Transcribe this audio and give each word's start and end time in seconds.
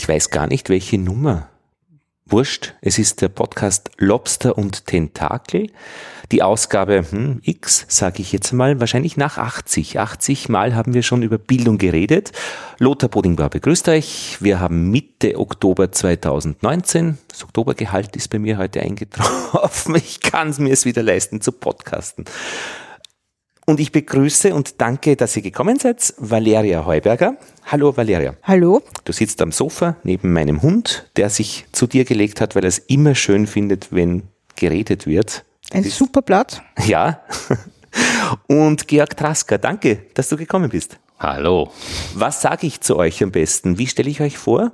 ich 0.00 0.08
weiß 0.08 0.30
gar 0.30 0.46
nicht, 0.46 0.70
welche 0.70 0.96
Nummer. 0.96 1.50
Wurscht, 2.24 2.72
es 2.80 2.98
ist 2.98 3.20
der 3.20 3.28
Podcast 3.28 3.90
Lobster 3.98 4.56
und 4.56 4.86
Tentakel. 4.86 5.66
Die 6.32 6.42
Ausgabe 6.42 7.04
hm, 7.10 7.40
X, 7.42 7.84
sage 7.86 8.22
ich 8.22 8.32
jetzt 8.32 8.52
mal, 8.52 8.80
wahrscheinlich 8.80 9.18
nach 9.18 9.36
80. 9.36 9.98
80 9.98 10.48
Mal 10.48 10.74
haben 10.74 10.94
wir 10.94 11.02
schon 11.02 11.22
über 11.22 11.36
Bildung 11.36 11.76
geredet. 11.76 12.32
Lothar 12.78 13.10
Bodingbauer 13.10 13.50
begrüßt 13.50 13.90
euch. 13.90 14.38
Wir 14.40 14.58
haben 14.58 14.90
Mitte 14.90 15.38
Oktober 15.38 15.92
2019. 15.92 17.18
Das 17.28 17.44
Oktobergehalt 17.44 18.16
ist 18.16 18.28
bei 18.28 18.38
mir 18.38 18.56
heute 18.56 18.80
eingetroffen. 18.80 19.96
Ich 19.96 20.20
kann 20.20 20.48
es 20.48 20.58
mir 20.58 20.72
es 20.72 20.86
wieder 20.86 21.02
leisten 21.02 21.42
zu 21.42 21.52
podcasten. 21.52 22.24
Und 23.70 23.78
ich 23.78 23.92
begrüße 23.92 24.52
und 24.52 24.80
danke, 24.80 25.14
dass 25.14 25.36
ihr 25.36 25.42
gekommen 25.42 25.78
seid, 25.78 26.12
Valeria 26.18 26.84
Heuberger. 26.86 27.36
Hallo 27.66 27.96
Valeria. 27.96 28.34
Hallo. 28.42 28.82
Du 29.04 29.12
sitzt 29.12 29.40
am 29.42 29.52
Sofa 29.52 29.94
neben 30.02 30.32
meinem 30.32 30.60
Hund, 30.60 31.08
der 31.14 31.30
sich 31.30 31.66
zu 31.70 31.86
dir 31.86 32.04
gelegt 32.04 32.40
hat, 32.40 32.56
weil 32.56 32.64
er 32.64 32.68
es 32.68 32.78
immer 32.78 33.14
schön 33.14 33.46
findet, 33.46 33.92
wenn 33.92 34.24
geredet 34.56 35.06
wird. 35.06 35.44
Ein 35.70 35.84
super 35.84 36.20
Blatt. 36.20 36.64
Ja. 36.84 37.20
Und 38.48 38.88
Georg 38.88 39.16
Trasker, 39.16 39.58
danke, 39.58 39.98
dass 40.14 40.30
du 40.30 40.36
gekommen 40.36 40.70
bist. 40.70 40.98
Hallo. 41.20 41.70
Was 42.14 42.42
sage 42.42 42.66
ich 42.66 42.80
zu 42.80 42.96
euch 42.96 43.22
am 43.22 43.30
besten? 43.30 43.78
Wie 43.78 43.86
stelle 43.86 44.10
ich 44.10 44.20
euch 44.20 44.36
vor? 44.36 44.72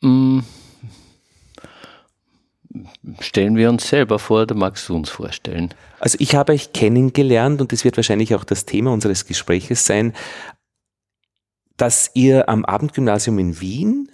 Mm. 0.00 0.42
Stellen 3.20 3.56
wir 3.56 3.70
uns 3.70 3.88
selber 3.88 4.18
vor, 4.18 4.42
oder 4.42 4.54
magst 4.54 4.88
du 4.88 4.94
uns 4.94 5.08
vorstellen? 5.08 5.72
Also 6.00 6.16
ich 6.20 6.34
habe 6.34 6.52
euch 6.52 6.72
kennengelernt 6.72 7.60
und 7.60 7.72
das 7.72 7.84
wird 7.84 7.96
wahrscheinlich 7.96 8.34
auch 8.34 8.44
das 8.44 8.66
Thema 8.66 8.92
unseres 8.92 9.26
Gespräches 9.26 9.86
sein, 9.86 10.12
dass 11.76 12.10
ihr 12.14 12.48
am 12.48 12.64
Abendgymnasium 12.64 13.38
in 13.38 13.60
Wien 13.60 14.10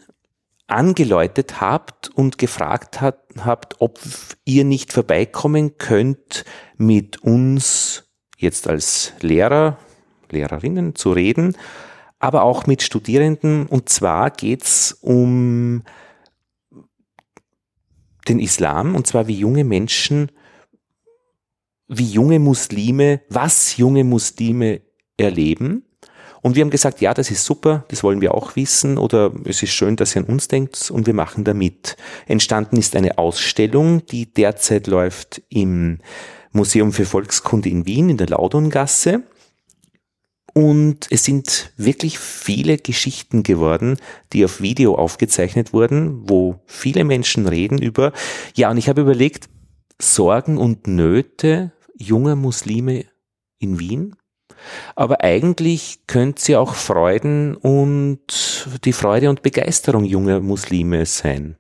angeläutet 0.66 1.60
habt 1.60 2.10
und 2.10 2.38
gefragt 2.38 3.00
hat, 3.00 3.18
habt, 3.40 3.80
ob 3.80 3.98
ihr 4.44 4.64
nicht 4.64 4.92
vorbeikommen 4.92 5.76
könnt, 5.78 6.44
mit 6.76 7.22
uns 7.22 8.04
jetzt 8.38 8.68
als 8.68 9.12
Lehrer, 9.20 9.78
Lehrerinnen 10.30 10.94
zu 10.94 11.12
reden, 11.12 11.56
aber 12.18 12.42
auch 12.42 12.66
mit 12.66 12.82
Studierenden. 12.82 13.66
Und 13.66 13.88
zwar 13.88 14.30
geht's 14.30 14.96
um 15.00 15.82
den 18.28 18.38
Islam, 18.38 18.94
und 18.94 19.06
zwar 19.06 19.26
wie 19.26 19.38
junge 19.38 19.64
Menschen 19.64 20.30
wie 21.88 22.10
junge 22.10 22.38
Muslime, 22.38 23.20
was 23.28 23.76
junge 23.76 24.04
Muslime 24.04 24.80
erleben. 25.16 25.84
Und 26.42 26.56
wir 26.56 26.62
haben 26.62 26.70
gesagt, 26.70 27.00
ja, 27.00 27.14
das 27.14 27.30
ist 27.30 27.44
super, 27.44 27.84
das 27.88 28.02
wollen 28.02 28.20
wir 28.20 28.34
auch 28.34 28.54
wissen 28.54 28.98
oder 28.98 29.32
es 29.44 29.62
ist 29.62 29.72
schön, 29.72 29.96
dass 29.96 30.14
ihr 30.14 30.22
an 30.22 30.28
uns 30.28 30.46
denkt 30.46 30.90
und 30.90 31.06
wir 31.06 31.14
machen 31.14 31.44
da 31.44 31.54
mit. 31.54 31.96
Entstanden 32.26 32.76
ist 32.76 32.96
eine 32.96 33.16
Ausstellung, 33.16 34.04
die 34.06 34.26
derzeit 34.26 34.86
läuft 34.86 35.40
im 35.48 36.00
Museum 36.52 36.92
für 36.92 37.06
Volkskunde 37.06 37.70
in 37.70 37.86
Wien 37.86 38.10
in 38.10 38.18
der 38.18 38.28
Laudongasse. 38.28 39.22
Und 40.54 41.08
es 41.10 41.24
sind 41.24 41.72
wirklich 41.76 42.18
viele 42.18 42.78
Geschichten 42.78 43.42
geworden, 43.42 43.98
die 44.32 44.44
auf 44.44 44.60
Video 44.60 44.94
aufgezeichnet 44.94 45.72
wurden, 45.72 46.28
wo 46.28 46.60
viele 46.66 47.02
Menschen 47.04 47.48
reden 47.48 47.82
über, 47.82 48.12
ja, 48.54 48.70
und 48.70 48.76
ich 48.76 48.88
habe 48.88 49.00
überlegt, 49.00 49.48
Sorgen 50.00 50.56
und 50.56 50.86
Nöte 50.86 51.72
junger 51.98 52.36
Muslime 52.36 53.04
in 53.58 53.80
Wien. 53.80 54.14
Aber 54.94 55.22
eigentlich 55.22 56.06
könnte 56.06 56.42
sie 56.42 56.56
auch 56.56 56.74
Freuden 56.74 57.56
und 57.56 58.68
die 58.84 58.92
Freude 58.92 59.30
und 59.30 59.42
Begeisterung 59.42 60.04
junger 60.04 60.40
Muslime 60.40 61.04
sein. 61.04 61.56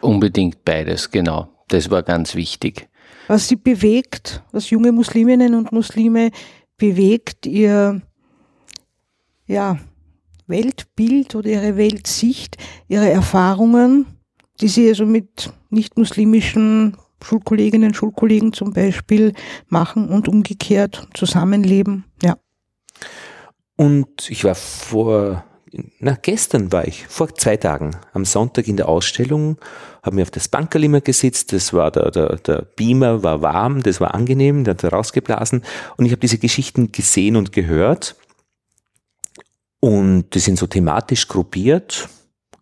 Unbedingt 0.00 0.64
beides, 0.64 1.10
genau. 1.10 1.48
Das 1.68 1.90
war 1.90 2.02
ganz 2.02 2.34
wichtig. 2.34 2.88
Was 3.28 3.48
sie 3.48 3.56
bewegt, 3.56 4.42
was 4.52 4.70
junge 4.70 4.90
Musliminnen 4.90 5.54
und 5.54 5.70
Muslime 5.70 6.30
bewegt, 6.76 7.46
ihr 7.46 8.02
ja, 9.46 9.78
Weltbild 10.46 11.34
oder 11.34 11.50
ihre 11.50 11.76
Weltsicht, 11.76 12.56
ihre 12.88 13.10
Erfahrungen, 13.10 14.06
die 14.60 14.68
sie 14.68 14.88
also 14.88 15.06
mit 15.06 15.52
nicht-muslimischen 15.70 16.96
Schulkolleginnen, 17.22 17.94
Schulkollegen 17.94 18.52
zum 18.52 18.72
Beispiel 18.72 19.32
machen 19.68 20.08
und 20.08 20.28
umgekehrt 20.28 21.08
zusammenleben. 21.14 22.04
Ja. 22.22 22.36
Und 23.76 24.30
ich 24.30 24.44
war 24.44 24.54
vor, 24.54 25.44
na 25.98 26.16
gestern 26.20 26.72
war 26.72 26.86
ich, 26.86 27.06
vor 27.06 27.34
zwei 27.34 27.56
Tagen, 27.56 27.96
am 28.12 28.24
Sonntag 28.24 28.68
in 28.68 28.76
der 28.76 28.88
Ausstellung, 28.88 29.56
habe 30.02 30.16
mir 30.16 30.22
auf 30.22 30.30
das 30.30 30.48
Bankerl 30.48 30.84
immer 30.84 31.00
gesetzt, 31.00 31.52
das 31.52 31.72
war 31.72 31.90
der, 31.90 32.10
der, 32.10 32.36
der 32.36 32.66
Beamer 32.76 33.22
war 33.22 33.40
warm, 33.40 33.82
das 33.82 34.00
war 34.00 34.14
angenehm, 34.14 34.64
der 34.64 34.74
hat 34.74 34.92
rausgeblasen 34.92 35.62
und 35.96 36.06
ich 36.06 36.12
habe 36.12 36.20
diese 36.20 36.38
Geschichten 36.38 36.92
gesehen 36.92 37.36
und 37.36 37.52
gehört 37.52 38.16
und 39.82 40.30
die 40.32 40.38
sind 40.38 40.60
so 40.60 40.68
thematisch 40.68 41.26
gruppiert, 41.26 42.08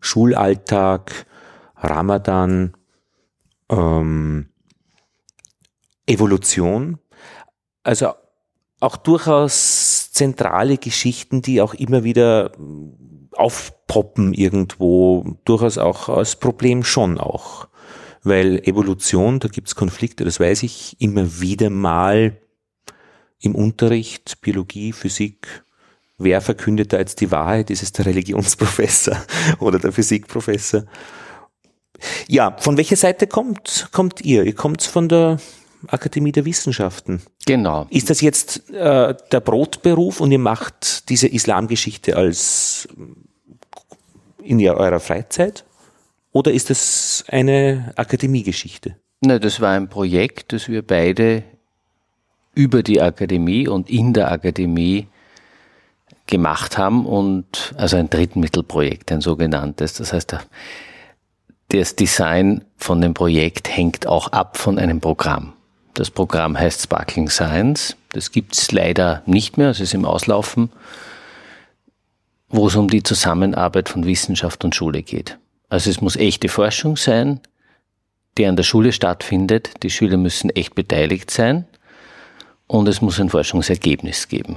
Schulalltag, 0.01 1.27
Ramadan, 1.77 2.73
ähm, 3.69 4.49
Evolution, 6.07 6.99
also 7.83 8.15
auch 8.81 8.97
durchaus 8.97 10.11
zentrale 10.13 10.79
Geschichten, 10.79 11.43
die 11.43 11.61
auch 11.61 11.75
immer 11.75 12.05
wieder 12.05 12.53
aufpoppen 13.33 14.33
irgendwo, 14.33 15.37
durchaus 15.45 15.77
auch 15.77 16.09
als 16.09 16.37
Problem 16.37 16.85
schon 16.85 17.19
auch. 17.19 17.69
Weil 18.23 18.67
Evolution, 18.67 19.41
da 19.41 19.49
gibt's 19.49 19.75
Konflikte, 19.75 20.25
das 20.25 20.41
weiß 20.41 20.63
ich 20.63 20.99
immer 21.03 21.43
wieder 21.43 21.69
mal 21.69 22.41
im 23.41 23.55
Unterricht, 23.55 24.41
Biologie, 24.41 24.95
Physik, 24.95 25.65
wer 26.21 26.41
verkündet 26.41 26.93
da 26.93 26.99
jetzt 26.99 27.21
die 27.21 27.31
Wahrheit? 27.31 27.71
Ist 27.71 27.83
es 27.83 27.93
der 27.93 28.07
Religionsprofessor 28.07 29.17
oder 29.59 29.79
der 29.79 29.93
Physikprofessor? 29.93 30.85
Ja, 32.29 32.57
von 32.59 32.77
welcher 32.77 32.97
Seite 32.97 33.27
kommt, 33.27 33.89
kommt 33.93 34.21
ihr? 34.21 34.45
Ihr 34.45 34.55
kommt 34.55 34.83
von 34.83 35.09
der 35.09 35.39
Akademie 35.89 36.33
der 36.33 36.45
Wissenschaften. 36.45 37.23
Genau. 37.47 37.87
Ist 37.91 38.11
das 38.11 38.21
jetzt 38.21 38.71
äh, 38.71 39.15
der 39.33 39.41
Brotberuf 39.41 40.21
und 40.21 40.31
ihr 40.31 40.39
macht 40.39 41.09
diese 41.09 41.27
Islamgeschichte 41.27 42.17
als 42.17 42.89
in 44.43 44.61
eurer 44.67 45.01
Freizeit? 45.01 45.65
Oder 46.33 46.53
ist 46.53 46.71
das 46.71 47.25
eine 47.29 47.93
Akademiegeschichte? 47.97 48.97
Ne, 49.23 49.41
das 49.41 49.61
war 49.61 49.73
ein 49.73 49.89
Projekt, 49.89 50.53
das 50.53 50.69
wir 50.69 50.83
beide 50.87 51.43
über 52.55 52.83
die 52.83 53.01
Akademie 53.01 53.69
und 53.69 53.91
in 53.91 54.13
der 54.13 54.31
Akademie 54.31 55.09
gemacht 56.31 56.79
haben 56.79 57.07
und 57.07 57.75
also 57.77 57.97
ein 57.97 58.09
Drittmittelprojekt, 58.09 59.13
ein 59.13 59.21
sogenanntes. 59.21 59.95
Das 59.95 60.13
heißt, 60.13 60.37
das 61.69 61.97
Design 61.97 62.65
von 62.77 63.01
dem 63.01 63.15
Projekt 63.15 63.69
hängt 63.69 64.07
auch 64.07 64.29
ab 64.29 64.57
von 64.57 64.79
einem 64.79 65.01
Programm. 65.01 65.53
Das 65.95 66.11
Programm 66.11 66.59
heißt 66.59 66.83
Sparkling 66.83 67.29
Science. 67.29 67.97
Das 68.13 68.33
gibt's 68.33 68.73
leider 68.73 69.23
nicht 69.27 69.59
mehr, 69.59 69.71
es 69.71 69.81
ist 69.81 69.95
im 69.95 70.05
Auslaufen, 70.05 70.71
wo 72.49 72.67
es 72.67 72.77
um 72.77 72.89
die 72.89 73.03
Zusammenarbeit 73.03 73.89
von 73.89 74.05
Wissenschaft 74.07 74.65
und 74.65 74.75
Schule 74.75 75.03
geht. 75.03 75.39
Also 75.69 75.91
es 75.91 76.01
muss 76.01 76.17
echte 76.17 76.49
Forschung 76.49 76.97
sein, 76.97 77.41
die 78.37 78.47
an 78.47 78.57
der 78.57 78.65
Schule 78.65 78.93
stattfindet. 78.93 79.83
Die 79.83 79.91
Schüler 79.91 80.17
müssen 80.17 80.51
echt 80.51 80.75
beteiligt 80.75 81.31
sein 81.31 81.67
und 82.67 82.89
es 82.89 83.01
muss 83.01 83.21
ein 83.21 83.31
Forschungsergebnis 83.31 84.29
geben. 84.29 84.57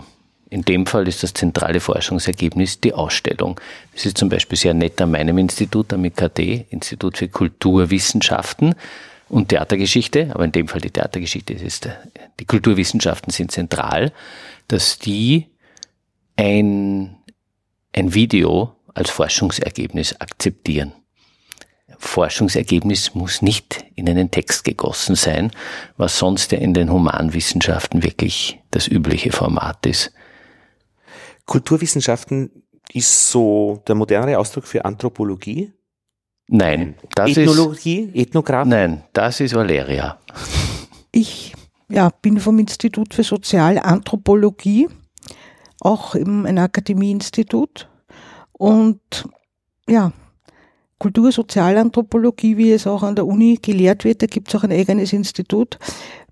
In 0.54 0.62
dem 0.62 0.86
Fall 0.86 1.08
ist 1.08 1.24
das 1.24 1.34
zentrale 1.34 1.80
Forschungsergebnis 1.80 2.80
die 2.80 2.94
Ausstellung. 2.94 3.60
Das 3.92 4.06
ist 4.06 4.20
zum 4.20 4.30
Beispiel 4.30 4.56
sehr 4.56 4.76
nett 4.76 5.02
an 5.02 5.10
meinem 5.10 5.40
Institut, 5.40 5.92
am 5.94 6.06
IKT, 6.06 6.38
Institut 6.70 7.18
für 7.18 7.28
Kulturwissenschaften 7.28 8.76
und 9.30 9.50
Theatergeschichte, 9.50 10.30
aber 10.32 10.46
in 10.46 10.52
dem 10.52 10.68
Fall 10.68 10.80
die 10.80 10.92
Theatergeschichte 10.92 11.54
ist, 11.54 11.90
die 12.40 12.46
Kulturwissenschaften 12.46 13.34
sind 13.34 13.52
zentral, 13.52 14.12
dass 14.68 15.00
die 15.00 15.48
ein, 16.36 17.16
ein 17.92 18.14
Video 18.14 18.76
als 18.94 19.10
Forschungsergebnis 19.10 20.22
akzeptieren. 20.22 20.94
Forschungsergebnis 21.98 23.16
muss 23.16 23.42
nicht 23.42 23.86
in 23.96 24.08
einen 24.08 24.30
Text 24.30 24.66
gegossen 24.66 25.16
sein, 25.16 25.50
was 25.98 26.20
sonst 26.20 26.52
ja 26.52 26.60
in 26.60 26.76
den 26.76 26.92
Humanwissenschaften 26.92 28.04
wirklich 28.04 28.60
das 28.70 28.88
übliche 28.88 29.32
Format 29.32 29.88
ist. 29.88 30.12
Kulturwissenschaften 31.46 32.64
ist 32.94 33.30
so 33.30 33.82
der 33.88 33.96
modernere 33.96 34.38
Ausdruck 34.38 34.66
für 34.66 34.86
Anthropologie? 34.86 35.74
Nein, 36.48 36.96
das 37.16 37.38
Ethnologie, 37.38 38.12
ist, 38.14 38.16
Ethnografie? 38.16 38.70
Nein, 38.70 39.04
das 39.14 39.40
ist 39.40 39.56
Valeria. 39.56 40.20
Ich 41.12 41.54
ja, 41.90 42.10
bin 42.22 42.40
vom 42.40 42.60
Institut 42.60 43.14
für 43.14 43.24
Sozialanthropologie, 43.24 44.90
auch 45.80 46.16
im 46.16 46.46
ein 46.46 46.58
Akademieinstitut. 46.58 47.88
Und 48.52 49.00
ja, 49.88 50.12
Kultursozialanthropologie, 51.00 52.58
wie 52.58 52.72
es 52.72 52.88
auch 52.88 53.04
an 53.04 53.16
der 53.16 53.26
Uni 53.26 53.60
gelehrt 53.62 54.06
wird. 54.06 54.22
Da 54.22 54.26
gibt 54.26 54.48
es 54.48 54.56
auch 54.56 54.64
ein 54.64 54.72
eigenes 54.72 55.12
Institut. 55.12 55.78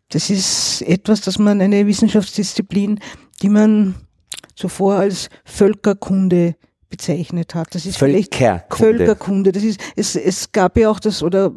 Das 0.09 0.29
ist 0.29 0.81
etwas, 0.83 1.21
das 1.21 1.39
man 1.39 1.61
eine 1.61 1.87
Wissenschaftsdisziplin, 1.87 2.99
die 3.41 3.49
man 3.49 3.95
zuvor 4.61 4.95
als 4.95 5.29
Völkerkunde 5.43 6.55
bezeichnet 6.89 7.55
hat. 7.55 7.73
Das 7.73 7.85
ist 7.85 7.97
Völkerkunde. 7.97 8.65
Völkerkunde. 8.69 9.51
Das 9.51 9.63
ist, 9.63 9.81
es, 9.95 10.15
es 10.15 10.51
gab 10.51 10.77
ja 10.77 10.89
auch 10.89 10.99
das, 10.99 11.23
oder 11.23 11.51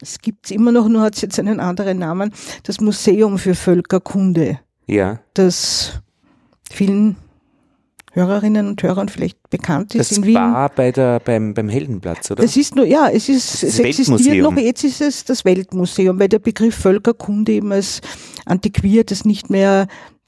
es 0.00 0.18
gibt 0.18 0.46
es 0.46 0.50
immer 0.50 0.72
noch, 0.72 0.88
nur 0.88 1.02
hat 1.02 1.14
es 1.14 1.20
jetzt 1.20 1.38
einen 1.38 1.60
anderen 1.60 1.98
Namen, 1.98 2.32
das 2.62 2.80
Museum 2.80 3.38
für 3.38 3.54
Völkerkunde. 3.54 4.60
Ja. 4.86 5.20
Das 5.34 6.00
vielen 6.70 7.16
Hörerinnen 8.12 8.68
und 8.68 8.82
Hörern 8.82 9.08
vielleicht 9.08 9.38
bekannt 9.50 9.94
ist 9.94 10.10
Das 10.10 10.18
in 10.18 10.24
Wien. 10.24 10.34
war 10.34 10.70
bei 10.70 10.90
der, 10.90 11.20
beim, 11.20 11.54
beim 11.54 11.68
Heldenplatz, 11.68 12.30
oder? 12.30 12.42
Das 12.42 12.56
ist 12.56 12.74
nur, 12.74 12.86
ja, 12.86 13.08
es 13.08 13.28
ist, 13.28 13.62
Das 13.62 13.62
es 13.62 13.78
existiert 13.78 14.38
noch, 14.38 14.56
jetzt 14.56 14.84
ist 14.84 15.00
es 15.00 15.24
das 15.24 15.44
Weltmuseum, 15.44 16.18
weil 16.18 16.28
der 16.28 16.38
Begriff 16.38 16.74
Völkerkunde 16.74 17.52
eben 17.52 17.72
als 17.72 18.00
antiquiert, 18.46 19.10
das 19.10 19.24
nicht 19.24 19.50
mehr 19.50 19.86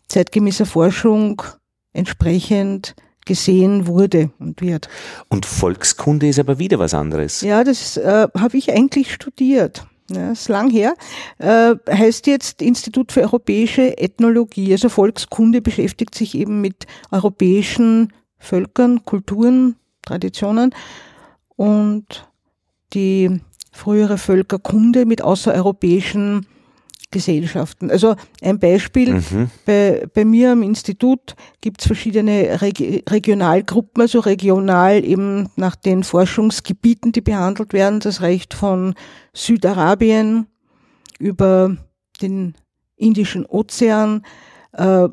zeitgemäßer 0.09 0.67
Forschung 0.67 1.43
entsprechend 1.93 2.95
gesehen 3.27 3.87
wurde 3.87 4.31
und 4.39 4.61
wird. 4.61 4.89
Und 5.29 5.47
Volkskunde 5.47 6.29
ist 6.29 6.39
aber 6.39 6.59
wieder 6.59 6.79
was 6.79 6.95
anderes. 6.95 7.43
Ja, 7.43 7.65
das 7.65 7.97
äh, 7.97 8.29
habe 8.37 8.57
ich 8.57 8.73
eigentlich 8.73 9.13
studiert. 9.13 9.87
Ja, 10.11 10.33
ist 10.33 10.49
lang 10.49 10.71
her. 10.71 10.95
Äh, 11.39 11.77
heißt 11.89 12.27
jetzt 12.27 12.63
Institut 12.63 13.13
für 13.13 13.21
europäische 13.23 13.99
Ethnologie. 13.99 14.73
Also 14.73 14.89
Volkskunde 14.89 15.63
beschäftigt 15.63 16.17
sich 16.17 16.35
eben 16.35 16.61
mit 16.61 16.87
europäischen 17.13 18.13
Völkern, 18.39 19.05
Kulturen, 19.05 19.77
Traditionen 20.03 20.75
und 21.57 22.29
die 22.95 23.41
frühere 23.71 24.19
Völkerkunde 24.19 25.07
mit 25.07 25.23
außereuropäischen 25.23 26.47
Gesellschaften. 27.11 27.91
Also 27.91 28.15
ein 28.41 28.59
Beispiel, 28.59 29.15
Mhm. 29.15 29.51
bei, 29.67 30.07
bei 30.15 30.25
mir 30.25 30.53
am 30.53 30.63
Institut 30.63 31.35
gibt 31.61 31.81
es 31.81 31.87
verschiedene 31.87 32.61
Reg 32.63 33.05
Regionalgruppen, 33.11 34.01
also 34.03 34.21
regional 34.21 35.05
eben 35.05 35.49
nach 35.57 35.75
den 35.75 36.05
Forschungsgebieten, 36.05 37.13
die 37.13 37.21
behandelt 37.21 37.73
werden. 37.73 38.01
Das 38.01 38.23
reicht 38.23 38.55
von 38.55 38.95
Südarabien 39.35 40.47
über 41.19 41.77
den 42.23 42.55
Indischen 42.97 43.45
Ozean. 43.47 44.25
Äh, 44.73 45.09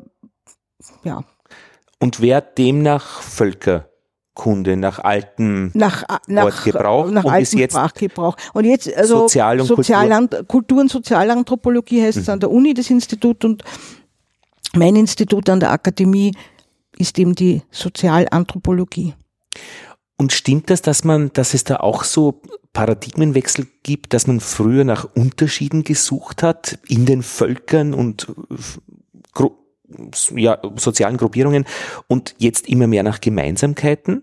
ja, 1.04 1.24
Und 1.98 2.20
wer 2.20 2.40
demnach 2.40 3.22
Völkerkunde 4.38 4.76
nach 4.76 4.98
altem 5.00 5.70
nach, 5.74 6.04
nach, 6.26 6.44
Wortgebrauch 6.44 7.10
nach 7.10 7.24
und 7.24 7.30
altem 7.30 7.42
ist 7.42 7.54
jetzt 7.54 7.72
Sprachgebrauch. 7.72 8.36
Und 8.54 8.64
jetzt, 8.64 8.92
also 8.94 9.20
Sozial- 9.20 9.60
und 9.60 9.66
Sozialant 9.66 10.48
Kultur 10.48 10.80
und 10.80 10.90
Sozialanthropologie 10.90 12.02
heißt 12.02 12.18
es 12.18 12.28
an 12.28 12.40
der 12.40 12.50
Uni, 12.50 12.74
das 12.74 12.90
Institut, 12.90 13.44
und 13.44 13.62
mein 14.74 14.96
Institut 14.96 15.48
an 15.50 15.60
der 15.60 15.72
Akademie 15.72 16.32
ist 16.96 17.18
eben 17.18 17.34
die 17.34 17.62
Sozialanthropologie. 17.70 19.14
Und 20.16 20.32
stimmt 20.32 20.70
das, 20.70 20.82
dass 20.82 21.04
man, 21.04 21.30
dass 21.32 21.54
es 21.54 21.64
da 21.64 21.76
auch 21.76 22.02
so 22.02 22.42
Paradigmenwechsel 22.72 23.66
gibt, 23.84 24.14
dass 24.14 24.26
man 24.26 24.40
früher 24.40 24.84
nach 24.84 25.08
Unterschieden 25.14 25.84
gesucht 25.84 26.42
hat 26.42 26.78
in 26.88 27.06
den 27.06 27.22
Völkern 27.22 27.94
und 27.94 28.28
äh, 28.50 28.54
ja, 30.34 30.58
sozialen 30.76 31.16
Gruppierungen 31.16 31.64
und 32.06 32.34
jetzt 32.38 32.68
immer 32.68 32.86
mehr 32.86 33.02
nach 33.02 33.20
Gemeinsamkeiten? 33.20 34.22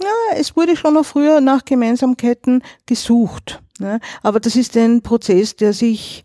Ja, 0.00 0.36
es 0.38 0.56
wurde 0.56 0.76
schon 0.76 0.94
noch 0.94 1.04
früher 1.04 1.40
nach 1.40 1.64
Gemeinsamkeiten 1.64 2.62
gesucht. 2.86 3.62
Ne? 3.78 4.00
Aber 4.22 4.40
das 4.40 4.56
ist 4.56 4.76
ein 4.76 5.02
Prozess, 5.02 5.56
der 5.56 5.72
sich 5.72 6.24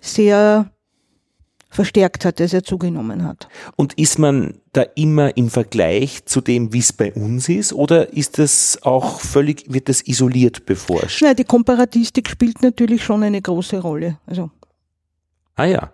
sehr 0.00 0.70
verstärkt 1.70 2.24
hat, 2.24 2.38
der 2.38 2.48
sehr 2.48 2.62
zugenommen 2.62 3.24
hat. 3.24 3.48
Und 3.76 3.94
ist 3.94 4.18
man 4.18 4.54
da 4.72 4.82
immer 4.94 5.36
im 5.36 5.50
Vergleich 5.50 6.24
zu 6.24 6.40
dem, 6.40 6.72
wie 6.72 6.78
es 6.78 6.92
bei 6.92 7.12
uns 7.12 7.48
ist, 7.48 7.72
oder 7.72 8.12
ist 8.12 8.38
das 8.38 8.78
auch 8.82 9.20
völlig, 9.20 9.64
wird 9.72 9.88
das 9.88 10.06
isoliert 10.06 10.64
beforscht? 10.64 11.20
Na, 11.22 11.34
die 11.34 11.44
Komparatistik 11.44 12.28
spielt 12.30 12.62
natürlich 12.62 13.02
schon 13.02 13.22
eine 13.22 13.42
große 13.42 13.80
Rolle. 13.80 14.18
Also 14.26 14.50
Ah 15.58 15.64
ja. 15.64 15.92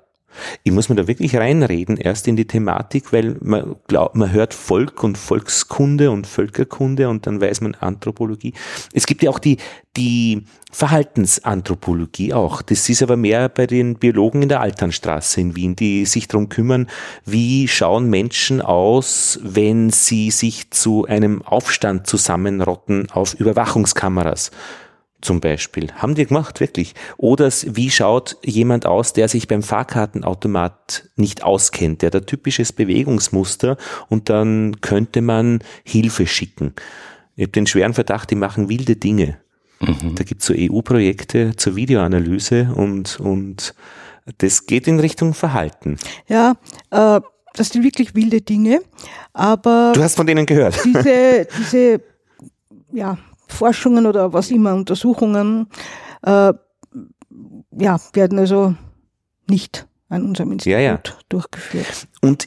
Ich 0.62 0.72
muss 0.72 0.88
mir 0.88 0.96
da 0.96 1.06
wirklich 1.06 1.36
reinreden, 1.36 1.96
erst 1.96 2.28
in 2.28 2.36
die 2.36 2.46
Thematik, 2.46 3.12
weil 3.12 3.36
man 3.40 3.76
glaubt, 3.86 4.16
man 4.16 4.32
hört 4.32 4.54
Volk 4.54 5.02
und 5.02 5.18
Volkskunde 5.18 6.10
und 6.10 6.26
Völkerkunde 6.26 7.08
und 7.08 7.26
dann 7.26 7.40
weiß 7.40 7.60
man 7.60 7.74
Anthropologie. 7.74 8.54
Es 8.92 9.06
gibt 9.06 9.22
ja 9.22 9.30
auch 9.30 9.38
die, 9.38 9.58
die 9.96 10.44
Verhaltensanthropologie 10.72 12.34
auch. 12.34 12.60
Das 12.60 12.88
ist 12.88 13.02
aber 13.02 13.16
mehr 13.16 13.48
bei 13.48 13.66
den 13.66 13.94
Biologen 13.94 14.42
in 14.42 14.48
der 14.48 14.60
Alternstraße 14.60 15.40
in 15.40 15.54
Wien, 15.54 15.76
die 15.76 16.04
sich 16.04 16.26
darum 16.26 16.48
kümmern, 16.48 16.88
wie 17.24 17.68
schauen 17.68 18.10
Menschen 18.10 18.60
aus, 18.60 19.38
wenn 19.42 19.90
sie 19.90 20.32
sich 20.32 20.70
zu 20.70 21.06
einem 21.06 21.42
Aufstand 21.42 22.08
zusammenrotten 22.08 23.10
auf 23.12 23.34
Überwachungskameras 23.34 24.50
zum 25.24 25.40
Beispiel. 25.40 25.92
Haben 25.94 26.14
die 26.14 26.26
gemacht, 26.26 26.60
wirklich. 26.60 26.94
Oder 27.16 27.50
wie 27.66 27.90
schaut 27.90 28.36
jemand 28.44 28.86
aus, 28.86 29.12
der 29.12 29.28
sich 29.28 29.48
beim 29.48 29.62
Fahrkartenautomat 29.62 31.10
nicht 31.16 31.42
auskennt, 31.42 32.02
der 32.02 32.10
hat 32.12 32.26
typisches 32.26 32.72
Bewegungsmuster 32.72 33.76
und 34.08 34.28
dann 34.30 34.80
könnte 34.80 35.20
man 35.22 35.60
Hilfe 35.84 36.26
schicken. 36.26 36.74
Ich 37.36 37.42
habe 37.42 37.52
den 37.52 37.66
schweren 37.66 37.94
Verdacht, 37.94 38.30
die 38.30 38.36
machen 38.36 38.68
wilde 38.68 38.96
Dinge. 38.96 39.38
Da 40.14 40.24
gibt 40.24 40.40
es 40.40 40.46
so 40.46 40.54
EU-Projekte 40.56 41.56
zur 41.56 41.76
Videoanalyse 41.76 42.72
und, 42.74 43.20
und 43.20 43.74
das 44.38 44.64
geht 44.66 44.86
in 44.86 44.98
Richtung 45.00 45.34
Verhalten. 45.34 45.98
ja, 46.26 46.54
äh, 46.90 47.20
das 47.56 47.68
sind 47.68 47.84
wirklich 47.84 48.14
wilde 48.14 48.40
Dinge. 48.40 48.80
Aber 49.32 49.92
Du 49.94 50.02
hast 50.02 50.16
von 50.16 50.26
denen 50.26 50.46
gehört. 50.46 50.76
diese, 50.84 51.46
diese 51.58 52.00
ja, 52.92 53.18
Forschungen 53.54 54.06
oder 54.06 54.32
was 54.32 54.50
immer, 54.50 54.74
Untersuchungen, 54.74 55.68
äh, 56.22 56.52
ja, 57.78 58.00
werden 58.12 58.38
also 58.38 58.74
nicht 59.48 59.86
an 60.08 60.24
unserem 60.26 60.52
Institut 60.52 60.72
Ja, 60.72 60.80
ja. 60.80 61.00
durchgeführt. 61.28 62.06
Und 62.20 62.46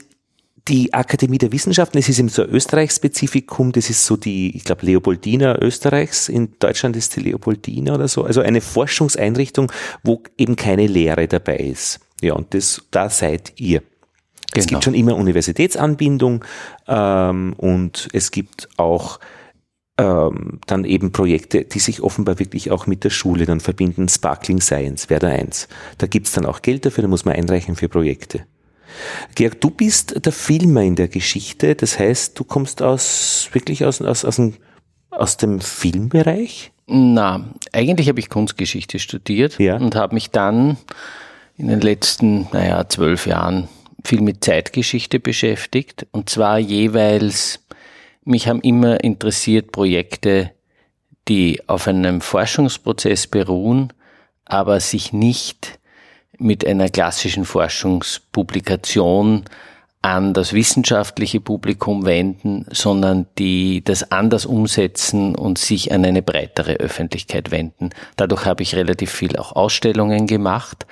die 0.68 0.94
Akademie 0.94 1.38
der 1.38 1.52
Wissenschaften, 1.54 1.98
das 1.98 2.10
ist 2.10 2.20
eben 2.20 2.28
so 2.30 2.44
ein 2.44 2.50
Österreich-Spezifikum, 2.50 3.72
das 3.72 3.90
ist 3.90 4.06
so 4.06 4.18
die, 4.18 4.56
ich 4.56 4.66
glaube, 4.66 4.86
Leopoldina 4.86 5.58
Österreichs, 5.62 6.28
in 6.28 6.56
Deutschland 6.60 6.96
ist 6.98 7.16
die 7.16 7.22
Leopoldina 7.22 7.96
oder 7.96 8.08
so, 8.10 8.24
also 8.26 8.42
eine 8.42 8.60
Forschungseinrichtung, 8.62 9.72
wo 10.04 10.22
eben 10.38 10.56
keine 10.58 10.88
Lehre 10.88 11.28
dabei 11.28 11.58
ist. 11.58 12.00
Ja, 12.22 12.34
und 12.34 12.54
das, 12.54 12.82
da 12.92 13.10
seid 13.10 13.54
ihr. 13.60 13.82
Es 14.54 14.66
Genau. 14.66 14.78
gibt 14.80 14.84
schon 14.86 14.94
immer 14.94 15.16
Universitätsanbindung 15.16 16.44
ähm, 16.88 17.54
und 17.58 18.08
es 18.14 18.32
gibt 18.32 18.68
auch 18.78 19.20
ähm, 19.98 20.60
dann 20.68 20.86
eben 20.86 21.12
Projekte, 21.12 21.64
die 21.64 21.80
sich 21.80 22.02
offenbar 22.02 22.40
wirklich 22.40 22.72
auch 22.72 22.88
mit 22.88 23.04
der 23.04 23.10
Schule 23.10 23.46
dann 23.46 23.60
verbinden. 23.60 24.08
Sparkling 24.10 24.62
Science 24.62 25.10
wäre 25.10 25.20
da 25.20 25.28
eins. 25.28 25.68
Da 25.98 26.08
gibt's 26.08 26.34
dann 26.34 26.46
auch 26.46 26.62
Geld 26.62 26.86
dafür, 26.86 27.02
da 27.04 27.08
muss 27.08 27.26
man 27.26 27.36
einreichen 27.36 27.76
für 27.76 27.90
Projekte. 27.90 28.46
Georg, 29.36 29.60
du 29.62 29.70
bist 29.70 30.26
der 30.26 30.32
Filmer 30.32 30.82
in 30.82 30.96
der 30.96 31.08
Geschichte, 31.08 31.76
das 31.76 32.00
heißt, 32.00 32.40
du 32.40 32.44
kommst 32.44 32.82
aus 32.82 33.50
wirklich 33.52 33.86
aus, 33.86 34.02
aus, 34.02 34.24
aus, 34.26 34.36
dem, 34.38 34.54
aus 35.12 35.38
dem 35.38 35.60
Filmbereich? 35.60 36.72
Na, 36.88 37.52
eigentlich 37.74 38.08
habe 38.08 38.20
ich 38.20 38.30
Kunstgeschichte 38.30 39.00
studiert 39.00 39.60
Ja. 39.60 39.76
und 39.76 39.96
habe 39.96 40.16
mich 40.16 40.32
dann 40.32 40.78
in 41.58 41.68
den 41.68 41.82
letzten, 41.82 42.48
naja, 42.54 42.88
zwölf 42.88 43.28
Jahren 43.28 43.68
viel 44.06 44.22
mit 44.22 44.44
Zeitgeschichte 44.44 45.20
beschäftigt. 45.20 46.08
Und 46.12 46.30
zwar 46.30 46.60
jeweils, 46.60 47.60
mich 48.28 48.48
haben 48.48 48.62
immer 48.62 49.04
interessiert 49.04 49.72
Projekte, 49.72 50.52
die 51.28 51.62
auf 51.68 51.88
einem 51.88 52.22
Forschungsprozess 52.22 53.28
beruhen, 53.28 53.94
aber 54.46 54.80
sich 54.80 55.14
nicht 55.14 55.80
mit 56.38 56.66
einer 56.66 56.90
klassischen 56.90 57.46
Forschungspublikation 57.46 59.46
an 60.02 60.34
das 60.34 60.54
wissenschaftliche 60.54 61.42
Publikum 61.42 62.06
wenden, 62.06 62.66
sondern 62.72 63.26
die 63.38 63.84
das 63.84 64.12
anders 64.12 64.46
umsetzen 64.46 65.36
und 65.36 65.58
sich 65.58 65.92
an 65.92 66.06
eine 66.06 66.22
breitere 66.22 66.74
Öffentlichkeit 66.74 67.52
wenden. 67.52 67.90
Dadurch 68.16 68.46
habe 68.46 68.64
ich 68.64 68.76
relativ 68.76 69.12
viel 69.12 69.36
auch 69.38 69.54
Ausstellungen 69.54 70.28
gemacht 70.28 70.86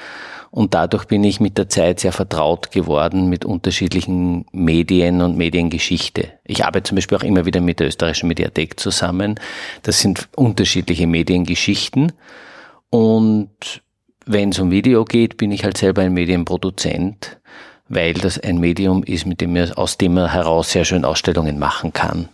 und 0.56 0.74
dadurch 0.74 1.04
bin 1.04 1.26
ich 1.26 1.42
mit 1.42 1.58
der 1.58 1.68
Zeit 1.68 2.00
sehr 2.00 2.14
vertraut 2.14 2.72
geworden 2.72 3.28
mit 3.28 3.44
unterschiedlichen 3.44 4.46
Medien 4.54 5.22
und 5.22 5.36
Mediengeschichte. 5.36 6.30
Ich 6.46 6.64
arbeite 6.64 6.84
zum 6.84 6.96
Beispiel 6.96 7.18
auch 7.18 7.24
immer 7.24 7.46
wieder 7.46 7.60
mit 7.60 7.82
der 7.82 7.88
österreichischen 7.88 8.30
Mediathek 8.30 8.80
zusammen. 8.80 9.38
Das 9.84 10.00
sind 10.00 10.30
unterschiedliche 10.38 11.08
Mediengeschichten 11.08 12.14
und 12.90 13.50
wenn 14.26 14.50
es 14.50 14.60
um 14.60 14.72
Video 14.72 15.04
geht, 15.04 15.36
bin 15.36 15.52
ich 15.52 15.66
halt 15.66 15.78
selber 15.78 16.04
ein 16.04 16.14
Medienproduzent, 16.14 17.38
weil 17.90 18.14
das 18.14 18.40
ein 18.40 18.58
Medium 18.58 19.04
ist, 19.04 19.26
mit 19.26 19.42
dem 19.42 19.52
man, 19.52 19.74
aus 19.74 19.98
dem 19.98 20.14
man 20.14 20.32
heraus 20.32 20.72
sehr 20.72 20.86
schön 20.86 21.04
Ausstellungen 21.04 21.60
machen 21.60 21.92
kann. 21.92 22.30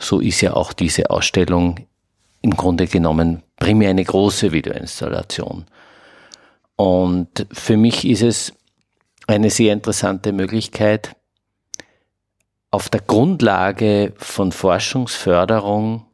So 0.00 0.18
ist 0.18 0.40
ja 0.40 0.54
auch 0.54 0.72
diese 0.72 1.10
Ausstellung 1.10 1.76
im 2.40 2.56
Grunde 2.56 2.88
genommen 2.88 3.44
primär 3.56 3.90
eine 3.90 4.02
große 4.02 4.50
Videoinstallation. 4.50 5.64
Und 6.82 7.46
für 7.52 7.76
mich 7.76 8.04
ist 8.04 8.22
es 8.22 8.52
eine 9.28 9.50
sehr 9.50 9.72
interessante 9.72 10.32
Möglichkeit, 10.32 11.14
auf 12.72 12.88
der 12.88 13.02
Grundlage 13.02 14.14
von 14.16 14.50
Forschungsförderung 14.50 16.06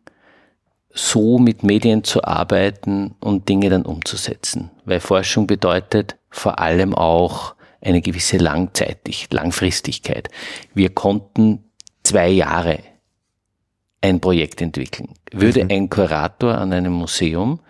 so 0.90 1.38
mit 1.38 1.62
Medien 1.62 2.04
zu 2.04 2.22
arbeiten 2.22 3.14
und 3.20 3.48
Dinge 3.48 3.70
dann 3.70 3.87
umzusetzen. 3.87 4.70
Weil 4.84 5.00
Forschung 5.00 5.46
bedeutet 5.46 6.16
vor 6.28 6.58
allem 6.58 6.94
auch 6.94 7.54
eine 7.80 8.02
gewisse 8.02 8.37
Langzeitig 8.37 9.28
Langfristigkeit. 9.32 10.28
Wir 10.75 10.90
konnten 10.90 11.64
zwei 12.02 12.28
Jahre 12.28 12.80
ein 14.02 14.20
Projekt 14.20 14.60
entwickeln. 14.60 15.14
Würde 15.32 15.64
mhm. 15.64 15.70
ein 15.70 15.88
Kurator 15.88 16.58
an 16.58 16.75
einem 16.75 16.92
Museum 16.92 17.60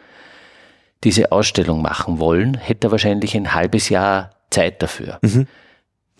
diese 1.04 1.32
Ausstellung 1.32 1.82
machen 1.82 2.18
wollen, 2.18 2.54
hätte 2.56 2.88
er 2.88 2.90
wahrscheinlich 2.90 3.36
ein 3.36 3.54
halbes 3.54 3.88
Jahr 3.88 4.30
Zeit 4.50 4.82
dafür. 4.82 5.18
Mhm. 5.22 5.46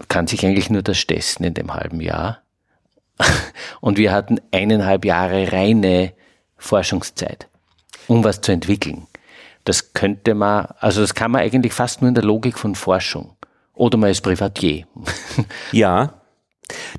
Kann 0.08 0.26
sich 0.26 0.44
eigentlich 0.46 0.70
nur 0.70 0.82
das 0.82 1.04
testen 1.06 1.44
in 1.46 1.54
dem 1.54 1.74
halben 1.74 2.00
Jahr. 2.00 2.42
Und 3.80 3.98
wir 3.98 4.12
hatten 4.12 4.40
eineinhalb 4.52 5.04
Jahre 5.04 5.52
reine 5.52 6.12
Forschungszeit, 6.56 7.48
um 8.06 8.22
was 8.22 8.40
zu 8.40 8.52
entwickeln. 8.52 9.06
Das 9.64 9.92
könnte 9.92 10.34
man, 10.34 10.66
also 10.78 11.00
das 11.00 11.14
kann 11.14 11.32
man 11.32 11.42
eigentlich 11.42 11.72
fast 11.72 12.00
nur 12.00 12.08
in 12.08 12.14
der 12.14 12.24
Logik 12.24 12.58
von 12.58 12.74
Forschung. 12.74 13.36
Oder 13.74 13.98
man 13.98 14.10
ist 14.10 14.22
Privatier. 14.22 14.86
Ja, 15.72 16.17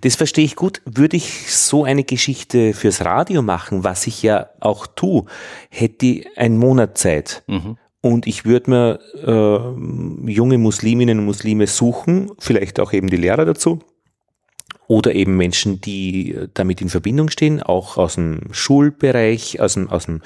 das 0.01 0.15
verstehe 0.15 0.45
ich 0.45 0.55
gut. 0.55 0.81
Würde 0.85 1.17
ich 1.17 1.53
so 1.53 1.83
eine 1.83 2.03
Geschichte 2.03 2.73
fürs 2.73 3.05
Radio 3.05 3.41
machen, 3.41 3.83
was 3.83 4.07
ich 4.07 4.23
ja 4.23 4.49
auch 4.59 4.87
tue, 4.87 5.25
hätte 5.69 6.05
ich 6.05 6.37
einen 6.37 6.57
Monat 6.57 6.97
Zeit. 6.97 7.43
Mhm. 7.47 7.77
Und 8.01 8.27
ich 8.27 8.45
würde 8.45 8.69
mir 8.69 8.99
äh, 9.25 10.31
junge 10.31 10.57
Musliminnen 10.57 11.19
und 11.19 11.25
Muslime 11.25 11.67
suchen, 11.67 12.31
vielleicht 12.39 12.79
auch 12.79 12.93
eben 12.93 13.09
die 13.09 13.17
Lehrer 13.17 13.45
dazu, 13.45 13.79
oder 14.87 15.13
eben 15.13 15.37
Menschen, 15.37 15.81
die 15.81 16.35
damit 16.53 16.81
in 16.81 16.89
Verbindung 16.89 17.29
stehen, 17.29 17.61
auch 17.61 17.97
aus 17.97 18.15
dem 18.15 18.41
Schulbereich, 18.51 19.59
aus, 19.59 19.73
dem, 19.73 19.89
aus, 19.89 20.05
dem, 20.05 20.21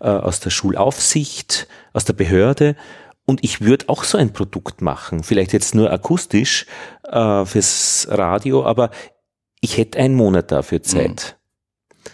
äh, 0.00 0.04
aus 0.04 0.38
der 0.40 0.50
Schulaufsicht, 0.50 1.66
aus 1.92 2.04
der 2.04 2.12
Behörde. 2.12 2.76
Und 3.26 3.42
ich 3.42 3.60
würde 3.62 3.88
auch 3.88 4.04
so 4.04 4.18
ein 4.18 4.32
Produkt 4.32 4.82
machen, 4.82 5.22
vielleicht 5.22 5.52
jetzt 5.52 5.74
nur 5.74 5.90
akustisch 5.90 6.66
äh, 7.04 7.44
fürs 7.44 8.06
Radio, 8.10 8.64
aber 8.64 8.90
ich 9.60 9.78
hätte 9.78 9.98
einen 9.98 10.14
Monat 10.14 10.52
dafür 10.52 10.82
Zeit. 10.82 11.36
Mhm. 11.98 12.12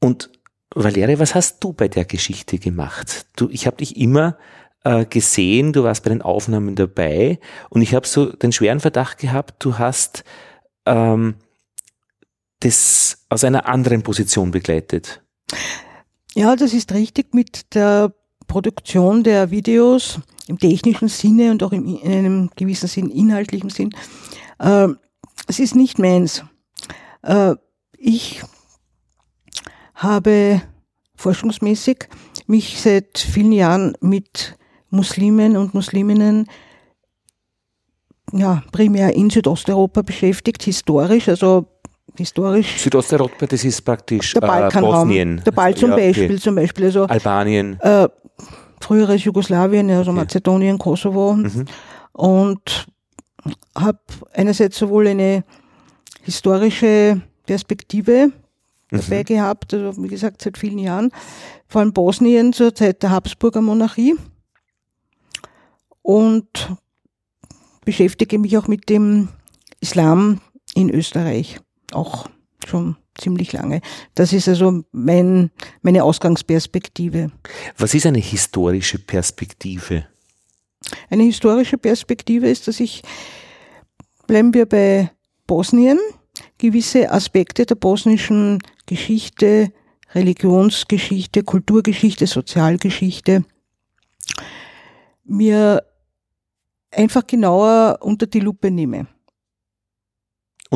Und 0.00 0.30
Valeria, 0.74 1.18
was 1.18 1.34
hast 1.34 1.64
du 1.64 1.72
bei 1.72 1.88
der 1.88 2.04
Geschichte 2.04 2.58
gemacht? 2.58 3.26
Du, 3.34 3.48
ich 3.50 3.66
habe 3.66 3.78
dich 3.78 3.96
immer 3.96 4.38
äh, 4.84 5.04
gesehen, 5.06 5.72
du 5.72 5.82
warst 5.82 6.04
bei 6.04 6.10
den 6.10 6.22
Aufnahmen 6.22 6.76
dabei 6.76 7.40
und 7.70 7.82
ich 7.82 7.94
habe 7.94 8.06
so 8.06 8.26
den 8.26 8.52
schweren 8.52 8.78
Verdacht 8.78 9.18
gehabt, 9.18 9.64
du 9.64 9.78
hast 9.78 10.22
ähm, 10.84 11.34
das 12.60 13.24
aus 13.28 13.42
einer 13.42 13.66
anderen 13.66 14.02
Position 14.02 14.50
begleitet. 14.52 15.22
Ja, 16.34 16.54
das 16.54 16.72
ist 16.72 16.92
richtig 16.92 17.34
mit 17.34 17.74
der 17.74 18.14
Produktion 18.46 19.22
der 19.22 19.50
Videos 19.50 20.20
im 20.46 20.58
technischen 20.58 21.08
Sinne 21.08 21.50
und 21.50 21.62
auch 21.62 21.72
in 21.72 22.00
einem 22.02 22.50
gewissen 22.56 22.88
Sinn, 22.88 23.10
inhaltlichen 23.10 23.70
Sinn. 23.70 23.90
Äh, 24.58 24.88
es 25.48 25.58
ist 25.58 25.74
nicht 25.74 25.98
meins. 25.98 26.44
Äh, 27.22 27.54
ich 27.98 28.42
habe 29.94 30.62
forschungsmäßig 31.16 32.08
mich 32.46 32.80
seit 32.80 33.18
vielen 33.18 33.52
Jahren 33.52 33.96
mit 34.00 34.56
Muslimen 34.90 35.56
und 35.56 35.74
Musliminnen 35.74 36.46
ja, 38.32 38.62
primär 38.72 39.14
in 39.14 39.30
Südosteuropa 39.30 40.02
beschäftigt, 40.02 40.62
historisch, 40.64 41.28
also 41.28 41.66
historisch. 42.16 42.78
Südosteuropa, 42.78 43.46
das 43.46 43.64
ist 43.64 43.82
praktisch 43.82 44.32
der 44.34 44.40
Balkanraum, 44.40 44.92
äh, 44.92 45.02
Bosnien. 45.02 45.42
Der 45.44 45.52
Ball 45.52 45.74
zum 45.74 45.90
ja, 45.90 45.96
okay. 45.96 46.08
Beispiel, 46.08 46.40
zum 46.40 46.54
Beispiel, 46.56 46.84
also 46.86 47.04
Albanien. 47.04 47.78
Äh, 47.80 48.08
früheres 48.86 49.24
Jugoslawien, 49.24 49.90
also 49.90 50.12
okay. 50.12 50.20
Mazedonien, 50.20 50.78
Kosovo 50.78 51.34
mhm. 51.34 51.64
und 52.12 52.86
habe 53.76 53.98
einerseits 54.32 54.78
sowohl 54.78 55.08
eine 55.08 55.44
historische 56.22 57.20
Perspektive 57.46 58.28
mhm. 58.90 59.00
dabei 59.00 59.24
gehabt, 59.24 59.74
also 59.74 60.00
wie 60.02 60.08
gesagt 60.08 60.40
seit 60.40 60.56
vielen 60.56 60.78
Jahren, 60.78 61.10
vor 61.66 61.80
allem 61.80 61.92
Bosnien 61.92 62.52
zur 62.52 62.74
Zeit 62.76 63.02
der 63.02 63.10
Habsburger 63.10 63.60
Monarchie 63.60 64.14
und 66.02 66.76
beschäftige 67.84 68.38
mich 68.38 68.56
auch 68.56 68.68
mit 68.68 68.88
dem 68.88 69.30
Islam 69.80 70.40
in 70.74 70.90
Österreich, 70.90 71.58
auch 71.92 72.28
schon 72.64 72.96
ziemlich 73.18 73.52
lange. 73.52 73.80
Das 74.14 74.32
ist 74.32 74.48
also 74.48 74.84
mein, 74.92 75.50
meine 75.82 76.04
Ausgangsperspektive. 76.04 77.30
Was 77.78 77.94
ist 77.94 78.06
eine 78.06 78.18
historische 78.18 78.98
Perspektive? 78.98 80.06
Eine 81.10 81.24
historische 81.24 81.78
Perspektive 81.78 82.48
ist, 82.48 82.68
dass 82.68 82.80
ich, 82.80 83.02
bleiben 84.26 84.54
wir 84.54 84.66
bei 84.66 85.10
Bosnien, 85.46 85.98
gewisse 86.58 87.10
Aspekte 87.10 87.66
der 87.66 87.74
bosnischen 87.74 88.62
Geschichte, 88.86 89.72
Religionsgeschichte, 90.14 91.42
Kulturgeschichte, 91.42 92.26
Sozialgeschichte 92.26 93.44
mir 95.26 95.82
einfach 96.90 97.26
genauer 97.26 97.98
unter 98.00 98.26
die 98.26 98.40
Lupe 98.40 98.70
nehme. 98.70 99.06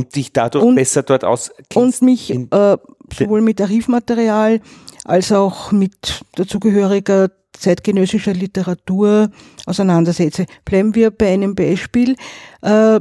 Und 0.01 0.17
dich 0.17 0.33
dadurch 0.33 0.65
und, 0.65 0.75
besser 0.75 1.03
dort 1.03 1.25
aus 1.25 1.53
Und 1.75 2.03
mich 2.03 2.31
äh, 2.31 2.77
sowohl 3.13 3.41
mit 3.41 3.61
Archivmaterial 3.61 4.61
als 5.05 5.33
auch 5.33 5.73
mit 5.73 6.23
dazugehöriger 6.37 7.31
zeitgenössischer 7.53 8.33
Literatur 8.33 9.31
auseinandersetze. 9.67 10.47
Bleiben 10.65 10.95
wir 10.95 11.11
bei 11.11 11.33
einem 11.33 11.55
Beispiel. 11.55 12.17
Äh, 12.63 13.01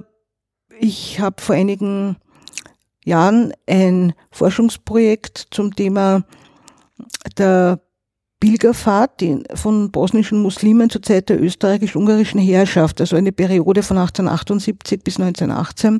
ich 0.80 1.20
habe 1.20 1.42
vor 1.42 1.56
einigen 1.56 2.18
Jahren 3.06 3.54
ein 3.68 4.14
Forschungsprojekt 4.32 5.48
zum 5.52 5.76
Thema 5.76 6.24
der 7.38 7.82
Pilgerfahrt 8.40 9.22
von 9.56 9.92
bosnischen 9.92 10.42
Muslimen 10.42 10.90
zur 10.90 11.02
Zeit 11.02 11.28
der 11.30 11.42
österreichisch-ungarischen 11.42 12.40
Herrschaft, 12.40 13.02
also 13.02 13.18
eine 13.18 13.34
Periode 13.34 13.84
von 13.84 13.98
1878 13.98 15.04
bis 15.04 15.20
1918, 15.20 15.98
äh, 15.98 16.00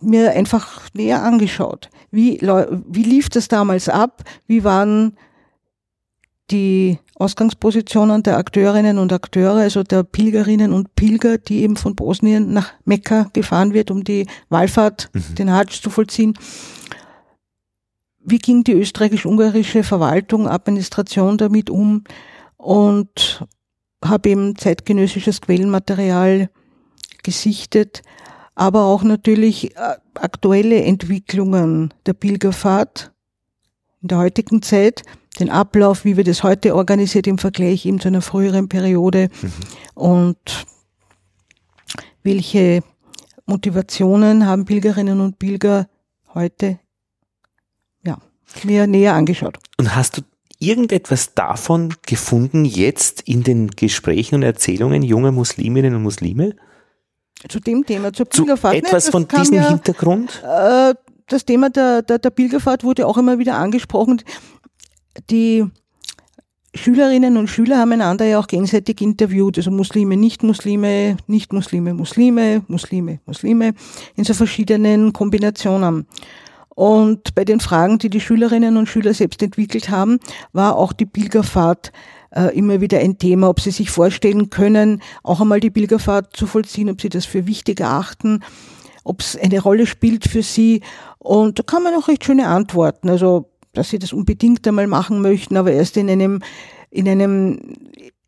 mir 0.00 0.32
einfach 0.32 0.88
näher 0.94 1.22
angeschaut. 1.22 1.90
Wie, 2.10 2.40
wie 2.40 3.02
lief 3.02 3.28
das 3.28 3.48
damals 3.48 3.88
ab? 3.88 4.22
Wie 4.46 4.64
waren 4.64 5.16
die 6.50 6.98
Ausgangspositionen 7.16 8.22
der 8.22 8.36
Akteurinnen 8.36 8.98
und 8.98 9.12
Akteure, 9.12 9.60
also 9.60 9.82
der 9.82 10.02
Pilgerinnen 10.02 10.72
und 10.72 10.94
Pilger, 10.94 11.38
die 11.38 11.62
eben 11.62 11.76
von 11.76 11.96
Bosnien 11.96 12.52
nach 12.52 12.72
Mekka 12.84 13.30
gefahren 13.32 13.72
wird, 13.72 13.90
um 13.90 14.04
die 14.04 14.26
Wallfahrt, 14.50 15.10
mhm. 15.12 15.34
den 15.36 15.52
Hajj 15.52 15.80
zu 15.80 15.90
vollziehen 15.90 16.34
wie 18.24 18.38
ging 18.38 18.64
die 18.64 18.72
österreichisch-ungarische 18.72 19.84
Verwaltung, 19.84 20.48
Administration 20.48 21.36
damit 21.36 21.70
um 21.70 22.04
und 22.56 23.44
habe 24.02 24.30
eben 24.30 24.56
zeitgenössisches 24.56 25.42
Quellenmaterial 25.42 26.50
gesichtet, 27.22 28.02
aber 28.54 28.84
auch 28.84 29.02
natürlich 29.02 29.76
äh, 29.76 29.96
aktuelle 30.14 30.82
Entwicklungen 30.82 31.92
der 32.06 32.12
Pilgerfahrt 32.12 33.12
in 34.02 34.08
der 34.08 34.18
heutigen 34.18 34.62
Zeit, 34.62 35.02
den 35.40 35.50
Ablauf, 35.50 36.04
wie 36.04 36.16
wir 36.16 36.24
das 36.24 36.42
heute 36.42 36.74
organisiert 36.74 37.26
im 37.26 37.38
Vergleich 37.38 37.86
eben 37.86 38.00
zu 38.00 38.08
einer 38.08 38.22
früheren 38.22 38.68
Periode 38.68 39.28
mhm. 39.42 39.52
und 39.94 40.66
welche 42.22 42.82
Motivationen 43.46 44.46
haben 44.46 44.64
Pilgerinnen 44.64 45.20
und 45.20 45.38
Pilger 45.38 45.88
heute 46.34 46.78
mir 48.62 48.86
näher 48.86 49.14
angeschaut. 49.14 49.58
Und 49.78 49.96
hast 49.96 50.18
du 50.18 50.22
irgendetwas 50.58 51.34
davon 51.34 51.94
gefunden 52.06 52.64
jetzt 52.64 53.22
in 53.22 53.42
den 53.42 53.68
Gesprächen 53.68 54.36
und 54.36 54.42
Erzählungen 54.42 55.02
junger 55.02 55.32
Musliminnen 55.32 55.94
und 55.94 56.02
Muslime? 56.02 56.54
Zu 57.48 57.60
dem 57.60 57.84
Thema, 57.84 58.12
zur 58.12 58.26
Pilgerfahrt. 58.26 58.74
Zu 58.74 58.86
etwas 58.86 59.08
von 59.08 59.28
diesem 59.28 59.54
ja, 59.54 59.68
Hintergrund? 59.68 60.42
Äh, 60.42 60.94
das 61.26 61.44
Thema 61.44 61.70
der, 61.70 62.02
der, 62.02 62.18
der 62.18 62.30
Pilgerfahrt 62.30 62.84
wurde 62.84 63.06
auch 63.06 63.18
immer 63.18 63.38
wieder 63.38 63.56
angesprochen. 63.56 64.22
Die 65.30 65.64
Schülerinnen 66.74 67.36
und 67.36 67.48
Schüler 67.48 67.78
haben 67.78 67.92
einander 67.92 68.24
ja 68.24 68.38
auch 68.38 68.48
gegenseitig 68.48 69.00
interviewt, 69.00 69.56
also 69.58 69.70
Muslime, 69.70 70.16
Nicht-Muslime, 70.16 71.16
Nicht-Muslime, 71.26 71.94
Muslime, 71.94 72.64
Muslime, 72.66 73.20
Muslime, 73.26 73.74
in 74.16 74.24
so 74.24 74.34
verschiedenen 74.34 75.12
Kombinationen. 75.12 76.06
Und 76.74 77.36
bei 77.36 77.44
den 77.44 77.60
Fragen, 77.60 77.98
die 77.98 78.10
die 78.10 78.20
Schülerinnen 78.20 78.76
und 78.76 78.88
Schüler 78.88 79.14
selbst 79.14 79.40
entwickelt 79.42 79.90
haben, 79.90 80.18
war 80.52 80.76
auch 80.76 80.92
die 80.92 81.06
Pilgerfahrt 81.06 81.92
äh, 82.34 82.56
immer 82.56 82.80
wieder 82.80 82.98
ein 82.98 83.18
Thema, 83.18 83.48
ob 83.48 83.60
sie 83.60 83.70
sich 83.70 83.90
vorstellen 83.90 84.50
können, 84.50 85.02
auch 85.22 85.40
einmal 85.40 85.60
die 85.60 85.70
Pilgerfahrt 85.70 86.36
zu 86.36 86.46
vollziehen, 86.46 86.90
ob 86.90 87.00
sie 87.00 87.08
das 87.08 87.24
für 87.24 87.46
wichtig 87.46 87.80
erachten, 87.80 88.40
ob 89.04 89.20
es 89.20 89.36
eine 89.36 89.60
Rolle 89.60 89.86
spielt 89.86 90.26
für 90.26 90.42
sie. 90.42 90.82
Und 91.18 91.58
da 91.58 91.62
kann 91.62 91.82
man 91.82 91.94
auch 91.94 92.08
recht 92.08 92.24
schöne 92.24 92.48
Antworten. 92.48 93.08
Also, 93.08 93.50
dass 93.72 93.90
sie 93.90 93.98
das 93.98 94.12
unbedingt 94.12 94.66
einmal 94.66 94.86
machen 94.86 95.20
möchten, 95.20 95.56
aber 95.56 95.72
erst 95.72 95.96
in 95.96 96.10
einem, 96.10 96.42
in 96.90 97.08
einem, 97.08 97.60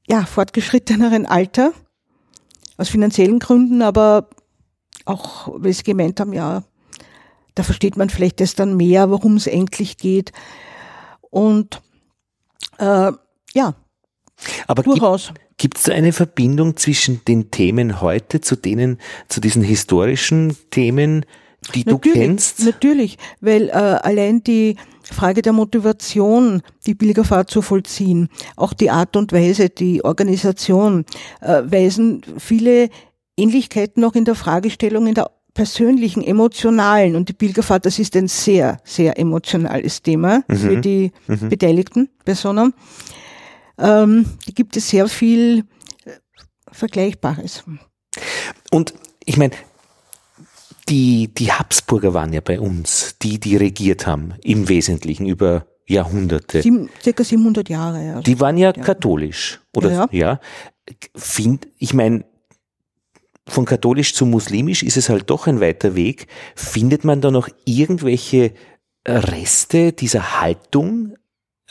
ja, 0.09 0.25
fortgeschritteneren 0.25 1.27
Alter. 1.27 1.73
Aus 2.79 2.91
finanziellen 2.91 3.39
Gründen, 3.39 3.81
aber 3.81 4.29
auch, 5.07 5.49
weil 5.51 5.73
sie 5.73 5.83
gemeint 5.83 6.21
haben, 6.21 6.35
ja, 6.35 6.63
da 7.55 7.63
versteht 7.63 7.97
man 7.97 8.11
vielleicht 8.11 8.41
das 8.41 8.55
dann 8.55 8.77
mehr, 8.77 9.11
worum 9.11 9.37
es 9.37 9.47
endlich 9.47 9.97
geht. 9.97 10.33
Und 11.31 11.81
äh, 12.79 13.13
ja, 13.55 13.75
aber 14.67 14.83
durchaus. 14.83 15.33
Gibt 15.59 15.79
es 15.79 15.85
da 15.85 15.93
eine 15.93 16.13
Verbindung 16.13 16.77
zwischen 16.77 17.25
den 17.27 17.51
Themen 17.51 18.01
heute 18.03 18.41
zu 18.41 18.57
denen, 18.57 18.99
zu 19.29 19.41
diesen 19.41 19.63
historischen 19.63 20.55
Themen, 20.71 21.25
die 21.75 21.85
natürlich, 21.85 21.87
du 21.87 21.99
kennst? 21.99 22.65
Natürlich, 22.65 23.17
weil 23.41 23.69
äh, 23.69 23.73
allein 23.73 24.45
die 24.45 24.77
Frage 25.03 25.41
der 25.41 25.53
Motivation, 25.53 26.63
die 26.87 26.95
Pilgerfahrt 26.95 27.51
zu 27.51 27.63
vollziehen, 27.63 28.29
auch 28.57 28.73
die 28.73 28.91
Art 28.91 29.17
und 29.17 29.33
Weise, 29.33 29.71
die 29.71 30.05
Organisation, 30.05 31.07
äh, 31.41 31.63
weisen 31.65 32.23
viele 32.39 32.91
Ähnlichkeiten 33.39 34.03
noch 34.03 34.15
in 34.15 34.25
der 34.25 34.35
Fragestellung, 34.35 35.07
in 35.07 35.15
der 35.15 35.31
persönlichen, 35.55 36.23
emotionalen 36.23 37.17
und 37.17 37.31
die 37.31 37.33
Pilgerfahrt, 37.33 37.87
das 37.87 37.99
ist 37.99 38.15
ein 38.15 38.29
sehr, 38.29 38.79
sehr 38.85 39.19
emotionales 39.19 40.03
Thema 40.03 40.43
mhm. 40.49 40.57
für 40.57 40.77
die 40.77 41.13
mhm. 41.27 41.49
beteiligten 41.49 42.11
Personen. 42.25 42.75
Ähm, 43.79 44.27
da 44.47 44.53
gibt 44.53 44.77
es 44.77 44.89
sehr 44.89 45.09
viel 45.09 45.65
äh, 46.05 46.11
Vergleichbares. 46.71 47.65
Und 48.71 48.95
ich 49.25 49.37
meine, 49.37 49.55
die, 50.89 51.29
die 51.35 51.53
Habsburger 51.53 52.15
waren 52.15 52.33
ja 52.33 52.41
bei 52.41 52.61
uns, 52.61 53.17
die, 53.21 53.41
die 53.41 53.57
regiert 53.57 54.07
haben, 54.07 54.35
im 54.43 54.69
Wesentlichen 54.69 55.27
über 55.27 55.67
Jahrhunderte. 55.87 56.63
Sieben, 56.63 56.89
circa 57.03 57.25
700 57.25 57.69
Jahre. 57.69 57.99
Also. 58.11 58.23
Die 58.23 58.41
waren 58.41 58.57
ja, 58.57 58.73
ja. 58.75 58.83
katholisch, 58.83 59.61
oder? 59.75 59.91
Ja. 59.91 60.09
ja. 60.11 60.41
Find, 61.15 61.69
ich 61.79 61.95
meine, 61.95 62.25
von 63.49 63.65
katholisch 63.65 64.15
zu 64.15 64.27
muslimisch 64.27 64.83
ist 64.83 64.97
es 64.97 65.09
halt 65.09 65.31
doch 65.31 65.47
ein 65.47 65.61
weiter 65.61 65.95
Weg. 65.95 66.27
Findet 66.55 67.05
man 67.05 67.21
da 67.21 67.31
noch 67.31 67.49
irgendwelche 67.65 68.53
Reste 69.07 69.93
dieser 69.93 70.41
Haltung 70.41 71.15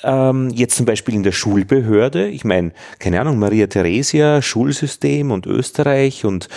ähm, 0.06 0.50
jetzt 0.52 0.76
zum 0.76 0.86
Beispiel 0.86 1.16
in 1.16 1.24
der 1.24 1.32
Schulbehörde, 1.32 2.28
ich 2.28 2.46
meine, 2.46 2.72
keine 3.00 3.20
Ahnung, 3.20 3.40
Maria 3.40 3.68
Theresia, 3.68 4.42
Schulsystem 4.42 5.32
und 5.32 5.46
Österreich 5.46 6.26
und 6.26 6.48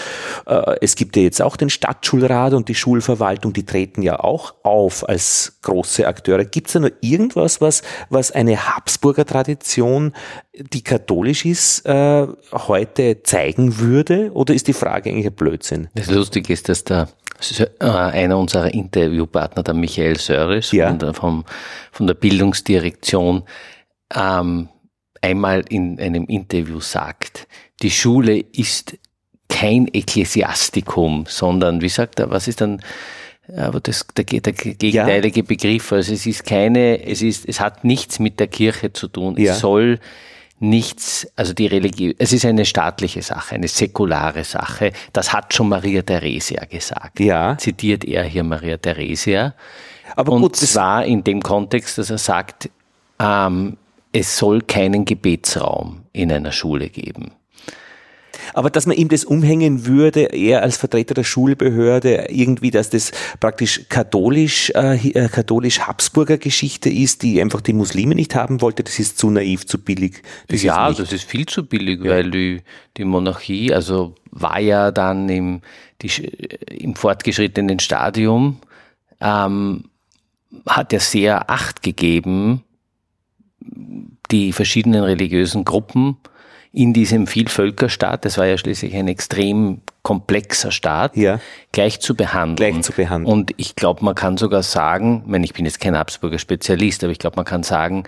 äh, 0.47 0.77
es 0.81 0.95
gibt 0.95 1.17
ja 1.17 1.23
jetzt 1.23 1.43
auch 1.43 1.57
den 1.57 1.71
Stadtschulrat 1.71 2.53
und 2.53 2.69
die 2.69 2.75
Schulverwaltung, 2.75 3.53
die 3.53 3.65
treten 3.65 4.03
ja 4.03 4.21
auch 4.21 4.55
auf 4.63 5.09
als 5.09 5.59
große 5.63 6.07
Akteure. 6.07 6.45
Gibt 6.45 6.69
es 6.69 6.75
da 6.75 6.81
noch 6.81 6.91
irgendwas, 7.01 7.61
was, 7.61 7.83
was 8.11 8.31
eine 8.31 8.69
Habsburger 8.69 9.25
Tradition, 9.25 10.13
die 10.55 10.83
katholisch 10.83 11.45
ist, 11.45 11.87
äh, 11.87 12.27
heute 12.53 13.23
zeigen 13.23 13.79
würde? 13.79 14.31
Oder 14.33 14.55
ist 14.55 14.69
die 14.69 14.73
Frage 14.73 15.11
eigentlich 15.11 15.27
ein 15.27 15.35
Blödsinn? 15.35 15.89
Das 15.95 16.11
Lustige 16.11 16.53
ist, 16.53 16.69
dass 16.69 16.85
da 16.85 17.03
äh, 17.03 17.07
einer 17.79 18.39
unserer 18.39 18.73
Interviewpartner, 18.73 19.63
der 19.63 19.75
Michael 19.75 20.19
Söris 20.19 20.73
ja. 20.73 20.89
von, 20.89 20.99
der, 20.99 21.15
vom, 21.15 21.45
von 21.93 22.07
der 22.07 22.15
Bildungsdirektion, 22.15 23.45
ähm, 24.15 24.69
einmal 25.21 25.65
in 25.69 26.01
einem 26.01 26.25
Interview 26.25 26.81
sagt, 26.81 27.47
die 27.83 27.91
Schule 27.91 28.39
ist 28.39 28.97
kein 29.49 29.89
Ekklesiastikum, 29.89 31.25
sondern, 31.29 31.81
wie 31.81 31.89
sagt 31.89 32.21
er, 32.21 32.31
was 32.31 32.49
ist 32.49 32.61
dann, 32.61 32.83
aber 33.57 33.81
das, 33.81 34.07
der, 34.17 34.25
der 34.25 34.53
gegenteilige 34.53 35.41
ja. 35.41 35.47
Begriff, 35.47 35.93
also 35.93 36.13
es 36.13 36.27
ist 36.27 36.45
keine, 36.45 37.05
es 37.05 37.23
ist, 37.23 37.49
es 37.49 37.61
hat 37.61 37.83
nichts 37.83 38.19
mit 38.19 38.39
der 38.41 38.49
Kirche 38.49 38.93
zu 38.93 39.09
tun. 39.09 39.37
Ja. 39.39 39.53
Es 39.53 39.61
soll 39.61 40.01
nichts, 40.61 41.27
also 41.37 41.53
die 41.53 41.67
Religion, 41.67 42.15
es 42.19 42.33
ist 42.33 42.45
eine 42.45 42.65
staatliche 42.65 43.23
Sache, 43.23 43.55
eine 43.55 43.69
säkulare 43.69 44.45
Sache. 44.45 44.93
Das 45.13 45.33
hat 45.33 45.55
schon 45.55 45.69
Maria 45.69 46.03
Theresia 46.03 46.65
gesagt. 46.65 47.21
Ja. 47.21 47.57
Zitiert 47.59 48.05
er 48.05 48.25
hier 48.25 48.43
Maria 48.43 48.77
Theresia. 48.77 49.55
Aber 50.17 50.33
und 50.33 50.43
gut, 50.43 50.57
zwar 50.57 51.05
in 51.05 51.23
dem 51.23 51.43
Kontext, 51.43 51.99
dass 51.99 52.11
er 52.11 52.19
sagt, 52.19 52.71
ähm, 53.21 53.77
es 54.13 54.37
soll 54.39 54.63
keinen 54.63 55.05
Gebetsraum 55.05 56.03
in 56.13 56.33
einer 56.33 56.53
Schule 56.53 56.89
geben. 56.89 57.33
Aber 58.55 58.71
dass 58.71 58.87
man 58.87 58.97
ihm 58.97 59.09
das 59.09 59.25
umhängen 59.25 59.87
würde, 59.87 60.23
er 60.33 60.63
als 60.63 60.77
Vertreter 60.77 61.15
der 61.15 61.25
Schulbehörde, 61.25 62.27
irgendwie, 62.31 62.71
dass 62.71 62.91
das 62.91 63.13
praktisch 63.41 63.83
katholisch, 63.89 64.71
äh, 64.75 64.97
äh, 64.97 65.29
katholisch-Habsburger 65.29 66.39
Geschichte 66.39 66.91
ist, 66.91 67.23
die 67.23 67.41
einfach 67.41 67.61
die 67.61 67.73
Muslime 67.73 68.15
nicht 68.15 68.35
haben 68.35 68.61
wollte, 68.61 68.83
das 68.83 68.99
ist 68.99 69.19
zu 69.19 69.31
naiv, 69.31 69.67
zu 69.67 69.79
billig. 69.79 70.23
Das 70.49 70.63
ja, 70.63 70.89
ist 70.89 71.01
das 71.01 71.13
ist 71.13 71.25
viel 71.25 71.47
zu 71.47 71.67
billig, 71.67 72.03
ja. 72.03 72.11
weil 72.11 72.31
die, 72.31 72.63
die 72.97 73.05
Monarchie, 73.05 73.73
also 73.73 74.15
war 74.31 74.61
ja 74.61 74.91
dann 74.91 75.29
im, 75.29 75.61
die, 76.03 76.11
im 76.71 76.95
fortgeschrittenen 76.95 77.79
Stadium, 77.79 78.59
ähm, 79.21 79.85
hat 80.67 80.93
er 80.93 81.01
sehr 81.01 81.51
Acht 81.51 81.83
gegeben, 81.83 82.63
die 84.31 84.53
verschiedenen 84.53 85.05
religiösen 85.05 85.65
Gruppen 85.65 86.17
in 86.73 86.93
diesem 86.93 87.27
Vielvölkerstaat, 87.27 88.25
das 88.25 88.39
war 88.39 88.47
ja 88.47 88.59
schließlich 88.59 88.95
ein 88.95 89.09
extrem 89.09 89.81
komplexer 90.03 90.71
Staat, 90.71 91.17
ja. 91.17 91.41
gleich 91.73 92.01
zu 92.01 92.15
behandeln. 92.15 92.73
Gleich 92.73 92.83
zu 92.83 92.93
behandeln. 92.93 93.33
Und 93.33 93.53
ich 93.57 93.75
glaube, 93.75 94.05
man 94.05 94.15
kann 94.15 94.37
sogar 94.37 94.63
sagen, 94.63 95.23
ich, 95.25 95.31
meine, 95.31 95.45
ich 95.45 95.55
bin 95.55 95.65
jetzt 95.65 95.81
kein 95.81 95.97
Habsburger 95.97 96.39
Spezialist, 96.39 97.03
aber 97.05 97.13
ich 97.13 97.19
glaube, 97.19 97.37
man 97.37 97.45
kann 97.45 97.63
sagen, 97.63 98.05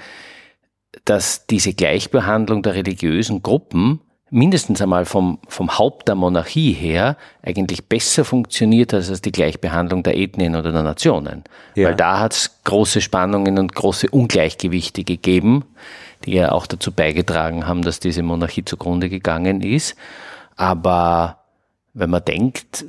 dass 1.04 1.46
diese 1.46 1.72
Gleichbehandlung 1.72 2.62
der 2.62 2.74
religiösen 2.74 3.42
Gruppen 3.42 4.00
mindestens 4.30 4.80
einmal 4.80 5.04
vom, 5.04 5.38
vom 5.48 5.76
Haupt 5.76 6.08
der 6.08 6.14
Monarchie 6.14 6.72
her 6.72 7.16
eigentlich 7.42 7.88
besser 7.88 8.24
funktioniert 8.24 8.94
als 8.94 9.20
die 9.20 9.32
Gleichbehandlung 9.32 10.02
der 10.02 10.16
Ethnien 10.16 10.54
oder 10.54 10.70
der 10.70 10.82
Nationen. 10.82 11.44
Ja. 11.74 11.88
Weil 11.88 11.96
da 11.96 12.20
hat 12.20 12.32
es 12.32 12.60
große 12.64 13.00
Spannungen 13.00 13.58
und 13.58 13.74
große 13.74 14.08
Ungleichgewichte 14.10 15.02
gegeben 15.02 15.64
die 16.24 16.32
ja 16.32 16.52
auch 16.52 16.66
dazu 16.66 16.92
beigetragen 16.92 17.66
haben, 17.66 17.82
dass 17.82 18.00
diese 18.00 18.22
Monarchie 18.22 18.64
zugrunde 18.64 19.08
gegangen 19.08 19.62
ist. 19.62 19.96
Aber 20.56 21.38
wenn 21.94 22.10
man 22.10 22.24
denkt, 22.24 22.84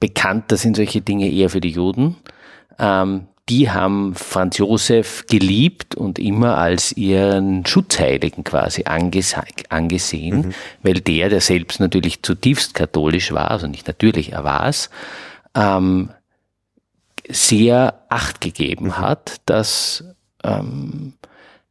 bekannt, 0.00 0.44
das 0.48 0.62
sind 0.62 0.76
solche 0.76 1.00
Dinge 1.00 1.30
eher 1.30 1.50
für 1.50 1.60
die 1.60 1.70
Juden. 1.70 2.16
Ähm, 2.78 3.26
die 3.48 3.70
haben 3.70 4.14
Franz 4.14 4.58
Josef 4.58 5.24
geliebt 5.26 5.94
und 5.94 6.18
immer 6.18 6.58
als 6.58 6.92
ihren 6.92 7.64
Schutzheiligen 7.64 8.44
quasi 8.44 8.84
angesehen, 8.84 10.40
mhm. 10.40 10.54
weil 10.82 11.00
der, 11.00 11.30
der 11.30 11.40
selbst 11.40 11.80
natürlich 11.80 12.22
zutiefst 12.22 12.74
katholisch 12.74 13.32
war, 13.32 13.50
also 13.50 13.66
nicht 13.66 13.86
natürlich, 13.86 14.32
er 14.32 14.44
war 14.44 14.66
es, 14.66 14.90
ähm, 15.54 16.10
sehr 17.28 18.02
Acht 18.10 18.40
gegeben 18.40 18.86
mhm. 18.86 18.98
hat, 18.98 19.36
dass 19.46 20.04
ähm, 20.44 21.14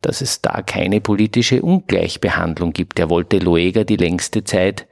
dass 0.01 0.21
es 0.21 0.41
da 0.41 0.61
keine 0.61 1.01
politische 1.01 1.61
Ungleichbehandlung 1.61 2.73
gibt. 2.73 2.99
Er 2.99 3.09
wollte 3.09 3.39
Loeger 3.39 3.83
die 3.83 3.95
längste 3.95 4.43
Zeit 4.43 4.87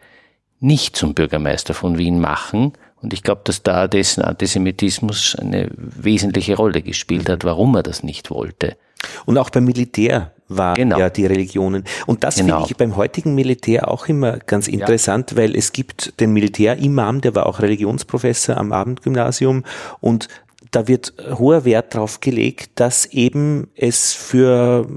nicht 0.60 0.96
zum 0.96 1.14
Bürgermeister 1.14 1.74
von 1.74 1.98
Wien 1.98 2.20
machen. 2.20 2.74
Und 3.02 3.14
ich 3.14 3.22
glaube, 3.22 3.42
dass 3.44 3.62
da 3.62 3.88
dessen 3.88 4.24
Antisemitismus 4.24 5.36
eine 5.36 5.70
wesentliche 5.76 6.56
Rolle 6.56 6.82
gespielt 6.82 7.30
hat, 7.30 7.44
warum 7.44 7.76
er 7.76 7.84
das 7.84 8.04
nicht 8.04 8.32
wollte. 8.32 8.78
Und 9.26 9.38
auch 9.38 9.52
beim 9.52 9.66
Militär 9.66 10.32
war 10.48 10.76
genau. 10.76 11.00
ja 11.00 11.10
die 11.10 11.26
Religionen. 11.26 11.84
Und 12.06 12.24
das 12.24 12.36
genau. 12.36 12.58
finde 12.58 12.72
ich 12.72 12.78
beim 12.78 12.96
heutigen 12.96 13.36
Militär 13.36 13.90
auch 13.90 14.08
immer 14.08 14.38
ganz 14.38 14.68
interessant, 14.68 15.32
ja. 15.32 15.38
weil 15.38 15.56
es 15.56 15.72
gibt 15.72 16.20
den 16.20 16.34
Militärimam, 16.34 17.22
der 17.22 17.36
war 17.36 17.46
auch 17.46 17.62
Religionsprofessor 17.62 18.58
am 18.58 18.72
Abendgymnasium 18.72 19.64
und 20.02 20.28
da 20.76 20.90
wird 20.90 21.14
hoher 21.40 21.64
Wert 21.64 21.96
darauf 21.96 22.20
gelegt, 22.20 22.72
dass 22.76 23.06
eben 23.06 23.70
es 23.76 24.14
für 24.14 24.88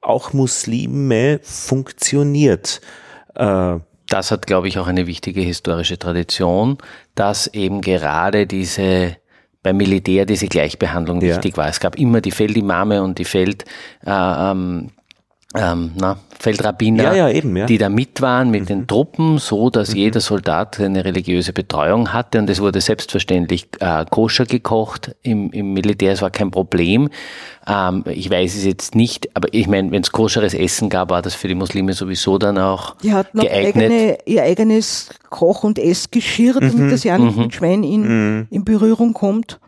auch 0.00 0.32
Muslime 0.32 1.38
funktioniert. 1.44 2.80
Äh, 3.36 3.76
das 4.08 4.30
hat, 4.32 4.48
glaube 4.48 4.66
ich, 4.66 4.78
auch 4.78 4.88
eine 4.88 5.06
wichtige 5.06 5.40
historische 5.40 5.96
Tradition, 5.96 6.76
dass 7.14 7.46
eben 7.46 7.80
gerade 7.80 8.48
diese 8.48 9.16
beim 9.62 9.76
Militär 9.76 10.26
diese 10.26 10.48
Gleichbehandlung 10.48 11.20
ja. 11.20 11.36
wichtig 11.36 11.56
war. 11.56 11.68
Es 11.68 11.78
gab 11.78 11.96
immer 11.96 12.20
die 12.20 12.32
Feldimame 12.32 13.00
und 13.00 13.18
die 13.18 13.24
Feld 13.24 13.64
äh, 14.04 14.10
ähm, 14.10 14.90
ähm, 15.54 15.92
na, 15.96 16.16
Feldrabbiner, 16.38 17.04
Ja, 17.04 17.14
ja, 17.14 17.28
eben, 17.30 17.56
ja. 17.56 17.66
die 17.66 17.78
da 17.78 17.88
mit 17.88 18.20
waren 18.20 18.50
mit 18.50 18.68
den 18.68 18.86
Truppen, 18.86 19.38
so 19.38 19.70
dass 19.70 19.94
jeder 19.94 20.20
Soldat 20.20 20.80
eine 20.80 21.04
religiöse 21.04 21.52
Betreuung 21.52 22.12
hatte 22.12 22.38
und 22.40 22.50
es 22.50 22.60
wurde 22.60 22.80
selbstverständlich 22.80 23.68
äh, 23.80 24.04
koscher 24.10 24.44
gekocht 24.46 25.14
im, 25.22 25.50
im 25.52 25.72
Militär, 25.72 26.12
es 26.12 26.22
war 26.22 26.30
kein 26.30 26.50
Problem. 26.50 27.10
Ähm, 27.68 28.02
ich 28.10 28.28
weiß 28.28 28.56
es 28.56 28.64
jetzt 28.64 28.94
nicht, 28.96 29.28
aber 29.36 29.48
ich 29.52 29.68
meine, 29.68 29.90
wenn 29.92 30.02
es 30.02 30.10
koscheres 30.10 30.52
Essen 30.54 30.88
gab, 30.88 31.10
war 31.10 31.22
das 31.22 31.34
für 31.34 31.46
die 31.48 31.54
Muslime 31.54 31.92
sowieso 31.92 32.38
dann 32.38 32.58
auch 32.58 32.96
Die 33.02 33.12
hatten 33.12 33.38
auch 33.38 33.44
geeignet. 33.44 33.84
eigene, 33.92 34.18
ihr 34.26 34.42
eigenes 34.42 35.10
Koch- 35.30 35.62
und 35.62 35.78
Essgeschirr, 35.78 36.54
damit 36.54 36.74
Mhm. 36.74 36.90
das 36.90 37.04
ja 37.04 37.16
nicht 37.18 37.36
mit 37.36 37.54
Schwein 37.54 37.84
in, 37.84 38.48
in 38.50 38.64
Berührung 38.64 39.12
kommt. 39.12 39.60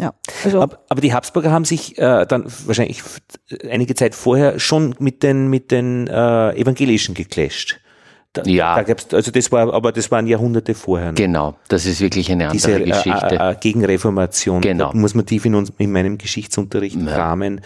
Ja, 0.00 0.14
also 0.44 0.62
Aber, 0.62 0.78
aber 0.88 1.00
die 1.02 1.12
Habsburger 1.12 1.50
haben 1.50 1.64
sich 1.66 1.98
äh, 1.98 2.24
dann 2.26 2.44
wahrscheinlich 2.66 3.00
f- 3.00 3.20
einige 3.70 3.94
Zeit 3.94 4.14
vorher 4.14 4.58
schon 4.58 4.94
mit 4.98 5.22
den, 5.22 5.48
mit 5.48 5.70
den 5.70 6.06
äh, 6.06 6.52
Evangelischen 6.58 7.14
geclasht. 7.14 7.78
Da, 8.32 8.42
Ja. 8.44 8.76
Da 8.76 8.82
gab's, 8.84 9.12
also 9.12 9.30
das 9.30 9.50
war, 9.52 9.74
aber 9.74 9.92
das 9.92 10.10
waren 10.10 10.26
Jahrhunderte 10.26 10.74
vorher. 10.74 11.08
noch. 11.10 11.16
Genau, 11.16 11.56
das 11.68 11.84
ist 11.84 12.00
wirklich 12.00 12.30
eine 12.30 12.48
Diese 12.48 12.68
andere 12.74 12.84
äh, 12.84 12.90
Geschichte. 12.92 13.36
äh, 13.38 13.50
äh, 13.50 13.56
Gegenreformation. 13.60 14.60
Genau. 14.60 14.92
Da 14.92 14.96
muss 14.98 15.14
man 15.14 15.26
tief 15.26 15.44
in, 15.44 15.54
uns, 15.54 15.72
in 15.78 15.92
meinem 15.92 16.16
Geschichtsunterricht 16.16 16.98
kramen. 17.06 17.60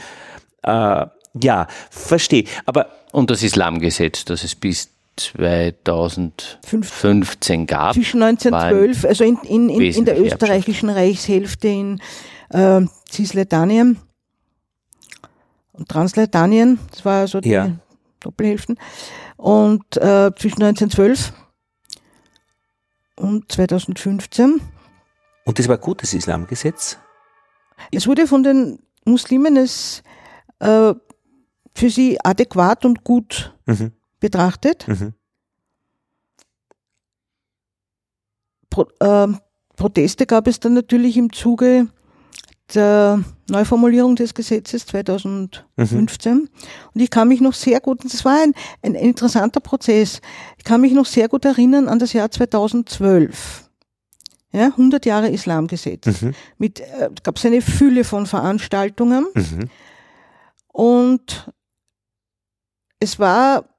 Äh, 0.62 1.06
ja, 1.42 1.66
verstehe. 1.90 2.44
Aber 2.64 2.86
Und 3.12 3.30
das 3.30 3.42
Islamgesetz, 3.42 4.24
das 4.24 4.42
es 4.44 4.54
bis 4.54 4.90
2015 5.16 7.66
gab. 7.66 7.94
zwischen 7.94 8.22
1912, 8.22 9.04
also 9.04 9.24
in, 9.24 9.38
in, 9.44 9.68
in, 9.68 9.82
in 9.82 10.04
der 10.04 10.20
österreichischen 10.20 10.90
Reichshälfte 10.90 11.68
in 11.68 12.00
äh, 12.50 12.80
Cisleithanien 13.10 13.98
und 15.72 15.88
Transleithanien, 15.88 16.78
das 16.90 17.04
war 17.04 17.20
also 17.20 17.40
die 17.40 17.50
Ja. 17.50 17.70
Doppelhälften, 18.20 18.78
und 19.36 19.84
äh, 19.96 20.30
zwischen 20.38 20.62
1912 20.62 21.32
und 23.16 23.50
2015. 23.52 24.60
und 25.44 25.58
das 25.58 25.68
war 25.68 25.78
gut, 25.78 26.02
das 26.02 26.14
Islamgesetz. 26.14 26.98
Es 27.92 28.06
wurde 28.06 28.26
von 28.26 28.42
den 28.42 28.78
Muslimen 29.04 29.58
als 29.58 30.02
äh, 30.60 30.94
für 31.74 31.90
sie 31.90 32.18
adäquat 32.24 32.84
und 32.84 33.04
gut 33.04 33.52
Mhm. 33.66 33.92
Betrachtet. 34.24 34.88
Mhm. 34.88 35.12
Pro, 38.70 38.86
ähm, 39.00 39.38
Proteste 39.76 40.24
gab 40.24 40.46
es 40.46 40.60
dann 40.60 40.72
natürlich 40.72 41.18
im 41.18 41.30
Zuge 41.30 41.88
der 42.74 43.22
Neuformulierung 43.50 44.16
des 44.16 44.32
Gesetzes 44.32 44.86
2015. 44.86 46.48
Und 46.94 47.00
ich 47.00 47.10
kann 47.10 47.28
mich 47.28 47.42
noch 47.42 47.52
sehr 47.52 47.80
gut, 47.80 48.02
und 48.02 48.14
das 48.14 48.24
war 48.24 48.42
ein, 48.42 48.54
ein 48.80 48.94
interessanter 48.94 49.60
Prozess, 49.60 50.22
ich 50.56 50.64
kann 50.64 50.80
mich 50.80 50.94
noch 50.94 51.04
sehr 51.04 51.28
gut 51.28 51.44
erinnern 51.44 51.86
an 51.86 51.98
das 51.98 52.14
Jahr 52.14 52.30
2012. 52.30 53.68
Ja, 54.52 54.68
100 54.68 55.04
Jahre 55.04 55.28
Islamgesetz. 55.28 56.22
Mhm. 56.22 56.32
Mit, 56.56 56.80
äh, 56.80 57.10
gab 57.22 57.36
es 57.36 57.44
eine 57.44 57.60
Fülle 57.60 58.04
von 58.04 58.24
Veranstaltungen. 58.24 59.26
Mhm. 59.34 59.68
Und 60.68 61.50
es 63.00 63.18
war 63.18 63.73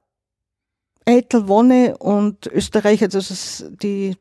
Eitel 1.06 1.48
Wonne 1.48 1.98
und 1.98 2.48
Österreich, 2.48 3.04
also 3.04 3.20
es 3.20 3.32
ist 3.32 3.66
die 3.84 4.18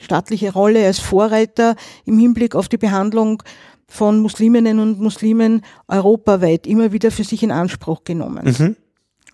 staatliche 0.00 0.52
Rolle 0.52 0.84
als 0.84 0.98
Vorreiter 0.98 1.76
im 2.04 2.18
Hinblick 2.18 2.54
auf 2.54 2.68
die 2.68 2.76
Behandlung 2.76 3.42
von 3.86 4.20
Musliminnen 4.20 4.80
und 4.80 5.00
Muslimen 5.00 5.62
europaweit 5.88 6.66
immer 6.66 6.92
wieder 6.92 7.10
für 7.10 7.24
sich 7.24 7.42
in 7.42 7.50
Anspruch 7.50 8.04
genommen. 8.04 8.76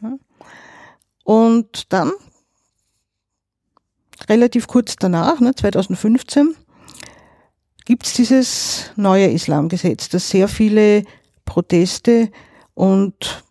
Mhm. 0.01 0.21
Und 1.25 1.93
dann, 1.93 2.13
relativ 4.29 4.67
kurz 4.67 4.97
danach, 4.97 5.41
ne, 5.41 5.55
2015, 5.55 6.55
gibt 7.85 8.07
es 8.07 8.15
dieses 8.15 8.91
neue 8.97 9.29
Islamgesetz, 9.29 10.09
das 10.09 10.29
sehr 10.29 10.49
viele 10.49 11.05
Proteste 11.45 12.31
und 12.75 13.45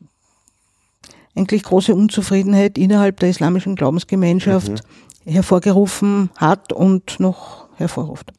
eigentlich 1.40 1.64
große 1.64 1.96
Unzufriedenheit 1.96 2.78
innerhalb 2.78 3.20
der 3.20 3.30
islamischen 3.30 3.76
Glaubensgemeinschaft 3.76 4.84
hervorgerufen 5.26 6.30
hat 6.36 6.74
und 6.74 7.20
noch 7.20 7.68
hervorruft. 7.78 8.34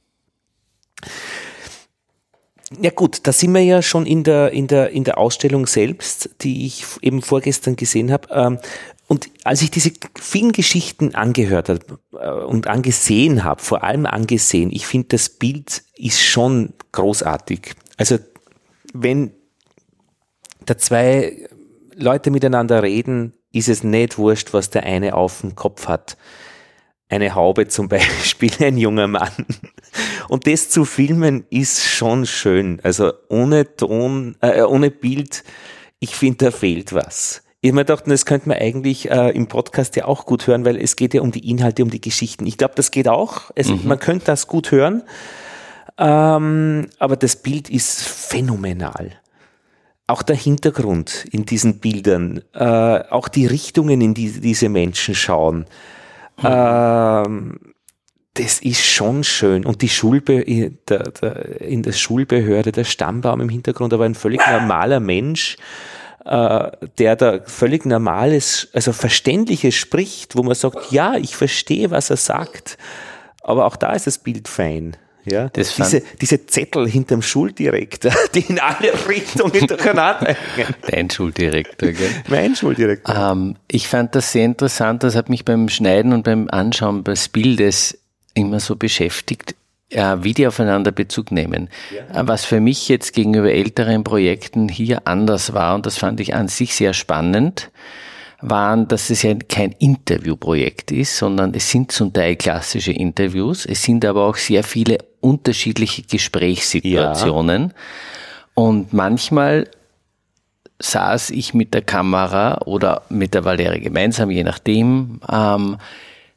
Ja 2.81 2.91
gut, 2.91 3.21
da 3.27 3.33
sind 3.33 3.53
wir 3.53 3.63
ja 3.63 3.83
schon 3.83 4.07
in 4.07 4.23
der, 4.23 4.53
in 4.53 4.67
der, 4.67 4.91
in 4.91 5.03
der 5.05 5.19
Ausstellung 5.19 5.67
selbst, 5.67 6.31
die 6.43 6.67
ich 6.67 6.85
eben 7.01 7.21
vorgestern 7.21 7.75
gesehen 7.75 8.13
habe. 8.13 8.29
Ähm, 8.31 8.59
und 9.09 9.29
als 9.43 9.63
ich 9.63 9.73
diese 9.73 9.91
vielen 10.21 10.53
Geschichten 10.53 11.17
angehört 11.17 11.69
habe 11.69 11.81
äh, 12.13 12.45
und 12.45 12.69
angesehen 12.69 13.43
habe, 13.43 13.61
vor 13.61 13.83
allem 13.83 14.07
angesehen, 14.07 14.71
ich 14.71 14.87
finde, 14.87 15.09
das 15.09 15.31
Bild 15.31 15.83
ist 15.97 16.23
schon 16.23 16.75
großartig. 16.93 17.73
Also 17.97 18.19
wenn 18.93 19.33
da 20.65 20.79
zwei 20.79 21.49
Leute 21.95 22.31
miteinander 22.31 22.83
reden, 22.83 23.35
ist 23.53 23.69
es 23.69 23.83
nicht 23.83 24.19
wurscht, 24.19 24.53
was 24.53 24.71
der 24.71 24.85
eine 24.85 25.15
auf 25.15 25.41
dem 25.41 25.55
Kopf 25.55 25.89
hat. 25.89 26.17
Eine 27.09 27.35
Haube 27.35 27.69
zum 27.69 27.89
Beispiel, 27.89 28.53
ein 28.61 28.79
junger 28.79 29.09
Mann. 29.09 29.47
Und 30.29 30.47
das 30.47 30.71
zu 30.71 30.85
filmen 30.85 31.45
ist 31.51 31.85
schon 31.85 32.27
schön. 32.27 32.81
Also 32.83 33.13
ohne 33.29 33.77
Ton, 33.77 34.37
äh, 34.41 34.63
ohne 34.63 34.91
Bild, 34.91 35.43
ich 35.99 36.15
finde, 36.15 36.47
da 36.47 36.51
fehlt 36.51 36.93
was. 36.93 37.43
Ich 37.63 37.71
hab 37.71 37.75
mir 37.75 37.81
gedacht, 37.83 38.05
das 38.07 38.25
könnte 38.25 38.49
man 38.49 38.59
eigentlich 38.59 39.11
äh, 39.11 39.31
im 39.31 39.47
Podcast 39.47 39.95
ja 39.97 40.07
auch 40.07 40.25
gut 40.25 40.47
hören, 40.47 40.65
weil 40.65 40.79
es 40.79 40.97
geht 40.97 41.13
ja 41.13 41.21
um 41.21 41.31
die 41.31 41.51
Inhalte, 41.51 41.83
um 41.83 41.91
die 41.91 42.01
Geschichten. 42.01 42.47
Ich 42.47 42.57
glaube, 42.57 42.75
das 42.75 42.91
geht 42.91 43.07
auch. 43.07 43.51
Es, 43.55 43.69
Man 43.69 43.99
könnte 43.99 44.27
das 44.27 44.47
gut 44.47 44.71
hören. 44.71 45.03
Ähm, 45.99 46.87
aber 46.99 47.17
das 47.17 47.37
Bild 47.37 47.69
ist 47.69 48.03
phänomenal. 48.03 49.13
Auch 50.11 50.23
der 50.23 50.35
Hintergrund 50.35 51.25
in 51.31 51.45
diesen 51.45 51.79
Bildern, 51.79 52.43
äh, 52.53 52.65
auch 52.65 53.29
die 53.29 53.47
Richtungen, 53.47 54.01
in 54.01 54.13
die 54.13 54.41
diese 54.41 54.69
Menschen 54.69 55.15
schauen. 55.15 55.67
Ähm, 56.43 57.61
das 58.35 58.59
ist 58.61 58.85
schon 58.85 59.23
schön. 59.23 59.65
Und 59.65 59.83
die 59.83 59.89
Schulbe 59.89 60.45
der, 60.45 61.11
der, 61.11 61.61
in 61.61 61.85
der 61.85 61.93
Schulbehörde, 61.93 62.73
der 62.73 62.83
Stammbaum 62.83 63.41
im 63.41 63.49
Hintergrund, 63.49 63.93
aber 63.93 64.05
ein 64.05 64.17
völlig 64.17 64.41
normaler 64.51 64.99
Mensch, 64.99 65.57
äh, 66.25 66.71
der 66.99 67.15
da 67.15 67.41
völlig 67.45 67.87
normales, 67.87 68.69
also 68.73 68.93
verständliches 68.93 69.77
spricht, 69.77 70.35
wo 70.35 70.43
man 70.43 70.57
sagt, 70.57 70.91
ja, 70.91 71.15
ich 71.15 71.37
verstehe, 71.37 71.93
was 71.93 72.11
er 72.11 72.17
sagt. 72.17 72.79
Aber 73.43 73.65
auch 73.65 73.77
da 73.77 73.93
ist 73.93 74.09
das 74.09 74.19
Bild 74.19 74.49
fein. 74.49 74.97
Ja, 75.25 75.49
Das 75.49 75.75
diese, 75.75 76.03
diese 76.21 76.47
Zettel 76.47 76.89
hinterm 76.89 77.23
Schuldirektor, 77.23 78.13
die 78.35 78.41
in 78.41 78.59
alle 78.59 78.93
Richtungen 79.09 79.67
durcheinander 79.67 80.35
hängen. 80.57 80.75
Dein 80.89 81.11
Schuldirektor, 81.11 81.91
gell? 81.91 82.11
Mein 82.29 82.57
Schuldirektor. 82.57 83.33
Ähm, 83.33 83.57
ich 83.71 83.89
fand 83.89 84.15
das 84.15 84.33
sehr 84.33 84.45
interessant. 84.45 85.03
Das 85.03 85.17
hat 85.17 85.29
mich 85.29 85.45
beim 85.45 85.69
Schneiden 85.69 86.13
und 86.13 86.25
beim 86.25 86.49
Anschauen 86.51 87.05
des 87.05 87.29
Bildes 87.29 87.99
immer 88.35 88.61
so 88.61 88.77
beschäftigt, 88.77 89.55
äh, 89.91 90.17
wie 90.21 90.35
die 90.35 90.47
aufeinander 90.47 90.93
Bezug 90.93 91.33
nehmen. 91.33 91.69
Äh, 92.13 92.23
Was 92.25 92.45
für 92.45 92.61
mich 92.61 92.89
jetzt 92.89 93.13
gegenüber 93.13 93.53
älteren 93.53 94.05
Projekten 94.05 94.69
hier 94.69 95.07
anders 95.07 95.53
war, 95.53 95.75
und 95.75 95.87
das 95.87 95.99
fand 95.99 96.21
ich 96.21 96.35
an 96.35 96.49
sich 96.49 96.75
sehr 96.75 96.95
spannend, 96.95 97.71
waren, 98.43 98.89
dass 98.89 99.11
es 99.11 99.23
ja 99.23 99.35
kein 99.35 99.73
Interviewprojekt 99.73 100.93
ist, 100.93 101.17
sondern 101.17 101.55
es 101.55 101.71
sind 101.71 101.93
zum 101.93 102.13
Teil 102.13 102.37
klassische 102.37 102.93
Interviews. 102.93 103.67
Es 103.67 103.83
sind 103.83 104.05
aber 104.05 104.25
auch 104.25 104.37
sehr 104.37 104.65
viele 104.65 104.99
unterschiedliche 105.21 106.03
Gesprächssituationen. 106.03 107.75
Und 108.55 108.93
manchmal 108.93 109.69
saß 110.79 111.31
ich 111.31 111.55
mit 111.55 111.75
der 111.75 111.83
Kamera 111.83 112.63
oder 112.65 113.03
mit 113.11 113.35
der 113.35 113.45
Valerie 113.45 113.81
gemeinsam, 113.81 114.31
je 114.31 114.45
nachdem, 114.45 115.21
ähm, 115.31 115.77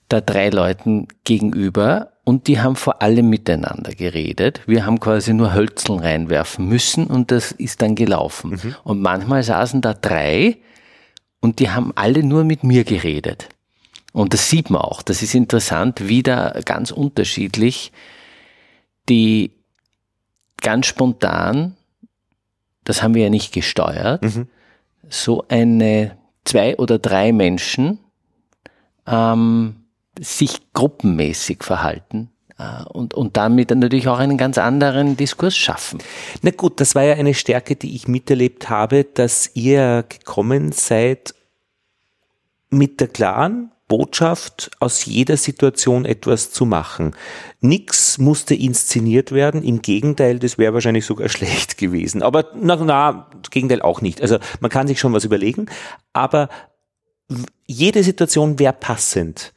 da 0.10 0.22
drei 0.22 0.50
Leuten 0.50 1.08
gegenüber 1.24 2.10
und 2.26 2.48
die 2.48 2.62
haben 2.62 2.76
vor 2.76 3.02
allem 3.02 3.30
miteinander 3.30 3.94
geredet. 3.94 4.62
Wir 4.66 4.86
haben 4.86 5.00
quasi 5.00 5.34
nur 5.34 5.54
Hölzeln 5.54 6.00
reinwerfen 6.00 6.68
müssen 6.68 7.08
und 7.08 7.32
das 7.32 7.52
ist 7.52 7.82
dann 7.82 7.96
gelaufen. 7.96 8.60
Und 8.84 9.02
manchmal 9.02 9.44
saßen 9.44 9.82
da 9.82 9.94
drei 9.94 10.58
und 11.44 11.60
die 11.60 11.70
haben 11.70 11.92
alle 11.96 12.24
nur 12.24 12.46
mit 12.46 12.64
mir 12.64 12.86
geredet. 12.86 13.50
Und 14.14 14.34
das 14.34 14.50
sieht 14.50 14.70
man 14.70 14.82
auch. 14.82 15.02
Das 15.02 15.22
ist 15.22 15.36
interessant, 15.36 16.08
wie 16.08 16.24
da 16.24 16.62
ganz 16.64 16.90
unterschiedlich 16.90 17.92
die 19.10 19.52
ganz 20.62 20.86
spontan, 20.86 21.76
das 22.86 23.04
haben 23.04 23.14
wir 23.14 23.24
ja 23.24 23.30
nicht 23.30 23.52
gesteuert, 23.52 24.24
so 25.10 25.44
eine 25.50 26.18
zwei 26.46 26.78
oder 26.78 26.98
drei 26.98 27.34
Menschen 27.34 28.00
ähm, 29.06 29.84
sich 30.18 30.72
gruppenmäßig 30.72 31.62
verhalten. 31.62 32.30
Äh, 32.64 32.84
und, 32.90 33.14
und 33.14 33.38
damit 33.38 33.70
natürlich 33.70 34.08
auch 34.08 34.20
einen 34.20 34.38
ganz 34.38 34.58
anderen 34.58 35.18
Diskurs 35.18 35.56
schaffen. 35.56 36.00
Na 36.42 36.52
gut, 36.52 36.80
das 36.80 36.96
war 36.96 37.04
ja 37.04 37.16
eine 37.16 37.34
Stärke, 37.34 37.76
die 37.76 37.96
ich 37.96 38.08
miterlebt 38.08 38.70
habe, 38.70 39.04
dass 39.04 39.52
ihr 39.54 40.06
gekommen 40.08 40.72
seid 40.72 41.34
mit 42.70 43.00
der 43.00 43.08
klaren 43.08 43.72
Botschaft, 43.88 44.72
aus 44.80 45.06
jeder 45.06 45.38
Situation 45.38 46.06
etwas 46.06 46.52
zu 46.52 46.66
machen. 46.66 47.16
Nix 47.60 48.18
musste 48.18 48.56
inszeniert 48.56 49.32
werden, 49.32 49.62
im 49.62 49.82
Gegenteil, 49.82 50.40
das 50.40 50.58
wäre 50.58 50.74
wahrscheinlich 50.74 51.06
sogar 51.06 51.30
schlecht 51.30 51.78
gewesen. 51.78 52.24
Aber 52.24 52.48
na, 52.56 52.76
na, 52.78 53.30
Gegenteil 53.52 53.82
auch 53.82 54.02
nicht. 54.02 54.22
Also 54.22 54.40
man 54.62 54.72
kann 54.72 54.88
sich 54.88 55.00
schon 55.00 55.14
was 55.14 55.26
überlegen, 55.26 55.68
aber 56.14 56.50
jede 57.68 58.04
Situation 58.04 58.58
wäre 58.58 58.74
passend. 58.74 59.54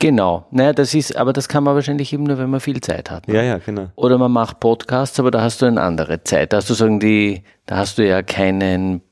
Genau. 0.00 0.46
Naja, 0.50 0.72
das 0.72 0.94
ist, 0.94 1.16
aber 1.16 1.32
das 1.32 1.48
kann 1.48 1.64
man 1.64 1.74
wahrscheinlich 1.74 2.12
eben 2.12 2.24
nur, 2.24 2.38
wenn 2.38 2.50
man 2.50 2.60
viel 2.60 2.80
Zeit 2.80 3.10
hat. 3.10 3.28
Ne? 3.28 3.36
Ja, 3.36 3.42
ja, 3.42 3.58
genau. 3.58 3.88
Oder 3.94 4.18
man 4.18 4.32
macht 4.32 4.60
Podcasts, 4.60 5.18
aber 5.20 5.30
da 5.30 5.42
hast 5.42 5.62
du 5.62 5.66
eine 5.66 5.80
andere 5.80 6.24
Zeit. 6.24 6.52
Da 6.52 6.58
hast 6.58 6.70
du 6.70 6.74
sagen 6.74 6.98
die, 7.00 7.44
da 7.66 7.76
hast 7.76 7.98
du 7.98 8.06
ja 8.06 8.22
keinen 8.22 9.02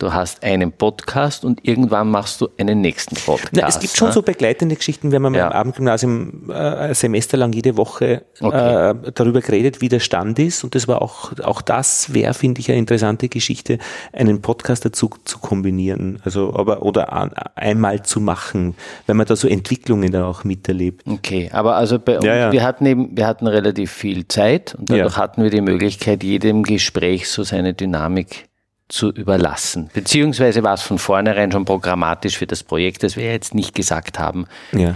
Du 0.00 0.14
hast 0.14 0.42
einen 0.42 0.72
Podcast 0.72 1.44
und 1.44 1.68
irgendwann 1.68 2.10
machst 2.10 2.40
du 2.40 2.48
einen 2.56 2.80
nächsten 2.80 3.16
Podcast. 3.16 3.52
Na, 3.52 3.68
es 3.68 3.78
gibt 3.78 3.94
schon 3.94 4.08
ne? 4.08 4.14
so 4.14 4.22
begleitende 4.22 4.74
Geschichten. 4.74 5.12
Wir 5.12 5.20
haben 5.20 5.34
ja. 5.34 5.48
im 5.48 5.52
Abendgymnasium 5.52 6.50
äh, 6.50 6.94
semesterlang 6.94 7.52
jede 7.52 7.76
Woche 7.76 8.22
okay. 8.40 8.92
äh, 8.92 9.12
darüber 9.12 9.42
geredet, 9.42 9.82
wie 9.82 9.90
der 9.90 10.00
Stand 10.00 10.38
ist. 10.38 10.64
Und 10.64 10.74
das 10.74 10.88
war 10.88 11.02
auch, 11.02 11.32
auch 11.42 11.60
das 11.60 12.14
wäre, 12.14 12.32
finde 12.32 12.62
ich, 12.62 12.70
eine 12.70 12.78
interessante 12.78 13.28
Geschichte, 13.28 13.76
einen 14.14 14.40
Podcast 14.40 14.86
dazu 14.86 15.10
zu 15.26 15.38
kombinieren. 15.38 16.18
Also, 16.24 16.54
aber, 16.56 16.80
oder 16.80 17.12
an, 17.12 17.32
einmal 17.54 18.02
zu 18.02 18.20
machen, 18.20 18.76
wenn 19.06 19.18
man 19.18 19.26
da 19.26 19.36
so 19.36 19.48
Entwicklungen 19.48 20.10
da 20.12 20.24
auch 20.24 20.44
miterlebt. 20.44 21.06
Okay, 21.06 21.50
aber 21.52 21.76
also 21.76 21.98
bei 21.98 22.16
uns, 22.16 22.24
ja, 22.24 22.36
ja. 22.36 22.52
wir 22.52 22.62
hatten 22.62 22.86
eben, 22.86 23.14
wir 23.18 23.26
hatten 23.26 23.46
relativ 23.46 23.92
viel 23.92 24.26
Zeit 24.28 24.74
und 24.76 24.88
dadurch 24.88 25.18
hatten 25.18 25.42
wir 25.42 25.50
die 25.50 25.60
Möglichkeit, 25.60 26.22
jedem 26.22 26.62
Gespräch 26.62 27.28
so 27.28 27.42
seine 27.42 27.74
Dynamik 27.74 28.49
zu 28.90 29.10
überlassen. 29.10 29.90
Beziehungsweise 29.92 30.62
war 30.62 30.74
es 30.74 30.82
von 30.82 30.98
vornherein 30.98 31.50
schon 31.50 31.64
programmatisch 31.64 32.38
für 32.38 32.46
das 32.46 32.62
Projekt, 32.62 33.02
dass 33.02 33.16
wir 33.16 33.24
jetzt 33.24 33.54
nicht 33.54 33.74
gesagt 33.74 34.18
haben, 34.18 34.46
ja. 34.72 34.94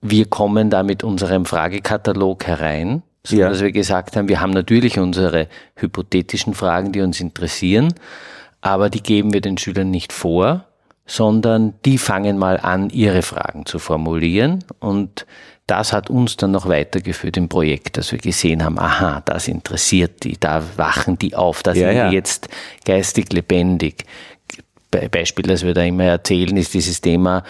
wir 0.00 0.26
kommen 0.26 0.70
da 0.70 0.82
mit 0.82 1.04
unserem 1.04 1.44
Fragekatalog 1.44 2.46
herein, 2.46 3.02
sondern 3.24 3.48
ja. 3.48 3.52
dass 3.52 3.62
wir 3.62 3.72
gesagt 3.72 4.16
haben, 4.16 4.28
wir 4.28 4.40
haben 4.40 4.52
natürlich 4.52 4.98
unsere 4.98 5.48
hypothetischen 5.76 6.54
Fragen, 6.54 6.92
die 6.92 7.00
uns 7.00 7.20
interessieren, 7.20 7.94
aber 8.60 8.90
die 8.90 9.02
geben 9.02 9.32
wir 9.32 9.40
den 9.40 9.58
Schülern 9.58 9.90
nicht 9.90 10.12
vor, 10.12 10.64
sondern 11.06 11.74
die 11.84 11.98
fangen 11.98 12.38
mal 12.38 12.58
an, 12.58 12.90
ihre 12.90 13.22
Fragen 13.22 13.64
zu 13.64 13.78
formulieren 13.78 14.64
und 14.80 15.26
das 15.66 15.92
hat 15.92 16.10
uns 16.10 16.36
dann 16.36 16.52
noch 16.52 16.68
weitergeführt 16.68 17.36
im 17.36 17.48
Projekt, 17.48 17.96
dass 17.96 18.12
wir 18.12 18.18
gesehen 18.18 18.64
haben, 18.64 18.78
aha, 18.78 19.22
das 19.24 19.48
interessiert 19.48 20.22
die, 20.22 20.38
da 20.38 20.62
wachen 20.76 21.18
die 21.18 21.34
auf, 21.34 21.62
da 21.62 21.74
sind 21.74 21.92
ja. 21.92 22.08
die 22.08 22.14
jetzt 22.14 22.48
geistig 22.84 23.32
lebendig. 23.32 24.04
Beispiel, 25.10 25.44
das 25.44 25.64
wir 25.64 25.74
da 25.74 25.82
immer 25.82 26.04
erzählen, 26.04 26.56
ist 26.56 26.72
dieses 26.72 27.00
Thema, 27.00 27.42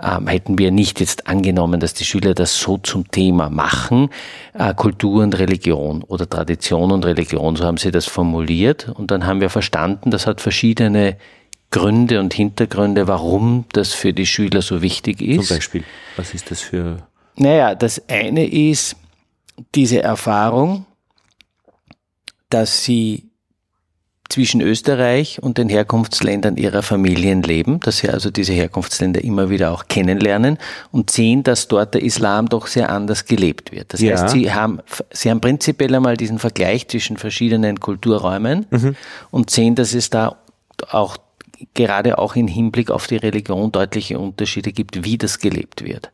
ähm, 0.00 0.28
hätten 0.28 0.58
wir 0.58 0.70
nicht 0.70 1.00
jetzt 1.00 1.26
angenommen, 1.26 1.80
dass 1.80 1.94
die 1.94 2.04
Schüler 2.04 2.34
das 2.34 2.58
so 2.58 2.78
zum 2.78 3.10
Thema 3.10 3.50
machen, 3.50 4.10
äh, 4.54 4.72
Kultur 4.72 5.24
und 5.24 5.36
Religion 5.38 6.02
oder 6.04 6.28
Tradition 6.28 6.92
und 6.92 7.04
Religion, 7.04 7.56
so 7.56 7.64
haben 7.64 7.78
sie 7.78 7.90
das 7.90 8.06
formuliert. 8.06 8.88
Und 8.90 9.10
dann 9.10 9.26
haben 9.26 9.40
wir 9.40 9.50
verstanden, 9.50 10.10
das 10.10 10.26
hat 10.26 10.40
verschiedene 10.40 11.16
Gründe 11.70 12.20
und 12.20 12.32
Hintergründe, 12.32 13.08
warum 13.08 13.64
das 13.72 13.92
für 13.92 14.12
die 14.12 14.26
Schüler 14.26 14.62
so 14.62 14.82
wichtig 14.82 15.20
ist. 15.20 15.48
Zum 15.48 15.56
Beispiel, 15.56 15.84
was 16.16 16.32
ist 16.32 16.50
das 16.50 16.60
für 16.60 16.98
naja, 17.36 17.74
das 17.74 18.02
eine 18.08 18.46
ist 18.46 18.96
diese 19.74 20.02
Erfahrung, 20.02 20.86
dass 22.50 22.84
sie 22.84 23.26
zwischen 24.28 24.60
Österreich 24.60 25.42
und 25.42 25.58
den 25.58 25.68
Herkunftsländern 25.68 26.56
ihrer 26.56 26.82
Familien 26.82 27.42
leben, 27.42 27.80
dass 27.80 27.98
sie 27.98 28.08
also 28.08 28.30
diese 28.30 28.52
Herkunftsländer 28.52 29.22
immer 29.22 29.50
wieder 29.50 29.70
auch 29.70 29.86
kennenlernen 29.86 30.58
und 30.90 31.10
sehen, 31.10 31.42
dass 31.42 31.68
dort 31.68 31.94
der 31.94 32.02
Islam 32.02 32.48
doch 32.48 32.66
sehr 32.66 32.90
anders 32.90 33.26
gelebt 33.26 33.72
wird. 33.72 33.92
Das 33.92 34.00
ja. 34.00 34.12
heißt, 34.12 34.30
sie 34.30 34.52
haben, 34.52 34.80
sie 35.12 35.30
haben 35.30 35.40
prinzipiell 35.40 35.94
einmal 35.94 36.16
diesen 36.16 36.38
Vergleich 36.38 36.88
zwischen 36.88 37.16
verschiedenen 37.16 37.78
Kulturräumen 37.78 38.66
mhm. 38.70 38.96
und 39.30 39.50
sehen, 39.50 39.74
dass 39.74 39.94
es 39.94 40.10
da 40.10 40.36
auch 40.90 41.16
gerade 41.74 42.18
auch 42.18 42.36
im 42.36 42.48
Hinblick 42.48 42.90
auf 42.90 43.06
die 43.06 43.16
Religion 43.16 43.72
deutliche 43.72 44.18
Unterschiede 44.18 44.72
gibt, 44.72 45.04
wie 45.04 45.18
das 45.18 45.38
gelebt 45.38 45.84
wird. 45.84 46.10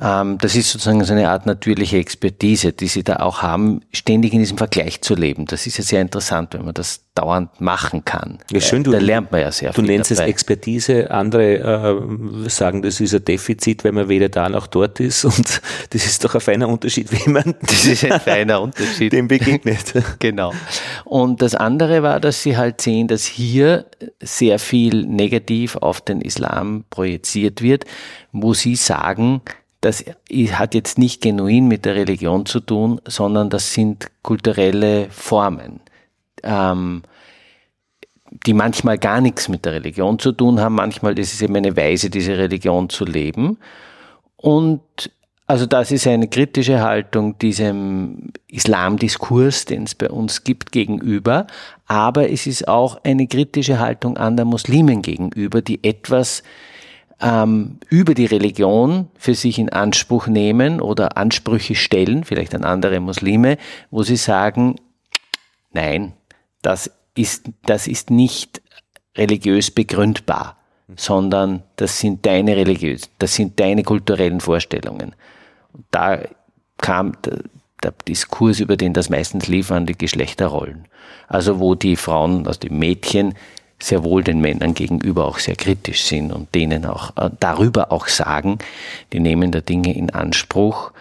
Ähm, 0.00 0.38
das 0.38 0.54
ist 0.54 0.70
sozusagen 0.70 1.02
so 1.04 1.12
eine 1.12 1.30
Art 1.30 1.46
natürliche 1.46 1.96
Expertise, 1.96 2.72
die 2.72 2.88
sie 2.88 3.02
da 3.02 3.16
auch 3.16 3.42
haben, 3.42 3.80
ständig 3.92 4.32
in 4.32 4.40
diesem 4.40 4.58
Vergleich 4.58 5.00
zu 5.00 5.14
leben. 5.14 5.46
Das 5.46 5.66
ist 5.66 5.78
ja 5.78 5.84
sehr 5.84 6.02
interessant, 6.02 6.52
wenn 6.54 6.64
man 6.64 6.74
das 6.74 7.00
dauernd 7.14 7.60
machen 7.62 8.04
kann. 8.04 8.38
Ja, 8.50 8.60
schön, 8.60 8.84
du, 8.84 8.90
da 8.90 8.98
lernt 8.98 9.32
man 9.32 9.40
ja 9.40 9.50
sehr 9.50 9.70
du 9.70 9.76
viel. 9.76 9.84
Du 9.84 9.92
nennst 9.92 10.10
dabei. 10.10 10.24
es 10.24 10.28
Expertise, 10.28 11.10
andere 11.10 12.44
äh, 12.44 12.48
sagen, 12.50 12.82
das 12.82 13.00
ist 13.00 13.14
ein 13.14 13.24
Defizit, 13.24 13.84
weil 13.84 13.92
man 13.92 14.08
weder 14.08 14.28
da 14.28 14.50
noch 14.50 14.66
dort 14.66 15.00
ist 15.00 15.24
und 15.24 15.62
das 15.90 16.04
ist 16.04 16.22
doch 16.24 16.34
ein 16.34 16.42
feiner 16.42 16.68
Unterschied, 16.68 17.10
wie 17.12 17.30
man 17.30 17.54
das 17.62 17.86
ist 17.86 18.04
ein 18.04 18.20
feiner 18.20 18.60
Unterschied. 18.60 19.12
dem 19.12 19.28
begegnet. 19.28 19.94
genau. 20.18 20.52
Und 21.04 21.40
das 21.40 21.54
andere 21.54 22.02
war, 22.02 22.20
dass 22.20 22.42
sie 22.42 22.58
halt 22.58 22.82
sehen, 22.82 23.08
dass 23.08 23.24
hier 23.24 23.86
sehr 24.20 24.58
viel 24.58 25.06
negativ 25.06 25.76
auf 25.76 26.02
den 26.02 26.20
Islam 26.20 26.84
projiziert 26.90 27.62
wird, 27.62 27.86
wo 28.32 28.52
sie 28.52 28.76
sagen, 28.76 29.40
das 29.80 30.04
hat 30.52 30.74
jetzt 30.74 30.98
nicht 30.98 31.22
genuin 31.22 31.68
mit 31.68 31.84
der 31.84 31.94
Religion 31.94 32.46
zu 32.46 32.60
tun, 32.60 33.00
sondern 33.06 33.50
das 33.50 33.72
sind 33.72 34.10
kulturelle 34.22 35.08
Formen, 35.10 35.80
ähm, 36.42 37.02
die 38.46 38.54
manchmal 38.54 38.98
gar 38.98 39.20
nichts 39.20 39.48
mit 39.48 39.64
der 39.64 39.74
Religion 39.74 40.18
zu 40.18 40.32
tun 40.32 40.60
haben. 40.60 40.74
Manchmal 40.74 41.18
ist 41.18 41.34
es 41.34 41.42
eben 41.42 41.56
eine 41.56 41.76
Weise, 41.76 42.10
diese 42.10 42.36
Religion 42.36 42.88
zu 42.88 43.04
leben. 43.04 43.58
Und 44.36 44.82
also 45.48 45.64
das 45.64 45.92
ist 45.92 46.06
eine 46.08 46.26
kritische 46.26 46.80
Haltung 46.80 47.38
diesem 47.38 48.32
Islamdiskurs, 48.48 49.64
den 49.64 49.84
es 49.84 49.94
bei 49.94 50.10
uns 50.10 50.42
gibt, 50.42 50.72
gegenüber. 50.72 51.46
Aber 51.86 52.30
es 52.30 52.48
ist 52.48 52.66
auch 52.66 52.98
eine 53.04 53.28
kritische 53.28 53.78
Haltung 53.78 54.16
an 54.16 54.36
der 54.36 54.44
Muslimen 54.44 55.02
gegenüber, 55.02 55.62
die 55.62 55.84
etwas 55.84 56.42
ähm, 57.20 57.78
über 57.88 58.14
die 58.14 58.26
Religion 58.26 59.08
für 59.16 59.34
sich 59.34 59.58
in 59.58 59.70
Anspruch 59.70 60.26
nehmen 60.26 60.80
oder 60.80 61.16
Ansprüche 61.16 61.74
stellen, 61.74 62.24
vielleicht 62.24 62.54
an 62.54 62.64
andere 62.64 63.00
Muslime, 63.00 63.58
wo 63.90 64.02
sie 64.02 64.16
sagen, 64.16 64.76
nein, 65.72 66.12
das 66.62 66.90
ist, 67.14 67.50
das 67.64 67.86
ist 67.86 68.10
nicht 68.10 68.60
religiös 69.16 69.70
begründbar, 69.70 70.56
sondern 70.94 71.62
das 71.76 71.98
sind 71.98 72.26
deine 72.26 72.56
religiös, 72.56 73.10
das 73.18 73.34
sind 73.34 73.58
deine 73.58 73.82
kulturellen 73.82 74.40
Vorstellungen. 74.40 75.14
Da 75.90 76.20
kam 76.78 77.12
der, 77.24 77.38
Diskurs, 78.08 78.58
über 78.58 78.76
den 78.76 78.94
das 78.94 79.10
meistens 79.10 79.46
liefern, 79.46 79.86
die 79.86 79.96
Geschlechterrollen. 79.96 80.88
Also 81.28 81.60
wo 81.60 81.76
die 81.76 81.94
Frauen, 81.94 82.46
also 82.46 82.58
die 82.58 82.70
Mädchen 82.70 83.34
sehr 83.78 84.04
wohl 84.04 84.22
den 84.22 84.40
Männern 84.40 84.74
gegenüber 84.74 85.26
auch 85.26 85.38
sehr 85.38 85.56
kritisch 85.56 86.04
sind 86.04 86.32
und 86.32 86.54
denen 86.54 86.86
auch 86.86 87.16
äh, 87.16 87.30
darüber 87.40 87.92
auch 87.92 88.08
sagen, 88.08 88.58
die 89.12 89.20
nehmen 89.20 89.52
da 89.52 89.60
Dinge 89.60 89.94
in 89.94 90.10
Anspruch, 90.10 90.92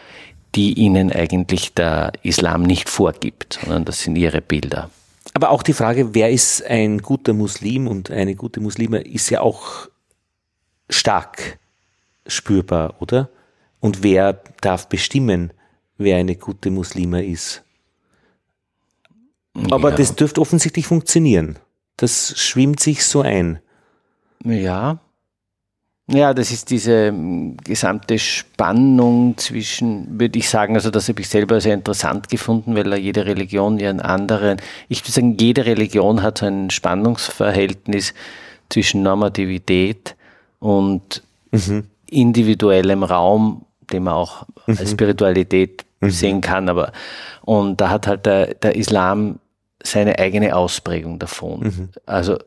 die 0.56 0.74
ihnen 0.74 1.12
eigentlich 1.12 1.74
der 1.74 2.14
Islam 2.24 2.64
nicht 2.64 2.90
vorgibt, 2.90 3.60
sondern 3.62 3.86
das 3.86 4.02
sind 4.02 4.16
ihre 4.16 4.42
Bilder. 4.42 4.90
Aber 5.34 5.50
auch 5.50 5.64
die 5.64 5.74
Frage, 5.74 6.14
wer 6.14 6.30
ist 6.32 6.66
ein 6.66 7.00
guter 7.00 7.34
Muslim 7.34 7.88
und 7.88 8.12
eine 8.12 8.36
gute 8.36 8.60
Muslime, 8.60 9.00
ist 9.02 9.30
ja 9.30 9.42
auch 9.42 9.88
stark 10.90 11.60
spürbar, 12.28 12.96
oder? 13.00 13.30
Und 13.80 14.04
wer 14.04 14.42
darf 14.62 14.88
bestimmen, 14.88 15.52
wer 15.98 16.18
eine 16.18 16.36
gute 16.36 16.72
Muslime 16.72 17.26
ist? 17.26 17.64
Aber 19.72 19.92
ja. 19.92 19.96
das 19.98 20.16
dürfte 20.16 20.42
offensichtlich 20.42 20.88
funktionieren 20.88 21.58
das 21.98 22.34
schwimmt 22.38 22.80
sich 22.80 23.06
so 23.06 23.22
ein. 23.22 23.60
Ja. 24.44 25.00
Ja, 26.08 26.36
das 26.36 26.52
ist 26.52 26.70
diese 26.70 27.08
ähm, 27.08 27.58
gesamte 27.64 28.20
Spannung 28.20 29.38
zwischen, 29.38 30.20
würde 30.20 30.38
ich 30.38 30.48
sagen, 30.50 30.76
also 30.76 30.92
das 30.92 31.10
habe 31.10 31.22
ich 31.22 31.30
selber 31.30 31.60
sehr 31.60 31.74
interessant 31.74 32.30
gefunden, 32.30 32.76
weil 32.76 32.94
jede 33.00 33.26
Religion 33.26 33.80
ihren 33.80 34.00
anderen, 34.02 34.62
ich 34.88 35.02
würde 35.02 35.14
sagen, 35.14 35.38
jede 35.38 35.66
Religion 35.66 36.22
hat 36.22 36.38
so 36.40 36.46
ein 36.46 36.70
Spannungsverhältnis 36.70 38.14
zwischen 38.70 39.02
Normativität 39.02 40.16
und 40.60 41.24
mhm. 41.50 41.86
individuellem 42.08 43.04
Raum, 43.04 43.66
den 43.92 44.04
man 44.04 44.14
auch 44.14 44.46
mhm. 44.68 44.78
als 44.78 44.92
Spiritualität 44.92 45.86
mhm. 46.02 46.12
sehen 46.12 46.42
kann, 46.42 46.70
aber 46.70 46.92
und 47.42 47.82
da 47.82 47.90
hat 47.90 48.06
halt 48.06 48.28
der, 48.28 48.54
der 48.54 48.76
Islam 48.76 49.40
seine 49.88 50.20
eigene 50.20 50.56
Ausprägung 50.56 51.20
davon. 51.20 51.60
Mhm. 51.60 51.90
Also 52.06 52.38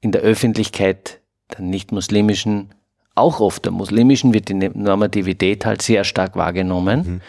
in 0.00 0.12
der 0.12 0.22
Öffentlichkeit 0.22 1.20
der 1.52 1.60
nicht-muslimischen, 1.60 2.74
auch 3.14 3.40
oft 3.40 3.64
der 3.64 3.72
muslimischen, 3.72 4.34
wird 4.34 4.48
die 4.48 4.54
Normativität 4.54 5.64
halt 5.66 5.82
sehr 5.82 6.04
stark 6.04 6.36
wahrgenommen. 6.36 6.98
Mhm. 7.00 7.20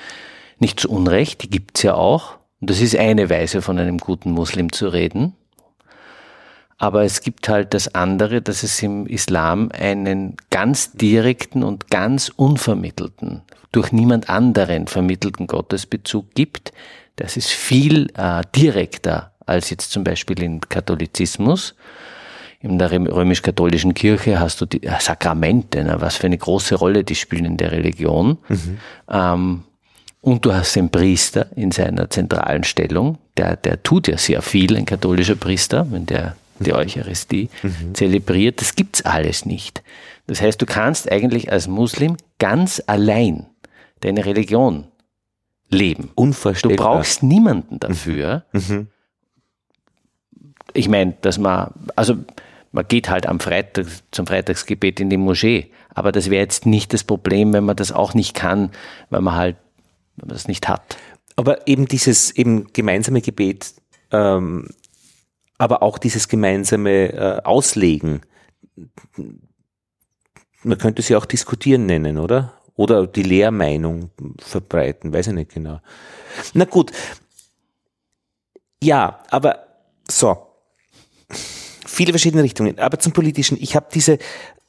Nicht 0.60 0.80
zu 0.80 0.90
Unrecht, 0.90 1.44
die 1.44 1.50
gibt's 1.50 1.84
ja 1.84 1.96
auch. 1.96 2.38
Und 2.62 2.70
das 2.70 2.82
ist 2.82 2.96
eine 2.96 3.30
Weise, 3.30 3.62
von 3.62 3.80
einem 3.80 3.98
guten 3.98 4.32
Muslim 4.32 4.72
zu 4.72 4.90
reden. 4.90 5.34
Aber 6.78 7.04
es 7.04 7.22
gibt 7.22 7.50
halt 7.50 7.74
das 7.74 7.94
andere, 7.94 8.42
dass 8.42 8.64
es 8.64 8.82
im 8.82 9.06
Islam 9.06 9.70
einen 9.78 10.38
ganz 10.50 10.94
direkten 10.94 11.64
und 11.64 11.90
ganz 11.90 12.30
unvermittelten, 12.30 13.42
durch 13.74 13.92
niemand 13.92 14.30
anderen 14.30 14.88
vermittelten 14.88 15.46
Gottesbezug 15.48 16.34
gibt. 16.36 16.72
Das 17.18 17.36
ist 17.36 17.50
viel 17.50 18.10
äh, 18.16 18.44
direkter 18.56 19.29
als 19.50 19.70
jetzt 19.70 19.92
zum 19.92 20.04
Beispiel 20.04 20.42
im 20.42 20.62
Katholizismus. 20.62 21.76
In 22.62 22.78
der 22.78 22.92
römisch-katholischen 22.92 23.94
Kirche 23.94 24.40
hast 24.40 24.60
du 24.60 24.66
die 24.66 24.84
äh, 24.84 25.00
Sakramente, 25.00 25.84
ne, 25.84 25.96
was 26.00 26.18
für 26.18 26.28
eine 26.28 26.38
große 26.38 26.76
Rolle 26.76 27.04
die 27.04 27.16
spielen 27.16 27.46
in 27.46 27.58
der 27.58 27.72
Religion. 27.72 28.38
Mhm. 28.50 28.78
Ähm, 29.10 29.64
und 30.22 30.46
du 30.46 30.54
hast 30.54 30.76
den 30.76 30.90
Priester 30.90 31.48
in 31.56 31.72
seiner 31.72 32.10
zentralen 32.10 32.66
Stellung, 32.66 33.18
der, 33.38 33.56
der 33.56 33.82
tut 33.82 34.10
ja 34.10 34.18
sehr 34.18 34.42
viel, 34.42 34.76
ein 34.76 34.86
katholischer 34.86 35.36
Priester, 35.36 35.88
wenn 35.92 36.06
der 36.06 36.36
die 36.60 36.74
Eucharistie 36.74 37.50
mhm. 37.64 37.96
zelebriert. 37.96 38.60
Das 38.60 38.76
gibt's 38.76 39.02
alles 39.04 39.46
nicht. 39.46 39.82
Das 40.28 40.42
heißt, 40.42 40.62
du 40.62 40.66
kannst 40.66 41.12
eigentlich 41.12 41.52
als 41.52 41.68
Muslim 41.68 42.18
ganz 42.38 42.84
allein 42.86 43.48
deine 44.02 44.26
Religion 44.26 44.86
leben. 45.70 46.12
Unvorstellbar. 46.16 46.78
Du 46.78 46.84
brauchst 46.84 47.24
niemanden 47.24 47.80
dafür. 47.80 48.44
Mhm. 48.52 48.88
Ich 50.74 50.90
meine, 50.90 51.16
dass 51.22 51.38
man, 51.38 51.72
also 51.96 52.16
man 52.72 52.88
geht 52.88 53.10
halt 53.10 53.26
am 53.26 53.40
Freitag 53.40 53.88
zum 54.12 54.28
Freitagsgebet 54.28 55.00
in 55.00 55.10
die 55.10 55.18
Moschee, 55.18 55.72
aber 55.94 56.12
das 56.12 56.30
wäre 56.30 56.42
jetzt 56.42 56.66
nicht 56.66 56.94
das 56.94 57.04
Problem, 57.04 57.54
wenn 57.54 57.66
man 57.66 57.76
das 57.76 57.92
auch 57.92 58.14
nicht 58.14 58.36
kann, 58.36 58.72
weil 59.10 59.22
man 59.22 59.36
halt 59.36 59.58
wenn 60.18 60.28
man 60.28 60.36
das 60.36 60.48
nicht 60.48 60.68
hat. 60.68 60.98
Aber 61.36 61.68
eben 61.68 61.88
dieses 61.88 62.32
eben 62.32 62.72
gemeinsame 62.74 63.22
Gebet 63.22 63.74
ähm, 64.12 64.68
aber 65.60 65.84
auch 65.84 65.98
dieses 65.98 66.28
gemeinsame 66.28 67.14
äh, 67.14 67.42
Auslegen. 67.44 68.22
Man 70.64 70.78
könnte 70.78 71.02
sie 71.02 71.16
auch 71.16 71.26
diskutieren 71.26 71.86
nennen, 71.86 72.18
oder? 72.18 72.54
Oder 72.76 73.08
die 73.08 73.24
Lehrmeinung 73.24 74.10
verbreiten, 74.40 75.14
weiß 75.14 75.28
ich 75.28 75.34
nicht 75.34 75.54
genau. 75.54 75.82
Na 76.54 76.64
gut. 76.66 76.92
Ja, 78.82 79.22
aber 79.30 79.68
so. 80.10 80.49
Viele 82.00 82.14
verschiedene 82.14 82.44
Richtungen. 82.44 82.80
Aber 82.80 82.98
zum 82.98 83.12
Politischen. 83.12 83.58
Ich 83.60 83.76
habe 83.76 83.88
diese 83.94 84.20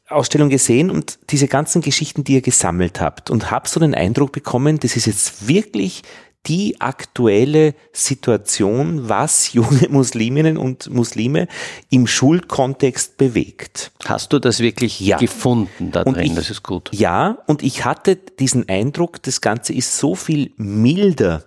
Ausstellung 0.09 0.49
gesehen 0.49 0.91
und 0.91 1.21
diese 1.31 1.47
ganzen 1.47 1.81
Geschichten, 1.81 2.25
die 2.25 2.35
ihr 2.35 2.41
gesammelt 2.41 3.01
habt 3.01 3.31
und 3.31 3.53
habe 3.53 3.69
so 3.69 3.79
den 3.79 3.95
Eindruck 3.95 4.33
bekommen, 4.33 4.81
das 4.81 4.97
ist 4.97 5.07
jetzt 5.07 5.47
wirklich 5.47 6.03
die 6.49 6.81
aktuelle 6.81 7.77
Situation, 7.93 9.09
was 9.09 9.53
junge 9.53 9.89
Musliminnen 9.91 10.57
und 10.57 10.91
Muslime 10.91 11.47
im 11.89 12.09
Schulkontext 12.09 13.17
bewegt. 13.17 13.93
Hast 14.07 14.33
du 14.33 14.41
das 14.41 14.59
wirklich 14.59 14.99
ja. 14.99 15.17
gefunden 15.17 15.93
da 15.93 16.03
drin? 16.03 16.25
Ich, 16.25 16.35
das 16.35 16.51
ist 16.51 16.65
gut. 16.65 16.91
Ja, 16.93 17.39
und 17.47 17.63
ich 17.63 17.85
hatte 17.85 18.17
diesen 18.17 18.69
Eindruck, 18.69 19.23
das 19.23 19.41
Ganze 19.41 19.73
ist 19.73 19.99
so 19.99 20.17
viel 20.17 20.51
milder 20.57 21.45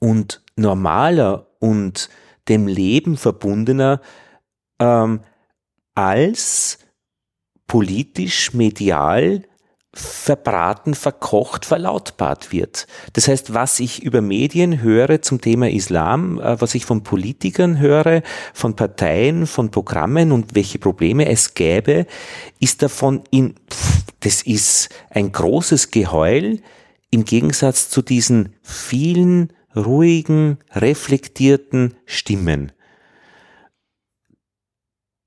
und 0.00 0.40
normaler 0.56 1.46
und 1.60 2.10
dem 2.48 2.66
Leben 2.66 3.16
verbundener 3.16 4.00
ähm, 4.82 5.20
als 5.94 6.78
politisch, 7.66 8.52
medial 8.52 9.42
verbraten, 9.94 10.94
verkocht, 10.94 11.66
verlautbart 11.66 12.50
wird. 12.50 12.86
Das 13.12 13.28
heißt, 13.28 13.52
was 13.52 13.78
ich 13.78 14.02
über 14.02 14.22
Medien 14.22 14.80
höre 14.80 15.20
zum 15.20 15.40
Thema 15.40 15.70
Islam, 15.70 16.40
äh, 16.40 16.58
was 16.60 16.74
ich 16.74 16.86
von 16.86 17.02
Politikern 17.02 17.78
höre, 17.78 18.22
von 18.54 18.74
Parteien, 18.74 19.46
von 19.46 19.70
Programmen 19.70 20.32
und 20.32 20.54
welche 20.54 20.78
Probleme 20.78 21.28
es 21.28 21.54
gäbe, 21.54 22.06
ist 22.58 22.82
davon 22.82 23.22
in, 23.30 23.54
das 24.20 24.42
ist 24.42 24.88
ein 25.10 25.30
großes 25.30 25.90
Geheul 25.90 26.60
im 27.10 27.24
Gegensatz 27.26 27.90
zu 27.90 28.00
diesen 28.00 28.54
vielen 28.62 29.52
ruhigen, 29.76 30.58
reflektierten 30.74 31.94
Stimmen, 32.06 32.72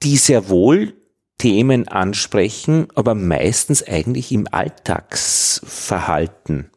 die 0.05 0.17
sehr 0.17 0.49
wohl 0.49 0.93
Themen 1.37 1.87
ansprechen, 1.87 2.87
aber 2.95 3.13
meistens 3.15 3.83
eigentlich 3.83 4.31
im 4.31 4.47
Alltagsverhalten. 4.49 6.71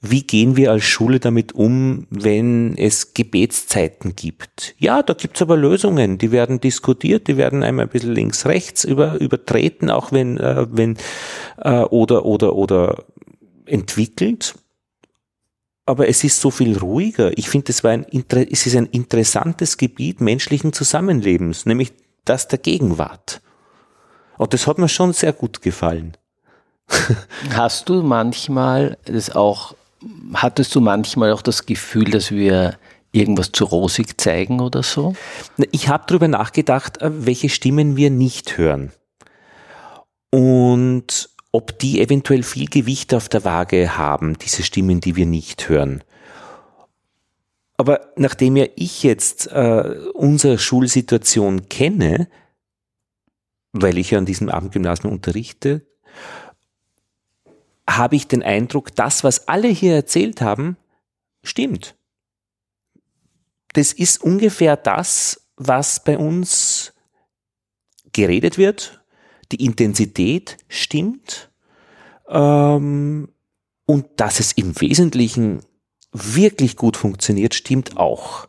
Wie 0.00 0.22
gehen 0.22 0.56
wir 0.56 0.70
als 0.70 0.84
Schule 0.84 1.18
damit 1.18 1.52
um, 1.52 2.06
wenn 2.08 2.78
es 2.78 3.14
Gebetszeiten 3.14 4.14
gibt? 4.14 4.76
Ja, 4.78 5.02
da 5.02 5.14
gibt's 5.14 5.42
aber 5.42 5.56
Lösungen, 5.56 6.18
die 6.18 6.30
werden 6.30 6.60
diskutiert, 6.60 7.26
die 7.26 7.36
werden 7.36 7.64
einmal 7.64 7.86
ein 7.86 7.90
bisschen 7.90 8.14
links, 8.14 8.46
rechts 8.46 8.84
über, 8.84 9.20
übertreten, 9.20 9.90
auch 9.90 10.12
wenn, 10.12 10.38
äh, 10.38 10.68
wenn 10.70 10.96
äh, 11.58 11.80
oder, 11.80 12.24
oder, 12.24 12.54
oder 12.54 13.06
entwickelt. 13.66 14.54
Aber 15.84 16.08
es 16.08 16.22
ist 16.22 16.40
so 16.40 16.52
viel 16.52 16.78
ruhiger. 16.78 17.36
Ich 17.36 17.48
finde, 17.48 17.72
es 17.72 17.82
war 17.82 17.90
ein, 17.90 18.06
es 18.50 18.66
ist 18.66 18.76
ein 18.76 18.86
interessantes 18.86 19.78
Gebiet 19.78 20.20
menschlichen 20.20 20.72
Zusammenlebens, 20.72 21.66
nämlich 21.66 21.92
das 22.28 22.48
der 22.48 22.58
Gegenwart. 22.58 23.40
Und 24.36 24.54
das 24.54 24.66
hat 24.66 24.78
mir 24.78 24.88
schon 24.88 25.12
sehr 25.12 25.32
gut 25.32 25.62
gefallen. 25.62 26.16
Hast 27.50 27.88
du 27.88 28.02
manchmal 28.02 28.96
das 29.04 29.34
auch, 29.34 29.74
hattest 30.34 30.74
du 30.74 30.80
manchmal 30.80 31.32
auch 31.32 31.42
das 31.42 31.66
Gefühl, 31.66 32.10
dass 32.10 32.30
wir 32.30 32.78
irgendwas 33.12 33.52
zu 33.52 33.64
rosig 33.64 34.20
zeigen 34.20 34.60
oder 34.60 34.82
so? 34.82 35.14
Ich 35.72 35.88
habe 35.88 36.04
darüber 36.06 36.28
nachgedacht, 36.28 37.02
äh, 37.02 37.10
welche 37.26 37.48
Stimmen 37.48 37.96
wir 37.96 38.10
nicht 38.10 38.56
hören. 38.56 38.92
Und 40.30 41.30
ob 41.52 41.78
die 41.78 42.00
eventuell 42.00 42.42
viel 42.42 42.68
Gewicht 42.68 43.14
auf 43.14 43.28
der 43.28 43.44
Waage 43.44 43.96
haben, 43.96 44.36
diese 44.38 44.62
Stimmen, 44.62 45.00
die 45.00 45.16
wir 45.16 45.26
nicht 45.26 45.68
hören. 45.68 46.04
Aber 47.78 48.12
nachdem 48.16 48.56
ja 48.56 48.66
ich 48.74 49.04
jetzt 49.04 49.46
äh, 49.46 50.10
unsere 50.12 50.58
Schulsituation 50.58 51.68
kenne, 51.68 52.28
weil 53.72 53.98
ich 53.98 54.10
ja 54.10 54.18
an 54.18 54.26
diesem 54.26 54.48
Abendgymnasium 54.48 55.12
unterrichte, 55.12 55.86
habe 57.88 58.16
ich 58.16 58.26
den 58.26 58.42
Eindruck, 58.42 58.94
das, 58.94 59.24
was 59.24 59.46
alle 59.48 59.68
hier 59.68 59.94
erzählt 59.94 60.40
haben, 60.40 60.76
stimmt. 61.42 61.96
Das 63.74 63.92
ist 63.92 64.22
ungefähr 64.22 64.76
das, 64.76 65.48
was 65.56 66.02
bei 66.02 66.18
uns 66.18 66.92
geredet 68.12 68.58
wird. 68.58 69.04
Die 69.52 69.64
Intensität 69.64 70.56
stimmt. 70.68 71.50
Ähm, 72.28 73.32
und 73.86 74.06
dass 74.16 74.40
es 74.40 74.52
im 74.52 74.78
Wesentlichen 74.80 75.62
wirklich 76.12 76.76
gut 76.76 76.96
funktioniert, 76.96 77.54
stimmt 77.54 77.96
auch. 77.96 78.48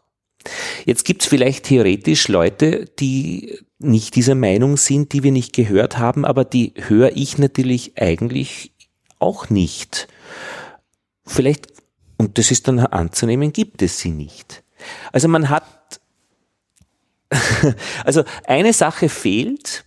Jetzt 0.86 1.06
gibt 1.06 1.22
es 1.22 1.28
vielleicht 1.28 1.66
theoretisch 1.66 2.28
Leute, 2.28 2.86
die 3.00 3.60
nicht 3.80 4.16
dieser 4.16 4.36
Meinung 4.36 4.78
sind, 4.78 5.14
die 5.14 5.24
wir 5.24 5.32
nicht 5.32 5.54
gehört 5.54 5.98
haben, 5.98 6.26
aber 6.26 6.46
die 6.46 6.74
höre 6.76 7.16
ich 7.16 7.38
natürlich 7.38 7.98
eigentlich 7.98 8.74
auch 9.20 9.50
nicht. 9.50 10.08
Vielleicht, 11.26 11.68
und 12.18 12.38
das 12.38 12.52
ist 12.52 12.68
dann 12.68 12.80
anzunehmen, 12.80 13.54
gibt 13.54 13.82
es 13.82 14.00
sie 14.00 14.12
nicht. 14.12 14.64
Also 15.12 15.28
man 15.28 15.50
hat, 15.50 16.00
also 18.06 18.24
eine 18.46 18.74
Sache 18.74 19.10
fehlt, 19.10 19.86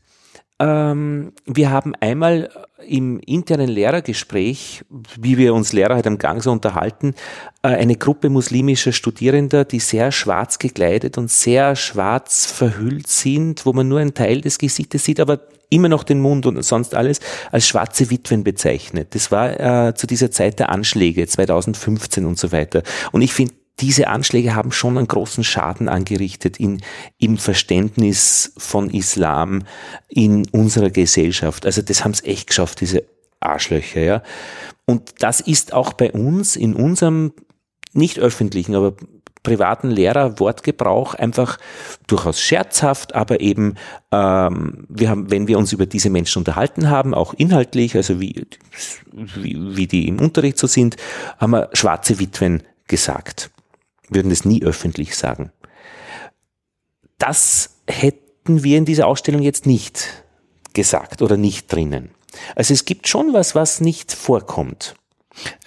ähm, 0.62 1.32
wir 1.44 1.70
haben 1.70 1.94
einmal 2.00 2.50
im 2.86 3.18
internen 3.20 3.68
Lehrergespräch, 3.68 4.84
wie 5.18 5.36
wir 5.36 5.54
uns 5.54 5.72
Lehrer 5.72 5.96
halt 5.96 6.06
am 6.06 6.18
Gang 6.18 6.42
so 6.42 6.52
unterhalten, 6.52 7.14
äh, 7.62 7.68
eine 7.68 7.96
Gruppe 7.96 8.28
muslimischer 8.28 8.92
Studierender, 8.92 9.64
die 9.64 9.80
sehr 9.80 10.12
schwarz 10.12 10.58
gekleidet 10.58 11.18
und 11.18 11.30
sehr 11.30 11.74
schwarz 11.74 12.46
verhüllt 12.46 13.08
sind, 13.08 13.66
wo 13.66 13.72
man 13.72 13.88
nur 13.88 13.98
einen 13.98 14.14
Teil 14.14 14.40
des 14.40 14.58
Gesichtes 14.58 15.04
sieht, 15.04 15.18
aber 15.18 15.40
immer 15.68 15.88
noch 15.88 16.04
den 16.04 16.20
Mund 16.20 16.46
und 16.46 16.62
sonst 16.62 16.94
alles 16.94 17.20
als 17.50 17.66
schwarze 17.66 18.10
Witwen 18.10 18.44
bezeichnet. 18.44 19.14
Das 19.14 19.32
war 19.32 19.88
äh, 19.88 19.94
zu 19.94 20.06
dieser 20.06 20.30
Zeit 20.30 20.58
der 20.58 20.68
Anschläge 20.70 21.26
2015 21.26 22.26
und 22.26 22.38
so 22.38 22.52
weiter. 22.52 22.82
Und 23.10 23.22
ich 23.22 23.32
finde, 23.32 23.54
diese 23.80 24.08
Anschläge 24.08 24.54
haben 24.54 24.70
schon 24.70 24.98
einen 24.98 25.08
großen 25.08 25.44
Schaden 25.44 25.88
angerichtet 25.88 26.58
in, 26.58 26.82
im 27.18 27.38
Verständnis 27.38 28.52
von 28.56 28.90
Islam 28.90 29.64
in 30.08 30.48
unserer 30.50 30.90
Gesellschaft. 30.90 31.66
Also 31.66 31.82
das 31.82 32.04
haben 32.04 32.12
es 32.12 32.22
echt 32.22 32.48
geschafft, 32.48 32.80
diese 32.80 33.04
Arschlöcher, 33.40 34.00
ja. 34.00 34.22
Und 34.84 35.14
das 35.20 35.40
ist 35.40 35.72
auch 35.72 35.92
bei 35.94 36.12
uns 36.12 36.56
in 36.56 36.74
unserem 36.74 37.32
nicht 37.92 38.18
öffentlichen, 38.18 38.74
aber 38.74 38.94
privaten 39.42 39.90
Lehrer-Wortgebrauch 39.90 41.14
einfach 41.14 41.58
durchaus 42.06 42.40
scherzhaft, 42.40 43.14
aber 43.14 43.40
eben, 43.40 43.74
ähm, 44.12 44.86
wir 44.88 45.10
haben, 45.10 45.30
wenn 45.30 45.48
wir 45.48 45.58
uns 45.58 45.72
über 45.72 45.86
diese 45.86 46.10
Menschen 46.10 46.38
unterhalten 46.38 46.88
haben, 46.90 47.12
auch 47.12 47.34
inhaltlich, 47.34 47.96
also 47.96 48.20
wie, 48.20 48.46
wie, 49.12 49.76
wie 49.76 49.86
die 49.86 50.06
im 50.06 50.20
Unterricht 50.20 50.58
so 50.58 50.66
sind, 50.66 50.96
haben 51.38 51.52
wir 51.52 51.70
schwarze 51.72 52.20
Witwen 52.20 52.62
gesagt. 52.86 53.50
Würden 54.14 54.30
das 54.30 54.44
nie 54.44 54.62
öffentlich 54.62 55.16
sagen. 55.16 55.52
Das 57.18 57.76
hätten 57.86 58.64
wir 58.64 58.78
in 58.78 58.84
dieser 58.84 59.06
Ausstellung 59.06 59.42
jetzt 59.42 59.66
nicht 59.66 60.24
gesagt 60.72 61.22
oder 61.22 61.36
nicht 61.36 61.72
drinnen. 61.72 62.10
Also 62.56 62.74
es 62.74 62.84
gibt 62.84 63.08
schon 63.08 63.32
was, 63.32 63.54
was 63.54 63.80
nicht 63.80 64.12
vorkommt. 64.12 64.94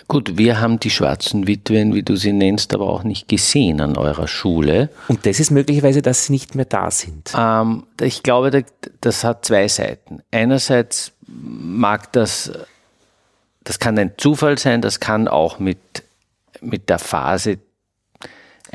Gut, 0.07 0.37
wir 0.37 0.61
haben 0.61 0.79
die 0.79 0.91
schwarzen 0.91 1.47
Witwen, 1.47 1.95
wie 1.95 2.03
du 2.03 2.15
sie 2.15 2.31
nennst, 2.31 2.75
aber 2.75 2.87
auch 2.87 3.03
nicht 3.03 3.27
gesehen 3.27 3.81
an 3.81 3.97
eurer 3.97 4.27
Schule. 4.27 4.89
Und 5.07 5.25
das 5.25 5.39
ist 5.39 5.49
möglicherweise, 5.49 6.03
dass 6.03 6.25
sie 6.25 6.33
nicht 6.33 6.53
mehr 6.53 6.65
da 6.65 6.91
sind. 6.91 7.33
Ähm, 7.35 7.83
ich 7.99 8.21
glaube, 8.21 8.65
das 9.01 9.23
hat 9.23 9.45
zwei 9.45 9.67
Seiten. 9.67 10.21
Einerseits 10.29 11.11
mag 11.27 12.13
das, 12.13 12.51
das 13.63 13.79
kann 13.79 13.97
ein 13.97 14.11
Zufall 14.17 14.59
sein, 14.59 14.81
das 14.81 14.99
kann 14.99 15.27
auch 15.27 15.57
mit, 15.57 15.79
mit 16.61 16.87
der 16.89 16.99
Phase 16.99 17.57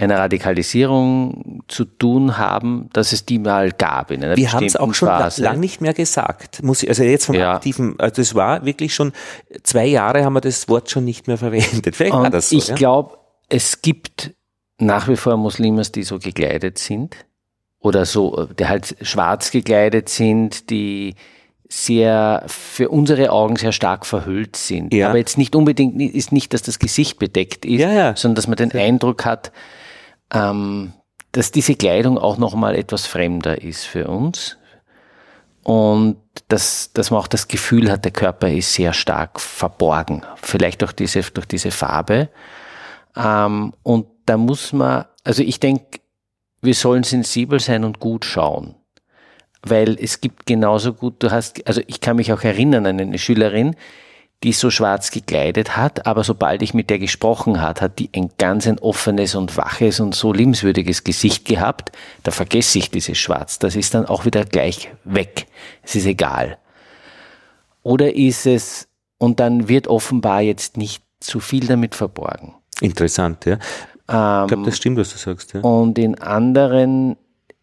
einer 0.03 0.19
Radikalisierung 0.19 1.63
zu 1.69 1.85
tun 1.85 2.39
haben, 2.39 2.89
dass 2.93 3.13
es 3.13 3.25
die 3.27 3.39
mal 3.39 3.73
gab 3.73 4.11
in 4.11 4.23
einer 4.25 4.37
Wir 4.37 4.53
haben 4.53 4.65
es 4.67 4.77
auch 4.77 4.93
schon 4.95 5.09
Phase. 5.09 5.43
lang 5.43 5.61
nicht 5.61 5.81
mehr 5.81 5.95
gesagt. 5.95 6.63
Muss 6.63 6.83
ich, 6.83 6.89
also 6.89 7.03
jetzt 7.03 7.27
vom 7.27 7.35
Ja. 7.35 7.55
aktiven, 7.55 7.95
also 7.99 8.21
das 8.23 8.35
war 8.35 8.65
wirklich 8.65 8.95
schon 8.95 9.13
zwei 9.63 9.87
Jahre 9.87 10.25
haben 10.25 10.33
wir 10.35 10.41
das 10.41 10.69
Wort 10.69 10.91
schon 10.91 11.05
nicht 11.05 11.27
mehr 11.27 11.37
verwendet. 11.39 11.97
Vielleicht 11.97 12.15
war 12.15 12.25
Und 12.25 12.35
das 12.35 12.51
so. 12.51 12.57
ich 12.57 12.69
ja? 12.69 12.75
glaube, 12.75 13.19
es 13.49 13.83
gibt 13.83 14.33
nach 14.79 15.09
wie 15.09 15.17
vor 15.17 15.37
Muslimas, 15.37 15.93
die 15.93 16.03
so 16.03 16.19
gekleidet 16.19 16.79
sind 16.79 17.15
oder 17.81 18.05
so, 18.07 18.47
die 18.59 18.67
halt 18.67 18.97
schwarz 19.03 19.51
gekleidet 19.51 20.09
sind, 20.09 20.71
die 20.71 21.15
sehr 21.69 22.43
für 22.49 22.89
unsere 22.89 23.31
Augen 23.31 23.55
sehr 23.57 23.71
stark 23.73 24.05
verhüllt 24.05 24.57
sind. 24.57 24.93
Ja. 24.93 25.09
Aber 25.09 25.19
jetzt 25.19 25.39
nicht 25.39 25.55
unbedingt 25.55 26.01
ist 26.01 26.33
nicht, 26.33 26.53
dass 26.53 26.63
das 26.63 26.79
Gesicht 26.81 27.19
bedeckt 27.19 27.65
ist, 27.65 27.79
Ja, 27.81 27.93
ja. 27.93 28.17
sondern 28.17 28.35
dass 28.37 28.49
man 28.49 28.57
den 28.57 28.73
Eindruck 28.73 29.25
hat, 29.25 29.53
ähm, 30.33 30.93
dass 31.33 31.53
diese 31.53 31.75
Kleidung 31.75 32.19
auch 32.19 32.39
nochmal 32.39 32.75
etwas 32.75 33.07
fremder 33.07 33.63
ist 33.63 33.85
für 33.85 34.09
uns. 34.09 34.57
Und 35.63 36.17
dass, 36.49 36.93
dass 36.93 37.11
man 37.11 37.21
auch 37.21 37.27
das 37.27 37.47
Gefühl 37.47 37.91
hat, 37.91 38.05
der 38.05 38.13
Körper 38.13 38.51
ist 38.51 38.73
sehr 38.73 38.93
stark 38.93 39.41
verborgen. 39.41 40.23
Vielleicht 40.37 40.83
durch 40.83 40.93
diese, 40.93 41.21
durch 41.23 41.47
diese 41.47 41.71
Farbe. 41.71 42.31
Ähm, 43.17 43.75
und 43.83 44.07
da 44.27 44.37
muss 44.37 44.73
man, 44.73 45.05
also 45.25 45.43
ich 45.43 45.61
denke, 45.61 46.01
wir 46.63 46.75
sollen 46.75 47.03
sensibel 47.03 47.61
sein 47.61 47.85
und 47.85 48.01
gut 48.01 48.25
schauen. 48.25 48.75
Weil 49.63 49.99
es 50.01 50.21
gibt 50.21 50.47
genauso 50.47 50.95
gut, 50.95 51.23
du 51.23 51.31
hast, 51.31 51.67
also 51.67 51.83
ich 51.87 52.01
kann 52.01 52.17
mich 52.17 52.33
auch 52.33 52.43
erinnern 52.43 52.87
an 52.87 52.99
eine 52.99 53.19
Schülerin, 53.19 53.77
die 54.43 54.53
so 54.53 54.71
schwarz 54.71 55.11
gekleidet 55.11 55.77
hat, 55.77 56.07
aber 56.07 56.25
sobald 56.25 56.63
ich 56.63 56.73
mit 56.73 56.89
der 56.89 56.99
gesprochen 56.99 57.61
hat, 57.61 57.83
hat 57.83 57.99
die 57.99 58.09
ein 58.17 58.31
ganz 58.39 58.67
ein 58.67 58.79
offenes 58.79 59.35
und 59.35 59.57
waches 59.59 60.01
und 60.01 60.15
so 60.15 60.33
liebenswürdiges 60.33 61.05
Gesicht 61.05 61.45
gehabt. 61.45 61.93
Da 62.23 62.31
vergesse 62.31 62.79
ich 62.79 62.91
dieses 62.91 63.19
Schwarz. 63.19 63.59
Das 63.59 63.77
ist 63.77 63.93
dann 63.93 64.07
auch 64.07 64.25
wieder 64.25 64.45
gleich 64.47 64.91
weg. 65.05 65.47
Es 65.83 65.95
ist 65.95 66.07
egal. 66.07 66.57
Oder 67.83 68.15
ist 68.15 68.47
es, 68.47 68.89
und 69.19 69.41
dann 69.41 69.69
wird 69.69 69.89
offenbar 69.89 70.41
jetzt 70.41 70.79
nicht 70.79 71.03
zu 71.21 71.41
viel 71.41 71.67
damit 71.67 71.95
verborgen. 71.95 72.55
Interessant, 72.81 73.45
ja. 73.45 73.59
Ähm, 74.09 74.45
Ich 74.45 74.49
glaube, 74.49 74.63
das 74.65 74.77
stimmt, 74.79 74.97
was 74.97 75.11
du 75.13 75.19
sagst. 75.19 75.53
Ja. 75.53 75.61
und 75.61 75.99
in 75.99 76.19
anderen 76.19 77.17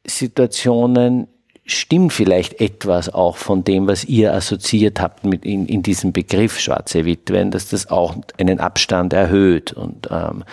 Situationen 0.05 1.27
stimmt 1.67 2.13
vielleicht 2.13 2.61
etwas 2.61 3.13
auch 3.13 3.35
von 3.37 3.63
dem, 3.63 3.87
was 3.87 4.05
ihr 4.05 4.33
assoziiert 4.33 5.01
habt 5.01 5.25
mit 5.25 5.45
in, 5.45 5.65
in 5.65 5.83
diesem 5.83 6.13
Begriff 6.13 6.59
schwarze 6.59 7.05
Witwen, 7.05 7.51
dass 7.51 7.69
das 7.69 7.89
auch 7.89 8.15
einen 8.37 8.59
Abstand 8.59 9.13
erhöht 9.13 9.73
und 9.73 10.07
ähm, 10.09 10.43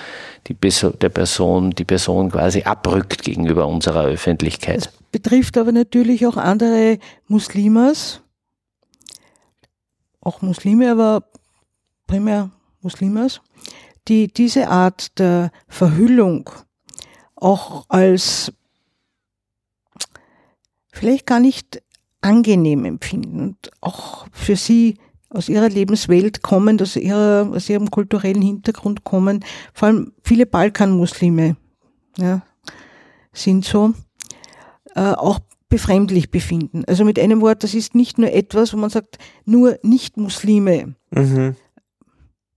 die, 0.49 0.55
der 0.55 1.09
Person, 1.09 1.71
die 1.71 1.85
Person 1.85 2.33
quasi 2.33 2.63
abrückt 2.65 3.23
gegenüber 3.23 3.67
unserer 3.69 4.05
Öffentlichkeit. 4.05 4.93
betrifft 5.13 5.57
aber 5.57 5.71
natürlich 5.71 6.27
auch 6.27 6.37
andere 6.37 6.99
Muslimas, 7.29 8.21
auch 10.21 10.43
Muslime, 10.43 10.91
aber 10.91 11.25
primär 12.09 12.51
Muslimas, 12.83 13.41
die 14.09 14.27
diese 14.29 14.69
Art 14.69 15.19
der 15.19 15.53
Verhüllung 15.69 16.51
auch 17.37 17.85
als 17.89 18.53
vielleicht 20.95 21.27
gar 21.27 21.41
nicht 21.41 21.83
angenehm 22.21 22.85
empfinden 22.85 23.41
und 23.41 23.71
auch 23.81 24.27
für 24.33 24.57
sie 24.57 24.97
aus 25.29 25.49
ihrer 25.49 25.69
Lebenswelt 25.69 26.43
kommen, 26.43 26.81
aus, 26.81 26.97
ihrer, 26.97 27.51
aus 27.53 27.69
ihrem 27.69 27.91
kulturellen 27.91 28.41
Hintergrund 28.41 29.05
kommen, 29.05 29.45
vor 29.75 29.89
allem 29.89 30.13
viele 30.23 30.47
Balkanmuslime 30.47 31.57
ja, 32.17 32.43
sind 33.33 33.65
so, 33.65 33.93
äh, 34.95 35.01
auch 35.01 35.41
befremdlich 35.69 36.31
befinden. 36.31 36.85
Also 36.87 37.05
mit 37.05 37.19
einem 37.19 37.41
Wort, 37.41 37.65
das 37.65 37.75
ist 37.75 37.97
nicht 37.97 38.17
nur 38.17 38.33
etwas, 38.33 38.73
wo 38.73 38.77
man 38.77 38.91
sagt, 38.91 39.19
nur 39.45 39.79
Nicht-Muslime, 39.83 40.95
Mhm. 41.11 41.57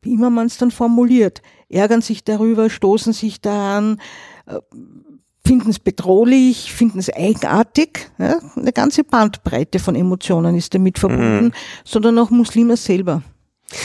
wie 0.03 0.13
immer 0.13 0.29
man 0.29 0.45
es 0.45 0.57
dann 0.57 0.69
formuliert, 0.69 1.41
ärgern 1.67 2.01
sich 2.01 2.23
darüber, 2.23 2.69
stoßen 2.69 3.13
sich 3.13 3.41
daran, 3.41 3.99
äh, 4.45 4.59
finden 5.47 5.69
es 5.69 5.79
bedrohlich, 5.79 6.73
finden 6.73 6.99
es 6.99 7.11
eigenartig. 7.13 8.09
Ja? 8.17 8.39
Eine 8.55 8.73
ganze 8.73 9.03
Bandbreite 9.03 9.79
von 9.79 9.95
Emotionen 9.95 10.55
ist 10.55 10.73
damit 10.73 10.99
verbunden, 10.99 11.53
sondern 11.85 12.19
auch 12.19 12.29
Muslime 12.29 12.75
selber. 12.75 13.23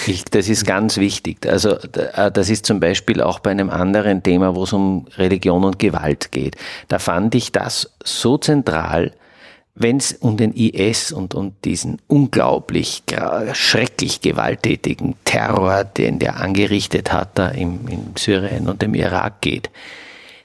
Ich, 0.07 0.25
das 0.25 0.49
ist 0.49 0.65
ganz 0.67 0.97
wichtig. 0.97 1.47
Also 1.47 1.71
äh, 1.71 2.31
das 2.31 2.51
ist 2.51 2.67
zum 2.67 2.81
Beispiel 2.81 3.21
auch 3.21 3.41
bei 3.41 3.51
einem 3.51 3.71
anderen 3.71 4.23
Thema, 4.23 4.55
wo 4.55 4.65
es 4.65 4.73
um 4.73 5.07
Religion 5.17 5.65
und 5.65 5.79
Gewalt 5.79 6.33
geht. 6.33 6.57
Da 6.89 6.99
fand 6.99 7.35
ich 7.35 7.53
das 7.53 7.93
so 8.05 8.39
zentral, 8.39 9.13
wenn 9.75 9.97
es 9.97 10.13
um 10.13 10.37
den 10.37 10.53
IS 10.53 11.13
und 11.13 11.35
um 11.35 11.55
diesen 11.65 11.99
unglaublich 12.07 13.03
schrecklich 13.55 14.21
gewalttätigen 14.21 15.15
Terror, 15.25 15.85
den 15.85 16.19
der 16.19 16.37
angerichtet 16.37 17.13
hat 17.13 17.39
da 17.39 17.49
im, 17.49 17.89
in 17.89 18.13
Syrien 18.17 18.69
und 18.69 18.83
im 18.83 18.95
Irak 18.95 19.41
geht, 19.41 19.71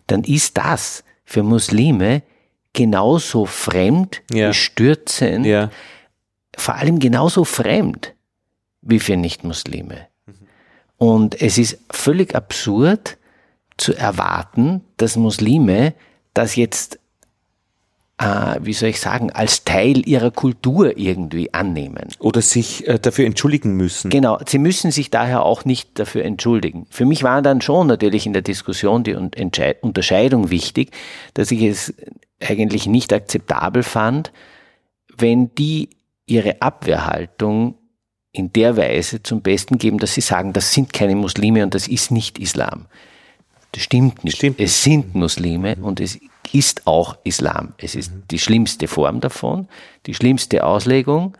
dann 0.07 0.23
ist 0.23 0.57
das 0.57 1.03
für 1.27 1.43
Muslime 1.43 2.23
genauso 2.73 3.45
fremd, 3.45 4.21
Ja. 4.31 4.47
bestürzend, 4.47 5.45
Ja. 5.45 5.69
vor 6.57 6.75
allem 6.75 6.99
genauso 6.99 7.43
fremd 7.43 8.13
wie 8.81 8.99
für 8.99 9.17
Nichtmuslime. 9.17 10.07
Und 10.95 11.39
es 11.41 11.57
ist 11.57 11.79
völlig 11.91 12.33
absurd 12.33 13.17
zu 13.77 13.93
erwarten, 13.93 14.81
dass 14.95 15.17
Muslime 15.17 15.93
das 16.33 16.55
jetzt, 16.55 16.97
äh, 18.19 18.55
wie 18.61 18.73
soll 18.73 18.89
ich 18.89 18.99
sagen, 18.99 19.31
als 19.31 19.63
Teil 19.63 20.07
ihrer 20.07 20.31
Kultur 20.31 20.97
irgendwie 20.97 21.53
annehmen. 21.53 22.09
Oder 22.19 22.41
sich 22.41 22.87
äh, 22.87 22.99
dafür 22.99 23.25
entschuldigen 23.25 23.73
müssen. 23.73 24.09
Genau, 24.09 24.39
sie 24.45 24.57
müssen 24.57 24.91
sich 24.91 25.11
daher 25.11 25.43
auch 25.43 25.65
nicht 25.65 25.99
dafür 25.99 26.25
entschuldigen. 26.25 26.87
Für 26.89 27.05
mich 27.05 27.23
war 27.23 27.41
dann 27.41 27.61
schon 27.61 27.87
natürlich 27.87 28.25
in 28.25 28.33
der 28.33 28.41
Diskussion 28.41 29.03
die 29.03 29.15
Unterscheidung 29.15 30.49
wichtig, 30.49 30.91
dass 31.35 31.51
ich 31.51 31.61
es 31.61 31.93
eigentlich 32.41 32.87
nicht 32.87 33.13
akzeptabel 33.13 33.83
fand, 33.83 34.31
wenn 35.15 35.53
die 35.55 35.89
ihre 36.25 36.61
Abwehrhaltung 36.61 37.75
in 38.31 38.51
der 38.53 38.77
Weise 38.77 39.23
zum 39.23 39.41
Besten 39.41 39.77
geben, 39.77 39.97
dass 39.97 40.13
sie 40.13 40.21
sagen, 40.21 40.53
das 40.53 40.73
sind 40.73 40.93
keine 40.93 41.15
Muslime 41.15 41.63
und 41.63 41.73
das 41.73 41.87
ist 41.87 42.11
nicht 42.11 42.37
Islam. 42.37 42.85
Das 43.71 43.83
stimmt 43.83 44.23
nicht. 44.23 44.37
Stimmt 44.37 44.59
Es 44.59 44.83
sind 44.83 45.15
Muslime 45.15 45.75
und 45.81 45.99
es 45.99 46.19
ist 46.53 46.87
auch 46.87 47.17
Islam. 47.23 47.73
Es 47.77 47.95
ist 47.95 48.11
die 48.31 48.39
schlimmste 48.39 48.87
Form 48.87 49.19
davon, 49.19 49.67
die 50.05 50.13
schlimmste 50.13 50.63
Auslegung. 50.65 51.37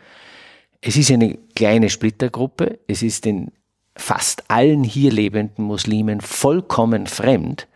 Es 0.81 0.95
ist 0.95 1.11
eine 1.11 1.37
kleine 1.55 1.89
Splittergruppe. 1.89 2.79
Es 2.87 3.01
ist 3.01 3.25
den 3.25 3.51
fast 3.95 4.49
allen 4.49 4.83
hier 4.83 5.11
lebenden 5.11 5.65
Muslimen 5.65 6.21
vollkommen 6.21 7.07
fremd, 7.07 7.67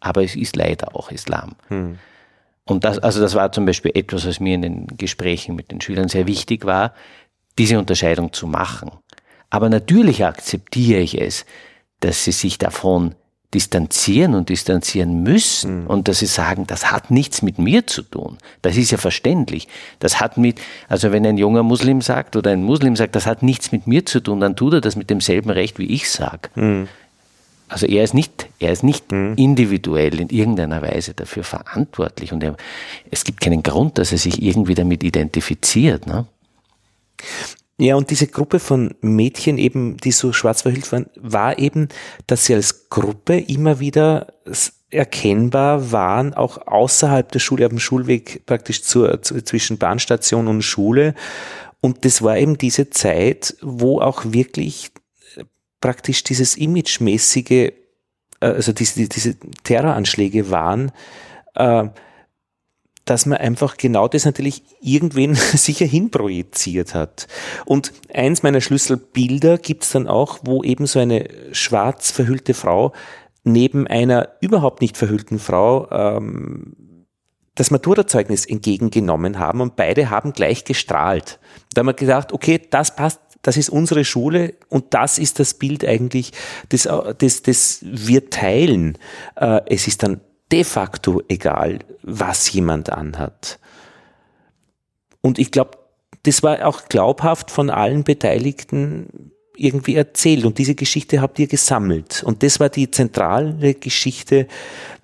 aber 0.00 0.24
es 0.24 0.34
ist 0.34 0.56
leider 0.56 0.94
auch 0.96 1.10
Islam. 1.10 1.54
Und 2.64 2.84
das, 2.84 2.98
also 2.98 3.20
das 3.20 3.34
war 3.34 3.50
zum 3.52 3.64
Beispiel 3.64 3.92
etwas, 3.94 4.26
was 4.26 4.40
mir 4.40 4.54
in 4.54 4.62
den 4.62 4.86
Gesprächen 4.88 5.54
mit 5.54 5.70
den 5.70 5.80
Schülern 5.80 6.08
sehr 6.08 6.26
wichtig 6.26 6.66
war, 6.66 6.92
diese 7.58 7.78
Unterscheidung 7.78 8.32
zu 8.32 8.46
machen. 8.46 8.90
Aber 9.50 9.68
natürlich 9.68 10.24
akzeptiere 10.24 11.00
ich 11.00 11.20
es, 11.20 11.46
dass 12.00 12.24
sie 12.24 12.32
sich 12.32 12.58
davon 12.58 13.14
distanzieren 13.54 14.34
und 14.34 14.50
distanzieren 14.50 15.22
müssen 15.22 15.86
und 15.86 16.06
dass 16.06 16.18
sie 16.18 16.26
sagen, 16.26 16.66
das 16.66 16.92
hat 16.92 17.10
nichts 17.10 17.40
mit 17.40 17.58
mir 17.58 17.86
zu 17.86 18.02
tun. 18.02 18.36
Das 18.60 18.76
ist 18.76 18.90
ja 18.90 18.98
verständlich. 18.98 19.68
Das 20.00 20.20
hat 20.20 20.36
mit, 20.36 20.60
also 20.88 21.12
wenn 21.12 21.24
ein 21.24 21.38
junger 21.38 21.62
Muslim 21.62 22.02
sagt 22.02 22.36
oder 22.36 22.50
ein 22.50 22.62
Muslim 22.62 22.94
sagt, 22.94 23.16
das 23.16 23.26
hat 23.26 23.42
nichts 23.42 23.72
mit 23.72 23.86
mir 23.86 24.04
zu 24.04 24.20
tun, 24.20 24.40
dann 24.40 24.54
tut 24.54 24.74
er 24.74 24.80
das 24.82 24.96
mit 24.96 25.08
demselben 25.08 25.48
Recht, 25.48 25.78
wie 25.78 25.86
ich 25.86 26.10
sage. 26.10 26.50
Also 27.68 27.86
er 27.86 28.04
ist 28.04 28.14
nicht, 28.14 28.48
er 28.58 28.72
ist 28.72 28.82
nicht 28.82 29.12
mhm. 29.12 29.34
individuell 29.36 30.20
in 30.20 30.28
irgendeiner 30.28 30.82
Weise 30.82 31.14
dafür 31.14 31.44
verantwortlich 31.44 32.32
und 32.32 32.42
er, 32.42 32.56
es 33.10 33.24
gibt 33.24 33.40
keinen 33.40 33.62
Grund, 33.62 33.98
dass 33.98 34.12
er 34.12 34.18
sich 34.18 34.42
irgendwie 34.42 34.74
damit 34.74 35.02
identifiziert. 35.02 36.06
Ne? 36.06 36.26
Ja, 37.80 37.94
und 37.94 38.10
diese 38.10 38.26
Gruppe 38.26 38.58
von 38.58 38.94
Mädchen 39.00 39.56
eben, 39.56 39.96
die 39.98 40.10
so 40.10 40.32
schwarz 40.32 40.62
verhüllt 40.62 40.90
waren, 40.90 41.06
war 41.14 41.58
eben, 41.60 41.88
dass 42.26 42.44
sie 42.44 42.54
als 42.54 42.88
Gruppe 42.88 43.38
immer 43.38 43.78
wieder 43.78 44.34
erkennbar 44.90 45.92
waren, 45.92 46.34
auch 46.34 46.66
außerhalb 46.66 47.30
der 47.30 47.38
Schule, 47.38 47.66
auf 47.66 47.70
dem 47.70 47.78
Schulweg 47.78 48.44
praktisch 48.46 48.82
zur, 48.82 49.22
zu, 49.22 49.40
zwischen 49.42 49.78
Bahnstation 49.78 50.48
und 50.48 50.62
Schule. 50.62 51.14
Und 51.80 52.04
das 52.04 52.22
war 52.22 52.36
eben 52.36 52.58
diese 52.58 52.90
Zeit, 52.90 53.56
wo 53.60 54.00
auch 54.00 54.24
wirklich 54.24 54.90
praktisch 55.80 56.24
dieses 56.24 56.56
imagemäßige, 56.56 57.50
äh, 57.50 57.72
also 58.40 58.72
diese, 58.72 59.08
diese 59.08 59.36
Terroranschläge 59.62 60.50
waren, 60.50 60.90
äh, 61.54 61.84
dass 63.08 63.24
man 63.24 63.38
einfach 63.38 63.78
genau 63.78 64.06
das 64.06 64.26
natürlich 64.26 64.62
irgendwen 64.80 65.34
sicher 65.54 65.86
hinprojiziert 65.86 66.94
hat. 66.94 67.26
Und 67.64 67.92
eins 68.12 68.42
meiner 68.42 68.60
Schlüsselbilder 68.60 69.56
gibt's 69.58 69.90
dann 69.90 70.06
auch, 70.06 70.40
wo 70.42 70.62
eben 70.62 70.86
so 70.86 70.98
eine 70.98 71.28
schwarz 71.52 72.10
verhüllte 72.10 72.52
Frau 72.54 72.92
neben 73.44 73.86
einer 73.86 74.28
überhaupt 74.40 74.82
nicht 74.82 74.98
verhüllten 74.98 75.38
Frau 75.38 75.88
ähm, 75.90 76.74
das 77.54 77.70
Maturazeugnis 77.70 78.44
entgegengenommen 78.44 79.38
haben 79.38 79.62
und 79.62 79.74
beide 79.74 80.10
haben 80.10 80.32
gleich 80.32 80.64
gestrahlt. 80.64 81.40
Da 81.72 81.80
haben 81.80 81.86
wir 81.86 81.94
gedacht, 81.94 82.32
okay, 82.32 82.60
das 82.70 82.94
passt, 82.94 83.20
das 83.42 83.56
ist 83.56 83.70
unsere 83.70 84.04
Schule 84.04 84.54
und 84.68 84.92
das 84.92 85.18
ist 85.18 85.40
das 85.40 85.54
Bild 85.54 85.84
eigentlich, 85.84 86.32
das, 86.68 86.88
das, 87.18 87.42
das 87.42 87.80
wir 87.82 88.28
teilen. 88.30 88.98
Äh, 89.36 89.62
es 89.66 89.88
ist 89.88 90.02
dann 90.02 90.20
de 90.50 90.64
facto 90.64 91.22
egal, 91.28 91.80
was 92.02 92.52
jemand 92.52 92.90
anhat. 92.90 93.58
Und 95.20 95.38
ich 95.38 95.50
glaube, 95.50 95.78
das 96.22 96.42
war 96.42 96.66
auch 96.66 96.88
glaubhaft 96.88 97.50
von 97.50 97.70
allen 97.70 98.04
Beteiligten 98.04 99.32
irgendwie 99.58 99.96
erzählt 99.96 100.44
und 100.44 100.58
diese 100.58 100.74
Geschichte 100.74 101.20
habt 101.20 101.38
ihr 101.38 101.48
gesammelt. 101.48 102.22
Und 102.22 102.42
das 102.42 102.60
war 102.60 102.68
die 102.68 102.90
zentrale 102.90 103.74
Geschichte, 103.74 104.46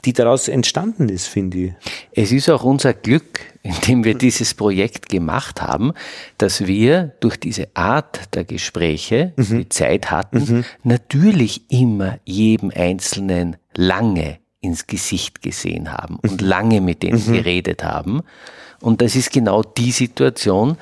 die 0.05 0.12
daraus 0.12 0.49
entstanden 0.49 1.09
ist, 1.09 1.26
finde 1.26 1.59
ich. 1.59 1.72
Es 2.12 2.30
ist 2.30 2.49
auch 2.49 2.62
unser 2.62 2.95
Glück, 2.95 3.40
indem 3.62 4.05
wir 4.05 4.14
dieses 4.14 4.55
Projekt 4.55 5.09
gemacht 5.09 5.61
haben, 5.61 5.92
dass 6.38 6.66
wir 6.66 7.14
durch 7.20 7.36
diese 7.36 7.68
Art 7.74 8.34
der 8.34 8.45
Gespräche, 8.45 9.32
mhm. 9.36 9.59
die 9.59 9.68
Zeit 9.68 10.11
hatten, 10.11 10.38
mhm. 10.38 10.64
natürlich 10.84 11.62
immer 11.70 12.18
jedem 12.24 12.70
Einzelnen 12.74 13.57
lange 13.74 14.38
ins 14.64 14.86
Gesicht 14.86 15.42
gesehen 15.42 15.92
haben 15.92 16.16
und 16.22 16.40
mhm. 16.40 16.48
lange 16.48 16.80
mit 16.80 17.02
denen 17.02 17.24
mhm. 17.24 17.32
geredet 17.32 17.84
haben. 17.84 18.22
Und 18.80 19.00
das 19.00 19.16
ist 19.16 19.32
genau 19.32 19.62
die 19.62 19.92
Situation, 19.92 20.76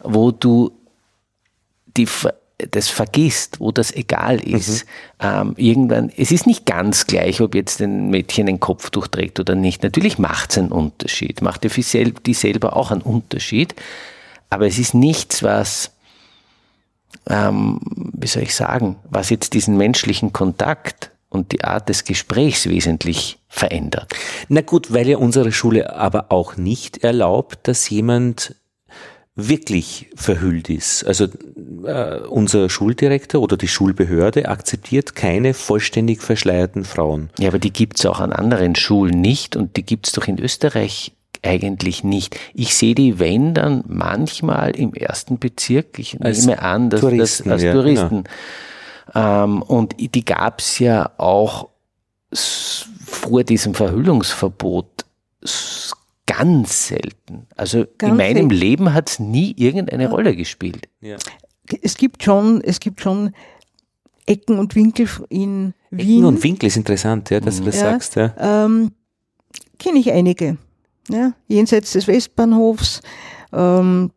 wo 0.00 0.30
du 0.30 0.72
die, 1.96 2.06
das 2.58 2.88
vergisst, 2.88 3.60
wo 3.60 3.72
das 3.72 3.92
egal 3.94 4.40
ist. 4.40 4.84
Mhm. 4.84 4.90
Ähm, 5.20 5.54
irgendwann, 5.56 6.12
es 6.16 6.30
ist 6.30 6.46
nicht 6.46 6.66
ganz 6.66 7.06
gleich, 7.06 7.40
ob 7.40 7.54
jetzt 7.54 7.80
ein 7.80 8.10
Mädchen 8.10 8.48
ein 8.48 8.60
Kopftuch 8.60 9.06
trägt 9.08 9.40
oder 9.40 9.54
nicht. 9.54 9.82
Natürlich 9.82 10.18
macht 10.18 10.50
es 10.50 10.58
einen 10.58 10.72
Unterschied, 10.72 11.42
macht 11.42 11.64
die, 11.64 12.12
die 12.12 12.34
selber 12.34 12.76
auch 12.76 12.90
einen 12.90 13.02
Unterschied. 13.02 13.74
Aber 14.50 14.66
es 14.66 14.78
ist 14.78 14.94
nichts, 14.94 15.42
was, 15.42 15.92
ähm, 17.28 17.80
wie 17.84 18.26
soll 18.26 18.42
ich 18.42 18.54
sagen, 18.54 18.96
was 19.10 19.30
jetzt 19.30 19.54
diesen 19.54 19.76
menschlichen 19.76 20.32
Kontakt 20.32 21.10
und 21.30 21.52
die 21.52 21.64
Art 21.64 21.88
des 21.88 22.04
Gesprächs 22.04 22.68
wesentlich 22.68 23.38
verändert. 23.48 24.14
Na 24.48 24.60
gut, 24.60 24.92
weil 24.92 25.08
ja 25.08 25.18
unsere 25.18 25.52
Schule 25.52 25.94
aber 25.94 26.32
auch 26.32 26.56
nicht 26.56 27.04
erlaubt, 27.04 27.68
dass 27.68 27.88
jemand 27.90 28.54
wirklich 29.34 30.10
verhüllt 30.16 30.68
ist. 30.68 31.04
Also 31.04 31.26
äh, 31.84 32.18
unser 32.28 32.68
Schuldirektor 32.68 33.40
oder 33.40 33.56
die 33.56 33.68
Schulbehörde 33.68 34.48
akzeptiert 34.48 35.14
keine 35.14 35.54
vollständig 35.54 36.22
verschleierten 36.22 36.84
Frauen. 36.84 37.30
Ja, 37.38 37.48
aber 37.48 37.60
die 37.60 37.72
gibt's 37.72 38.04
auch 38.04 38.18
an 38.18 38.32
anderen 38.32 38.74
Schulen 38.74 39.20
nicht 39.20 39.54
und 39.54 39.76
die 39.76 39.84
gibt's 39.84 40.10
doch 40.10 40.26
in 40.26 40.40
Österreich 40.40 41.12
eigentlich 41.42 42.02
nicht. 42.02 42.36
Ich 42.52 42.74
sehe 42.74 42.96
die, 42.96 43.20
wenn 43.20 43.54
dann 43.54 43.84
manchmal 43.86 44.74
im 44.74 44.92
ersten 44.92 45.38
Bezirk, 45.38 46.00
ich 46.00 46.20
als 46.20 46.44
nehme 46.44 46.60
an, 46.60 46.90
dass 46.90 47.00
Touristen, 47.00 47.44
das 47.44 47.52
als 47.52 47.62
ja, 47.62 47.72
Touristen. 47.72 48.24
Genau 48.24 48.30
ähm, 49.14 49.62
und 49.62 49.94
die 49.98 50.24
gab 50.24 50.60
es 50.60 50.78
ja 50.78 51.10
auch 51.18 51.68
vor 53.06 53.44
diesem 53.44 53.74
Verhüllungsverbot 53.74 55.04
ganz 56.26 56.88
selten. 56.88 57.46
Also 57.56 57.86
ganz 57.96 58.12
in 58.12 58.16
meinem 58.16 58.34
selten. 58.34 58.50
Leben 58.50 58.94
hat 58.94 59.10
es 59.10 59.18
nie 59.18 59.54
irgendeine 59.56 60.04
ja. 60.04 60.10
Rolle 60.10 60.36
gespielt. 60.36 60.88
Ja. 61.00 61.16
Es 61.82 61.96
gibt 61.96 62.22
schon, 62.22 62.60
es 62.62 62.80
gibt 62.80 63.00
schon 63.00 63.32
Ecken 64.26 64.58
und 64.58 64.74
Winkel 64.74 65.08
in 65.30 65.74
Wien. 65.90 66.18
Ecken 66.18 66.24
und 66.26 66.42
Winkel 66.42 66.66
ist 66.66 66.76
interessant, 66.76 67.30
ja, 67.30 67.40
dass 67.40 67.58
du 67.58 67.64
das 67.64 67.76
ja, 67.76 67.92
sagst. 67.92 68.16
Ja. 68.16 68.34
Ähm, 68.38 68.92
Kenne 69.78 69.98
ich 69.98 70.12
einige. 70.12 70.58
Ja, 71.08 71.32
jenseits 71.46 71.92
des 71.92 72.06
Westbahnhofs, 72.06 73.00
ähm, 73.52 74.10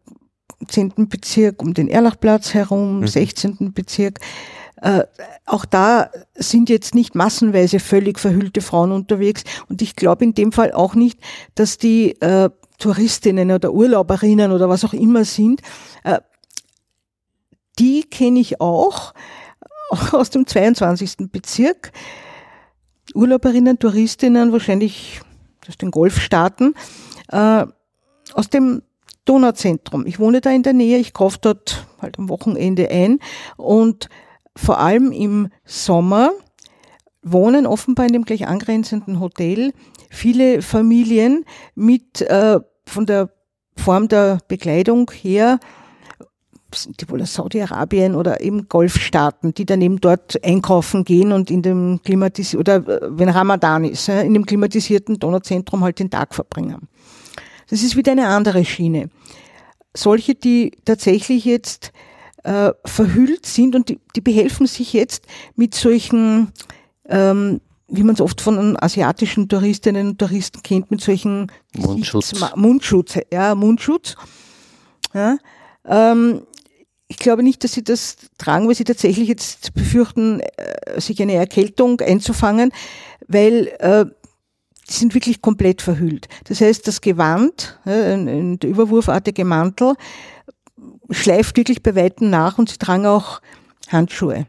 10. 0.68 1.08
Bezirk 1.08 1.62
um 1.62 1.74
den 1.74 1.88
Erlachplatz 1.88 2.54
herum, 2.54 3.00
mhm. 3.00 3.08
16. 3.08 3.74
Bezirk. 3.74 4.20
Äh, 4.82 5.04
auch 5.46 5.64
da 5.66 6.10
sind 6.36 6.70
jetzt 6.70 6.96
nicht 6.96 7.16
massenweise 7.16 7.80
völlig 7.80 8.20
verhüllte 8.20 8.62
Frauen 8.62 8.92
unterwegs. 8.92 9.44
Und 9.70 9.82
ich 9.82 9.96
glaube 9.96 10.26
in 10.26 10.34
dem 10.34 10.52
Fall 10.52 10.72
auch 10.72 10.96
nicht, 10.96 11.20
dass 11.56 11.78
die 11.78 12.20
äh, 12.22 12.50
Touristinnen 12.80 13.52
oder 13.52 13.72
Urlauberinnen 13.72 14.52
oder 14.52 14.68
was 14.68 14.84
auch 14.84 14.94
immer 14.94 15.24
sind, 15.24 15.62
äh, 16.04 16.20
die 17.78 18.04
kenne 18.04 18.40
ich 18.40 18.60
auch, 18.60 19.14
auch 19.92 20.14
aus 20.14 20.32
dem 20.32 20.48
22. 20.48 21.32
Bezirk. 21.32 21.92
Urlauberinnen, 23.14 23.78
Touristinnen, 23.78 24.52
wahrscheinlich 24.52 25.22
aus 25.68 25.78
den 25.78 25.92
Golfstaaten, 25.92 26.74
äh, 27.30 27.66
aus 28.34 28.50
dem 28.50 28.82
Donauzentrum. 29.26 30.08
Ich 30.08 30.20
wohne 30.20 30.42
da 30.42 30.50
in 30.50 30.64
der 30.64 30.74
Nähe, 30.74 30.98
ich 30.98 31.14
kaufe 31.14 31.38
dort 31.40 31.86
halt 32.02 32.18
am 32.18 32.30
Wochenende 32.30 32.90
ein 32.90 33.20
und 33.58 34.10
vor 34.56 34.80
allem 34.80 35.12
im 35.12 35.49
Sommer 35.66 36.32
wohnen 37.24 37.68
offenbar 37.68 38.08
in 38.08 38.14
dem 38.14 38.26
gleich 38.26 38.47
angrenzenden 38.47 39.20
Hotel 39.20 39.74
viele 40.10 40.62
Familien 40.62 41.45
mit 41.76 42.22
äh, 42.22 42.60
von 42.86 43.06
der 43.06 43.30
Form 43.76 44.08
der 44.08 44.39
Bekleidung 44.47 45.10
her 45.12 45.60
sind 46.76 47.02
die 47.02 47.10
wohl 47.10 47.22
aus 47.22 47.34
Saudi-Arabien 47.34 48.16
oder 48.16 48.41
eben 48.41 48.68
Golfstaaten, 48.70 49.54
die 49.54 49.66
dann 49.66 49.82
eben 49.82 49.99
dort 49.99 50.43
einkaufen 50.43 51.04
gehen 51.04 51.32
und 51.32 51.52
in 51.52 51.62
dem 51.62 51.99
klimatis 52.04 52.56
oder 52.56 52.76
äh, 52.88 52.99
wenn 53.10 53.30
Ramadan 53.30 53.84
ist, 53.84 54.08
in 54.10 54.34
dem 54.34 54.45
klimatisierten 54.45 55.20
Donauzentrum 55.20 55.84
halt 55.84 55.99
den 55.99 56.10
Tag 56.10 56.34
verbringen. 56.34 56.88
Das 57.70 57.84
ist 57.84 57.95
wieder 57.95 58.12
eine 58.12 58.28
andere 58.28 58.66
Schiene. 58.66 59.10
Solche, 59.93 60.36
die 60.36 60.72
tatsächlich 60.86 61.45
jetzt 61.45 61.91
äh, 62.44 62.72
verhüllt 62.86 63.46
sind 63.46 63.76
und 63.76 63.89
die, 63.89 64.00
die 64.16 64.22
behelfen 64.22 64.68
sich 64.68 64.94
jetzt 64.94 65.26
mit 65.56 65.76
solchen, 65.76 66.52
ähm, 67.08 67.62
wie 67.88 68.04
man 68.04 68.16
es 68.16 68.22
oft 68.22 68.42
von 68.42 68.78
asiatischen 68.82 69.50
Touristinnen 69.50 70.10
und 70.10 70.18
Touristen 70.18 70.64
kennt, 70.64 70.92
mit 70.92 71.02
solchen 71.02 71.52
Mundschutz. 71.76 72.34
Mundschutz, 72.56 73.18
ja, 73.32 73.56
Mundschutz. 73.56 74.16
Ja, 75.14 75.38
ähm, 75.86 76.42
ich 77.12 77.18
glaube 77.18 77.44
nicht, 77.44 77.64
dass 77.64 77.74
sie 77.74 77.84
das 77.84 78.16
tragen, 78.38 78.68
weil 78.68 78.76
sie 78.76 78.86
tatsächlich 78.86 79.28
jetzt 79.28 79.74
befürchten, 79.74 80.39
äh, 80.39 81.02
sich 81.02 81.22
eine 81.22 81.34
Erkältung 81.34 82.00
einzufangen, 82.00 82.72
weil 83.28 83.68
äh, 83.80 84.06
die 84.89 84.94
sind 84.94 85.14
wirklich 85.14 85.42
komplett 85.42 85.82
verhüllt. 85.82 86.28
Das 86.46 86.62
heißt, 86.62 86.88
das 86.88 87.02
Gewand, 87.02 87.80
äh, 87.86 88.14
ein, 88.14 88.60
der 88.60 88.70
überwurfartige 88.70 89.44
Mantel, 89.44 89.96
schleift 91.12 91.57
wirklich 91.57 91.84
bei 91.84 91.95
Weitem 91.95 92.30
nach 92.30 92.57
und 92.57 92.70
sie 92.70 92.78
tragen 92.78 93.05
auch 93.05 93.41
Handschuhe. 93.89 94.47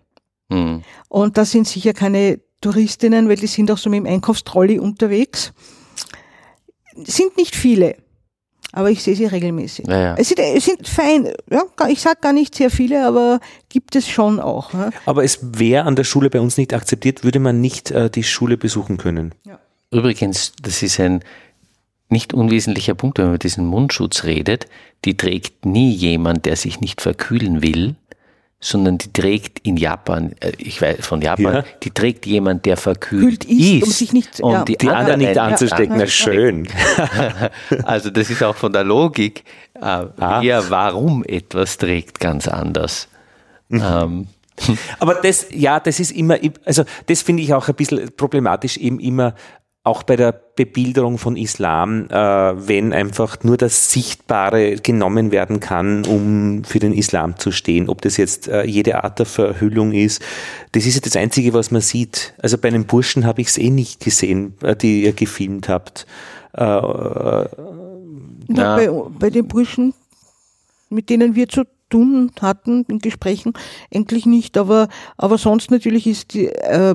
Mhm. 0.48 0.82
Und 1.08 1.36
das 1.36 1.50
sind 1.50 1.66
sicher 1.66 1.92
keine 1.92 2.40
Touristinnen, 2.60 3.28
weil 3.28 3.36
die 3.36 3.46
sind 3.46 3.70
auch 3.70 3.78
so 3.78 3.90
mit 3.90 3.98
dem 3.98 4.06
Einkaufstrolli 4.06 4.78
unterwegs. 4.78 5.52
Sind 7.04 7.36
nicht 7.36 7.56
viele, 7.56 7.96
aber 8.72 8.90
ich 8.90 9.02
sehe 9.02 9.16
sie 9.16 9.26
regelmäßig. 9.26 9.86
Ja, 9.86 10.00
ja. 10.00 10.14
Es, 10.16 10.28
sind, 10.28 10.38
es 10.38 10.64
sind 10.64 10.86
fein, 10.86 11.32
ja, 11.50 11.64
ich 11.88 12.00
sage 12.00 12.20
gar 12.20 12.32
nicht 12.32 12.54
sehr 12.54 12.70
viele, 12.70 13.06
aber 13.06 13.40
gibt 13.68 13.96
es 13.96 14.08
schon 14.08 14.40
auch. 14.40 14.72
Ja. 14.72 14.90
Aber 15.06 15.24
es 15.24 15.38
wäre 15.58 15.84
an 15.84 15.96
der 15.96 16.04
Schule 16.04 16.30
bei 16.30 16.40
uns 16.40 16.56
nicht 16.56 16.72
akzeptiert, 16.72 17.24
würde 17.24 17.38
man 17.38 17.60
nicht 17.60 17.90
äh, 17.90 18.10
die 18.10 18.22
Schule 18.22 18.56
besuchen 18.56 18.96
können. 18.96 19.34
Ja. 19.44 19.58
Übrigens, 19.90 20.52
das 20.62 20.82
ist 20.82 20.98
ein 21.00 21.22
nicht 22.12 22.32
unwesentlicher 22.34 22.94
Punkt, 22.94 23.18
wenn 23.18 23.26
man 23.26 23.34
über 23.34 23.38
diesen 23.38 23.66
Mundschutz 23.66 24.24
redet, 24.24 24.66
die 25.04 25.16
trägt 25.16 25.66
nie 25.66 25.90
jemand, 25.90 26.46
der 26.46 26.56
sich 26.56 26.80
nicht 26.80 27.00
verkühlen 27.00 27.62
will, 27.62 27.96
sondern 28.60 28.96
die 28.96 29.12
trägt 29.12 29.58
in 29.66 29.76
Japan, 29.76 30.34
äh, 30.40 30.52
ich 30.58 30.80
weiß 30.80 31.04
von 31.04 31.20
Japan, 31.20 31.54
ja. 31.54 31.64
die 31.82 31.90
trägt 31.90 32.26
jemand, 32.26 32.64
der 32.64 32.76
verkühlt 32.76 33.44
ist, 33.44 33.72
ist, 33.72 33.82
um 33.82 33.90
sich 33.90 34.12
nicht, 34.12 34.40
und 34.40 34.52
ja, 34.52 34.64
die, 34.64 34.78
die 34.78 34.88
anderen 34.88 35.20
nicht 35.20 35.36
anzustecken. 35.36 35.96
Na 35.98 36.06
schön. 36.06 36.68
also 37.84 38.10
das 38.10 38.30
ist 38.30 38.42
auch 38.42 38.54
von 38.54 38.72
der 38.72 38.84
Logik 38.84 39.42
äh, 39.74 39.84
ah. 39.84 40.62
warum 40.68 41.24
etwas 41.24 41.76
trägt, 41.76 42.20
ganz 42.20 42.46
anders. 42.46 43.08
Mhm. 43.68 43.82
Ähm. 43.82 44.26
Aber 45.00 45.14
das, 45.16 45.46
ja, 45.50 45.80
das 45.80 45.98
ist 45.98 46.12
immer, 46.12 46.38
also 46.64 46.84
das 47.06 47.22
finde 47.22 47.42
ich 47.42 47.52
auch 47.54 47.68
ein 47.68 47.74
bisschen 47.74 48.14
problematisch, 48.16 48.76
eben 48.76 49.00
immer 49.00 49.34
auch 49.84 50.04
bei 50.04 50.14
der 50.14 50.32
Bebilderung 50.54 51.18
von 51.18 51.36
Islam, 51.36 52.06
äh, 52.08 52.14
wenn 52.14 52.92
einfach 52.92 53.42
nur 53.42 53.56
das 53.56 53.90
Sichtbare 53.90 54.76
genommen 54.76 55.32
werden 55.32 55.58
kann, 55.58 56.06
um 56.06 56.62
für 56.62 56.78
den 56.78 56.92
Islam 56.92 57.36
zu 57.36 57.50
stehen. 57.50 57.88
Ob 57.88 58.00
das 58.02 58.16
jetzt 58.16 58.46
äh, 58.46 58.62
jede 58.64 59.02
Art 59.02 59.18
der 59.18 59.26
Verhüllung 59.26 59.92
ist, 59.92 60.22
das 60.70 60.86
ist 60.86 60.94
ja 60.94 61.00
das 61.00 61.16
Einzige, 61.16 61.52
was 61.52 61.72
man 61.72 61.80
sieht. 61.80 62.34
Also 62.38 62.58
bei 62.58 62.68
einem 62.68 62.86
Burschen 62.86 63.26
habe 63.26 63.40
ich 63.40 63.48
es 63.48 63.58
eh 63.58 63.70
nicht 63.70 63.98
gesehen, 63.98 64.54
äh, 64.62 64.76
die 64.76 65.02
ihr 65.02 65.14
gefilmt 65.14 65.68
habt. 65.68 66.06
Äh, 66.56 66.62
äh 66.62 67.48
Na, 68.46 68.76
bei, 68.76 68.88
bei 69.18 69.30
den 69.30 69.48
Burschen, 69.48 69.94
mit 70.90 71.10
denen 71.10 71.34
wir 71.34 71.48
zu 71.48 71.64
tun 71.90 72.30
hatten 72.40 72.84
in 72.88 73.00
Gesprächen, 73.00 73.52
eigentlich 73.92 74.26
nicht, 74.26 74.56
aber, 74.56 74.88
aber 75.16 75.38
sonst 75.38 75.72
natürlich 75.72 76.06
ist 76.06 76.34
die 76.34 76.46
äh, 76.46 76.94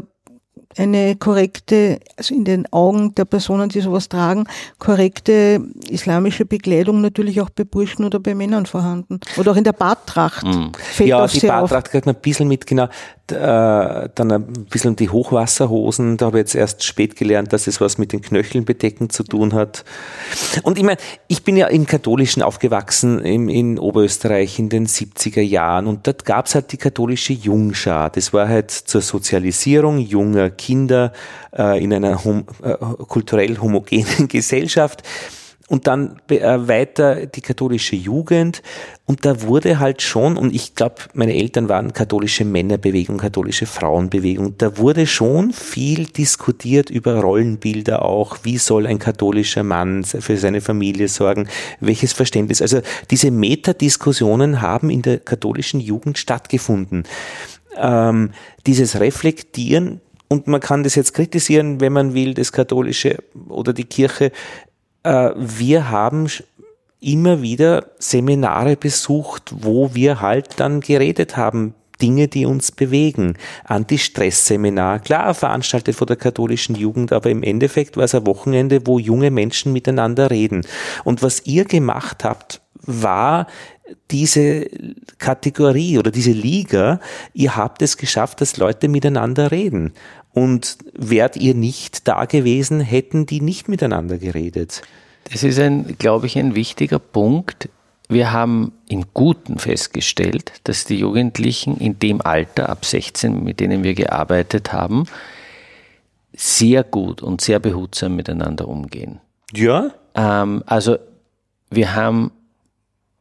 eine 0.76 1.16
korrekte, 1.16 2.00
also 2.18 2.36
in 2.36 2.46
den 2.46 2.72
Augen 2.72 3.16
der 3.16 3.26
Personen, 3.26 3.70
die 3.70 3.82
sowas 3.82 4.10
tragen, 4.10 4.46
korrekte 4.80 5.62
islamische 5.90 6.46
Bekleidung 6.46 7.02
natürlich 7.02 7.42
auch 7.42 7.50
bei 7.50 7.64
Burschen 7.64 8.06
oder 8.06 8.20
bei 8.20 8.36
Männern 8.36 8.66
vorhanden. 8.66 9.20
Oder 9.38 9.52
auch 9.52 9.56
in 9.56 9.64
der 9.64 9.74
Barttracht. 9.74 10.46
Mhm. 10.46 10.72
ja, 11.00 11.26
die 11.28 11.40
Barttracht 11.40 11.90
kriegt 11.90 12.06
man 12.06 12.16
ein 12.16 12.22
bisschen 12.22 12.48
mit, 12.48 12.68
genau. 12.68 12.88
Äh, 13.30 14.10
dann 14.16 14.32
ein 14.32 14.66
bisschen 14.70 14.96
die 14.96 15.10
Hochwasserhosen, 15.10 16.16
da 16.16 16.28
habe 16.28 16.38
ich 16.38 16.44
jetzt 16.44 16.56
erst 16.56 16.86
spät 16.86 17.18
gelernt, 17.18 17.52
dass 17.52 17.68
es 17.68 17.82
was 17.82 17.98
mit 17.98 18.14
den 18.14 18.22
Knöcheln 18.22 18.64
bedecken 18.64 19.10
zu 19.10 19.24
tun 19.24 19.54
hat. 19.54 19.84
Und 20.64 20.78
ich 20.78 20.84
meine, 20.86 20.98
ich 21.28 21.44
bin 21.44 21.58
ja 21.58 21.68
im 21.68 21.86
Katholischen 21.86 22.42
aufgewachsen, 22.42 23.20
im, 23.20 23.50
in 23.50 23.80
Oberösterreich 23.80 24.60
in 24.60 24.70
den 24.70 24.88
70er 24.88 25.42
Jahren 25.42 25.88
und 25.88 26.08
dort 26.08 26.24
gab 26.24 26.46
es 26.46 26.56
halt 26.56 26.72
die 26.72 26.78
katholische 26.78 27.34
Jungschar. 27.34 28.10
Das 28.10 28.32
war 28.32 28.48
halt 28.48 28.72
zur 28.72 29.02
Sozialisierung 29.02 30.00
junger 30.00 30.50
Kinder 30.58 31.14
äh, 31.58 31.84
in 31.84 31.94
einer 31.94 32.24
hom 32.24 32.46
äh, 32.64 32.74
kulturell 33.08 33.58
homogenen 33.58 34.28
Gesellschaft 34.28 35.04
und 35.68 35.86
dann 35.88 36.22
äh, 36.30 36.40
weiter 36.40 37.26
die 37.26 37.42
katholische 37.42 37.96
Jugend. 37.96 38.64
Und 39.06 39.26
da 39.26 39.42
wurde 39.42 39.80
halt 39.80 40.02
schon, 40.02 40.38
und 40.38 40.54
ich 40.54 40.76
glaube, 40.76 40.96
meine 41.14 41.36
Eltern 41.36 41.70
waren 41.70 41.94
katholische 41.94 42.46
Männerbewegung, 42.46 43.18
katholische 43.18 43.66
Frauenbewegung, 43.66 44.58
da 44.58 44.78
wurde 44.78 45.08
schon 45.08 45.52
viel 45.52 46.06
diskutiert 46.06 46.90
über 46.90 47.20
Rollenbilder 47.20 48.04
auch. 48.04 48.40
Wie 48.44 48.58
soll 48.58 48.88
ein 48.88 49.00
katholischer 49.00 49.64
Mann 49.64 50.04
für 50.06 50.38
seine 50.38 50.62
Familie 50.62 51.10
sorgen? 51.10 51.48
Welches 51.80 52.14
Verständnis? 52.14 52.62
Also 52.62 52.82
diese 53.12 53.32
Metadiskussionen 53.32 54.62
haben 54.62 54.90
in 54.90 55.02
der 55.02 55.20
katholischen 55.20 55.80
Jugend 55.80 56.18
stattgefunden. 56.18 57.04
Ähm, 57.78 58.32
dieses 58.66 59.00
Reflektieren 59.00 60.02
und 60.30 60.48
man 60.48 60.60
kann 60.60 60.84
das 60.84 60.96
jetzt 60.96 61.14
kritisieren, 61.14 61.80
wenn 61.80 61.94
man 61.94 62.14
will, 62.14 62.34
das 62.34 62.52
katholische 62.52 63.18
oder 63.48 63.74
die 63.74 63.86
Kirche 63.86 64.32
äh, 65.08 65.32
wir 65.36 65.90
haben 65.90 66.28
immer 67.00 67.42
wieder 67.42 67.86
Seminare 68.00 68.76
besucht, 68.76 69.54
wo 69.56 69.94
wir 69.94 70.22
halt 70.22 70.60
dann 70.60 70.82
geredet 70.82 71.38
haben, 71.38 71.74
Dinge, 72.02 72.28
die 72.28 72.46
uns 72.46 72.72
bewegen. 72.72 73.38
Anti-Stress-Seminar, 73.64 75.00
klar 75.00 75.34
veranstaltet 75.34 75.96
von 75.96 76.08
der 76.08 76.16
katholischen 76.16 76.76
Jugend, 76.76 77.12
aber 77.12 77.30
im 77.30 77.42
Endeffekt 77.42 77.98
war 77.98 78.04
es 78.04 78.14
ein 78.14 78.28
Wochenende, 78.28 78.86
wo 78.86 79.00
junge 79.00 79.32
Menschen 79.32 79.74
miteinander 79.74 80.30
reden. 80.30 80.62
Und 81.04 81.24
was 81.24 81.46
ihr 81.46 81.66
gemacht 81.66 82.24
habt, 82.24 82.62
war 82.76 83.48
diese 84.12 84.68
Kategorie 85.18 85.98
oder 85.98 86.12
diese 86.12 86.32
Liga, 86.32 87.00
ihr 87.34 87.56
habt 87.56 87.82
es 87.82 87.98
geschafft, 87.98 88.42
dass 88.42 88.58
Leute 88.58 88.90
miteinander 88.90 89.52
reden. 89.52 89.94
Und 90.38 90.78
wärt 90.94 91.36
ihr 91.36 91.56
nicht 91.56 92.08
da 92.08 92.26
gewesen, 92.26 92.80
hätten 92.80 93.26
die 93.26 93.42
nicht 93.42 93.70
miteinander 93.70 94.20
geredet. 94.20 94.84
Das 95.32 95.42
ist 95.42 95.58
ein, 95.58 95.98
glaube 95.98 96.28
ich, 96.28 96.38
ein 96.38 96.54
wichtiger 96.54 97.00
Punkt. 97.00 97.70
Wir 98.08 98.32
haben 98.32 98.72
im 98.88 99.06
Guten 99.16 99.58
festgestellt, 99.58 100.52
dass 100.66 100.86
die 100.86 101.00
Jugendlichen 101.00 101.78
in 101.78 101.98
dem 101.98 102.22
Alter 102.22 102.70
ab 102.70 102.86
16, 102.86 103.44
mit 103.44 103.60
denen 103.60 103.84
wir 103.84 103.96
gearbeitet 103.96 104.72
haben, 104.72 105.06
sehr 106.36 106.84
gut 106.84 107.24
und 107.24 107.42
sehr 107.42 107.58
behutsam 107.58 108.16
miteinander 108.16 108.68
umgehen. 108.68 109.20
Ja? 109.56 109.90
Ähm, 110.14 110.62
also 110.68 110.98
wir 111.72 111.96
haben 111.96 112.30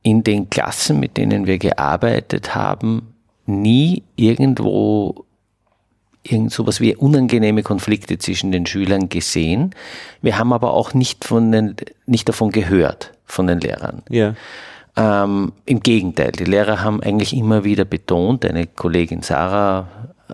in 0.03 0.23
den 0.23 0.51
Klassen, 0.51 1.01
mit 1.01 1.17
denen 1.17 1.47
wir 1.47 1.57
gearbeitet 1.57 2.55
haben, 2.55 3.15
nie 3.47 4.03
irgendwo 4.17 5.26
irgend 6.31 6.53
sowas 6.53 6.81
wie 6.81 6.95
unangenehme 6.95 7.63
Konflikte 7.63 8.19
zwischen 8.19 8.53
den 8.53 8.67
Schülern 8.67 9.09
gesehen. 9.09 9.75
Wir 10.23 10.39
haben 10.39 10.53
aber 10.53 10.73
auch 10.73 10.95
nicht 10.95 11.25
von 11.25 11.53
den, 11.53 11.77
nicht 12.07 12.29
davon 12.29 12.51
gehört 12.51 13.13
von 13.25 13.47
den 13.47 13.61
Lehrern. 13.61 14.03
Ja. 14.09 14.35
Ähm, 14.97 15.53
Im 15.67 15.81
Gegenteil, 15.81 16.33
die 16.33 16.45
Lehrer 16.45 16.83
haben 16.83 17.03
eigentlich 17.03 17.37
immer 17.37 17.65
wieder 17.65 17.85
betont, 17.85 18.45
eine 18.45 18.67
Kollegin 18.67 19.23
Sarah 19.23 19.89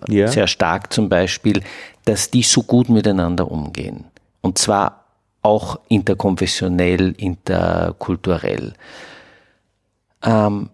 ja. 0.07 0.27
sehr 0.27 0.47
stark 0.47 0.93
zum 0.93 1.09
Beispiel, 1.09 1.61
dass 2.05 2.31
die 2.31 2.43
so 2.43 2.63
gut 2.63 2.89
miteinander 2.89 3.49
umgehen. 3.49 4.05
Und 4.41 4.57
zwar 4.57 5.05
auch 5.41 5.79
interkonfessionell, 5.89 7.13
interkulturell. 7.17 8.73
Ähm, 10.23 10.69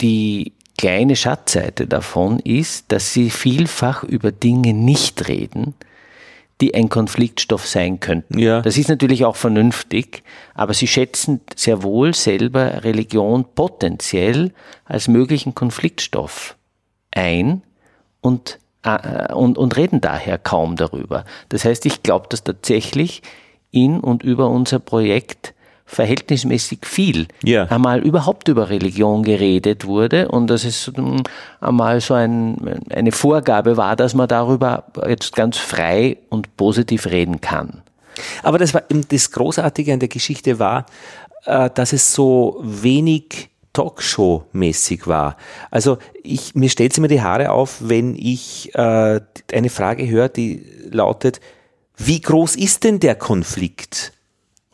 die 0.00 0.52
kleine 0.82 1.14
Schatzseite 1.14 1.86
davon 1.86 2.40
ist, 2.40 2.90
dass 2.90 3.12
sie 3.12 3.30
vielfach 3.30 4.02
über 4.02 4.32
Dinge 4.32 4.74
nicht 4.74 5.28
reden, 5.28 5.74
die 6.60 6.74
ein 6.74 6.88
Konfliktstoff 6.88 7.68
sein 7.68 8.00
könnten. 8.00 8.36
Ja. 8.36 8.62
Das 8.62 8.76
ist 8.76 8.88
natürlich 8.88 9.24
auch 9.24 9.36
vernünftig, 9.36 10.24
aber 10.54 10.74
sie 10.74 10.88
schätzen 10.88 11.40
sehr 11.54 11.84
wohl 11.84 12.14
selber 12.14 12.82
Religion 12.82 13.44
potenziell 13.54 14.52
als 14.84 15.06
möglichen 15.06 15.54
Konfliktstoff 15.54 16.56
ein 17.12 17.62
und, 18.20 18.58
äh, 18.82 19.32
und, 19.32 19.58
und 19.58 19.76
reden 19.76 20.00
daher 20.00 20.36
kaum 20.36 20.74
darüber. 20.74 21.24
Das 21.50 21.64
heißt, 21.64 21.86
ich 21.86 22.02
glaube, 22.02 22.26
dass 22.28 22.42
tatsächlich 22.42 23.22
in 23.70 24.00
und 24.00 24.24
über 24.24 24.48
unser 24.48 24.80
Projekt 24.80 25.54
verhältnismäßig 25.84 26.80
viel 26.84 27.26
ja. 27.42 27.64
einmal 27.64 28.00
überhaupt 28.00 28.48
über 28.48 28.70
Religion 28.70 29.22
geredet 29.22 29.86
wurde 29.86 30.28
und 30.28 30.48
dass 30.48 30.64
es 30.64 30.90
hm, 30.94 31.22
einmal 31.60 32.00
so 32.00 32.14
ein, 32.14 32.80
eine 32.90 33.12
Vorgabe 33.12 33.76
war, 33.76 33.96
dass 33.96 34.14
man 34.14 34.28
darüber 34.28 34.84
jetzt 35.06 35.34
ganz 35.34 35.58
frei 35.58 36.18
und 36.30 36.56
positiv 36.56 37.06
reden 37.06 37.40
kann. 37.40 37.82
Aber 38.42 38.58
das 38.58 38.74
war 38.74 38.82
das 39.08 39.30
Großartige 39.30 39.92
an 39.92 40.00
der 40.00 40.08
Geschichte 40.08 40.58
war, 40.58 40.86
äh, 41.44 41.70
dass 41.74 41.92
es 41.92 42.14
so 42.14 42.60
wenig 42.62 43.50
Talkshow-mäßig 43.72 45.06
war. 45.06 45.36
Also 45.70 45.98
ich, 46.22 46.54
mir 46.54 46.68
stellt 46.68 46.96
immer 46.98 47.08
die 47.08 47.22
Haare 47.22 47.50
auf, 47.50 47.78
wenn 47.80 48.14
ich 48.14 48.74
äh, 48.74 49.20
eine 49.52 49.70
Frage 49.70 50.08
höre, 50.08 50.28
die 50.28 50.64
lautet, 50.90 51.40
wie 51.96 52.20
groß 52.20 52.56
ist 52.56 52.84
denn 52.84 53.00
der 53.00 53.14
Konflikt? 53.14 54.12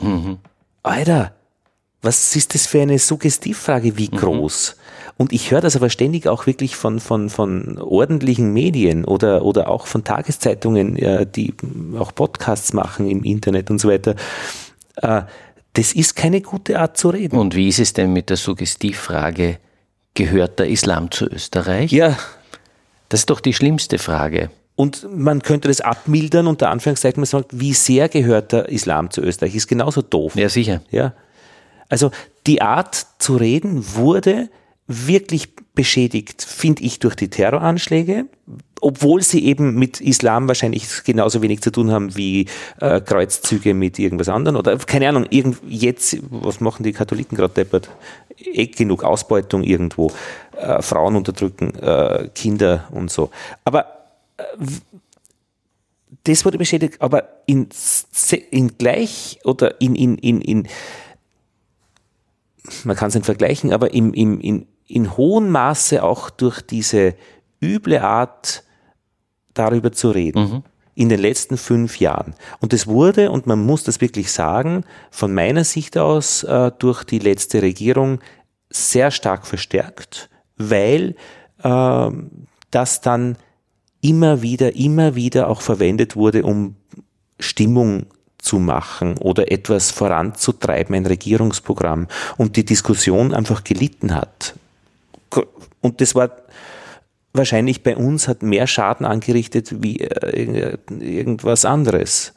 Mhm. 0.01 0.39
Alter, 0.83 1.33
was 2.03 2.37
ist 2.37 2.55
das 2.55 2.66
für 2.66 2.81
eine 2.81 2.99
Suggestivfrage, 2.99 3.97
wie 3.97 4.09
mhm. 4.11 4.16
groß? 4.16 4.76
Mhm. 4.76 4.89
Und 5.18 5.33
ich 5.33 5.51
höre 5.51 5.61
das 5.61 5.74
aber 5.74 5.91
ständig 5.91 6.29
auch 6.29 6.47
wirklich 6.47 6.76
von, 6.76 7.01
von, 7.01 7.29
von 7.29 7.79
ordentlichen 7.79 8.53
Medien 8.53 9.05
oder, 9.05 9.45
oder 9.45 9.68
auch 9.68 9.89
von 9.89 10.05
Tageszeitungen, 10.05 10.95
die 11.35 11.55
auch 11.99 12.14
Podcasts 12.14 12.72
machen 12.72 13.11
im 13.11 13.24
Internet 13.24 13.68
und 13.68 13.81
so 13.81 13.89
weiter. 13.89 14.14
Äh, 14.97 15.22
das 15.72 15.93
ist 15.93 16.14
keine 16.14 16.41
gute 16.41 16.79
Art 16.79 16.97
zu 16.97 17.11
reden. 17.11 17.37
Und 17.37 17.57
wie 17.57 17.68
ist 17.68 17.81
es 17.81 17.93
denn 17.93 18.12
mit 18.12 18.31
der 18.31 18.37
Suggestivfrage, 18.37 19.59
gehört 20.14 20.61
der 20.61 20.68
Islam 20.68 21.11
zu 21.11 21.26
Österreich? 21.26 21.91
Ja. 21.91 22.16
Das 23.09 23.20
ist 23.20 23.31
doch 23.31 23.41
die 23.41 23.55
schlimmste 23.55 23.99
Frage. 23.99 24.51
Und 24.79 25.09
man 25.12 25.43
könnte 25.43 25.66
das 25.66 25.81
abmildern, 25.81 26.47
unter 26.47 26.70
Anführungszeichen, 26.70 27.20
man 27.20 27.26
sagt, 27.26 27.59
wie 27.59 27.72
sehr 27.72 28.09
gehört 28.09 28.53
der 28.53 28.68
Islam 28.68 29.11
zu 29.11 29.20
Österreich, 29.22 29.57
ist 29.57 29.66
genauso 29.66 30.03
doof. 30.03 30.37
Ja, 30.37 30.49
sicher. 30.49 30.83
Ja. 30.93 31.14
Also 31.89 32.12
die 32.47 32.62
Art 32.62 33.05
zu 33.18 33.35
reden 33.35 33.97
wurde 33.97 34.49
wirklich 34.87 35.49
beschädigt, 35.74 36.45
finde 36.45 36.85
ich, 36.85 37.01
durch 37.01 37.16
die 37.16 37.29
Terroranschläge, 37.29 38.26
obwohl 38.81 39.20
sie 39.20 39.45
eben 39.47 39.74
mit 39.74 40.01
Islam 40.01 40.47
wahrscheinlich 40.47 40.87
genauso 41.03 41.43
wenig 41.43 41.61
zu 41.61 41.72
tun 41.72 41.91
haben 41.91 42.16
wie 42.16 42.47
äh, 42.81 43.01
Kreuzzüge 43.01 43.74
mit 43.74 43.99
irgendwas 43.99 44.29
anderem 44.29 44.59
oder 44.59 44.79
keine 44.79 45.09
Ahnung, 45.09 45.26
irgend, 45.29 45.59
jetzt, 45.66 46.18
was 46.31 46.61
machen 46.61 46.85
die 46.85 46.93
Katholiken 46.93 47.37
gerade 47.37 47.55
deppert? 47.55 47.91
Eh 48.37 48.66
genug 48.66 49.03
Ausbeutung 49.03 49.64
irgendwo, 49.64 50.12
äh, 50.57 50.81
Frauen 50.83 51.16
unterdrücken, 51.16 51.74
äh, 51.74 52.29
Kinder 52.33 52.87
und 52.93 53.11
so. 53.11 53.31
Aber 53.64 53.98
das 56.24 56.45
wurde 56.45 56.59
bestätigt, 56.59 57.01
aber 57.01 57.28
in, 57.47 57.68
in 58.51 58.78
gleich 58.78 59.39
oder 59.45 59.80
in, 59.80 59.95
in, 59.95 60.18
in, 60.18 60.41
in 60.41 60.68
man 62.84 62.97
kann 62.97 63.09
es 63.09 63.14
nicht 63.14 63.24
vergleichen, 63.24 63.72
aber 63.72 63.95
im, 63.95 64.12
im, 64.12 64.41
in, 64.41 64.66
in 64.86 65.16
hohem 65.16 65.51
Maße 65.51 66.03
auch 66.03 66.30
durch 66.30 66.61
diese 66.61 67.14
üble 67.62 68.01
Art, 68.01 68.64
darüber 69.55 69.93
zu 69.93 70.11
reden. 70.11 70.51
Mhm. 70.51 70.62
In 70.95 71.09
den 71.09 71.20
letzten 71.20 71.57
fünf 71.57 72.01
Jahren. 72.01 72.34
Und 72.61 72.72
es 72.72 72.89
wurde, 72.89 73.30
und 73.30 73.47
man 73.47 73.64
muss 73.64 73.84
das 73.84 74.01
wirklich 74.01 74.32
sagen, 74.32 74.84
von 75.11 75.32
meiner 75.32 75.62
Sicht 75.62 75.97
aus 75.97 76.43
äh, 76.43 76.72
durch 76.76 77.05
die 77.05 77.20
letzte 77.20 77.62
Regierung 77.62 78.18
sehr 78.70 79.12
stark 79.12 79.47
verstärkt, 79.47 80.28
weil 80.57 81.14
äh, 81.62 82.11
das 82.70 83.01
dann 83.01 83.36
immer 84.01 84.43
wieder, 84.43 84.77
immer 84.77 85.15
wieder 85.15 85.49
auch 85.49 85.61
verwendet 85.61 86.17
wurde, 86.17 86.45
um 86.45 86.77
Stimmung 87.41 88.07
zu 88.39 88.59
machen 88.59 89.19
oder 89.19 89.51
etwas 89.51 89.91
voranzutreiben, 89.91 90.95
ein 90.95 91.07
Regierungsprogramm 91.07 92.07
und 92.37 92.57
die 92.57 92.65
Diskussion 92.65 93.35
einfach 93.35 93.65
gelitten 93.65 94.15
hat. 94.15 94.55
Und 95.81 96.01
das 96.01 96.15
war 96.15 96.31
wahrscheinlich 97.33 97.83
bei 97.83 97.97
uns 97.97 98.29
hat 98.29 98.43
mehr 98.43 98.67
Schaden 98.67 99.05
angerichtet 99.05 99.83
wie 99.83 99.99
äh, 100.01 100.77
irgendwas 100.89 101.65
anderes. 101.65 102.33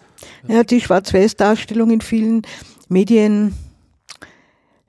Ja, 0.47 0.63
die 0.63 0.81
Schwarz-Weiß-Darstellung 0.81 1.91
in 1.91 2.01
vielen 2.01 2.43
Medien, 2.89 3.55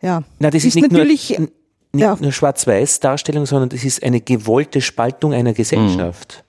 ja. 0.00 0.24
Na, 0.38 0.50
das 0.50 0.64
ist, 0.64 0.68
ist 0.68 0.74
nicht 0.76 0.90
natürlich 0.90 1.38
nur, 1.38 1.48
nicht 1.92 2.02
ja. 2.02 2.16
nur 2.20 2.32
Schwarz-Weiß-Darstellung, 2.32 3.46
sondern 3.46 3.68
das 3.68 3.84
ist 3.84 4.02
eine 4.02 4.20
gewollte 4.20 4.80
Spaltung 4.80 5.32
einer 5.32 5.52
Gesellschaft. 5.52 6.44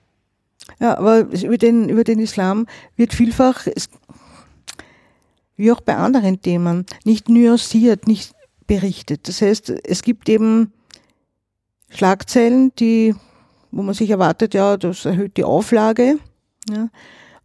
Ja, 0.80 0.98
aber 0.98 1.20
über 1.20 1.58
den, 1.58 1.88
über 1.88 2.04
den 2.04 2.18
Islam 2.18 2.66
wird 2.96 3.14
vielfach, 3.14 3.66
wie 5.56 5.72
auch 5.72 5.80
bei 5.80 5.96
anderen 5.96 6.40
Themen, 6.40 6.86
nicht 7.04 7.28
nuanciert, 7.28 8.08
nicht 8.08 8.32
berichtet. 8.66 9.28
Das 9.28 9.40
heißt, 9.40 9.70
es 9.70 10.02
gibt 10.02 10.28
eben 10.28 10.72
Schlagzeilen, 11.90 12.72
die, 12.76 13.14
wo 13.70 13.82
man 13.82 13.94
sich 13.94 14.10
erwartet, 14.10 14.54
ja, 14.54 14.76
das 14.76 15.04
erhöht 15.04 15.36
die 15.36 15.44
Auflage. 15.44 16.18
Ja. 16.68 16.88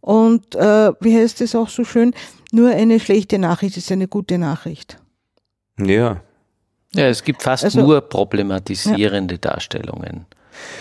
Und 0.00 0.54
äh, 0.54 0.92
wie 1.00 1.16
heißt 1.16 1.40
es 1.40 1.54
auch 1.54 1.68
so 1.68 1.84
schön, 1.84 2.14
nur 2.52 2.70
eine 2.70 2.98
schlechte 2.98 3.38
Nachricht 3.38 3.76
ist 3.76 3.92
eine 3.92 4.08
gute 4.08 4.38
Nachricht. 4.38 4.98
Ja. 5.78 6.22
Ja, 6.92 7.06
es 7.06 7.22
gibt 7.22 7.42
fast 7.42 7.64
also, 7.64 7.80
nur 7.82 8.00
problematisierende 8.00 9.34
ja. 9.34 9.40
Darstellungen. 9.40 10.26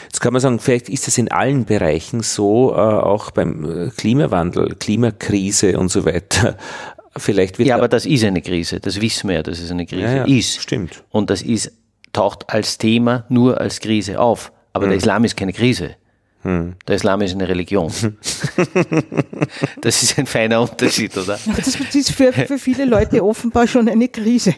Jetzt 0.04 0.20
kann 0.22 0.34
man 0.34 0.42
sagen, 0.42 0.60
vielleicht 0.60 0.90
ist 0.90 1.08
es 1.08 1.18
in 1.18 1.32
allen 1.32 1.66
Bereichen 1.66 2.22
so, 2.22 2.72
äh, 2.74 2.76
auch 2.76 3.32
beim 3.32 3.88
äh, 3.88 3.90
Klimawandel, 3.90 4.76
Klimakrise 4.76 5.78
und 5.78 5.90
so 5.90 6.06
weiter. 6.06 6.58
Vielleicht 7.18 7.58
wird 7.58 7.68
ja, 7.68 7.76
aber 7.76 7.88
das 7.88 8.06
ist 8.06 8.24
eine 8.24 8.42
Krise, 8.42 8.80
das 8.80 9.02
wissen 9.02 9.30
wir 9.30 9.38
ja, 9.38 9.44
dass 9.44 9.60
es 9.60 9.72
eine 9.72 9.86
Krise 9.86 10.04
ja, 10.04 10.16
ja, 10.16 10.26
ist. 10.26 10.62
Stimmt. 10.62 11.04
Und 11.10 11.30
das 11.30 11.42
ist, 11.42 11.72
taucht 12.14 12.50
als 12.50 12.78
Thema 12.78 13.26
nur 13.30 13.60
als 13.60 13.80
Krise 13.80 14.20
auf. 14.20 14.52
Aber 14.74 14.86
hm. 14.86 14.92
der 14.92 14.98
Islam 14.98 15.24
ist 15.26 15.36
keine 15.36 15.52
Krise. 15.52 15.96
Hm. 16.42 16.76
Der 16.88 16.96
Islam 16.96 17.22
ist 17.22 17.34
eine 17.34 17.48
Religion. 17.48 17.92
das 19.82 20.04
ist 20.04 20.18
ein 20.18 20.26
feiner 20.26 20.62
Unterschied, 20.62 21.18
oder? 21.18 21.38
Das 21.56 21.68
ist 21.96 22.12
für, 22.12 22.32
für 22.32 22.58
viele 22.58 22.86
Leute 22.86 23.24
offenbar 23.24 23.68
schon 23.68 23.90
eine 23.90 24.08
Krise. 24.08 24.56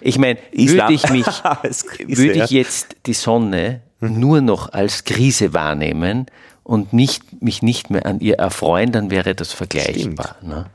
Ich 0.00 0.18
meine, 0.18 0.38
würde 0.52 0.92
ich 0.92 1.08
mich, 1.08 1.26
würde 1.26 2.44
ich 2.44 2.50
jetzt 2.50 2.96
die 3.06 3.14
Sonne 3.14 3.80
nur 4.08 4.40
noch 4.40 4.72
als 4.72 5.04
Krise 5.04 5.52
wahrnehmen 5.52 6.26
und 6.62 6.92
nicht, 6.92 7.42
mich 7.42 7.62
nicht 7.62 7.90
mehr 7.90 8.06
an 8.06 8.20
ihr 8.20 8.38
erfreuen, 8.38 8.92
dann 8.92 9.10
wäre 9.10 9.34
das 9.34 9.52
vergleichbar. 9.52 10.36
Ne? 10.42 10.66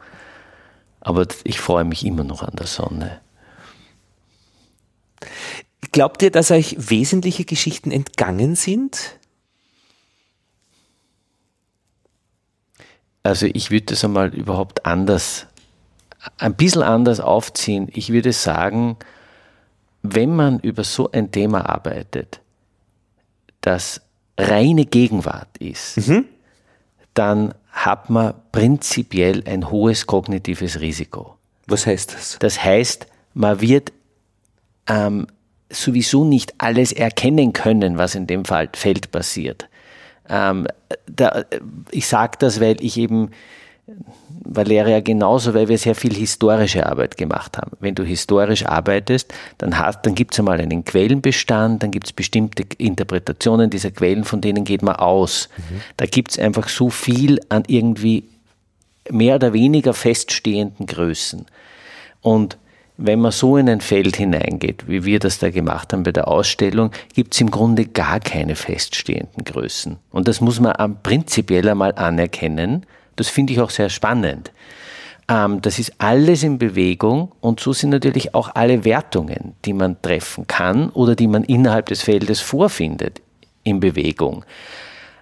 Aber 1.01 1.27
ich 1.43 1.59
freue 1.59 1.85
mich 1.85 2.05
immer 2.05 2.23
noch 2.23 2.43
an 2.43 2.55
der 2.57 2.67
Sonne. 2.67 3.21
Glaubt 5.91 6.21
ihr, 6.21 6.31
dass 6.31 6.51
euch 6.51 6.75
wesentliche 6.77 7.45
Geschichten 7.45 7.91
entgangen 7.91 8.55
sind? 8.55 9.17
Also 13.23 13.47
ich 13.47 13.71
würde 13.71 13.87
das 13.87 14.03
einmal 14.03 14.35
überhaupt 14.35 14.85
anders, 14.85 15.47
ein 16.37 16.55
bisschen 16.55 16.83
anders 16.83 17.19
aufziehen. 17.19 17.87
Ich 17.93 18.09
würde 18.11 18.33
sagen, 18.33 18.97
wenn 20.03 20.35
man 20.35 20.59
über 20.59 20.83
so 20.83 21.11
ein 21.11 21.31
Thema 21.31 21.67
arbeitet, 21.67 22.41
das 23.65 24.01
reine 24.37 24.85
Gegenwart 24.85 25.57
ist, 25.59 26.07
mhm. 26.07 26.25
dann 27.13 27.53
hat 27.71 28.09
man 28.09 28.33
prinzipiell 28.51 29.43
ein 29.45 29.69
hohes 29.69 30.07
kognitives 30.07 30.79
Risiko. 30.79 31.35
Was 31.67 31.85
heißt 31.87 32.13
das? 32.13 32.37
Das 32.39 32.63
heißt, 32.63 33.07
man 33.33 33.59
wird 33.59 33.91
ähm, 34.87 35.27
sowieso 35.69 36.23
nicht 36.23 36.53
alles 36.59 36.91
erkennen 36.91 37.53
können, 37.53 37.97
was 37.97 38.15
in 38.15 38.27
dem 38.27 38.45
Fall 38.45 38.69
Feld 38.73 39.11
passiert. 39.11 39.67
Ähm, 40.29 40.67
da, 41.07 41.43
ich 41.91 42.07
sage 42.07 42.37
das, 42.39 42.59
weil 42.59 42.77
ich 42.83 42.97
eben 42.97 43.31
Valeria 44.43 44.99
genauso, 44.99 45.53
weil 45.53 45.67
wir 45.67 45.77
sehr 45.77 45.95
viel 45.95 46.13
historische 46.13 46.85
Arbeit 46.85 47.17
gemacht 47.17 47.57
haben. 47.57 47.71
Wenn 47.79 47.93
du 47.93 48.03
historisch 48.03 48.65
arbeitest, 48.65 49.33
dann, 49.57 49.77
hast, 49.77 50.05
dann 50.05 50.15
gibt 50.15 50.33
es 50.33 50.39
einmal 50.39 50.59
einen 50.59 50.85
Quellenbestand, 50.85 51.83
dann 51.83 51.91
gibt 51.91 52.07
es 52.07 52.13
bestimmte 52.13 52.63
Interpretationen 52.77 53.69
dieser 53.69 53.91
Quellen, 53.91 54.23
von 54.23 54.41
denen 54.41 54.63
geht 54.63 54.81
man 54.81 54.95
aus. 54.95 55.49
Mhm. 55.57 55.81
Da 55.97 56.05
gibt 56.05 56.31
es 56.31 56.39
einfach 56.39 56.67
so 56.67 56.89
viel 56.89 57.39
an 57.49 57.63
irgendwie 57.67 58.23
mehr 59.09 59.35
oder 59.35 59.53
weniger 59.53 59.93
feststehenden 59.93 60.87
Größen. 60.87 61.45
Und 62.21 62.57
wenn 62.97 63.19
man 63.19 63.31
so 63.31 63.57
in 63.57 63.69
ein 63.69 63.81
Feld 63.81 64.15
hineingeht, 64.15 64.87
wie 64.87 65.03
wir 65.03 65.19
das 65.19 65.39
da 65.39 65.49
gemacht 65.49 65.91
haben 65.91 66.03
bei 66.03 66.11
der 66.11 66.27
Ausstellung, 66.27 66.91
gibt 67.13 67.33
es 67.33 67.41
im 67.41 67.51
Grunde 67.51 67.85
gar 67.85 68.19
keine 68.19 68.55
feststehenden 68.55 69.43
Größen. 69.43 69.97
Und 70.11 70.27
das 70.27 70.39
muss 70.41 70.59
man 70.59 70.97
prinzipiell 71.03 71.67
einmal 71.67 71.93
anerkennen. 71.93 72.85
Das 73.15 73.29
finde 73.29 73.53
ich 73.53 73.59
auch 73.59 73.69
sehr 73.69 73.89
spannend. 73.89 74.51
Ähm, 75.27 75.61
das 75.61 75.79
ist 75.79 75.93
alles 75.97 76.43
in 76.43 76.57
Bewegung 76.57 77.31
und 77.41 77.59
so 77.59 77.73
sind 77.73 77.89
natürlich 77.89 78.35
auch 78.35 78.53
alle 78.53 78.85
Wertungen, 78.85 79.55
die 79.65 79.73
man 79.73 80.01
treffen 80.01 80.47
kann 80.47 80.89
oder 80.89 81.15
die 81.15 81.27
man 81.27 81.43
innerhalb 81.43 81.87
des 81.87 82.03
Feldes 82.03 82.41
vorfindet, 82.41 83.21
in 83.63 83.79
Bewegung. 83.79 84.45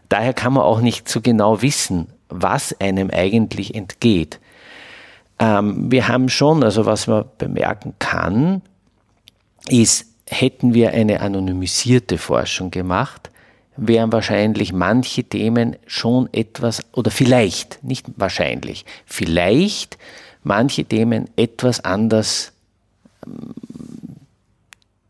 Daher 0.10 0.34
kann 0.34 0.54
man 0.54 0.64
auch 0.64 0.82
nicht 0.82 1.08
so 1.08 1.22
genau 1.22 1.62
wissen, 1.62 2.08
was 2.30 2.80
einem 2.80 3.10
eigentlich 3.12 3.74
entgeht. 3.74 4.40
Ähm, 5.40 5.92
wir 5.92 6.08
haben 6.08 6.30
schon, 6.30 6.64
also 6.64 6.86
was 6.86 7.08
man 7.08 7.26
bemerken 7.38 7.94
kann, 8.00 8.62
ist, 9.70 10.08
hätten 10.30 10.74
wir 10.74 10.92
eine 10.92 11.22
anonymisierte 11.22 12.18
Forschung 12.18 12.72
gemacht, 12.72 13.30
wären 13.78 14.12
wahrscheinlich 14.12 14.74
manche 14.74 15.24
Themen 15.24 15.76
schon 15.88 16.30
etwas, 16.32 16.82
oder 16.94 17.12
vielleicht, 17.12 17.84
nicht 17.84 18.06
wahrscheinlich, 18.16 18.86
vielleicht 19.06 19.98
manche 20.44 20.86
Themen 20.86 21.30
etwas 21.36 21.84
anders 21.84 22.52
ähm, 23.26 23.54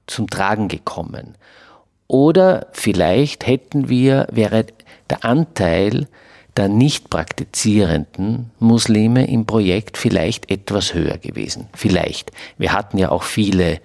zum 0.07 0.30
Tragen 0.30 0.68
gekommen. 0.68 1.36
Oder 2.07 2.68
vielleicht 2.74 3.47
hätten 3.47 3.89
wir, 3.89 4.28
wäre 4.32 4.66
der 5.09 5.26
Anteil 5.26 6.07
der 6.55 6.68
nicht 6.68 7.09
praktizierenden 7.09 8.51
Muslime 8.59 9.28
im 9.28 9.45
Projekt 9.45 9.97
vielleicht 9.97 10.51
etwas 10.51 10.93
höher 10.93 11.18
gewesen. 11.18 11.68
Vielleicht. 11.74 12.32
Wir 12.57 12.74
hatten 12.74 12.97
ja 12.97 13.09
auch 13.09 13.24
viele 13.24 13.80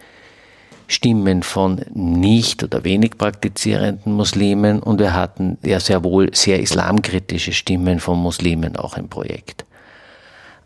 Stimmen 0.91 1.43
von 1.43 1.82
nicht 1.93 2.64
oder 2.64 2.82
wenig 2.82 3.18
praktizierenden 3.18 4.14
Muslimen 4.14 4.80
und 4.80 4.99
wir 4.99 5.12
hatten 5.12 5.59
ja 5.62 5.78
sehr 5.80 6.03
wohl 6.03 6.34
sehr 6.34 6.61
islamkritische 6.61 7.53
Stimmen 7.53 8.01
von 8.01 8.18
Muslimen 8.18 8.74
auch 8.74 8.97
im 8.97 9.09
Projekt. 9.09 9.66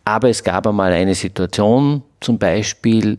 Aber 0.04 0.28
es 0.28 0.44
gab 0.44 0.66
einmal 0.66 0.92
eine 0.92 1.16
Situation, 1.16 2.02
zum 2.20 2.38
Beispiel, 2.38 3.18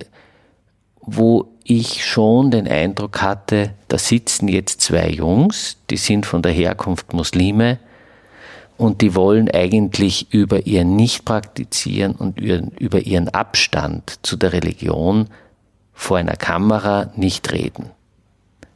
wo 1.01 1.49
ich 1.65 2.05
schon 2.05 2.51
den 2.51 2.67
Eindruck 2.69 3.21
hatte, 3.21 3.71
da 3.89 3.97
sitzen 3.97 4.47
jetzt 4.47 4.79
zwei 4.79 5.09
Jungs, 5.09 5.77
die 5.89 5.97
sind 5.97 6.25
von 6.25 6.41
der 6.41 6.53
Herkunft 6.53 7.13
Muslime 7.13 7.79
und 8.77 9.01
die 9.01 9.13
wollen 9.13 9.51
eigentlich 9.51 10.33
über 10.33 10.65
ihr 10.65 10.85
Nicht-Praktizieren 10.85 12.15
und 12.15 12.39
über 12.39 12.99
ihren 12.99 13.29
Abstand 13.29 14.19
zu 14.23 14.37
der 14.37 14.53
Religion 14.53 15.27
vor 15.93 16.17
einer 16.17 16.35
Kamera 16.35 17.11
nicht 17.15 17.51
reden. 17.51 17.91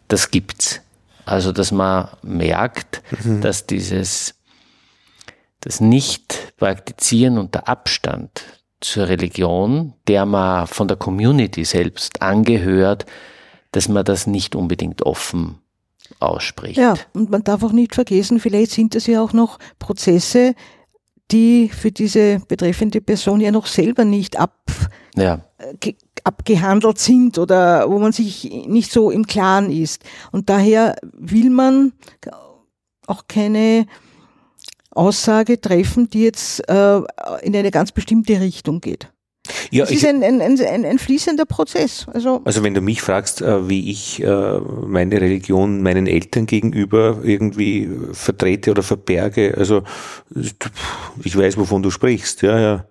Das 0.07 0.31
gibt's. 0.31 0.81
Also, 1.25 1.51
dass 1.51 1.71
man 1.71 2.09
merkt, 2.21 3.01
mhm. 3.23 3.41
dass 3.41 3.65
dieses, 3.65 4.35
das 5.59 5.81
Nicht-Praktizieren 5.81 7.37
und 7.37 7.53
der 7.53 7.67
Abstand 7.67 8.43
zur 8.79 9.07
Religion, 9.09 9.93
der 10.07 10.25
man 10.25 10.67
von 10.67 10.87
der 10.87 10.97
Community 10.97 11.65
selbst 11.65 12.21
angehört, 12.21 13.05
dass 13.71 13.89
man 13.89 14.05
das 14.05 14.27
nicht 14.27 14.55
unbedingt 14.55 15.01
offen 15.01 15.59
ausspricht. 16.19 16.77
Ja, 16.77 16.95
und 17.13 17.29
man 17.29 17.43
darf 17.43 17.63
auch 17.63 17.73
nicht 17.73 17.95
vergessen, 17.95 18.39
vielleicht 18.39 18.71
sind 18.71 18.95
das 18.95 19.07
ja 19.07 19.21
auch 19.21 19.33
noch 19.33 19.59
Prozesse, 19.79 20.55
die 21.31 21.69
für 21.69 21.91
diese 21.91 22.39
betreffende 22.47 23.01
Person 23.01 23.41
ja 23.41 23.51
noch 23.51 23.65
selber 23.65 24.05
nicht 24.05 24.39
ab, 24.39 24.55
ja. 25.15 25.41
Ge, 26.43 26.57
abgehandelt 26.57 26.99
sind 26.99 27.37
oder 27.37 27.89
wo 27.89 27.99
man 27.99 28.11
sich 28.11 28.65
nicht 28.67 28.91
so 28.91 29.11
im 29.11 29.25
Klaren 29.25 29.71
ist. 29.71 30.03
Und 30.31 30.49
daher 30.49 30.95
will 31.13 31.49
man 31.49 31.93
auch 33.05 33.23
keine 33.27 33.85
Aussage 34.91 35.61
treffen, 35.61 36.09
die 36.09 36.23
jetzt 36.23 36.67
äh, 36.69 36.97
in 37.41 37.55
eine 37.55 37.71
ganz 37.71 37.91
bestimmte 37.91 38.39
Richtung 38.41 38.81
geht. 38.81 39.09
Ja, 39.71 39.85
es 39.85 39.91
ist 39.91 40.05
ein, 40.05 40.23
ein, 40.23 40.41
ein, 40.41 40.85
ein, 40.85 40.99
fließender 40.99 41.45
Prozess. 41.45 42.05
Also, 42.13 42.41
also 42.43 42.63
wenn 42.63 42.73
du 42.73 42.81
mich 42.81 43.01
fragst, 43.01 43.41
äh, 43.41 43.69
wie 43.69 43.89
ich 43.89 44.21
äh, 44.21 44.59
meine 44.59 45.21
Religion 45.21 45.81
meinen 45.81 46.07
Eltern 46.07 46.45
gegenüber 46.45 47.19
irgendwie 47.23 47.89
vertrete 48.11 48.71
oder 48.71 48.83
verberge, 48.83 49.55
also 49.57 49.83
ich 51.23 51.37
weiß, 51.37 51.57
wovon 51.57 51.81
du 51.81 51.91
sprichst, 51.91 52.41
ja, 52.41 52.59
ja. 52.59 52.85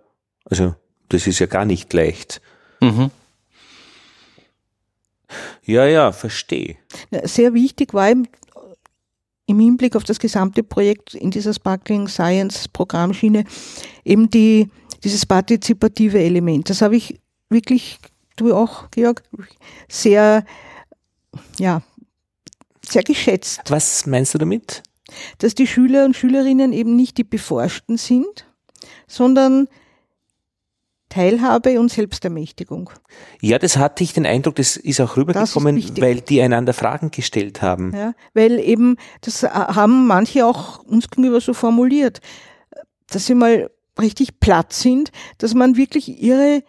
Also 0.47 0.75
das 1.11 1.27
ist 1.27 1.41
ja 1.41 1.47
gar 1.47 1.67
nicht 1.67 1.93
leicht. 1.93 2.41
Mhm. 2.81 3.11
Ja, 5.67 5.85
ja, 5.85 6.13
verstehe. 6.13 6.77
Sehr 7.25 7.53
wichtig 7.53 7.93
war 7.93 8.09
im, 8.11 8.27
im 9.47 9.59
Hinblick 9.59 9.97
auf 9.97 10.05
das 10.05 10.19
gesamte 10.19 10.63
Projekt 10.63 11.15
in 11.15 11.31
dieser 11.31 11.53
Sparkling 11.53 12.09
Science 12.09 12.69
Programmschiene 12.69 13.45
eben 14.05 14.31
die 14.31 14.71
dieses 15.03 15.27
partizipative 15.27 16.19
Element. 16.19 16.71
Das 16.71 16.83
habe 16.83 16.97
ich 16.97 17.21
wirklich, 17.49 17.99
du 18.37 18.55
auch, 18.55 18.91
Georg, 18.91 19.23
sehr, 19.89 20.45
ja, 21.59 21.83
sehr 22.85 23.03
geschätzt. 23.03 23.61
Was 23.69 24.07
meinst 24.07 24.35
du 24.35 24.39
damit? 24.39 24.83
Dass 25.39 25.55
die 25.55 25.67
Schüler 25.67 26.05
und 26.05 26.17
Schülerinnen 26.17 26.73
eben 26.73 26.97
nicht 26.97 27.19
die 27.19 27.25
Beforschten 27.25 27.97
sind, 27.97 28.47
sondern 29.07 29.69
Teilhabe 31.17 31.81
und 31.81 31.91
Selbstermächtigung. 31.91 32.91
Ja, 33.41 33.59
das 33.59 33.79
hatte 33.79 34.05
ich 34.05 34.13
den 34.13 34.27
Eindruck, 34.27 34.57
das 34.57 34.77
ist 34.77 35.01
auch 35.01 35.17
rübergekommen, 35.17 35.79
ist 35.79 35.99
weil 35.99 36.21
die 36.21 36.43
einander 36.43 36.75
Fragen 36.75 37.11
gestellt 37.11 37.63
haben. 37.63 37.95
Ja, 37.97 38.13
weil 38.35 38.59
eben, 38.59 38.99
das 39.23 39.43
haben 39.43 40.07
manche 40.07 40.45
auch 40.45 40.81
uns 40.81 41.09
gegenüber 41.09 41.41
so 41.41 41.55
formuliert, 41.55 42.21
dass 43.09 43.25
sie 43.25 43.35
mal 43.35 43.71
richtig 43.99 44.41
platt 44.41 44.75
sind, 44.75 45.11
dass 45.39 45.55
man 45.55 45.79
wirklich 45.79 46.21
ihre 46.23 46.63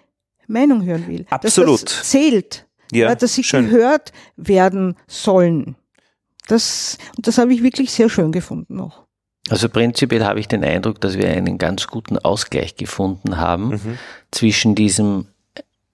Meinung 0.47 0.85
hören 0.85 1.09
will. 1.09 1.25
Absolut. 1.29 1.83
Dass 1.83 1.97
das 1.97 2.09
zählt. 2.09 2.67
Ja, 2.93 3.13
dass 3.15 3.35
sie 3.35 3.43
schön. 3.43 3.69
gehört 3.69 4.13
werden 4.37 4.95
sollen. 5.07 5.75
Das, 6.47 6.97
und 7.17 7.27
das 7.27 7.37
habe 7.37 7.53
ich 7.53 7.63
wirklich 7.63 7.91
sehr 7.91 8.07
schön 8.07 8.31
gefunden 8.31 8.77
noch. 8.77 9.06
Also 9.49 9.69
prinzipiell 9.69 10.25
habe 10.25 10.39
ich 10.39 10.47
den 10.47 10.63
Eindruck, 10.63 10.99
dass 11.01 11.17
wir 11.17 11.29
einen 11.29 11.57
ganz 11.57 11.87
guten 11.87 12.17
Ausgleich 12.17 12.75
gefunden 12.75 13.37
haben 13.37 13.69
mhm. 13.69 13.97
zwischen 14.31 14.75
diesem 14.75 15.27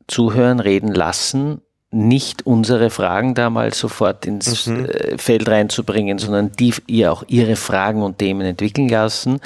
Zuhören, 0.07 0.59
Reden 0.59 0.93
lassen, 0.93 1.61
nicht 1.91 2.45
unsere 2.45 2.89
Fragen 2.89 3.35
da 3.35 3.49
mal 3.49 3.73
sofort 3.73 4.25
ins 4.25 4.65
mhm. 4.65 4.85
Äh, 4.85 5.17
Feld 5.17 5.47
reinzubringen, 5.47 6.17
sondern 6.17 6.51
die 6.51 6.73
ihr 6.87 7.11
auch 7.11 7.23
ihre 7.27 7.55
Fragen 7.55 8.01
und 8.01 8.17
Themen 8.17 8.41
entwickeln 8.41 8.89
lassen 8.89 9.39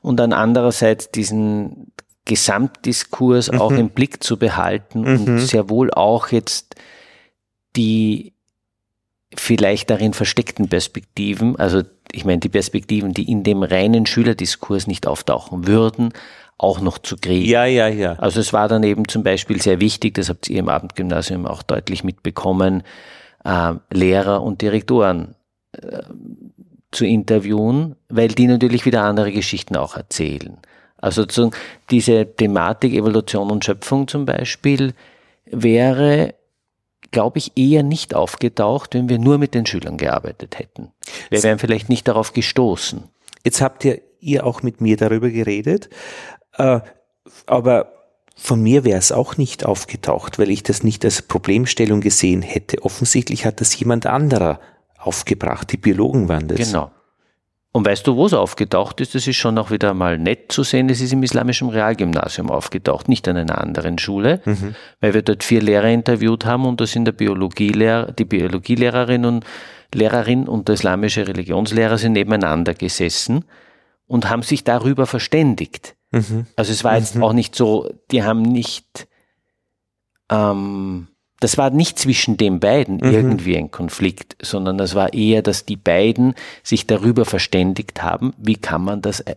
und 0.00 0.16
dann 0.18 0.32
andererseits 0.32 1.10
diesen 1.10 1.92
Gesamtdiskurs 2.24 3.50
mhm. 3.50 3.60
auch 3.60 3.72
im 3.72 3.90
Blick 3.90 4.22
zu 4.22 4.36
behalten 4.38 5.00
mhm. 5.00 5.06
und 5.06 5.38
sehr 5.40 5.68
wohl 5.68 5.90
auch 5.90 6.28
jetzt 6.28 6.76
die 7.74 8.32
vielleicht 9.34 9.90
darin 9.90 10.12
versteckten 10.12 10.68
Perspektiven, 10.68 11.56
also 11.56 11.82
ich 12.12 12.24
meine 12.24 12.40
die 12.40 12.48
Perspektiven, 12.48 13.12
die 13.12 13.30
in 13.30 13.42
dem 13.42 13.62
reinen 13.62 14.06
Schülerdiskurs 14.06 14.86
nicht 14.86 15.06
auftauchen 15.06 15.66
würden, 15.66 16.12
auch 16.58 16.80
noch 16.80 16.98
zu 16.98 17.16
kriegen. 17.16 17.48
Ja, 17.48 17.64
ja, 17.64 17.88
ja. 17.88 18.14
Also 18.14 18.40
es 18.40 18.52
war 18.52 18.68
dann 18.68 18.82
eben 18.82 19.08
zum 19.08 19.22
Beispiel 19.22 19.60
sehr 19.60 19.80
wichtig, 19.80 20.14
das 20.14 20.28
habt 20.28 20.48
ihr 20.48 20.60
im 20.60 20.68
Abendgymnasium 20.68 21.46
auch 21.46 21.62
deutlich 21.62 22.04
mitbekommen, 22.04 22.82
äh, 23.44 23.74
Lehrer 23.90 24.42
und 24.42 24.62
Direktoren 24.62 25.34
äh, 25.72 26.02
zu 26.92 27.04
interviewen, 27.04 27.96
weil 28.08 28.28
die 28.28 28.46
natürlich 28.46 28.84
wieder 28.84 29.02
andere 29.02 29.32
Geschichten 29.32 29.76
auch 29.76 29.96
erzählen. 29.96 30.58
Also 30.98 31.24
diese 31.90 32.36
Thematik 32.36 32.94
Evolution 32.94 33.50
und 33.50 33.64
Schöpfung 33.64 34.06
zum 34.06 34.24
Beispiel 34.24 34.94
wäre, 35.46 36.34
glaube 37.12 37.38
ich, 37.38 37.52
eher 37.56 37.82
nicht 37.82 38.14
aufgetaucht, 38.14 38.94
wenn 38.94 39.08
wir 39.08 39.18
nur 39.18 39.38
mit 39.38 39.54
den 39.54 39.66
Schülern 39.66 39.96
gearbeitet 39.96 40.58
hätten. 40.58 40.90
Wir 41.30 41.42
wären 41.42 41.58
vielleicht 41.58 41.88
nicht 41.88 42.08
darauf 42.08 42.32
gestoßen. 42.32 43.04
Jetzt 43.44 43.60
habt 43.60 43.84
ihr, 43.84 44.00
ihr 44.20 44.44
auch 44.46 44.62
mit 44.62 44.80
mir 44.80 44.96
darüber 44.96 45.30
geredet, 45.30 45.88
äh, 46.56 46.80
aber 47.46 47.92
von 48.36 48.60
mir 48.62 48.84
wäre 48.84 48.98
es 48.98 49.12
auch 49.12 49.36
nicht 49.36 49.64
aufgetaucht, 49.64 50.38
weil 50.38 50.50
ich 50.50 50.62
das 50.62 50.82
nicht 50.82 51.04
als 51.04 51.22
Problemstellung 51.22 52.00
gesehen 52.00 52.42
hätte. 52.42 52.82
Offensichtlich 52.82 53.44
hat 53.44 53.60
das 53.60 53.78
jemand 53.78 54.06
anderer 54.06 54.58
aufgebracht. 54.98 55.70
Die 55.70 55.76
Biologen 55.76 56.28
waren 56.28 56.48
das. 56.48 56.58
Genau. 56.58 56.90
Und 57.74 57.86
weißt 57.86 58.06
du, 58.06 58.16
wo 58.16 58.26
es 58.26 58.34
aufgetaucht 58.34 59.00
ist? 59.00 59.14
Das 59.14 59.26
ist 59.26 59.36
schon 59.36 59.56
auch 59.56 59.70
wieder 59.70 59.94
mal 59.94 60.18
nett 60.18 60.52
zu 60.52 60.62
sehen. 60.62 60.90
Es 60.90 61.00
ist 61.00 61.14
im 61.14 61.22
Islamischen 61.22 61.70
Realgymnasium 61.70 62.50
aufgetaucht, 62.50 63.08
nicht 63.08 63.26
an 63.28 63.38
einer 63.38 63.58
anderen 63.58 63.98
Schule, 63.98 64.42
mhm. 64.44 64.74
weil 65.00 65.14
wir 65.14 65.22
dort 65.22 65.42
vier 65.42 65.62
Lehrer 65.62 65.88
interviewt 65.88 66.44
haben 66.44 66.66
und 66.66 66.82
da 66.82 66.86
sind 66.86 67.06
der 67.06 67.12
Biologielehrer, 67.12 68.12
die 68.12 68.26
Biologielehrerin 68.26 69.24
und 69.24 69.46
Lehrerin 69.94 70.48
und 70.48 70.68
der 70.68 70.74
islamische 70.74 71.26
Religionslehrer 71.26 71.96
sind 71.96 72.12
nebeneinander 72.12 72.74
gesessen 72.74 73.46
und 74.06 74.28
haben 74.28 74.42
sich 74.42 74.64
darüber 74.64 75.06
verständigt. 75.06 75.96
Mhm. 76.10 76.46
Also 76.56 76.72
es 76.72 76.84
war 76.84 76.98
jetzt 76.98 77.16
mhm. 77.16 77.22
auch 77.22 77.32
nicht 77.32 77.54
so, 77.54 77.90
die 78.10 78.22
haben 78.22 78.42
nicht 78.42 79.08
ähm, 80.30 81.08
das 81.42 81.58
war 81.58 81.70
nicht 81.70 81.98
zwischen 81.98 82.36
den 82.36 82.60
beiden 82.60 82.96
mhm. 82.96 83.12
irgendwie 83.12 83.56
ein 83.56 83.70
Konflikt, 83.70 84.36
sondern 84.40 84.78
das 84.78 84.94
war 84.94 85.12
eher, 85.12 85.42
dass 85.42 85.64
die 85.64 85.76
beiden 85.76 86.34
sich 86.62 86.86
darüber 86.86 87.24
verständigt 87.24 88.02
haben, 88.02 88.32
wie 88.38 88.56
kann 88.56 88.82
man 88.82 89.02
das 89.02 89.20
äh, 89.20 89.34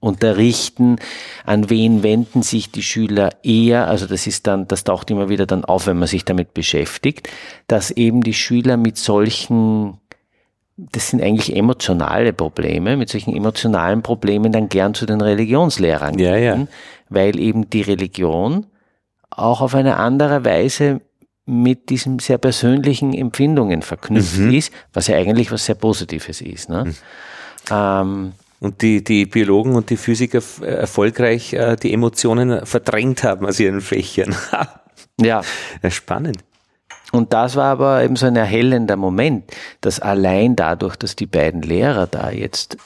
unterrichten, 0.00 0.96
an 1.46 1.70
wen 1.70 2.02
wenden 2.02 2.42
sich 2.42 2.70
die 2.70 2.82
Schüler 2.82 3.30
eher, 3.42 3.88
also 3.88 4.06
das 4.06 4.26
ist 4.26 4.46
dann, 4.46 4.68
das 4.68 4.84
taucht 4.84 5.10
immer 5.10 5.28
wieder 5.28 5.46
dann 5.46 5.64
auf, 5.64 5.86
wenn 5.86 5.98
man 5.98 6.08
sich 6.08 6.24
damit 6.24 6.52
beschäftigt, 6.54 7.30
dass 7.68 7.90
eben 7.90 8.22
die 8.22 8.34
Schüler 8.34 8.76
mit 8.76 8.98
solchen 8.98 9.98
das 10.76 11.10
sind 11.10 11.22
eigentlich 11.22 11.54
emotionale 11.54 12.32
Probleme, 12.32 12.96
mit 12.96 13.08
solchen 13.08 13.34
emotionalen 13.34 14.02
Problemen 14.02 14.50
dann 14.50 14.68
gern 14.68 14.92
zu 14.92 15.06
den 15.06 15.20
Religionslehrern 15.20 16.18
ja, 16.18 16.34
gehen, 16.34 16.60
ja. 16.62 16.66
weil 17.10 17.38
eben 17.38 17.70
die 17.70 17.82
Religion 17.82 18.66
auch 19.30 19.60
auf 19.60 19.74
eine 19.74 19.98
andere 19.98 20.44
Weise 20.44 21.00
mit 21.46 21.90
diesen 21.90 22.18
sehr 22.18 22.38
persönlichen 22.38 23.12
Empfindungen 23.12 23.82
verknüpft 23.82 24.38
mhm. 24.38 24.54
ist, 24.54 24.72
was 24.92 25.08
ja 25.08 25.16
eigentlich 25.16 25.52
was 25.52 25.66
sehr 25.66 25.74
Positives 25.74 26.40
ist. 26.40 26.68
Ne? 26.68 26.84
Mhm. 26.84 26.94
Ähm, 27.70 28.32
und 28.60 28.80
die, 28.80 29.04
die 29.04 29.26
Biologen 29.26 29.74
und 29.74 29.90
die 29.90 29.98
Physiker 29.98 30.40
erfolgreich 30.62 31.52
äh, 31.52 31.76
die 31.76 31.92
Emotionen 31.92 32.64
verdrängt 32.64 33.22
haben 33.22 33.44
aus 33.46 33.60
ihren 33.60 33.82
Fächern. 33.82 34.34
ja. 35.20 35.42
ja. 35.82 35.90
Spannend. 35.90 36.38
Und 37.12 37.32
das 37.32 37.56
war 37.56 37.66
aber 37.66 38.02
eben 38.02 38.16
so 38.16 38.26
ein 38.26 38.36
erhellender 38.36 38.96
Moment, 38.96 39.52
dass 39.82 40.00
allein 40.00 40.56
dadurch, 40.56 40.96
dass 40.96 41.14
die 41.14 41.26
beiden 41.26 41.62
Lehrer 41.62 42.06
da 42.06 42.30
jetzt 42.30 42.78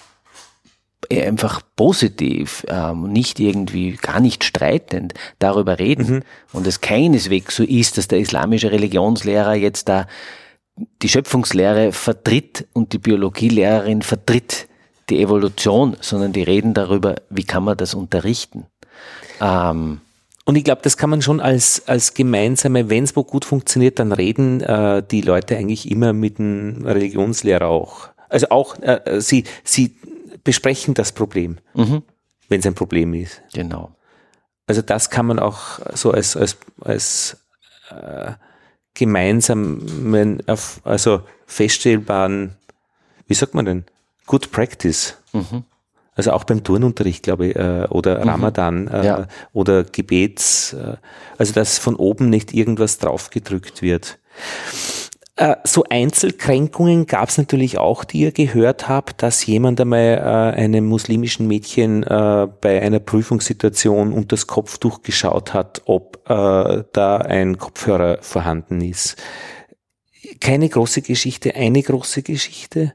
einfach 1.11 1.63
positiv, 1.77 2.67
ähm, 2.69 3.05
nicht 3.13 3.41
irgendwie 3.41 3.93
gar 3.93 4.21
nicht 4.21 4.45
streitend 4.45 5.15
darüber 5.39 5.79
reden 5.79 6.17
mhm. 6.17 6.23
und 6.53 6.67
es 6.67 6.81
keineswegs 6.81 7.57
so 7.57 7.63
ist, 7.63 7.99
dass 7.99 8.09
der 8.09 8.19
islamische 8.19 8.71
Religionslehrer 8.73 9.55
jetzt 9.55 9.89
da 9.89 10.07
die 11.03 11.09
Schöpfungslehre 11.09 11.93
vertritt 11.93 12.67
und 12.73 12.93
die 12.93 12.99
Biologielehrerin 12.99 14.03
vertritt 14.03 14.69
die 15.09 15.23
Evolution, 15.23 15.97
sondern 16.01 16.33
die 16.33 16.43
reden 16.43 16.75
darüber, 16.75 17.17
wie 17.31 17.45
kann 17.45 17.65
man 17.65 17.77
das 17.77 17.95
unterrichten. 17.95 18.67
Ähm, 19.41 20.01
und 20.45 20.57
ich 20.57 20.65
glaube, 20.65 20.81
das 20.83 20.97
kann 20.97 21.11
man 21.11 21.23
schon 21.23 21.41
als, 21.41 21.87
als 21.87 22.15
gemeinsame, 22.15 22.89
wenn 22.89 23.05
es 23.05 23.17
wo 23.17 23.25
gut 23.25 23.45
funktioniert, 23.45 23.99
dann 23.99 24.13
reden 24.13 24.61
äh, 24.61 25.03
die 25.03 25.21
Leute 25.21 25.57
eigentlich 25.57 25.91
immer 25.91 26.13
mit 26.13 26.39
dem 26.39 26.85
Religionslehrer 26.85 27.67
auch. 27.67 28.09
Also 28.29 28.49
auch, 28.51 28.79
äh, 28.81 29.21
sie, 29.21 29.45
sie 29.65 29.95
besprechen 30.49 30.95
das 30.95 31.13
Problem, 31.13 31.59
mhm. 31.75 32.03
wenn 32.49 32.61
es 32.61 32.67
ein 32.67 32.75
Problem 32.75 33.13
ist. 33.13 33.43
Genau. 33.53 33.95
Also 34.67 34.81
das 34.81 35.11
kann 35.11 35.27
man 35.27 35.39
auch 35.39 35.79
so 35.95 36.11
als, 36.11 36.37
als, 36.37 36.57
als 36.81 37.37
äh, 37.91 38.33
gemeinsamen, 38.95 40.43
also 40.85 41.21
feststellbaren 41.47 42.57
wie 43.29 43.35
sagt 43.35 43.55
man 43.55 43.67
denn, 43.67 43.85
Good 44.27 44.51
Practice. 44.51 45.17
Also 46.15 46.33
auch 46.33 46.45
beim 46.45 46.65
Turnunterricht, 46.65 47.23
glaube 47.23 47.49
ich, 47.49 47.57
äh, 47.57 47.87
oder 47.91 48.27
Ramadan 48.27 48.89
äh, 48.89 49.07
Ja. 49.07 49.29
oder 49.53 49.85
Gebets, 49.85 50.73
äh, 50.73 50.97
also 51.37 51.53
dass 51.53 51.79
von 51.79 51.95
oben 51.95 52.29
nicht 52.29 52.53
irgendwas 52.53 52.99
draufgedrückt 52.99 53.83
wird. 53.83 54.19
Äh, 55.39 55.55
so 55.63 55.85
Einzelkränkungen 55.89 57.07
gab 57.07 57.29
es 57.29 57.39
natürlich 57.39 57.79
auch, 57.79 58.03
die 58.03 58.23
ihr 58.23 58.33
gehört 58.33 58.89
habt, 58.89 59.23
dass 59.23 59.47
jemand 59.47 59.81
einmal 59.81 60.19
äh, 60.19 60.61
einem 60.61 60.87
muslimischen 60.87 61.47
Mädchen 61.47 62.03
äh, 62.03 62.49
bei 62.61 62.83
einer 62.83 62.99
Prüfungssituation 62.99 64.13
unter 64.13 64.35
das 64.35 64.49
Kopftuch 64.49 65.03
geschaut 65.03 65.55
hat, 65.55 65.83
ob 65.85 66.29
äh, 66.29 66.83
da 66.93 67.19
ein 67.19 67.57
Kopfhörer 67.57 68.19
vorhanden 68.21 68.81
ist. 68.81 69.17
Keine 70.41 70.69
große 70.69 71.03
Geschichte, 71.03 71.55
eine 71.55 71.85
große 71.85 72.23
Geschichte? 72.23 72.95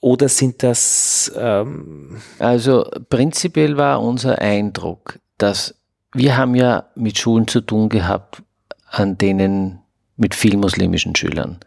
Oder 0.00 0.30
sind 0.30 0.62
das 0.62 1.30
ähm, 1.36 2.16
Also 2.38 2.88
prinzipiell 3.10 3.76
war 3.76 4.00
unser 4.00 4.38
Eindruck, 4.38 5.18
dass 5.36 5.74
wir 6.14 6.38
haben 6.38 6.54
ja 6.54 6.88
mit 6.94 7.18
Schulen 7.18 7.46
zu 7.46 7.60
tun 7.60 7.90
gehabt, 7.90 8.42
an 8.90 9.18
denen 9.18 9.80
mit 10.18 10.34
vielen 10.34 10.60
muslimischen 10.60 11.16
Schülern. 11.16 11.58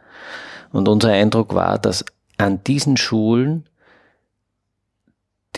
Und 0.72 0.88
unser 0.88 1.12
Eindruck 1.12 1.56
war, 1.56 1.80
dass 1.80 2.06
an 2.38 2.64
diesen 2.64 2.98
Schulen 2.98 3.68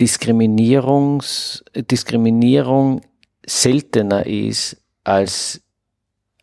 Diskriminierungs, 0.00 1.64
Diskriminierung 1.74 3.02
seltener 3.46 4.26
ist 4.26 4.76
als 5.04 5.60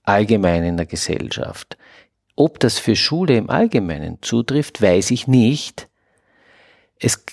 allgemein 0.04 0.64
in 0.64 0.78
der 0.78 0.86
Gesellschaft. 0.86 1.78
Ob 2.36 2.60
das 2.60 2.80
für 2.80 2.96
Schule 2.96 3.36
im 3.36 3.50
Allgemeinen 3.50 4.20
zutrifft, 4.22 4.82
weiß 4.82 5.12
ich 5.12 5.28
nicht. 5.28 5.90
Es, 6.98 7.24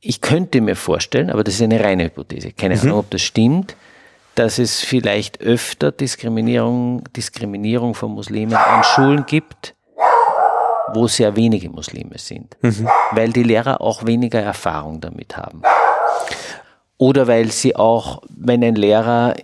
ich 0.00 0.20
könnte 0.20 0.60
mir 0.60 0.76
vorstellen, 0.76 1.30
aber 1.30 1.44
das 1.44 1.54
ist 1.54 1.62
eine 1.62 1.82
reine 1.82 2.04
Hypothese, 2.04 2.52
keine 2.52 2.80
Ahnung, 2.80 2.98
ob 2.98 3.10
das 3.10 3.22
stimmt, 3.22 3.76
dass 4.40 4.58
es 4.58 4.80
vielleicht 4.80 5.42
öfter 5.42 5.92
Diskriminierung, 5.92 7.04
Diskriminierung 7.14 7.94
von 7.94 8.12
Muslimen 8.12 8.54
an 8.54 8.82
Schulen 8.84 9.26
gibt, 9.26 9.74
wo 10.94 11.06
sehr 11.08 11.36
wenige 11.36 11.68
Muslime 11.68 12.16
sind, 12.16 12.56
weil 13.12 13.34
die 13.34 13.42
Lehrer 13.42 13.82
auch 13.82 14.06
weniger 14.06 14.40
Erfahrung 14.40 14.98
damit 15.02 15.36
haben. 15.36 15.60
Oder 16.96 17.26
weil 17.26 17.52
sie 17.52 17.76
auch, 17.76 18.22
wenn 18.30 18.64
ein 18.64 18.76
Lehrer 18.76 19.34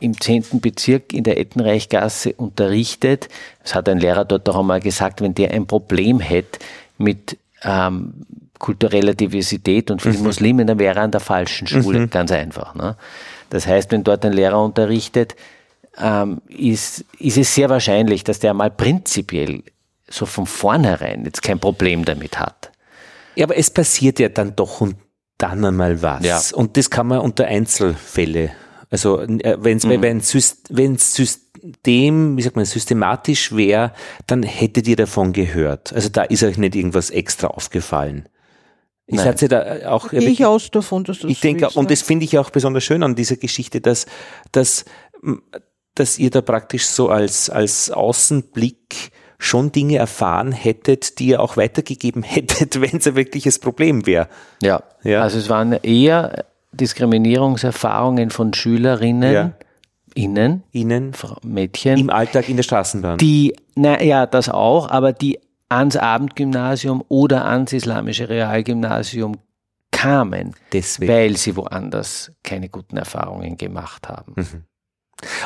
im 0.00 0.20
10. 0.20 0.60
Bezirk 0.60 1.14
in 1.14 1.24
der 1.24 1.40
Ettenreichgasse 1.40 2.34
unterrichtet, 2.34 3.30
das 3.62 3.74
hat 3.74 3.88
ein 3.88 4.00
Lehrer 4.00 4.26
dort 4.26 4.46
auch 4.50 4.58
einmal 4.58 4.80
gesagt, 4.80 5.22
wenn 5.22 5.34
der 5.34 5.52
ein 5.52 5.66
Problem 5.66 6.20
hätte 6.20 6.58
mit 6.98 7.38
ähm, 7.62 8.26
kultureller 8.58 9.14
Diversität 9.14 9.90
und 9.90 10.02
vielen 10.02 10.22
Muslimen, 10.22 10.66
dann 10.66 10.78
wäre 10.78 10.98
er 10.98 11.04
an 11.04 11.10
der 11.10 11.20
falschen 11.20 11.66
Schule, 11.66 12.06
ganz 12.08 12.30
einfach. 12.32 12.74
Ne? 12.74 12.96
Das 13.52 13.66
heißt, 13.66 13.92
wenn 13.92 14.02
dort 14.02 14.24
ein 14.24 14.32
Lehrer 14.32 14.64
unterrichtet, 14.64 15.36
ähm, 16.00 16.40
ist, 16.48 17.04
ist 17.18 17.36
es 17.36 17.54
sehr 17.54 17.68
wahrscheinlich, 17.68 18.24
dass 18.24 18.38
der 18.38 18.54
mal 18.54 18.70
prinzipiell 18.70 19.62
so 20.08 20.24
von 20.24 20.46
vornherein 20.46 21.26
jetzt 21.26 21.42
kein 21.42 21.60
Problem 21.60 22.06
damit 22.06 22.38
hat. 22.38 22.72
Ja, 23.34 23.44
aber 23.44 23.58
es 23.58 23.68
passiert 23.68 24.18
ja 24.18 24.30
dann 24.30 24.56
doch 24.56 24.80
und 24.80 24.96
dann 25.36 25.62
einmal 25.66 26.00
was. 26.00 26.24
Ja. 26.24 26.40
Und 26.54 26.78
das 26.78 26.88
kann 26.88 27.08
man 27.08 27.18
unter 27.18 27.44
Einzelfälle. 27.44 28.52
Also 28.88 29.18
wenn 29.18 29.76
es 29.76 29.86
wenn 29.86 30.00
wenn's 30.70 31.14
System, 31.14 32.38
wie 32.38 32.42
sagt 32.42 32.56
man, 32.56 32.64
systematisch 32.64 33.54
wäre, 33.54 33.92
dann 34.26 34.44
hättet 34.44 34.88
ihr 34.88 34.96
davon 34.96 35.34
gehört. 35.34 35.92
Also 35.92 36.08
da 36.08 36.22
ist 36.22 36.42
euch 36.42 36.56
nicht 36.56 36.74
irgendwas 36.74 37.10
extra 37.10 37.48
aufgefallen. 37.48 38.30
Ich 39.12 39.18
Nein. 39.18 39.28
hatte 39.28 39.46
da 39.48 39.88
auch 39.90 40.08
Gehe 40.08 40.20
ich 40.20 40.44
aus 40.44 40.70
davon, 40.70 41.04
dass 41.04 41.18
das 41.20 41.30
ich 41.30 41.40
denke, 41.40 41.64
so 41.64 41.68
ist, 41.68 41.76
und 41.76 41.90
das 41.90 42.02
finde 42.02 42.24
ich 42.24 42.38
auch 42.38 42.50
besonders 42.50 42.82
schön 42.82 43.02
an 43.02 43.14
dieser 43.14 43.36
Geschichte, 43.36 43.80
dass, 43.80 44.06
dass, 44.52 44.84
dass 45.94 46.18
ihr 46.18 46.30
da 46.30 46.40
praktisch 46.40 46.86
so 46.86 47.08
als, 47.10 47.50
als 47.50 47.90
Außenblick 47.90 49.10
schon 49.38 49.70
Dinge 49.72 49.96
erfahren 49.98 50.52
hättet, 50.52 51.18
die 51.18 51.26
ihr 51.26 51.40
auch 51.40 51.56
weitergegeben 51.56 52.22
hättet, 52.22 52.80
wenn 52.80 52.96
es 52.98 53.06
ein 53.06 53.14
wirkliches 53.16 53.58
Problem 53.58 54.06
wäre. 54.06 54.28
Ja. 54.62 54.82
Ja. 55.02 55.20
Also 55.22 55.38
es 55.38 55.48
waren 55.48 55.72
eher 55.72 56.44
Diskriminierungserfahrungen 56.72 58.30
von 58.30 58.54
Schülerinnen, 58.54 59.32
Ja. 59.34 59.52
innen, 60.14 61.12
Frau- 61.14 61.36
Mädchen, 61.42 61.98
im 61.98 62.10
Alltag 62.10 62.48
in 62.48 62.56
der 62.56 62.62
Straßenbahn. 62.62 63.18
die, 63.18 63.54
naja, 63.74 64.26
das 64.26 64.48
auch, 64.48 64.88
aber 64.90 65.12
die 65.12 65.38
ans 65.76 65.96
Abendgymnasium 65.96 67.04
oder 67.08 67.44
ans 67.44 67.72
islamische 67.72 68.28
Realgymnasium 68.28 69.36
kamen, 69.90 70.54
Deswegen. 70.72 71.12
weil 71.12 71.36
sie 71.36 71.56
woanders 71.56 72.32
keine 72.42 72.68
guten 72.68 72.96
Erfahrungen 72.96 73.56
gemacht 73.56 74.08
haben. 74.08 74.34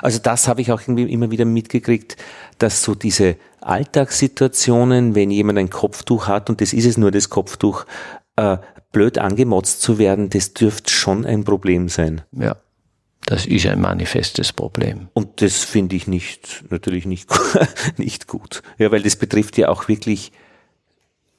Also 0.01 0.19
das 0.19 0.49
habe 0.49 0.63
ich 0.63 0.73
auch 0.73 0.81
irgendwie 0.81 1.13
immer 1.13 1.31
wieder 1.31 1.45
mitgekriegt, 1.45 2.17
dass 2.59 2.83
so 2.83 2.95
diese 2.95 3.37
Alltagssituationen, 3.61 5.15
wenn 5.15 5.31
jemand 5.31 5.59
ein 5.59 5.69
Kopftuch 5.69 6.29
hat, 6.29 6.49
und 6.49 6.61
das 6.61 6.73
ist 6.73 6.87
es 6.87 6.97
nur, 6.97 7.11
das 7.11 7.29
Kopftuch, 7.29 7.85
äh, 8.37 8.57
blöd 8.93 9.19
angemotzt 9.19 9.83
zu 9.83 9.99
werden, 9.99 10.31
das 10.31 10.55
dürfte 10.55 10.91
schon 10.91 11.27
ein 11.27 11.45
Problem 11.45 11.91
sein. 11.91 12.23
Ja, 12.33 12.57
das 13.27 13.45
ist 13.45 13.67
ein 13.67 13.81
manifestes 13.81 14.53
Problem. 14.53 15.09
Und 15.13 15.43
das 15.43 15.65
finde 15.65 15.97
ich 15.97 16.07
nicht, 16.07 16.65
natürlich 16.71 17.07
nicht, 17.07 17.29
nicht 17.97 18.29
gut. 18.29 18.63
Ja, 18.79 18.91
weil 18.93 19.03
das 19.03 19.17
betrifft 19.17 19.59
ja 19.59 19.69
auch 19.69 19.89
wirklich, 19.89 20.33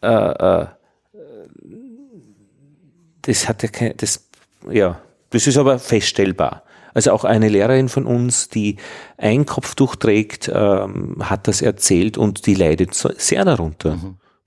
äh, 0.02 0.08
äh, 0.08 0.68
das 3.22 3.48
hat 3.48 3.64
ja 3.64 3.70
kein, 3.70 3.96
das, 3.98 4.30
ja, 4.70 5.02
das 5.30 5.48
ist 5.48 5.58
aber 5.58 5.80
feststellbar. 5.80 6.64
Also 6.94 7.12
auch 7.12 7.24
eine 7.24 7.48
Lehrerin 7.48 7.90
von 7.90 8.06
uns, 8.06 8.50
die 8.50 8.78
ein 9.18 9.46
Kopftuch 9.46 9.96
trägt, 9.96 10.52
ähm, 10.54 11.18
hat 11.22 11.48
das 11.48 11.62
erzählt 11.62 12.18
und 12.18 12.48
die 12.48 12.56
leidet 12.56 12.96
sehr 12.96 13.46
darunter. 13.46 13.98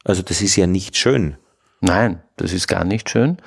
Also 0.05 0.23
das 0.23 0.43
ist 0.43 0.57
ja 0.57 0.67
nicht 0.67 0.97
schön. 0.97 1.37
Nein, 1.81 2.23
das 2.37 2.53
ist 2.53 2.67
gar 2.67 2.85
nicht 2.85 3.09
schön. 3.09 3.39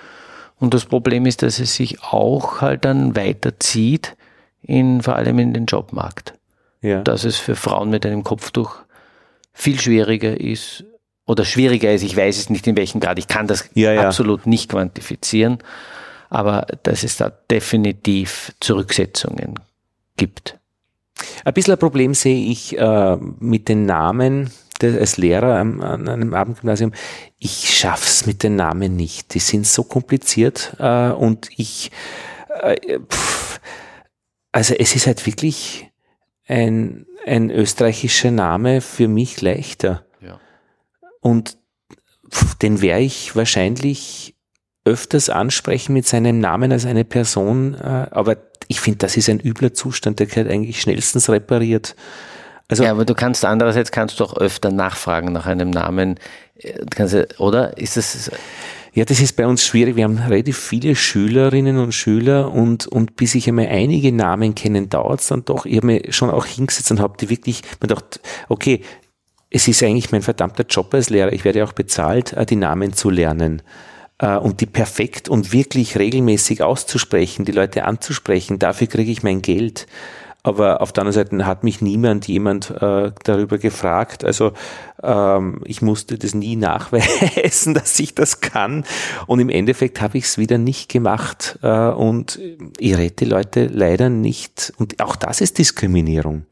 Und 0.60 0.74
das 0.74 0.86
Problem 0.86 1.26
ist, 1.26 1.42
dass 1.42 1.60
es 1.60 1.76
sich 1.76 2.04
auch 2.04 2.62
halt 2.62 2.86
dann 2.86 3.16
weiterzieht, 3.16 4.16
in, 4.62 5.02
vor 5.02 5.16
allem 5.16 5.40
in 5.40 5.54
den 5.54 5.66
Jobmarkt. 5.66 6.34
Ja. 6.82 7.02
Dass 7.02 7.24
es 7.24 7.38
für 7.38 7.56
Frauen 7.56 7.90
mit 7.90 8.06
einem 8.06 8.24
Kopftuch 8.24 8.76
viel 9.54 9.80
schwieriger 9.80 10.40
ist 10.40 10.86
oder 11.26 11.46
schwieriger 11.46 11.94
ist, 11.94 12.04
ich 12.04 12.16
weiß 12.16 12.38
es 12.38 12.50
nicht 12.50 12.68
in 12.68 12.76
welchem 12.76 13.00
Grad, 13.00 13.20
ich 13.20 13.28
kann 13.28 13.48
das 13.48 13.70
Ja, 13.74 13.94
ja. 13.94 14.08
absolut 14.08 14.46
nicht 14.46 14.70
quantifizieren, 14.70 15.60
aber 16.30 16.66
dass 16.84 17.04
es 17.04 17.18
da 17.18 17.30
definitiv 17.30 18.54
Zurücksetzungen 18.60 19.60
gibt. 20.18 20.58
Ein 21.46 21.54
bisschen 21.54 21.74
ein 21.74 21.80
Problem 21.80 22.14
sehe 22.14 22.46
ich 22.46 22.78
äh, 22.78 23.18
mit 23.40 23.70
den 23.70 23.86
Namen 23.86 24.50
der, 24.84 25.00
als 25.00 25.18
Lehrer 25.18 25.58
am, 25.58 25.82
an 25.82 26.08
einem 26.08 26.34
Abendgymnasium. 26.34 26.92
Ich 27.40 27.78
schaff's 27.78 28.26
mit 28.26 28.44
den 28.44 28.56
Namen 28.56 28.96
nicht. 28.96 29.34
Die 29.34 29.40
sind 29.40 29.66
so 29.66 29.84
kompliziert 29.84 30.76
äh, 30.80 31.10
und 31.10 31.50
ich, 31.58 31.92
äh, 32.62 33.00
pff, 33.00 33.60
also 34.52 34.76
es 34.76 34.96
ist 34.96 35.08
halt 35.08 35.26
wirklich 35.26 35.90
ein, 36.48 37.06
ein 37.26 37.50
österreichischer 37.50 38.32
Name 38.32 38.82
für 38.82 39.08
mich 39.08 39.42
leichter. 39.42 40.06
Ja. 40.22 40.40
Und 41.22 41.58
pff, 42.32 42.56
den 42.56 42.82
werde 42.82 43.04
ich 43.04 43.36
wahrscheinlich 43.36 44.36
öfters 44.86 45.30
ansprechen 45.30 45.94
mit 45.94 46.06
seinem 46.06 46.40
Namen 46.40 46.72
als 46.72 46.86
eine 46.86 47.06
Person, 47.06 47.76
äh, 47.76 48.08
aber 48.12 48.38
ich 48.68 48.80
finde, 48.80 49.00
das 49.00 49.18
ist 49.18 49.30
ein 49.30 49.40
übler 49.40 49.74
Zustand, 49.74 50.20
der 50.20 50.28
gehört 50.28 50.50
eigentlich 50.50 50.82
schnellstens 50.82 51.30
repariert. 51.30 51.96
Also 52.68 52.84
Ja, 52.84 52.92
aber 52.92 53.06
du 53.06 53.14
kannst 53.14 53.46
andererseits 53.46 53.92
kannst 53.92 54.20
du 54.20 54.24
auch 54.24 54.38
öfter 54.38 54.72
nachfragen 54.72 55.32
nach 55.32 55.46
einem 55.46 55.70
Namen, 55.70 56.20
Äh, 56.56 56.86
kannst 56.90 57.40
oder? 57.40 57.78
Ist 57.78 57.98
das 57.98 58.32
Ja, 58.94 59.06
das 59.06 59.20
ist 59.20 59.36
bei 59.36 59.48
uns 59.48 59.66
schwierig. 59.66 59.96
Wir 59.96 60.04
haben 60.04 60.20
relativ 60.20 60.58
viele 60.58 60.96
Schülerinnen 60.96 61.78
und 61.80 61.94
Schüler 61.94 62.52
und, 62.52 62.86
und 62.86 63.16
bis 63.16 63.34
ich 63.34 63.48
einmal 63.48 63.68
einige 63.68 64.12
Namen 64.12 64.54
kennen, 64.54 64.88
dauert 64.90 65.22
es 65.22 65.28
dann 65.28 65.46
doch. 65.46 65.66
Ich 65.66 65.78
habe 65.78 65.88
mir 65.88 66.14
schon 66.14 66.30
auch 66.30 66.46
hingesetzt 66.46 66.92
und 66.92 67.00
habe 67.00 67.18
die 67.20 67.30
wirklich, 67.30 67.64
mir 67.82 67.88
gedacht, 67.88 68.20
okay, 68.50 68.82
es 69.50 69.68
ist 69.68 69.82
eigentlich 69.84 70.12
mein 70.12 70.22
verdammter 70.22 70.66
Job 70.66 70.94
als 70.94 71.10
Lehrer. 71.10 71.34
Ich 71.34 71.44
werde 71.44 71.64
auch 71.64 71.74
bezahlt, 71.74 72.34
äh, 72.34 72.46
die 72.46 72.56
Namen 72.56 72.94
zu 72.94 73.10
lernen 73.10 73.62
äh, 74.20 74.38
und 74.38 74.62
die 74.62 74.66
perfekt 74.68 75.28
und 75.30 75.54
wirklich 75.54 75.98
regelmäßig 75.98 76.62
auszusprechen, 76.64 77.46
die 77.46 77.52
Leute 77.52 77.86
anzusprechen. 77.86 78.60
Dafür 78.60 78.88
kriege 78.88 79.12
ich 79.12 79.24
mein 79.24 79.42
Geld. 79.42 79.88
Aber 80.46 80.82
auf 80.82 80.92
der 80.92 81.04
anderen 81.04 81.14
Seite 81.14 81.46
hat 81.46 81.64
mich 81.64 81.82
niemand 81.82 82.28
jemand 82.28 82.70
äh, 82.70 83.14
darüber 83.24 83.58
gefragt. 83.58 84.26
Also 84.26 84.52
ähm, 85.02 85.62
ich 85.64 85.82
musste 85.82 86.18
das 86.18 86.36
nie 86.36 86.58
nachweisen, 86.58 87.74
dass 87.74 87.98
ich 87.98 88.14
das 88.14 88.42
kann. 88.42 88.84
Und 89.26 89.40
im 89.40 89.48
Endeffekt 89.48 90.02
habe 90.02 90.18
ich 90.18 90.26
es 90.26 90.38
wieder 90.38 90.58
nicht 90.58 90.92
gemacht. 90.92 91.60
Äh, 91.64 91.88
und 91.90 92.40
ich 92.78 93.16
die 93.16 93.26
Leute 93.26 93.68
leider 93.68 94.10
nicht. 94.10 94.74
Und 94.78 95.02
auch 95.02 95.16
das 95.16 95.40
ist 95.40 95.58
Diskriminierung. 95.58 96.46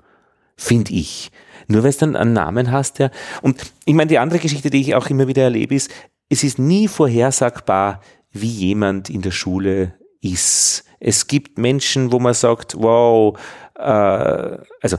finde 0.56 0.94
ich. 0.94 1.30
Nur 1.68 1.84
weil 1.84 1.90
es 1.90 1.98
dann 1.98 2.16
einen 2.16 2.34
Namen 2.34 2.72
hast, 2.72 3.00
der. 3.00 3.12
Und 3.42 3.62
ich 3.86 3.94
meine, 3.94 4.08
die 4.08 4.20
andere 4.20 4.40
Geschichte, 4.40 4.70
die 4.70 4.82
ich 4.82 4.96
auch 4.96 5.08
immer 5.08 5.28
wieder 5.28 5.44
erlebe, 5.44 5.76
ist, 5.76 5.92
es 6.30 6.44
ist 6.46 6.60
nie 6.60 6.88
vorhersagbar, 6.88 8.02
wie 8.32 8.48
jemand 8.48 9.10
in 9.10 9.22
der 9.22 9.32
Schule 9.32 9.96
ist. 10.22 10.86
Es 11.04 11.26
gibt 11.26 11.58
Menschen, 11.58 12.12
wo 12.12 12.20
man 12.20 12.36
sagt, 12.36 12.76
wow, 12.78 13.38
äh, 13.76 14.58
also 14.82 14.98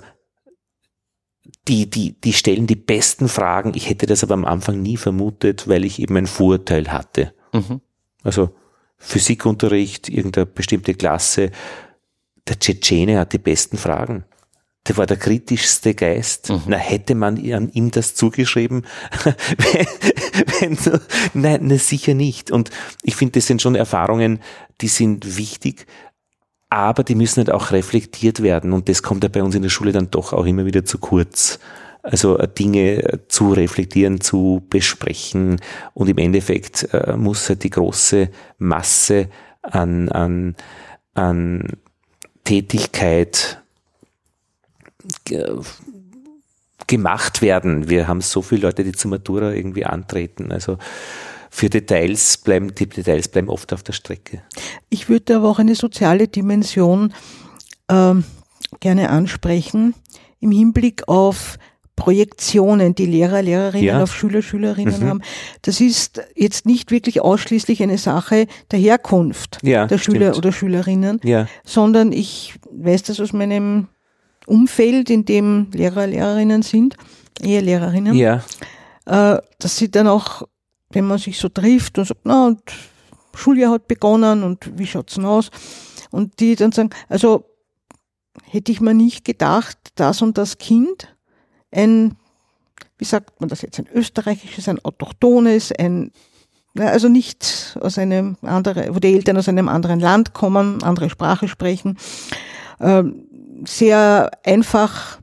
die, 1.68 1.88
die, 1.88 2.20
die 2.20 2.32
stellen 2.32 2.66
die 2.66 2.76
besten 2.76 3.28
Fragen. 3.28 3.72
Ich 3.74 3.88
hätte 3.88 4.06
das 4.06 4.24
aber 4.24 4.34
am 4.34 4.44
Anfang 4.44 4.82
nie 4.82 4.96
vermutet, 4.96 5.68
weil 5.68 5.84
ich 5.84 6.00
eben 6.00 6.16
ein 6.16 6.26
Vorurteil 6.26 6.92
hatte. 6.92 7.32
Mhm. 7.52 7.80
Also 8.24 8.50
Physikunterricht, 8.98 10.08
irgendeine 10.08 10.46
bestimmte 10.46 10.94
Klasse. 10.94 11.52
Der 12.48 12.58
Tschetschene 12.58 13.18
hat 13.18 13.32
die 13.32 13.38
besten 13.38 13.78
Fragen. 13.78 14.24
Der 14.88 14.96
war 14.96 15.06
der 15.06 15.16
kritischste 15.16 15.94
Geist. 15.94 16.50
Mhm. 16.50 16.62
Na, 16.66 16.76
hätte 16.76 17.14
man 17.14 17.36
an 17.52 17.68
ihm 17.68 17.90
das 17.92 18.14
zugeschrieben? 18.14 18.84
wenn, 19.58 20.76
wenn, 20.76 21.00
nein, 21.34 21.60
na, 21.62 21.78
sicher 21.78 22.14
nicht. 22.14 22.50
Und 22.50 22.70
ich 23.02 23.14
finde, 23.14 23.32
das 23.32 23.46
sind 23.46 23.62
schon 23.62 23.76
Erfahrungen, 23.76 24.40
die 24.80 24.88
sind 24.88 25.36
wichtig, 25.36 25.86
aber 26.68 27.04
die 27.04 27.14
müssen 27.14 27.38
halt 27.38 27.50
auch 27.50 27.70
reflektiert 27.70 28.42
werden. 28.42 28.72
Und 28.72 28.88
das 28.88 29.02
kommt 29.02 29.22
ja 29.22 29.28
bei 29.28 29.42
uns 29.42 29.54
in 29.54 29.62
der 29.62 29.68
Schule 29.68 29.92
dann 29.92 30.10
doch 30.10 30.32
auch 30.32 30.46
immer 30.46 30.66
wieder 30.66 30.84
zu 30.84 30.98
kurz. 30.98 31.60
Also 32.02 32.36
äh, 32.38 32.48
Dinge 32.48 33.20
zu 33.28 33.52
reflektieren, 33.52 34.20
zu 34.20 34.66
besprechen. 34.68 35.60
Und 35.94 36.08
im 36.08 36.18
Endeffekt 36.18 36.92
äh, 36.92 37.16
muss 37.16 37.48
halt 37.48 37.62
die 37.62 37.70
große 37.70 38.30
Masse 38.58 39.28
an, 39.62 40.08
an, 40.08 40.56
an 41.14 41.68
Tätigkeit 42.42 43.61
gemacht 46.86 47.42
werden. 47.42 47.88
Wir 47.88 48.08
haben 48.08 48.20
so 48.20 48.42
viele 48.42 48.62
Leute, 48.62 48.84
die 48.84 48.92
zur 48.92 49.10
Matura 49.10 49.52
irgendwie 49.52 49.84
antreten. 49.84 50.52
Also 50.52 50.78
für 51.50 51.68
Details 51.68 52.38
bleiben, 52.38 52.74
die 52.74 52.88
Details 52.88 53.28
bleiben 53.28 53.48
oft 53.48 53.72
auf 53.72 53.82
der 53.82 53.92
Strecke. 53.92 54.42
Ich 54.88 55.08
würde 55.08 55.36
aber 55.36 55.48
auch 55.50 55.58
eine 55.58 55.74
soziale 55.74 56.28
Dimension 56.28 57.12
äh, 57.88 58.14
gerne 58.80 59.10
ansprechen 59.10 59.94
im 60.40 60.50
Hinblick 60.50 61.08
auf 61.08 61.58
Projektionen, 61.94 62.94
die 62.94 63.06
Lehrer, 63.06 63.42
Lehrerinnen 63.42 63.86
ja. 63.86 64.02
auf 64.02 64.14
Schüler, 64.14 64.42
Schülerinnen 64.42 65.00
mhm. 65.00 65.08
haben. 65.08 65.22
Das 65.60 65.80
ist 65.80 66.22
jetzt 66.34 66.66
nicht 66.66 66.90
wirklich 66.90 67.20
ausschließlich 67.20 67.82
eine 67.82 67.98
Sache 67.98 68.46
der 68.70 68.78
Herkunft 68.78 69.58
ja, 69.62 69.86
der 69.86 69.98
Schüler 69.98 70.30
stimmt. 70.30 70.38
oder 70.38 70.52
Schülerinnen, 70.52 71.20
ja. 71.22 71.46
sondern 71.64 72.12
ich 72.12 72.54
weiß 72.70 73.04
das 73.04 73.20
aus 73.20 73.32
meinem 73.32 73.88
Umfeld, 74.46 75.10
in 75.10 75.24
dem 75.24 75.68
Lehrer, 75.72 76.06
Lehrerinnen 76.06 76.62
sind, 76.62 76.96
eher 77.40 77.62
Lehrerinnen, 77.62 78.14
ja. 78.14 78.42
äh, 79.06 79.38
dass 79.58 79.76
sie 79.76 79.90
dann 79.90 80.08
auch, 80.08 80.42
wenn 80.90 81.06
man 81.06 81.18
sich 81.18 81.38
so 81.38 81.48
trifft 81.48 81.98
und 81.98 82.06
sagt, 82.06 82.22
na, 82.24 82.46
und 82.46 82.60
Schuljahr 83.34 83.72
hat 83.72 83.88
begonnen 83.88 84.42
und 84.42 84.78
wie 84.78 84.86
schaut's 84.86 85.14
denn 85.14 85.24
aus? 85.24 85.50
Und 86.10 86.40
die 86.40 86.54
dann 86.56 86.72
sagen, 86.72 86.90
also 87.08 87.44
hätte 88.44 88.72
ich 88.72 88.80
mir 88.80 88.94
nicht 88.94 89.24
gedacht, 89.24 89.78
das 89.94 90.22
und 90.22 90.36
das 90.38 90.58
Kind, 90.58 91.14
ein, 91.70 92.16
wie 92.98 93.04
sagt 93.04 93.40
man 93.40 93.48
das 93.48 93.62
jetzt, 93.62 93.78
ein 93.78 93.88
österreichisches, 93.92 94.68
ein 94.68 94.84
autochthones, 94.84 95.72
ein 95.72 96.12
also 96.78 97.08
nicht 97.08 97.76
aus 97.80 97.98
einem 97.98 98.36
anderen, 98.40 98.94
wo 98.94 98.98
die 98.98 99.14
Eltern 99.14 99.36
aus 99.36 99.48
einem 99.48 99.68
anderen 99.68 100.00
Land 100.00 100.32
kommen, 100.32 100.82
andere 100.82 101.10
Sprache 101.10 101.46
sprechen, 101.46 101.98
ähm, 102.80 103.26
sehr 103.64 104.30
einfach 104.44 105.20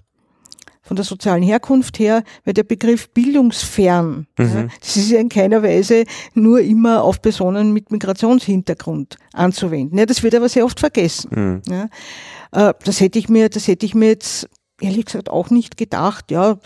von 0.89 0.95
der 0.95 1.05
sozialen 1.05 1.43
Herkunft 1.43 1.99
her, 1.99 2.23
weil 2.45 2.55
der 2.55 2.63
Begriff 2.63 3.09
bildungsfern, 3.11 4.25
mhm. 4.39 4.71
das 4.79 4.97
ist 4.97 5.11
ja 5.11 5.19
in 5.19 5.29
keiner 5.29 5.61
Weise 5.61 6.03
nur 6.33 6.61
immer 6.61 7.03
auf 7.03 7.21
Personen 7.21 7.73
mit 7.73 7.91
Migrationshintergrund 7.91 9.17
anzuwenden. 9.33 9.99
Ja, 9.99 10.07
das 10.07 10.23
wird 10.23 10.33
aber 10.33 10.49
sehr 10.49 10.65
oft 10.65 10.79
vergessen. 10.79 11.29
Mhm. 11.31 11.61
Ja, 11.71 12.69
äh, 12.69 12.73
das 12.83 13.01
hätte 13.01 13.19
ich 13.19 13.29
mir, 13.29 13.49
das 13.49 13.67
hätte 13.67 13.85
ich 13.85 13.93
mir 13.93 14.07
jetzt 14.07 14.49
ehrlich 14.81 15.05
gesagt 15.05 15.29
auch 15.29 15.51
nicht 15.51 15.77
gedacht. 15.77 16.31
Ja, 16.31 16.57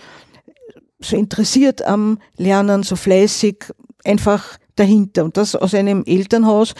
so 1.01 1.17
interessiert 1.17 1.86
am 1.86 2.17
Lernen, 2.38 2.84
so 2.84 2.95
fleißig, 2.95 3.74
einfach 4.05 4.57
dahinter. 4.76 5.26
Und 5.26 5.36
das 5.36 5.53
aus 5.53 5.74
einem 5.74 6.03
Elternhaus, 6.05 6.76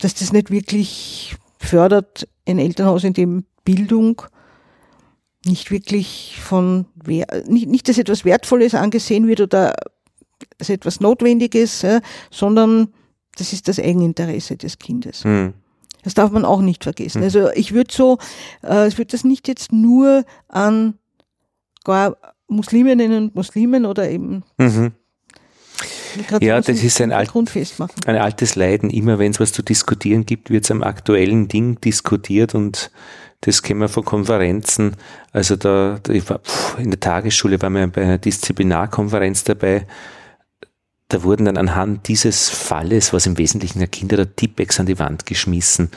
dass 0.00 0.14
das 0.14 0.32
nicht 0.32 0.50
wirklich 0.50 1.36
fördert, 1.58 2.26
ein 2.46 2.58
Elternhaus, 2.58 3.04
in 3.04 3.12
dem 3.12 3.44
Bildung 3.68 4.22
nicht 5.44 5.70
wirklich 5.70 6.38
von, 6.42 6.86
nicht, 7.46 7.68
nicht 7.68 7.88
dass 7.88 7.98
etwas 7.98 8.24
Wertvolles 8.24 8.74
angesehen 8.74 9.28
wird 9.28 9.42
oder 9.42 9.74
als 10.58 10.70
etwas 10.70 11.00
Notwendiges, 11.00 11.84
sondern 12.30 12.88
das 13.36 13.52
ist 13.52 13.68
das 13.68 13.78
Eigeninteresse 13.78 14.56
des 14.56 14.78
Kindes. 14.78 15.24
Mhm. 15.24 15.52
Das 16.02 16.14
darf 16.14 16.30
man 16.30 16.46
auch 16.46 16.62
nicht 16.62 16.84
vergessen. 16.84 17.18
Mhm. 17.18 17.24
Also 17.24 17.50
ich 17.50 17.74
würde 17.74 17.92
so, 17.92 18.18
äh, 18.64 18.88
ich 18.88 18.96
würde 18.96 19.10
das 19.10 19.24
nicht 19.24 19.48
jetzt 19.48 19.70
nur 19.70 20.24
an 20.48 20.94
gar 21.84 22.16
Musliminnen 22.48 23.12
und 23.12 23.34
Muslimen 23.34 23.84
oder 23.84 24.08
eben 24.08 24.44
mhm. 24.56 24.92
Ja, 26.40 26.60
das 26.60 26.82
ist 26.82 27.00
ein, 27.00 27.12
alt, 27.12 27.30
ein 28.06 28.16
altes 28.16 28.56
Leiden. 28.56 28.90
Immer 28.90 29.18
wenn 29.18 29.30
es 29.30 29.40
was 29.40 29.52
zu 29.52 29.62
diskutieren 29.62 30.26
gibt, 30.26 30.50
wird 30.50 30.64
es 30.64 30.70
am 30.70 30.82
aktuellen 30.82 31.48
Ding 31.48 31.80
diskutiert 31.80 32.54
und 32.54 32.90
das 33.42 33.62
kennen 33.62 33.80
wir 33.80 33.88
von 33.88 34.04
Konferenzen. 34.04 34.96
Also 35.32 35.56
da, 35.56 36.00
ich 36.08 36.28
war, 36.28 36.40
in 36.78 36.90
der 36.90 37.00
Tagesschule 37.00 37.60
war 37.62 37.70
wir 37.70 37.86
bei 37.86 38.02
einer 38.02 38.18
Disziplinarkonferenz 38.18 39.44
dabei. 39.44 39.86
Da 41.08 41.22
wurden 41.22 41.46
dann 41.46 41.56
anhand 41.56 42.08
dieses 42.08 42.50
Falles, 42.50 43.12
was 43.12 43.26
im 43.26 43.38
Wesentlichen 43.38 43.80
ein 43.80 43.90
Kind 43.90 44.12
der 44.12 44.34
Tippex 44.34 44.78
an 44.78 44.86
die 44.86 44.98
Wand 44.98 45.24
geschmissen. 45.24 45.90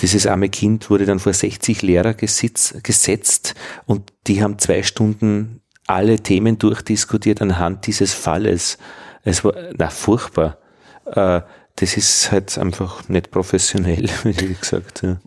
Dieses 0.00 0.26
arme 0.26 0.48
Kind 0.48 0.90
wurde 0.90 1.06
dann 1.06 1.18
vor 1.18 1.32
60 1.32 1.82
Lehrer 1.82 2.14
gesitz, 2.14 2.74
gesetzt 2.82 3.54
und 3.86 4.12
die 4.26 4.42
haben 4.42 4.58
zwei 4.58 4.82
Stunden 4.82 5.62
alle 5.86 6.20
Themen 6.20 6.58
durchdiskutiert 6.58 7.40
anhand 7.40 7.86
dieses 7.86 8.12
Falles. 8.12 8.78
Es 9.22 9.44
war, 9.44 9.54
na, 9.76 9.88
furchtbar. 9.88 10.58
Äh, 11.06 11.40
das 11.76 11.96
ist 11.96 12.30
halt 12.30 12.56
einfach 12.58 13.08
nicht 13.08 13.30
professionell, 13.30 14.08
wie 14.24 14.54
gesagt. 14.54 15.02
Ja. 15.02 15.18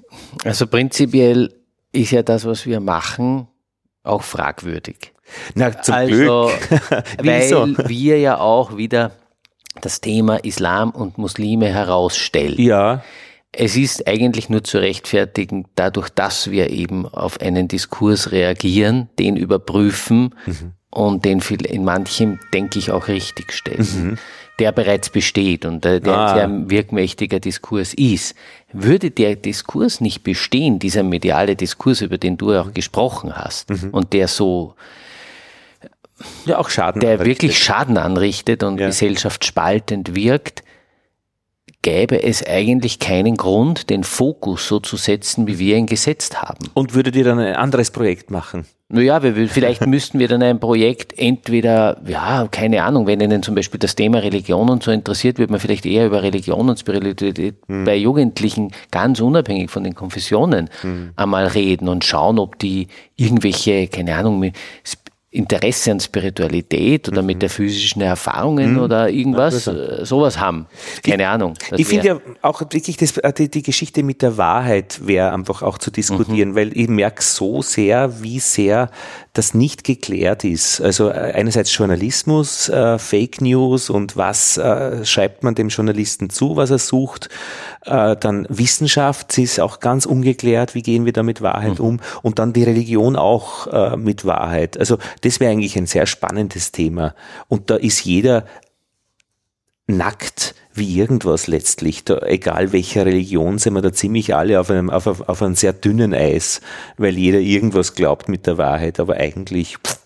Also 0.43 0.67
prinzipiell 0.67 1.53
ist 1.91 2.11
ja 2.11 2.23
das, 2.23 2.45
was 2.45 2.65
wir 2.65 2.79
machen, 2.79 3.47
auch 4.03 4.23
fragwürdig. 4.23 5.13
Na, 5.55 5.81
zum 5.81 5.95
also, 5.95 6.51
Glück. 6.69 7.03
weil 7.23 7.89
wir 7.89 8.19
ja 8.19 8.39
auch 8.39 8.77
wieder 8.77 9.11
das 9.81 10.01
Thema 10.01 10.37
Islam 10.43 10.91
und 10.91 11.17
Muslime 11.17 11.67
herausstellen. 11.67 12.59
Ja. 12.59 13.03
Es 13.51 13.75
ist 13.75 14.07
eigentlich 14.07 14.49
nur 14.49 14.63
zu 14.63 14.79
rechtfertigen, 14.79 15.67
dadurch, 15.75 16.09
dass 16.09 16.49
wir 16.49 16.71
eben 16.71 17.07
auf 17.07 17.39
einen 17.39 17.67
Diskurs 17.67 18.31
reagieren, 18.31 19.09
den 19.19 19.37
überprüfen 19.37 20.35
mhm. 20.45 20.73
und 20.89 21.25
den 21.25 21.39
in 21.39 21.83
manchem, 21.83 22.39
denke 22.51 22.79
ich, 22.79 22.91
auch 22.91 23.07
richtig 23.07 23.53
stellen. 23.53 23.87
Mhm 24.09 24.17
der 24.59 24.71
bereits 24.71 25.09
besteht 25.09 25.65
und 25.65 25.83
der, 25.83 25.99
der 25.99 26.17
ah. 26.17 26.33
sehr 26.35 26.69
wirkmächtiger 26.69 27.39
Diskurs 27.39 27.93
ist. 27.93 28.35
Würde 28.71 29.11
der 29.11 29.35
Diskurs 29.35 30.01
nicht 30.01 30.23
bestehen, 30.23 30.79
dieser 30.79 31.03
mediale 31.03 31.55
Diskurs, 31.55 32.01
über 32.01 32.17
den 32.17 32.37
du 32.37 32.53
auch 32.53 32.73
gesprochen 32.73 33.35
hast, 33.35 33.69
mhm. 33.69 33.89
und 33.91 34.13
der 34.13 34.27
so 34.27 34.75
ja 36.45 36.57
auch 36.57 36.69
Schaden 36.69 37.01
der 37.01 37.13
anrichtet. 37.13 37.41
wirklich 37.41 37.63
Schaden 37.63 37.97
anrichtet 37.97 38.63
und 38.63 38.79
ja. 38.79 38.87
gesellschaftsspaltend 38.87 40.15
wirkt, 40.15 40.63
gäbe 41.81 42.21
es 42.23 42.45
eigentlich 42.45 42.99
keinen 42.99 43.35
Grund, 43.35 43.89
den 43.89 44.03
Fokus 44.03 44.67
so 44.67 44.79
zu 44.79 44.97
setzen, 44.97 45.47
wie 45.47 45.59
wir 45.59 45.77
ihn 45.77 45.85
gesetzt 45.85 46.41
haben. 46.41 46.69
Und 46.73 46.93
würdet 46.93 47.15
ihr 47.15 47.23
dann 47.23 47.39
ein 47.39 47.55
anderes 47.55 47.91
Projekt 47.91 48.31
machen? 48.31 48.65
Naja, 48.93 49.23
wir, 49.23 49.49
vielleicht 49.49 49.87
müssten 49.87 50.19
wir 50.19 50.27
dann 50.27 50.43
ein 50.43 50.59
Projekt 50.59 51.17
entweder, 51.17 51.99
ja, 52.05 52.47
keine 52.51 52.83
Ahnung, 52.83 53.07
wenn 53.07 53.19
Ihnen 53.19 53.41
zum 53.41 53.55
Beispiel 53.55 53.79
das 53.79 53.95
Thema 53.95 54.19
Religion 54.19 54.69
und 54.69 54.83
so 54.83 54.91
interessiert, 54.91 55.39
wird 55.39 55.49
man 55.49 55.59
vielleicht 55.59 55.87
eher 55.87 56.05
über 56.05 56.21
Religion 56.21 56.69
und 56.69 56.79
Spiritualität 56.79 57.55
hm. 57.67 57.85
bei 57.85 57.95
Jugendlichen 57.95 58.71
ganz 58.91 59.19
unabhängig 59.19 59.71
von 59.71 59.83
den 59.83 59.95
Konfessionen 59.95 60.69
hm. 60.81 61.09
einmal 61.15 61.47
reden 61.47 61.89
und 61.89 62.05
schauen, 62.05 62.37
ob 62.37 62.59
die 62.59 62.87
irgendwelche, 63.15 63.87
keine 63.87 64.15
Ahnung, 64.15 64.51
Interesse 65.33 65.91
an 65.91 65.99
Spiritualität 65.99 67.07
oder 67.09 67.21
mhm. 67.21 67.27
mit 67.27 67.41
der 67.41 67.49
physischen 67.49 68.03
Erfahrungen 68.03 68.73
mhm. 68.73 68.79
oder 68.79 69.09
irgendwas, 69.09 69.65
äh, 69.65 70.05
sowas 70.05 70.39
haben. 70.39 70.67
Keine 71.03 71.23
ich, 71.23 71.29
Ahnung. 71.29 71.55
Ich 71.75 71.87
finde 71.87 72.07
ja 72.07 72.19
auch 72.43 72.61
wirklich 72.61 72.97
das, 72.97 73.17
äh, 73.17 73.33
die, 73.33 73.49
die, 73.49 73.63
Geschichte 73.63 74.03
mit 74.03 74.21
der 74.21 74.37
Wahrheit 74.37 75.01
wäre 75.05 75.33
einfach 75.33 75.63
auch 75.63 75.79
zu 75.79 75.89
diskutieren, 75.89 76.51
mhm. 76.51 76.55
weil 76.55 76.77
ich 76.77 76.87
merke 76.87 77.23
so 77.23 77.63
sehr, 77.63 78.21
wie 78.21 78.39
sehr 78.39 78.91
das 79.33 79.55
nicht 79.55 79.83
geklärt 79.83 80.43
ist. 80.43 80.79
Also 80.79 81.09
äh, 81.09 81.33
einerseits 81.33 81.75
Journalismus, 81.75 82.69
äh, 82.69 82.99
Fake 82.99 83.41
News 83.41 83.89
und 83.89 84.15
was 84.15 84.57
äh, 84.57 85.03
schreibt 85.03 85.43
man 85.43 85.55
dem 85.55 85.69
Journalisten 85.69 86.29
zu, 86.29 86.55
was 86.55 86.69
er 86.69 86.77
sucht. 86.77 87.29
Äh, 87.85 88.15
dann 88.15 88.45
Wissenschaft, 88.49 89.31
sie 89.31 89.43
ist 89.43 89.59
auch 89.59 89.79
ganz 89.79 90.05
ungeklärt, 90.05 90.73
wie 90.73 90.81
gehen 90.81 91.05
wir 91.05 91.11
da 91.13 91.21
mit 91.21 91.41
Wahrheit 91.41 91.79
mhm. 91.79 91.85
um 91.85 91.99
und 92.21 92.39
dann 92.39 92.53
die 92.53 92.63
Religion 92.63 93.15
auch 93.15 93.67
äh, 93.67 93.97
mit 93.97 94.25
Wahrheit. 94.25 94.77
Also 94.77 94.97
das 95.21 95.39
wäre 95.39 95.51
eigentlich 95.51 95.77
ein 95.77 95.85
sehr 95.85 96.05
spannendes 96.05 96.71
Thema 96.71 97.13
und 97.49 97.69
da 97.69 97.75
ist 97.75 98.05
jeder 98.05 98.45
nackt 99.85 100.55
wie 100.73 100.97
irgendwas 100.97 101.47
letztlich. 101.47 102.05
Da, 102.05 102.19
egal 102.19 102.71
welcher 102.71 103.05
Religion 103.05 103.57
sind 103.57 103.73
wir 103.73 103.81
da 103.81 103.91
ziemlich 103.91 104.33
alle 104.33 104.59
auf 104.59 104.69
einem, 104.69 104.89
auf, 104.89 105.07
auf 105.07 105.41
einem 105.41 105.55
sehr 105.55 105.73
dünnen 105.73 106.13
Eis, 106.13 106.61
weil 106.97 107.17
jeder 107.17 107.39
irgendwas 107.39 107.95
glaubt 107.95 108.29
mit 108.29 108.47
der 108.47 108.57
Wahrheit, 108.57 108.99
aber 108.99 109.15
eigentlich. 109.15 109.77
Pff, 109.77 110.02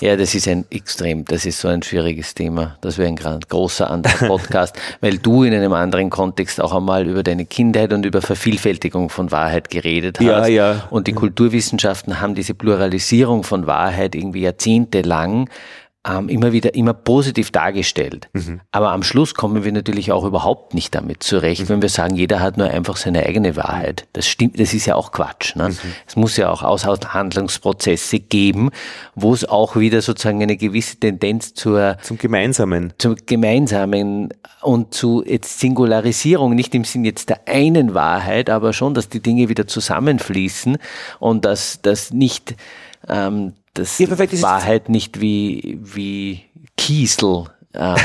ja, 0.00 0.16
das 0.16 0.34
ist 0.34 0.48
ein 0.48 0.64
extrem, 0.70 1.24
das 1.24 1.46
ist 1.46 1.60
so 1.60 1.68
ein 1.68 1.82
schwieriges 1.82 2.34
Thema. 2.34 2.76
Das 2.80 2.98
wäre 2.98 3.08
ein 3.08 3.16
großer 3.16 3.88
anderer 3.88 4.26
Podcast, 4.26 4.74
weil 5.00 5.18
du 5.18 5.44
in 5.44 5.54
einem 5.54 5.72
anderen 5.72 6.10
Kontext 6.10 6.60
auch 6.60 6.74
einmal 6.74 7.06
über 7.06 7.22
deine 7.22 7.44
Kindheit 7.44 7.92
und 7.92 8.04
über 8.04 8.20
Vervielfältigung 8.20 9.08
von 9.08 9.30
Wahrheit 9.30 9.70
geredet 9.70 10.18
hast. 10.18 10.26
Ja, 10.26 10.46
ja. 10.46 10.88
Und 10.90 11.06
die 11.06 11.12
Kulturwissenschaften 11.12 12.20
haben 12.20 12.34
diese 12.34 12.54
Pluralisierung 12.54 13.44
von 13.44 13.68
Wahrheit 13.68 14.16
irgendwie 14.16 14.40
jahrzehntelang 14.40 15.48
ähm, 16.08 16.28
immer 16.28 16.52
wieder 16.52 16.74
immer 16.74 16.94
positiv 16.94 17.50
dargestellt. 17.50 18.28
Mhm. 18.32 18.60
Aber 18.70 18.92
am 18.92 19.02
Schluss 19.02 19.34
kommen 19.34 19.64
wir 19.64 19.72
natürlich 19.72 20.12
auch 20.12 20.24
überhaupt 20.24 20.74
nicht 20.74 20.94
damit 20.94 21.22
zurecht, 21.22 21.62
mhm. 21.62 21.68
wenn 21.68 21.82
wir 21.82 21.88
sagen, 21.88 22.16
jeder 22.16 22.40
hat 22.40 22.56
nur 22.56 22.68
einfach 22.68 22.96
seine 22.96 23.24
eigene 23.26 23.56
Wahrheit. 23.56 24.06
Das 24.12 24.26
stimmt, 24.26 24.58
das 24.58 24.74
ist 24.74 24.86
ja 24.86 24.94
auch 24.94 25.12
Quatsch. 25.12 25.56
Ne? 25.56 25.70
Mhm. 25.70 25.76
Es 26.06 26.16
muss 26.16 26.36
ja 26.36 26.50
auch 26.50 26.62
Aushandlungsprozesse 26.62 28.20
geben, 28.20 28.70
wo 29.14 29.34
es 29.34 29.44
auch 29.44 29.76
wieder 29.76 30.00
sozusagen 30.00 30.42
eine 30.42 30.56
gewisse 30.56 30.96
Tendenz 30.96 31.54
zur 31.54 31.98
zum 32.02 32.18
Gemeinsamen, 32.18 32.92
zum 32.98 33.16
Gemeinsamen 33.26 34.32
und 34.62 34.94
zu 34.94 35.24
jetzt 35.24 35.60
Singularisierung, 35.60 36.54
nicht 36.54 36.74
im 36.74 36.84
Sinn 36.84 37.04
jetzt 37.04 37.28
der 37.28 37.46
einen 37.46 37.94
Wahrheit, 37.94 38.50
aber 38.50 38.72
schon, 38.72 38.94
dass 38.94 39.08
die 39.08 39.20
Dinge 39.20 39.48
wieder 39.48 39.66
zusammenfließen 39.66 40.78
und 41.18 41.44
dass 41.44 41.80
das 41.82 42.12
nicht 42.12 42.54
ähm, 43.08 43.52
das 43.78 43.98
ja, 43.98 44.42
war 44.42 44.64
halt 44.64 44.88
nicht 44.88 45.20
wie, 45.20 45.78
wie 45.82 46.44
Kiesel. 46.76 47.44
Ähm, 47.74 47.96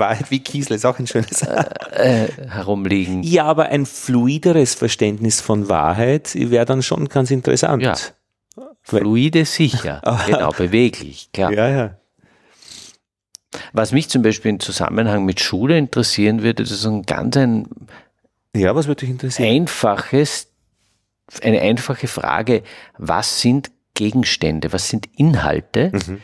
Wahrheit 0.00 0.30
wie 0.32 0.40
Kiesel 0.40 0.74
ist 0.74 0.84
auch 0.84 0.98
ein 0.98 1.06
schönes 1.06 1.40
äh, 1.42 1.64
äh, 1.92 2.28
herumliegen. 2.48 3.22
Ja, 3.22 3.44
aber 3.44 3.66
ein 3.66 3.86
fluideres 3.86 4.74
Verständnis 4.74 5.40
von 5.40 5.68
Wahrheit 5.68 6.34
wäre 6.34 6.66
dann 6.66 6.82
schon 6.82 7.08
ganz 7.08 7.30
interessant. 7.30 7.82
Ja. 7.82 7.94
Fluide 8.82 9.44
sicher, 9.44 10.02
genau, 10.26 10.50
beweglich, 10.50 11.30
klar. 11.32 11.52
Ja, 11.52 11.68
ja. 11.68 11.96
Was 13.72 13.92
mich 13.92 14.10
zum 14.10 14.22
Beispiel 14.22 14.50
im 14.50 14.60
Zusammenhang 14.60 15.24
mit 15.24 15.40
Schule 15.40 15.78
interessieren 15.78 16.42
würde, 16.42 16.64
das 16.64 16.72
ist 16.72 16.84
ein 16.84 17.04
ganz 17.04 17.36
ein 17.36 17.68
ja, 18.54 18.74
was 18.74 18.86
würde 18.86 19.00
dich 19.00 19.10
interessieren? 19.10 19.48
einfaches, 19.48 20.48
eine 21.42 21.60
einfache 21.60 22.08
Frage, 22.08 22.62
was 22.98 23.40
sind 23.40 23.70
Gegenstände, 23.94 24.72
was 24.72 24.88
sind 24.88 25.08
Inhalte, 25.16 25.92
mhm. 25.92 26.20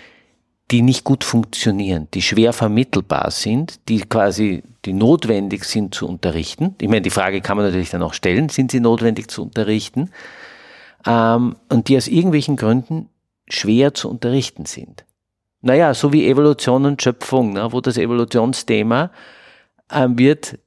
die 0.71 0.83
nicht 0.83 1.05
gut 1.05 1.25
funktionieren, 1.25 2.09
die 2.15 2.23
schwer 2.23 2.53
vermittelbar 2.53 3.31
sind, 3.31 3.89
die 3.89 4.01
quasi, 4.01 4.63
die 4.85 4.93
notwendig 4.93 5.65
sind 5.65 5.95
zu 5.95 6.09
unterrichten. 6.09 6.75
Ich 6.81 6.89
meine, 6.89 7.03
die 7.03 7.11
Frage 7.11 7.41
kann 7.41 7.57
man 7.57 7.67
natürlich 7.67 7.91
dann 7.91 8.03
auch 8.03 8.15
stellen, 8.15 8.49
sind 8.49 8.71
sie 8.71 8.81
notwendig 8.81 9.31
zu 9.31 9.43
unterrichten? 9.43 10.11
Ähm, 11.07 11.57
und 11.69 11.89
die 11.89 11.97
aus 11.97 12.09
irgendwelchen 12.09 12.57
Gründen 12.57 13.09
schwer 13.49 13.95
zu 13.95 14.11
unterrichten 14.11 14.67
sind. 14.67 15.05
Naja, 15.63 15.95
so 15.95 16.13
wie 16.13 16.29
Evolution 16.29 16.87
und 16.87 17.03
Schöpfung, 17.03 17.53
ne, 17.53 17.73
wo 17.73 17.81
das 17.81 17.99
Evolutionsthema 17.99 19.11
äh, 19.91 20.09
wird 20.11 20.59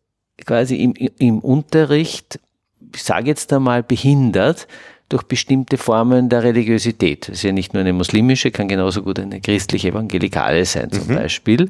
quasi 0.45 0.77
im, 0.77 0.93
im 0.93 1.39
Unterricht, 1.39 2.39
ich 2.93 3.03
sage 3.03 3.27
jetzt 3.27 3.51
einmal, 3.53 3.84
behindert, 3.84 4.67
durch 5.09 5.23
bestimmte 5.23 5.77
Formen 5.77 6.30
der 6.30 6.43
Religiosität. 6.43 7.27
Das 7.27 7.38
ist 7.38 7.43
ja 7.43 7.51
nicht 7.51 7.73
nur 7.73 7.81
eine 7.81 7.93
muslimische, 7.93 8.51
kann 8.51 8.67
genauso 8.67 9.03
gut 9.03 9.19
eine 9.19 9.41
christliche 9.41 9.89
evangelikale 9.89 10.65
sein 10.65 10.91
zum 10.91 11.07
mhm. 11.07 11.15
Beispiel. 11.15 11.69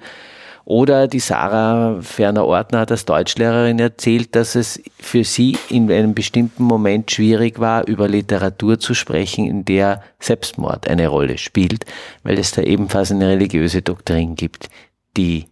Oder 0.65 1.07
die 1.09 1.19
Sarah 1.19 2.01
Ferner-Ortner 2.01 2.79
hat 2.79 2.91
als 2.91 3.03
Deutschlehrerin 3.03 3.79
erzählt, 3.79 4.33
dass 4.33 4.55
es 4.55 4.81
für 4.97 5.25
sie 5.25 5.57
in 5.69 5.91
einem 5.91 6.13
bestimmten 6.13 6.63
Moment 6.63 7.11
schwierig 7.11 7.59
war, 7.59 7.85
über 7.85 8.07
Literatur 8.07 8.79
zu 8.79 8.93
sprechen, 8.93 9.45
in 9.45 9.65
der 9.65 10.01
Selbstmord 10.19 10.87
eine 10.87 11.09
Rolle 11.09 11.37
spielt, 11.37 11.85
weil 12.23 12.39
es 12.39 12.51
da 12.51 12.61
ebenfalls 12.61 13.11
eine 13.11 13.27
religiöse 13.27 13.81
Doktrin 13.81 14.35
gibt, 14.35 14.69
die 15.17 15.47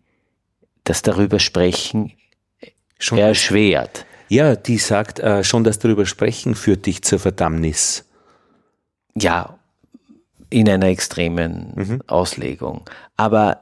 das 0.85 1.01
darüber 1.01 1.39
sprechen 1.39 2.13
Schon 2.97 3.17
erschwert. 3.17 4.05
Ja, 4.31 4.55
die 4.55 4.77
sagt, 4.77 5.19
äh, 5.19 5.43
schon 5.43 5.65
das 5.65 5.79
darüber 5.79 6.05
sprechen 6.05 6.55
führt 6.55 6.85
dich 6.85 7.01
zur 7.01 7.19
Verdammnis. 7.19 8.05
Ja, 9.13 9.59
in 10.49 10.69
einer 10.69 10.85
extremen 10.85 11.73
mhm. 11.75 12.01
Auslegung. 12.07 12.89
Aber 13.17 13.59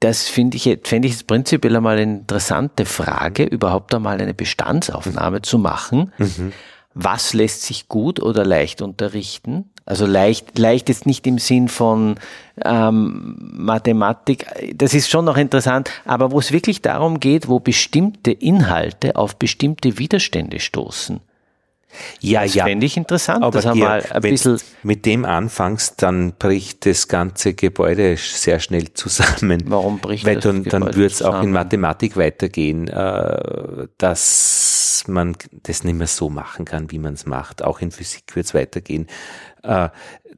das 0.00 0.26
finde 0.26 0.56
ich, 0.56 0.80
fände 0.82 1.06
ich 1.06 1.24
prinzipiell 1.24 1.76
einmal 1.76 1.98
eine 1.98 2.14
interessante 2.14 2.84
Frage, 2.84 3.44
überhaupt 3.44 3.94
einmal 3.94 4.20
eine 4.20 4.34
Bestandsaufnahme 4.34 5.38
mhm. 5.38 5.42
zu 5.44 5.56
machen. 5.56 6.12
Mhm. 6.18 6.52
Was 6.94 7.32
lässt 7.32 7.62
sich 7.62 7.86
gut 7.86 8.20
oder 8.20 8.44
leicht 8.44 8.82
unterrichten? 8.82 9.70
Also 9.86 10.04
leicht, 10.04 10.58
leicht 10.58 10.90
ist 10.90 11.06
nicht 11.06 11.28
im 11.28 11.38
Sinn 11.38 11.68
von 11.68 12.16
ähm, 12.64 13.36
Mathematik, 13.38 14.44
das 14.74 14.94
ist 14.94 15.08
schon 15.08 15.24
noch 15.24 15.36
interessant, 15.36 15.90
aber 16.04 16.32
wo 16.32 16.40
es 16.40 16.50
wirklich 16.50 16.82
darum 16.82 17.20
geht, 17.20 17.46
wo 17.46 17.60
bestimmte 17.60 18.32
Inhalte 18.32 19.14
auf 19.14 19.36
bestimmte 19.36 19.96
Widerstände 19.98 20.58
stoßen. 20.58 21.20
Ja, 22.20 22.42
das 22.42 22.54
ja. 22.54 22.64
fände 22.64 22.84
ich 22.84 22.96
interessant, 22.96 23.44
aber 23.44 23.60
das 23.60 23.72
hier, 23.72 24.14
ein 24.14 24.22
bisschen 24.22 24.58
mit 24.82 25.06
dem 25.06 25.24
anfängst, 25.24 26.02
dann 26.02 26.32
bricht 26.32 26.86
das 26.86 27.08
ganze 27.08 27.54
Gebäude 27.54 28.16
sehr 28.16 28.60
schnell 28.60 28.92
zusammen. 28.92 29.62
Warum 29.66 29.98
bricht 29.98 30.26
Weil 30.26 30.36
das 30.36 30.44
dann, 30.44 30.64
dann 30.64 30.94
wird 30.96 31.12
es 31.12 31.22
auch 31.22 31.42
in 31.42 31.52
Mathematik 31.52 32.16
weitergehen, 32.16 32.88
äh, 32.88 33.86
dass 33.98 35.04
man 35.06 35.36
das 35.62 35.84
nicht 35.84 35.94
mehr 35.94 36.06
so 36.06 36.28
machen 36.28 36.64
kann, 36.64 36.90
wie 36.90 36.98
man 36.98 37.14
es 37.14 37.26
macht. 37.26 37.62
Auch 37.62 37.80
in 37.80 37.90
Physik 37.90 38.34
wird 38.34 38.46
es 38.46 38.54
weitergehen. 38.54 39.06
Äh, 39.66 39.88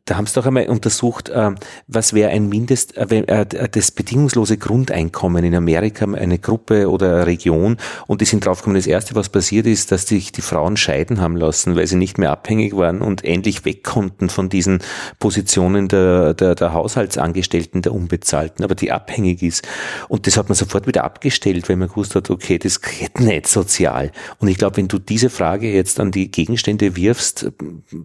da 0.04 0.16
haben 0.16 0.26
sie 0.26 0.34
doch 0.34 0.46
einmal 0.46 0.68
untersucht, 0.68 1.28
äh, 1.28 1.50
was 1.86 2.14
wäre 2.14 2.30
ein 2.30 2.48
Mindest, 2.48 2.96
äh, 2.96 3.46
das 3.70 3.90
bedingungslose 3.90 4.56
Grundeinkommen 4.56 5.44
in 5.44 5.54
Amerika, 5.54 6.06
eine 6.06 6.38
Gruppe 6.38 6.88
oder 6.90 7.16
eine 7.16 7.26
Region, 7.26 7.76
und 8.06 8.22
die 8.22 8.24
sind 8.24 8.46
draufgekommen, 8.46 8.76
das 8.76 8.86
erste, 8.86 9.14
was 9.14 9.28
passiert 9.28 9.66
ist, 9.66 9.92
dass 9.92 10.06
sich 10.06 10.32
die 10.32 10.40
Frauen 10.40 10.78
scheiden 10.78 11.20
haben 11.20 11.36
lassen, 11.36 11.76
weil 11.76 11.86
sie 11.86 11.96
nicht 11.96 12.16
mehr 12.16 12.30
abhängig 12.30 12.74
waren 12.74 13.02
und 13.02 13.22
endlich 13.22 13.66
weg 13.66 13.84
konnten 13.84 14.30
von 14.30 14.48
diesen 14.48 14.78
Positionen 15.18 15.88
der, 15.88 16.32
der, 16.32 16.54
der 16.54 16.72
Haushaltsangestellten, 16.72 17.82
der 17.82 17.92
Unbezahlten, 17.92 18.64
aber 18.64 18.74
die 18.74 18.92
abhängig 18.92 19.42
ist. 19.42 19.68
Und 20.08 20.26
das 20.26 20.38
hat 20.38 20.48
man 20.48 20.56
sofort 20.56 20.86
wieder 20.86 21.04
abgestellt, 21.04 21.68
weil 21.68 21.76
man 21.76 21.88
gewusst 21.88 22.14
hat, 22.14 22.30
okay, 22.30 22.58
das 22.58 22.80
geht 22.80 23.20
nicht 23.20 23.46
sozial. 23.46 24.10
Und 24.38 24.48
ich 24.48 24.56
glaube, 24.56 24.78
wenn 24.78 24.88
du 24.88 24.98
diese 24.98 25.28
Frage 25.28 25.70
jetzt 25.70 26.00
an 26.00 26.12
die 26.12 26.30
Gegenstände 26.30 26.96
wirfst, 26.96 27.52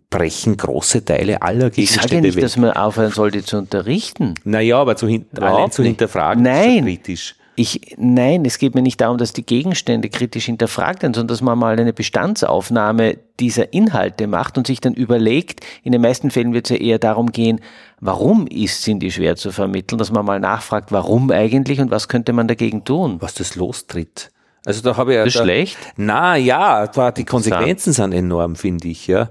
brechen 0.10 0.58
große 0.58 1.06
Teile 1.06 1.13
Teile 1.18 1.42
aller 1.42 1.70
Gegenstände. 1.70 1.84
Ich 1.84 1.92
sage 1.92 2.16
ja 2.16 2.22
nicht, 2.22 2.42
dass 2.42 2.58
man 2.58 2.72
aufhören 2.72 3.12
sollte 3.12 3.44
zu 3.44 3.58
unterrichten. 3.58 4.36
Naja, 4.44 4.80
aber 4.80 4.96
zu, 4.96 5.08
hin 5.08 5.26
allein 5.36 5.72
zu 5.72 5.84
hinterfragen 5.84 6.44
Nein. 6.44 6.84
kritisch. 6.86 7.36
Ich, 7.56 7.96
nein, 7.98 8.46
es 8.46 8.58
geht 8.58 8.74
mir 8.74 8.82
nicht 8.82 9.00
darum, 9.00 9.20
dass 9.20 9.32
die 9.32 9.46
Gegenstände 9.46 10.10
kritisch 10.10 10.46
hinterfragt 10.46 11.04
werden, 11.04 11.14
sondern 11.14 11.28
dass 11.28 11.42
man 11.42 11.60
mal 11.60 11.80
eine 11.80 11.94
Bestandsaufnahme 11.94 13.20
dieser 13.40 13.74
Inhalte 13.74 14.26
macht 14.26 14.58
und 14.58 14.66
sich 14.66 14.82
dann 14.82 14.96
überlegt, 14.96 15.60
in 15.84 15.92
den 15.92 16.02
meisten 16.02 16.32
Fällen 16.32 16.54
wird 16.54 16.66
es 16.66 16.78
ja 16.78 16.84
eher 16.84 16.98
darum 16.98 17.32
gehen, 17.32 17.62
warum 18.00 18.48
ist, 18.48 18.82
sind 18.82 19.02
die 19.02 19.12
schwer 19.12 19.36
zu 19.36 19.52
vermitteln, 19.52 20.00
dass 20.00 20.12
man 20.12 20.26
mal 20.26 20.40
nachfragt, 20.40 20.92
warum 20.92 21.30
eigentlich 21.30 21.80
und 21.80 21.92
was 21.92 22.08
könnte 22.08 22.34
man 22.34 22.48
dagegen 22.48 22.86
tun. 22.86 23.18
Was 23.20 23.36
das 23.36 23.56
lostritt. 23.56 24.32
Also 24.66 24.82
da 24.82 24.98
habe 24.98 25.12
ich 25.12 25.18
ja. 25.18 25.24
Das 25.24 25.36
ist 25.36 25.40
da, 25.40 25.44
schlecht? 25.44 25.78
Na 25.96 26.36
ja, 26.36 26.88
die 27.12 27.26
Konsequenzen 27.26 27.94
sind 27.94 28.14
enorm, 28.14 28.56
finde 28.56 28.88
ich, 28.88 29.06
ja. 29.06 29.30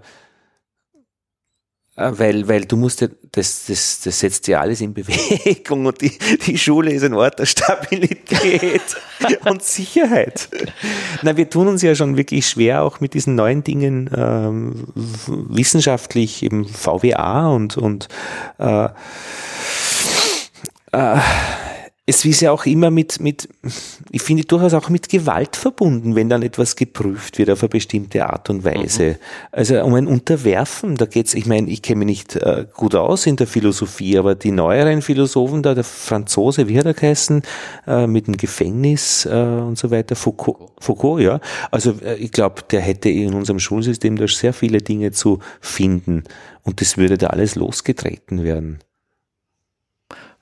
Äh, 1.94 2.12
weil, 2.16 2.48
weil 2.48 2.64
du 2.64 2.76
musst 2.76 3.02
ja, 3.02 3.08
das, 3.32 3.66
das, 3.66 4.00
das 4.00 4.20
setzt 4.20 4.48
ja 4.48 4.60
alles 4.60 4.80
in 4.80 4.94
Bewegung 4.94 5.84
und 5.86 6.00
die, 6.00 6.16
die 6.46 6.56
Schule 6.56 6.92
ist 6.92 7.04
ein 7.04 7.12
Ort 7.12 7.38
der 7.38 7.46
Stabilität 7.46 8.82
und 9.44 9.62
Sicherheit. 9.62 10.48
Na, 11.22 11.36
wir 11.36 11.50
tun 11.50 11.68
uns 11.68 11.82
ja 11.82 11.94
schon 11.94 12.16
wirklich 12.16 12.48
schwer 12.48 12.82
auch 12.82 13.00
mit 13.00 13.12
diesen 13.12 13.34
neuen 13.34 13.62
Dingen 13.62 14.10
ähm, 14.16 14.86
wissenschaftlich, 15.26 16.42
eben 16.42 16.66
VWA 16.66 17.48
und, 17.48 17.76
und 17.76 18.08
äh, 18.58 18.88
äh, 20.92 21.18
es 22.04 22.24
ist 22.24 22.40
ja 22.40 22.50
auch 22.50 22.66
immer 22.66 22.90
mit, 22.90 23.20
mit, 23.20 23.48
ich 24.10 24.22
finde 24.22 24.44
durchaus 24.44 24.74
auch 24.74 24.88
mit 24.88 25.08
Gewalt 25.08 25.54
verbunden, 25.54 26.16
wenn 26.16 26.28
dann 26.28 26.42
etwas 26.42 26.74
geprüft 26.74 27.38
wird 27.38 27.48
auf 27.48 27.62
eine 27.62 27.68
bestimmte 27.68 28.26
Art 28.26 28.50
und 28.50 28.64
Weise. 28.64 29.10
Mhm. 29.10 29.16
Also 29.52 29.80
um 29.82 29.94
ein 29.94 30.08
Unterwerfen, 30.08 30.96
da 30.96 31.06
geht's, 31.06 31.32
ich 31.34 31.46
meine, 31.46 31.70
ich 31.70 31.80
kenne 31.80 32.00
mich 32.00 32.06
nicht 32.06 32.36
äh, 32.36 32.66
gut 32.74 32.96
aus 32.96 33.26
in 33.26 33.36
der 33.36 33.46
Philosophie, 33.46 34.18
aber 34.18 34.34
die 34.34 34.50
neueren 34.50 35.00
Philosophen 35.00 35.62
da, 35.62 35.74
der 35.74 35.84
Franzose, 35.84 36.66
wie 36.66 36.76
hat 36.76 36.86
er 36.86 36.94
geheißen, 36.94 37.42
äh, 37.86 38.08
mit 38.08 38.26
dem 38.26 38.36
Gefängnis 38.36 39.24
äh, 39.24 39.30
und 39.30 39.78
so 39.78 39.92
weiter, 39.92 40.16
Foucault, 40.16 40.72
Foucault 40.80 41.22
ja. 41.22 41.40
Also 41.70 41.94
äh, 42.04 42.16
ich 42.16 42.32
glaube, 42.32 42.62
der 42.68 42.80
hätte 42.80 43.10
in 43.10 43.32
unserem 43.32 43.60
Schulsystem 43.60 44.16
da 44.16 44.26
sehr 44.26 44.52
viele 44.52 44.78
Dinge 44.78 45.12
zu 45.12 45.38
finden 45.60 46.24
und 46.64 46.80
das 46.80 46.96
würde 46.96 47.16
da 47.16 47.28
alles 47.28 47.54
losgetreten 47.54 48.42
werden. 48.42 48.80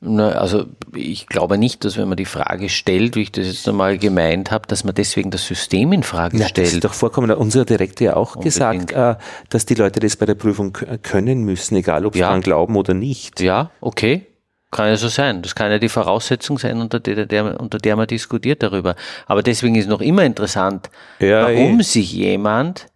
Na, 0.03 0.31
also 0.31 0.65
ich 0.95 1.27
glaube 1.27 1.59
nicht, 1.59 1.85
dass 1.85 1.99
wenn 1.99 2.09
man 2.09 2.17
die 2.17 2.25
Frage 2.25 2.71
stellt, 2.71 3.17
wie 3.17 3.23
ich 3.23 3.33
das 3.33 3.47
jetzt 3.47 3.69
einmal 3.69 3.99
gemeint 3.99 4.51
habe, 4.51 4.67
dass 4.67 4.83
man 4.83 4.95
deswegen 4.95 5.31
das 5.31 5.45
System 5.45 5.93
in 5.93 6.03
Frage 6.03 6.39
ja, 6.39 6.49
stellt. 6.49 6.69
Das 6.69 6.75
ist 6.75 6.85
doch 6.85 6.95
vorkommen. 6.95 7.31
Unser 7.33 7.67
Direktor 7.67 8.07
ja 8.07 8.17
auch 8.17 8.35
Unbedingt. 8.35 8.89
gesagt, 8.89 8.93
äh, 8.93 9.17
dass 9.51 9.67
die 9.67 9.75
Leute 9.75 10.01
das 10.01 10.17
bei 10.17 10.25
der 10.25 10.37
Prüfung 10.37 10.73
können 11.03 11.45
müssen, 11.45 11.77
egal 11.77 12.07
ob 12.07 12.15
sie 12.15 12.21
ja. 12.21 12.29
daran 12.29 12.41
glauben 12.41 12.77
oder 12.77 12.95
nicht. 12.95 13.41
Ja, 13.41 13.71
okay. 13.83 14.27
Kann 14.71 14.87
ja 14.87 14.97
so 14.97 15.09
sein. 15.09 15.43
Das 15.43 15.55
kann 15.55 15.71
ja 15.71 15.79
die 15.79 15.89
Voraussetzung 15.91 16.57
sein, 16.57 16.81
unter 16.81 16.99
der, 17.01 17.27
der, 17.27 17.61
unter 17.61 17.77
der 17.77 17.97
man 17.97 18.07
diskutiert 18.07 18.63
darüber. 18.63 18.95
Aber 19.27 19.43
deswegen 19.43 19.75
ist 19.75 19.89
noch 19.89 20.01
immer 20.01 20.25
interessant, 20.25 20.89
ja, 21.19 21.43
warum 21.43 21.81
eh. 21.81 21.83
sich 21.83 22.13
jemand 22.13 22.87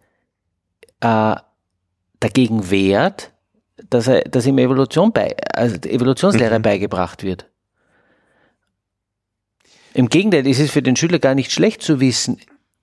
äh, 1.01 1.35
dagegen 2.19 2.71
wehrt, 2.71 3.31
dass, 3.95 4.07
er, 4.07 4.21
dass 4.21 4.45
ihm 4.45 4.57
Evolution 4.57 5.11
bei, 5.11 5.35
also 5.53 5.75
Evolutionslehre 5.75 6.59
mhm. 6.59 6.63
beigebracht 6.63 7.23
wird. 7.23 7.45
Im 9.93 10.09
Gegenteil, 10.09 10.45
es 10.47 10.59
ist 10.59 10.71
für 10.71 10.81
den 10.81 10.95
Schüler 10.95 11.19
gar 11.19 11.35
nicht 11.35 11.51
schlecht 11.51 11.81
zu 11.81 11.99
wissen, 12.01 12.39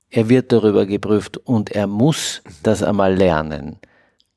er 0.08 0.28
wird 0.28 0.52
darüber 0.52 0.86
geprüft 0.86 1.36
und 1.38 1.70
er 1.70 1.86
muss 1.86 2.42
das 2.62 2.82
einmal 2.82 3.14
lernen. 3.14 3.78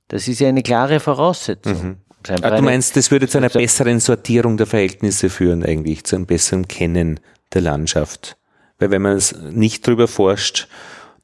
Das 0.08 0.28
ist 0.28 0.40
ja 0.40 0.50
eine 0.50 0.64
klare 0.64 1.00
Voraussetzung. 1.00 1.84
Mhm. 1.84 1.98
Ah, 2.42 2.58
du 2.58 2.64
meinst, 2.64 2.96
das 2.98 3.12
würde 3.12 3.28
zu 3.28 3.38
einer 3.38 3.50
besseren 3.50 4.00
Sortierung 4.00 4.58
der 4.58 4.66
Verhältnisse 4.66 5.30
führen, 5.30 5.64
eigentlich, 5.64 6.06
zu 6.06 6.16
einem 6.16 6.26
besseren 6.26 6.68
Kennen 6.68 7.20
der 7.54 7.62
Landschaft. 7.62 8.36
Weil 8.80 8.90
wenn 8.90 9.02
man 9.02 9.16
es 9.16 9.36
nicht 9.36 9.86
drüber 9.86 10.08
forscht, 10.08 10.68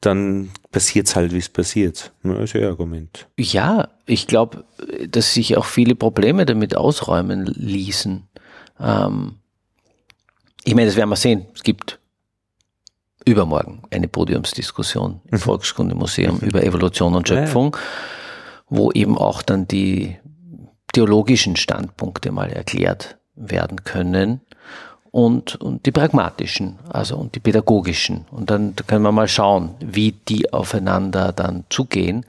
dann 0.02 0.50
passiert 0.72 1.08
es 1.08 1.16
halt, 1.16 1.32
wie 1.32 1.38
es 1.38 1.50
passiert. 1.50 2.12
Das 2.24 2.40
ist 2.40 2.56
ein 2.56 2.66
Argument. 2.66 3.28
Ja, 3.38 3.90
ich 4.06 4.28
glaube, 4.28 4.66
dass 5.08 5.34
sich 5.34 5.58
auch 5.58 5.66
viele 5.66 5.96
Probleme 5.96 6.46
damit 6.46 6.76
ausräumen 6.76 7.46
ließen. 7.46 8.28
Ähm, 8.80 9.36
ich 10.64 10.76
meine, 10.76 10.88
das 10.88 10.96
werden 10.96 11.10
wir 11.10 11.16
sehen. 11.16 11.46
Es 11.54 11.64
gibt 11.64 12.00
übermorgen 13.26 13.84
eine 13.92 14.08
Podiumsdiskussion 14.08 15.22
im 15.26 15.32
mhm. 15.32 15.40
Volkskundemuseum 15.40 16.38
mhm. 16.38 16.48
über 16.48 16.64
Evolution 16.64 17.16
und 17.16 17.28
Schöpfung, 17.28 17.76
ja. 17.76 17.82
wo 18.70 18.92
eben 18.92 19.18
auch 19.18 19.44
dann 19.44 19.68
die 19.68 20.18
theologischen 20.94 21.56
Standpunkte 21.56 22.32
mal 22.32 22.52
erklärt 22.52 23.20
werden 23.36 23.84
können 23.84 24.42
und, 25.12 25.56
und 25.56 25.86
die 25.86 25.92
pragmatischen, 25.92 26.80
also 26.90 27.18
und 27.18 27.36
die 27.36 27.40
pädagogischen. 27.42 28.26
Und 28.32 28.50
dann 28.50 28.76
können 28.88 29.04
wir 29.04 29.12
mal 29.12 29.28
schauen, 29.28 29.72
wie 29.80 30.14
die 30.14 30.52
aufeinander 30.54 31.34
dann 31.34 31.66
zugehen. 31.70 32.26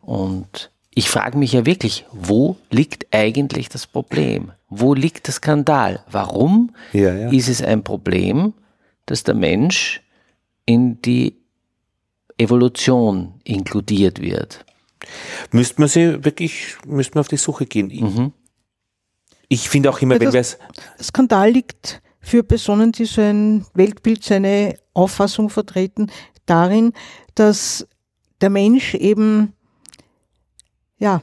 Und 0.00 0.70
ich 0.94 1.10
frage 1.10 1.36
mich 1.36 1.52
ja 1.52 1.66
wirklich, 1.66 2.06
wo 2.12 2.56
liegt 2.70 3.12
eigentlich 3.12 3.68
das 3.68 3.88
Problem? 3.88 4.52
Wo 4.68 4.94
liegt 4.94 5.26
der 5.26 5.34
Skandal? 5.34 6.04
Warum 6.08 6.74
ja, 6.92 7.12
ja. 7.12 7.30
ist 7.30 7.48
es 7.48 7.62
ein 7.62 7.82
Problem, 7.82 8.54
dass 9.06 9.24
der 9.24 9.34
Mensch 9.34 10.00
in 10.66 11.02
die 11.02 11.36
Evolution 12.38 13.34
inkludiert 13.42 14.20
wird? 14.20 14.64
Müsste 15.50 15.80
man 15.80 15.88
sie 15.88 16.24
wirklich, 16.24 16.76
müsste 16.86 17.16
man 17.16 17.20
auf 17.20 17.28
die 17.28 17.36
Suche 17.36 17.66
gehen. 17.66 17.88
Mhm. 17.88 18.32
Ich 19.48 19.68
finde 19.68 19.90
auch 19.90 20.00
immer, 20.00 20.18
wenn 20.18 20.32
wir 20.32 20.40
es. 20.40 20.58
Skandal 21.00 21.50
liegt 21.50 22.00
für 22.24 22.42
Personen, 22.42 22.90
die 22.90 23.04
so 23.04 23.20
ein 23.20 23.64
Weltbild, 23.74 24.24
so 24.24 24.34
eine 24.34 24.76
Auffassung 24.94 25.50
vertreten, 25.50 26.10
darin, 26.46 26.92
dass 27.34 27.86
der 28.40 28.50
Mensch 28.50 28.94
eben, 28.94 29.52
ja, 30.98 31.22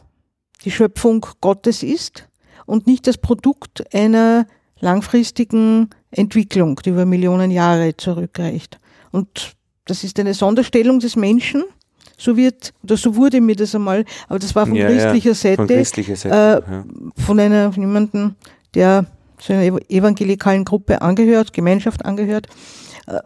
die 0.64 0.72
Schöpfung 0.72 1.26
Gottes 1.42 1.84
ist 1.84 2.28
und 2.66 2.88
nicht 2.88 3.08
das 3.08 3.18
Produkt 3.18 3.84
einer 3.94 4.46
langfristigen 4.80 5.90
Entwicklung, 6.12 6.80
die 6.86 6.92
über 6.92 7.06
Millionen 7.06 7.52
Jahre 7.52 7.96
zurückreicht. 7.98 8.80
Und 9.12 9.56
das 9.86 10.04
ist 10.04 10.20
eine 10.20 10.34
Sonderstellung 10.34 11.00
des 11.00 11.16
Menschen. 11.16 11.64
So 12.18 12.38
wird, 12.38 12.74
oder 12.84 12.98
so 12.98 13.16
wurde 13.16 13.42
mir 13.42 13.56
das 13.56 13.74
einmal, 13.74 14.06
aber 14.28 14.38
das 14.38 14.54
war 14.54 14.68
von 14.68 14.76
ja, 14.76 14.88
christlicher 14.88 15.30
ja, 15.30 15.36
Seite, 15.36 15.56
von, 15.56 15.68
christlicher 15.68 16.16
Seite 16.16 16.64
äh, 16.68 16.72
ja. 16.72 16.86
von 17.26 17.40
einer, 17.40 17.74
von 17.74 17.82
jemandem, 17.82 18.36
der 18.76 19.08
zu 19.42 19.54
einer 19.54 19.80
evangelikalen 19.90 20.66
Gruppe 20.66 21.02
angehört, 21.02 21.52
Gemeinschaft 21.52 22.06
angehört, 22.06 22.48
äh, 23.08 23.20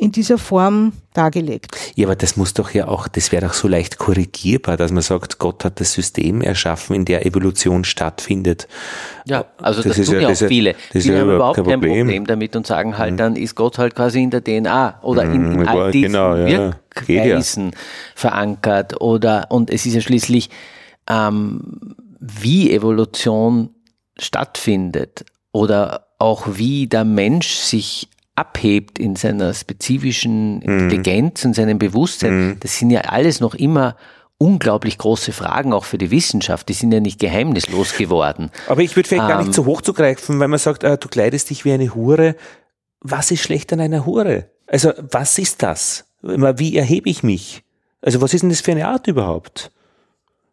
in 0.00 0.12
dieser 0.12 0.38
Form 0.38 0.92
dargelegt. 1.12 1.76
Ja, 1.96 2.06
aber 2.06 2.14
das 2.14 2.36
muss 2.36 2.54
doch 2.54 2.70
ja 2.70 2.86
auch, 2.86 3.08
das 3.08 3.32
wäre 3.32 3.46
doch 3.46 3.54
so 3.54 3.66
leicht 3.66 3.98
korrigierbar, 3.98 4.76
dass 4.76 4.92
man 4.92 5.02
sagt, 5.02 5.40
Gott 5.40 5.64
hat 5.64 5.80
das 5.80 5.92
System 5.92 6.40
erschaffen, 6.40 6.94
in 6.94 7.04
der 7.04 7.26
Evolution 7.26 7.82
stattfindet. 7.82 8.68
Ja, 9.26 9.46
also 9.58 9.82
das, 9.82 9.96
das 9.96 10.06
tun 10.06 10.20
ja, 10.20 10.28
auch 10.28 10.36
viele. 10.36 10.76
Das 10.92 11.02
viele 11.02 11.20
haben 11.20 11.34
überhaupt 11.34 11.56
kein 11.56 11.64
Problem. 11.64 12.06
Problem. 12.06 12.26
damit 12.28 12.54
und 12.54 12.64
sagen 12.64 12.96
halt, 12.96 13.14
mhm. 13.14 13.16
dann 13.16 13.36
ist 13.36 13.56
Gott 13.56 13.78
halt 13.78 13.96
quasi 13.96 14.22
in 14.22 14.30
der 14.30 14.44
DNA 14.44 15.00
oder 15.02 15.24
in, 15.24 15.32
in 15.32 15.60
mhm, 15.60 15.68
all 15.68 15.90
diesen 15.90 16.12
genau, 16.12 16.36
ja. 16.36 16.46
Wirkweisen 16.94 17.70
ja. 17.72 17.78
verankert 18.14 19.00
oder, 19.00 19.46
und 19.50 19.68
es 19.68 19.84
ist 19.84 19.94
ja 19.94 20.00
schließlich, 20.00 20.50
ähm, 21.10 21.96
wie 22.20 22.70
Evolution 22.70 23.70
stattfindet 24.16 25.24
oder 25.52 26.06
auch 26.18 26.56
wie 26.56 26.86
der 26.86 27.04
Mensch 27.04 27.54
sich 27.54 28.08
abhebt 28.34 28.98
in 28.98 29.16
seiner 29.16 29.52
spezifischen 29.52 30.56
mhm. 30.56 30.62
Intelligenz 30.62 31.44
und 31.44 31.54
seinem 31.54 31.78
Bewusstsein, 31.78 32.48
mhm. 32.48 32.56
das 32.60 32.78
sind 32.78 32.90
ja 32.90 33.00
alles 33.00 33.40
noch 33.40 33.54
immer 33.54 33.96
unglaublich 34.38 34.98
große 34.98 35.32
Fragen 35.32 35.72
auch 35.72 35.84
für 35.84 35.98
die 35.98 36.12
Wissenschaft. 36.12 36.68
Die 36.68 36.72
sind 36.72 36.92
ja 36.92 37.00
nicht 37.00 37.18
geheimnislos 37.18 37.96
geworden. 37.96 38.50
Aber 38.68 38.80
ich 38.80 38.94
würde 38.94 39.08
vielleicht 39.08 39.24
ähm, 39.24 39.28
gar 39.28 39.42
nicht 39.42 39.54
so 39.54 39.62
ähm, 39.62 39.68
hoch 39.68 39.82
zugreifen, 39.82 40.38
weil 40.38 40.48
man 40.48 40.60
sagt, 40.60 40.84
äh, 40.84 40.96
du 40.96 41.08
kleidest 41.08 41.50
dich 41.50 41.64
wie 41.64 41.72
eine 41.72 41.94
Hure. 41.94 42.36
Was 43.00 43.30
ist 43.32 43.42
schlecht 43.42 43.72
an 43.72 43.80
einer 43.80 44.06
Hure? 44.06 44.48
Also 44.68 44.92
was 45.10 45.38
ist 45.38 45.62
das? 45.62 46.04
Wie 46.22 46.76
erhebe 46.76 47.10
ich 47.10 47.22
mich? 47.22 47.62
Also 48.00 48.20
was 48.20 48.32
ist 48.32 48.42
denn 48.42 48.50
das 48.50 48.60
für 48.60 48.72
eine 48.72 48.86
Art 48.86 49.08
überhaupt? 49.08 49.72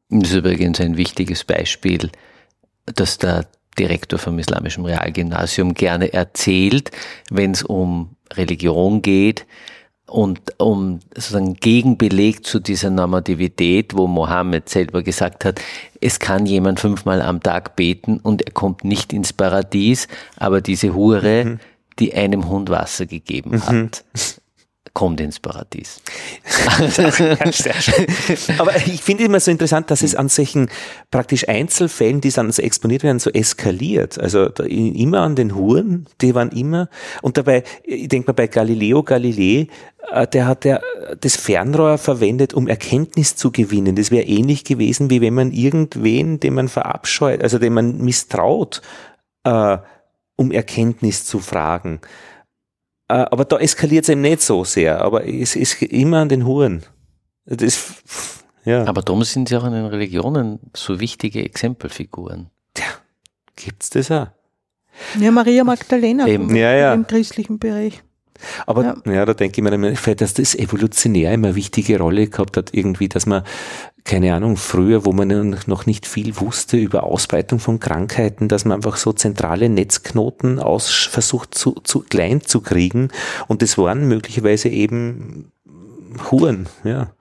Das 0.09 0.29
ist 0.29 0.35
übrigens 0.35 0.79
ein 0.79 0.97
wichtiges 0.97 1.43
Beispiel, 1.43 2.11
dass 2.85 3.17
der 3.17 3.47
Direktor 3.77 4.19
vom 4.19 4.39
Islamischen 4.39 4.85
Realgymnasium 4.85 5.73
gerne 5.73 6.13
erzählt, 6.13 6.91
wenn 7.29 7.51
es 7.51 7.63
um 7.63 8.15
Religion 8.33 9.01
geht 9.01 9.45
und 10.07 10.39
um 10.59 10.99
sozusagen 11.15 11.55
Gegenbeleg 11.55 12.45
zu 12.45 12.59
dieser 12.59 12.89
Normativität, 12.89 13.95
wo 13.95 14.07
Mohammed 14.07 14.69
selber 14.69 15.01
gesagt 15.01 15.45
hat, 15.45 15.61
es 15.99 16.19
kann 16.19 16.45
jemand 16.45 16.79
fünfmal 16.79 17.21
am 17.21 17.41
Tag 17.41 17.75
beten 17.75 18.19
und 18.19 18.43
er 18.43 18.51
kommt 18.51 18.83
nicht 18.83 19.13
ins 19.13 19.33
Paradies, 19.33 20.07
aber 20.37 20.61
diese 20.61 20.93
Hure, 20.93 21.45
mhm. 21.45 21.59
die 21.99 22.13
einem 22.13 22.47
Hund 22.47 22.69
Wasser 22.69 23.05
gegeben 23.07 23.51
mhm. 23.51 23.65
hat, 23.65 24.05
kommt 24.95 25.19
ins 25.19 25.39
Paradies. 25.39 26.01
Aber 28.57 28.75
ich 28.77 29.03
finde 29.03 29.25
immer 29.25 29.39
so 29.41 29.51
interessant, 29.51 29.91
dass 29.91 30.01
es 30.01 30.15
an 30.15 30.29
solchen 30.29 30.69
praktisch 31.11 31.47
Einzelfällen, 31.47 32.21
die 32.21 32.31
dann 32.31 32.51
so 32.51 32.61
exponiert 32.61 33.03
werden, 33.03 33.19
so 33.19 33.29
eskaliert. 33.29 34.17
Also 34.17 34.45
immer 34.45 35.19
an 35.19 35.35
den 35.35 35.53
Huren, 35.53 36.07
die 36.21 36.33
waren 36.33 36.49
immer, 36.49 36.89
und 37.21 37.37
dabei, 37.37 37.63
ich 37.83 38.07
denke 38.07 38.29
mal 38.29 38.33
bei 38.33 38.47
Galileo 38.47 39.03
Galilei, 39.03 39.67
äh, 40.11 40.27
der 40.27 40.47
hat 40.47 40.63
ja 40.63 40.79
das 41.19 41.35
Fernrohr 41.35 41.97
verwendet, 41.97 42.53
um 42.53 42.67
Erkenntnis 42.67 43.35
zu 43.35 43.51
gewinnen. 43.51 43.97
Das 43.97 44.11
wäre 44.11 44.25
ähnlich 44.25 44.63
gewesen, 44.63 45.09
wie 45.09 45.19
wenn 45.19 45.33
man 45.33 45.51
irgendwen, 45.51 46.39
den 46.39 46.53
man 46.53 46.69
verabscheut, 46.69 47.43
also 47.43 47.59
den 47.59 47.73
man 47.73 47.97
misstraut, 47.97 48.81
äh, 49.43 49.77
um 50.37 50.51
Erkenntnis 50.51 51.25
zu 51.25 51.39
fragen. 51.39 51.99
Äh, 53.07 53.13
aber 53.13 53.45
da 53.45 53.57
eskaliert 53.57 54.05
es 54.05 54.09
eben 54.09 54.21
nicht 54.21 54.41
so 54.41 54.63
sehr, 54.63 55.01
aber 55.01 55.27
es 55.27 55.55
ist 55.55 55.81
immer 55.81 56.19
an 56.19 56.29
den 56.29 56.45
Huren. 56.45 56.83
Das, 57.45 58.03
ja. 58.63 58.85
Aber 58.85 59.01
darum 59.03 59.23
sind 59.23 59.49
sie 59.49 59.57
auch 59.57 59.65
in 59.65 59.73
den 59.73 59.85
Religionen 59.85 60.59
so 60.75 60.99
wichtige 60.99 61.43
Exempelfiguren. 61.43 62.49
Tja, 62.73 62.87
gibt's 63.55 63.91
das 63.91 64.09
auch? 64.09 64.27
Ja, 65.19 65.29
Maria 65.29 65.63
Magdalena 65.63 66.27
eben. 66.27 66.55
Ja, 66.55 66.73
ja. 66.73 66.93
im 66.93 67.05
christlichen 67.05 67.59
Bereich. 67.59 68.01
Aber 68.65 68.83
ja, 68.83 68.95
ja 69.11 69.25
da 69.25 69.33
denke 69.33 69.61
ich 69.61 69.63
mir, 69.63 69.95
vielleicht, 69.95 70.21
dass 70.21 70.33
das 70.33 70.55
evolutionär 70.55 71.33
immer 71.33 71.47
eine 71.47 71.55
wichtige 71.55 71.99
Rolle 71.99 72.27
gehabt 72.27 72.57
hat, 72.57 72.73
irgendwie, 72.73 73.09
dass 73.09 73.25
man, 73.25 73.43
keine 74.03 74.33
Ahnung, 74.33 74.57
früher, 74.57 75.05
wo 75.05 75.11
man 75.11 75.57
noch 75.65 75.85
nicht 75.85 76.05
viel 76.05 76.39
wusste 76.39 76.77
über 76.77 77.03
Ausbreitung 77.03 77.59
von 77.59 77.79
Krankheiten, 77.79 78.47
dass 78.47 78.65
man 78.65 78.75
einfach 78.77 78.97
so 78.97 79.13
zentrale 79.13 79.69
Netzknoten 79.69 80.59
aus, 80.59 80.89
versucht 80.89 81.55
zu, 81.55 81.73
zu 81.83 82.01
klein 82.01 82.41
zu 82.41 82.61
kriegen. 82.61 83.09
Und 83.47 83.61
das 83.61 83.77
waren 83.77 84.07
möglicherweise 84.07 84.69
eben 84.69 85.51
Huren, 86.31 86.67
ja. 86.83 87.11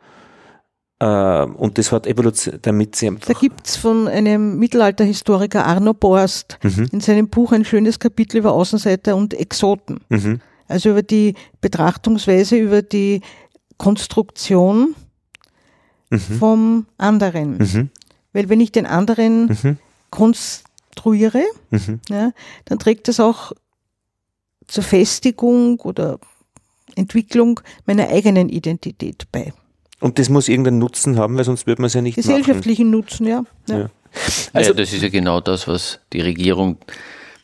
Äh, 1.00 1.44
und 1.44 1.78
das 1.78 1.92
hat 1.92 2.06
Evolution, 2.06 2.58
damit 2.62 2.96
sie. 2.96 3.10
Da 3.26 3.32
gibt's 3.34 3.76
von 3.76 4.08
einem 4.08 4.58
Mittelalterhistoriker 4.58 5.66
Arno 5.66 5.92
Borst 5.92 6.58
mhm. 6.62 6.88
in 6.92 7.00
seinem 7.00 7.28
Buch 7.28 7.52
ein 7.52 7.64
schönes 7.64 7.98
Kapitel 7.98 8.38
über 8.38 8.52
Außenseiter 8.52 9.16
und 9.16 9.34
Exoten. 9.34 10.00
Mhm. 10.08 10.40
Also 10.74 10.90
über 10.90 11.04
die 11.04 11.34
Betrachtungsweise, 11.60 12.56
über 12.56 12.82
die 12.82 13.20
Konstruktion 13.78 14.96
mhm. 16.10 16.18
vom 16.18 16.86
anderen. 16.98 17.58
Mhm. 17.58 17.90
Weil 18.32 18.48
wenn 18.48 18.60
ich 18.60 18.72
den 18.72 18.84
anderen 18.84 19.46
mhm. 19.46 19.78
konstruiere, 20.10 21.44
mhm. 21.70 22.00
ja, 22.10 22.32
dann 22.64 22.80
trägt 22.80 23.06
das 23.06 23.20
auch 23.20 23.52
zur 24.66 24.82
Festigung 24.82 25.78
oder 25.78 26.18
Entwicklung 26.96 27.60
meiner 27.86 28.08
eigenen 28.08 28.48
Identität 28.48 29.30
bei. 29.30 29.52
Und 30.00 30.18
das 30.18 30.28
muss 30.28 30.48
irgendeinen 30.48 30.80
Nutzen 30.80 31.16
haben, 31.18 31.36
weil 31.36 31.44
sonst 31.44 31.68
würde 31.68 31.82
man 31.82 31.86
es 31.86 31.94
ja 31.94 32.02
nicht 32.02 32.16
Gesellschaftlichen 32.16 32.88
machen. 32.88 32.98
Nutzen, 32.98 33.26
ja. 33.28 33.44
ja. 33.68 33.78
ja. 33.78 33.90
Also 34.52 34.72
ja, 34.72 34.76
das 34.76 34.92
ist 34.92 35.02
ja 35.04 35.08
genau 35.08 35.40
das, 35.40 35.68
was 35.68 36.00
die 36.12 36.20
Regierung, 36.20 36.78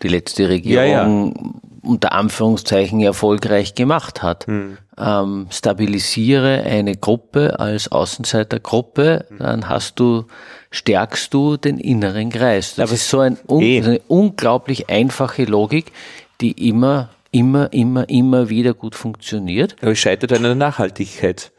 die 0.02 0.08
letzte 0.08 0.48
Regierung 0.48 1.36
ja, 1.36 1.69
unter 1.82 2.12
Anführungszeichen 2.12 3.00
erfolgreich 3.00 3.74
gemacht 3.74 4.22
hat. 4.22 4.46
Hm. 4.46 4.78
Ähm, 4.98 5.46
stabilisiere 5.50 6.62
eine 6.64 6.96
Gruppe 6.96 7.58
als 7.58 7.90
Außenseitergruppe, 7.90 9.26
hm. 9.28 9.38
dann 9.38 9.68
hast 9.68 9.98
du, 9.98 10.24
stärkst 10.70 11.32
du 11.32 11.56
den 11.56 11.78
inneren 11.78 12.30
Kreis. 12.30 12.74
Das 12.76 12.90
Aber 12.90 12.94
ist 12.94 13.08
so 13.08 13.20
ein, 13.20 13.38
un 13.46 13.62
eh. 13.62 13.82
eine 13.82 14.00
unglaublich 14.08 14.90
einfache 14.90 15.44
Logik, 15.44 15.92
die 16.40 16.68
immer, 16.68 17.10
immer, 17.30 17.72
immer, 17.72 18.08
immer 18.08 18.48
wieder 18.48 18.74
gut 18.74 18.94
funktioniert. 18.94 19.76
Aber 19.80 19.92
es 19.92 19.98
scheitert 19.98 20.32
an 20.32 20.42
der 20.42 20.54
Nachhaltigkeit. 20.54 21.52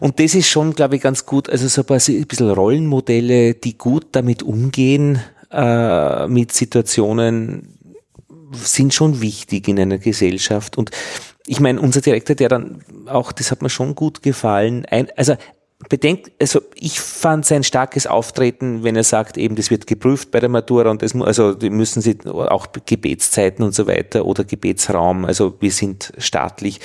Und 0.00 0.20
das 0.20 0.34
ist 0.34 0.48
schon, 0.48 0.74
glaube 0.74 0.96
ich, 0.96 1.02
ganz 1.02 1.24
gut. 1.26 1.48
Also 1.48 1.68
so 1.68 1.82
ein 1.82 2.26
bisschen 2.26 2.50
Rollenmodelle, 2.50 3.54
die 3.54 3.78
gut 3.78 4.08
damit 4.12 4.42
umgehen, 4.42 5.20
äh, 5.50 6.26
mit 6.28 6.52
Situationen 6.52 7.78
sind 8.52 8.94
schon 8.94 9.20
wichtig 9.20 9.68
in 9.68 9.78
einer 9.78 9.98
Gesellschaft. 9.98 10.78
Und 10.78 10.90
ich 11.46 11.60
meine, 11.60 11.80
unser 11.80 12.00
Direktor, 12.00 12.36
der 12.36 12.48
dann 12.48 12.82
auch, 13.06 13.32
das 13.32 13.50
hat 13.50 13.62
mir 13.62 13.70
schon 13.70 13.94
gut 13.94 14.22
gefallen, 14.22 14.86
ein, 14.86 15.08
also 15.16 15.36
bedenkt, 15.88 16.32
also 16.40 16.60
ich 16.74 16.98
fand 16.98 17.46
sein 17.46 17.62
starkes 17.62 18.06
Auftreten, 18.06 18.82
wenn 18.82 18.96
er 18.96 19.04
sagt, 19.04 19.38
eben 19.38 19.54
das 19.54 19.70
wird 19.70 19.86
geprüft 19.86 20.32
bei 20.32 20.40
der 20.40 20.48
Matura 20.48 20.90
und 20.90 21.02
das 21.02 21.14
also 21.14 21.54
die 21.54 21.70
müssen 21.70 22.02
sie 22.02 22.18
auch 22.26 22.66
Gebetszeiten 22.84 23.64
und 23.64 23.74
so 23.74 23.86
weiter 23.86 24.24
oder 24.26 24.42
Gebetsraum, 24.42 25.24
also 25.24 25.54
wir 25.60 25.70
sind 25.70 26.12
staatlich, 26.18 26.80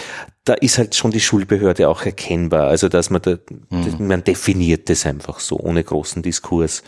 da 0.46 0.54
ist 0.54 0.78
halt 0.78 0.94
schon 0.94 1.10
die 1.10 1.22
Schulbehörde 1.22 1.90
auch 1.90 2.06
erkennbar, 2.06 2.68
also 2.68 2.88
dass 2.88 3.10
man 3.10 3.22
da, 3.24 3.38
mhm. 3.70 4.08
man 4.08 4.24
definiert 4.24 4.90
das 4.90 5.08
einfach 5.08 5.40
so 5.40 5.58
ohne 5.60 5.84
großen 5.84 6.22
Diskurs. 6.22 6.84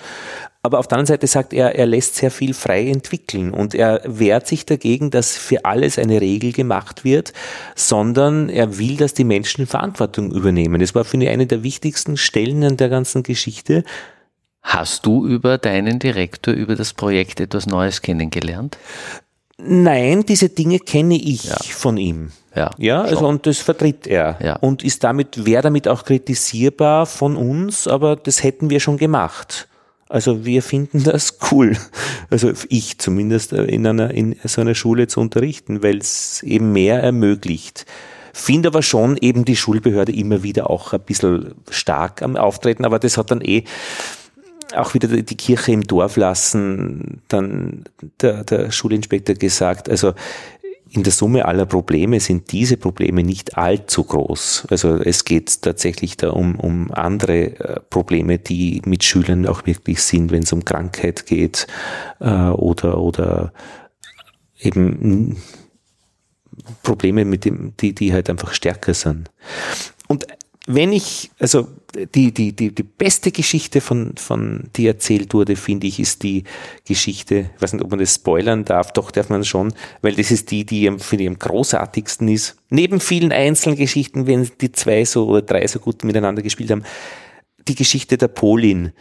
Aber 0.66 0.80
auf 0.80 0.88
der 0.88 0.98
anderen 0.98 1.14
Seite 1.14 1.28
sagt 1.28 1.54
er, 1.54 1.76
er 1.76 1.86
lässt 1.86 2.16
sehr 2.16 2.32
viel 2.32 2.56
frei 2.56 2.88
entwickeln 2.88 3.52
und 3.52 3.76
er 3.76 4.02
wehrt 4.04 4.48
sich 4.48 4.66
dagegen, 4.66 5.12
dass 5.12 5.38
für 5.38 5.64
alles 5.64 6.00
eine 6.00 6.20
Regel 6.20 6.54
gemacht 6.54 7.04
wird, 7.04 7.34
sondern 7.76 8.50
er 8.50 8.80
will, 8.80 8.98
dass 8.98 9.14
die 9.14 9.26
Menschen 9.26 9.68
Verantwortung 9.68 10.32
übernehmen. 10.32 10.82
Das 10.82 10.96
war, 10.96 11.06
finde 11.06 11.28
ich, 11.28 11.32
eine 11.32 11.46
der 11.46 11.62
wichtigsten 11.62 12.18
Stellen 12.18 12.64
an 12.64 12.78
der 12.78 12.90
ganzen 12.90 13.22
Geschichte. 13.22 13.84
Hast 14.64 15.06
du 15.06 15.28
über 15.28 15.60
deinen 15.60 16.00
Direktor, 16.00 16.56
über 16.56 16.76
das 16.76 16.96
Projekt 16.96 17.40
etwas 17.40 17.68
Neues 17.68 18.02
kennengelernt? 18.02 18.80
Nein, 19.60 20.26
diese 20.26 20.50
Dinge 20.50 20.80
kenne 20.80 21.16
ich 21.16 21.44
ja. 21.44 21.58
von 21.62 21.98
ihm. 21.98 22.32
Ja, 22.56 22.72
ja 22.80 23.04
also 23.04 23.28
und 23.28 23.46
das 23.46 23.60
vertritt 23.60 24.08
er. 24.08 24.40
Ja. 24.42 24.56
Und 24.56 24.84
ist 24.84 25.04
damit, 25.04 25.46
wäre 25.46 25.62
damit 25.62 25.88
auch 25.88 26.06
kritisierbar 26.06 27.06
von 27.06 27.38
uns, 27.38 27.88
aber 27.88 28.16
das 28.16 28.42
hätten 28.42 28.72
wir 28.72 28.80
schon 28.80 28.98
gemacht. 28.98 29.68
Also 30.08 30.46
wir 30.46 30.62
finden 30.62 31.04
das 31.04 31.38
cool. 31.52 31.78
Also 32.30 32.52
ich 32.70 33.00
zumindest 33.00 33.54
äh, 33.54 33.66
in 33.66 33.86
einer 33.88 34.12
in 34.12 34.36
so 34.44 34.62
einer 34.62 34.76
Schule 34.76 35.08
zu 35.08 35.20
unterrichten, 35.20 35.84
weil 35.84 35.98
es 35.98 36.44
eben 36.44 36.72
mehr 36.72 37.02
ermöglicht. 37.02 37.86
Finde 38.34 38.68
aber 38.68 38.84
schon 38.84 39.18
eben 39.18 39.46
die 39.46 39.56
Schulbehörde 39.56 40.12
immer 40.12 40.44
wieder 40.44 40.70
auch 40.70 40.92
ein 40.92 41.00
bisschen 41.00 41.56
stark 41.70 42.22
am 42.22 42.36
Auftreten, 42.36 42.84
aber 42.84 43.00
das 43.00 43.18
hat 43.18 43.32
dann 43.32 43.42
eh 43.42 43.64
auch 44.76 44.94
wieder 44.94 45.08
die 45.08 45.38
Kirche 45.38 45.72
im 45.72 45.84
Dorf 45.84 46.18
lassen, 46.18 47.22
dann 47.28 47.86
der, 48.22 48.44
der 48.44 48.72
Schulinspektor 48.72 49.36
gesagt, 49.36 49.90
also 49.90 50.14
in 50.96 51.04
der 51.04 51.12
Summe 51.12 51.46
aller 51.46 51.66
Probleme 51.66 52.22
sind 52.22 52.54
diese 52.54 52.78
Probleme 52.78 53.22
nicht 53.22 53.58
allzu 53.58 54.06
groß. 54.06 54.68
Also 54.70 54.96
es 54.96 55.26
geht 55.26 55.62
tatsächlich 55.62 56.16
da 56.16 56.30
um, 56.30 56.56
um 56.56 56.90
andere 56.92 57.60
äh, 57.60 57.80
Probleme, 57.90 58.40
die 58.40 58.82
mit 58.86 59.04
Schülern 59.04 59.46
auch 59.46 59.66
wirklich 59.66 60.02
sind, 60.02 60.32
wenn 60.32 60.44
es 60.44 60.54
um 60.54 60.64
Krankheit 60.64 61.26
geht 61.26 61.68
äh, 62.22 62.30
oder, 62.30 63.00
oder 63.00 63.52
eben 64.58 65.36
Probleme, 66.82 67.26
mit 67.26 67.44
dem, 67.44 67.74
die, 67.78 67.94
die 67.94 68.14
halt 68.14 68.30
einfach 68.30 68.54
stärker 68.54 68.94
sind. 68.94 69.30
Und 70.08 70.26
wenn 70.68 70.92
ich, 70.92 71.30
also 71.40 71.68
die, 72.16 72.34
die, 72.34 72.56
die, 72.56 72.74
die 72.74 72.84
beste 72.84 73.32
Geschichte 73.32 73.82
von, 73.82 74.16
von, 74.18 74.70
die 74.76 74.88
erzählt 74.88 75.34
wurde, 75.34 75.56
finde 75.56 75.86
ich, 75.86 76.00
ist 76.00 76.24
die 76.24 76.44
Geschichte, 76.88 77.52
ich 77.56 77.62
weiß 77.62 77.74
nicht, 77.74 77.84
ob 77.84 77.92
man 77.92 78.00
das 78.00 78.16
spoilern 78.16 78.66
darf, 78.66 78.92
doch 78.92 79.12
darf 79.12 79.30
man 79.30 79.44
schon, 79.44 79.74
weil 80.02 80.16
das 80.16 80.32
ist 80.32 80.50
die, 80.50 80.66
die 80.66 80.92
finde 80.98 81.24
ich 81.24 81.30
am 81.30 81.40
großartigsten 81.40 82.28
ist. 82.30 82.58
Neben 82.70 83.00
vielen 83.00 83.32
einzelnen 83.32 83.78
Geschichten, 83.78 84.26
wenn 84.26 84.50
die 84.60 84.72
zwei 84.72 85.06
so 85.06 85.28
oder 85.28 85.44
drei 85.44 85.68
so 85.68 85.80
gut 85.80 86.04
miteinander 86.04 86.42
gespielt 86.42 86.72
haben, 86.72 86.84
die 87.68 87.76
Geschichte 87.76 88.18
der 88.18 88.28
Polin, 88.28 88.92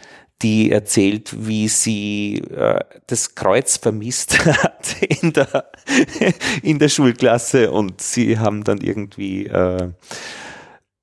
die 0.41 0.71
erzählt, 0.71 1.33
wie 1.47 1.67
sie 1.67 2.43
äh, 2.55 2.79
das 3.07 3.33
Kreuz 3.35 3.77
vermisst 3.77 4.45
hat 4.63 4.97
in 5.01 5.33
der, 5.33 5.71
in 6.61 6.77
der 6.77 6.89
Schulklasse 6.89 7.71
und 7.71 8.01
sie 8.01 8.37
haben 8.37 8.63
dann 8.63 8.81
irgendwie 8.81 9.45
äh, 9.45 9.89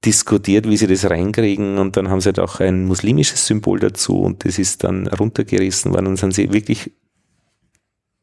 diskutiert, 0.04 0.68
wie 0.68 0.76
sie 0.76 0.86
das 0.86 1.08
reinkriegen 1.08 1.78
und 1.78 1.96
dann 1.96 2.08
haben 2.08 2.20
sie 2.20 2.28
halt 2.28 2.40
auch 2.40 2.60
ein 2.60 2.84
muslimisches 2.86 3.46
Symbol 3.46 3.78
dazu 3.78 4.20
und 4.20 4.44
das 4.44 4.58
ist 4.58 4.84
dann 4.84 5.06
runtergerissen 5.06 5.92
worden 5.92 6.08
und 6.08 6.16
sind 6.16 6.34
sie 6.34 6.52
wirklich 6.52 6.90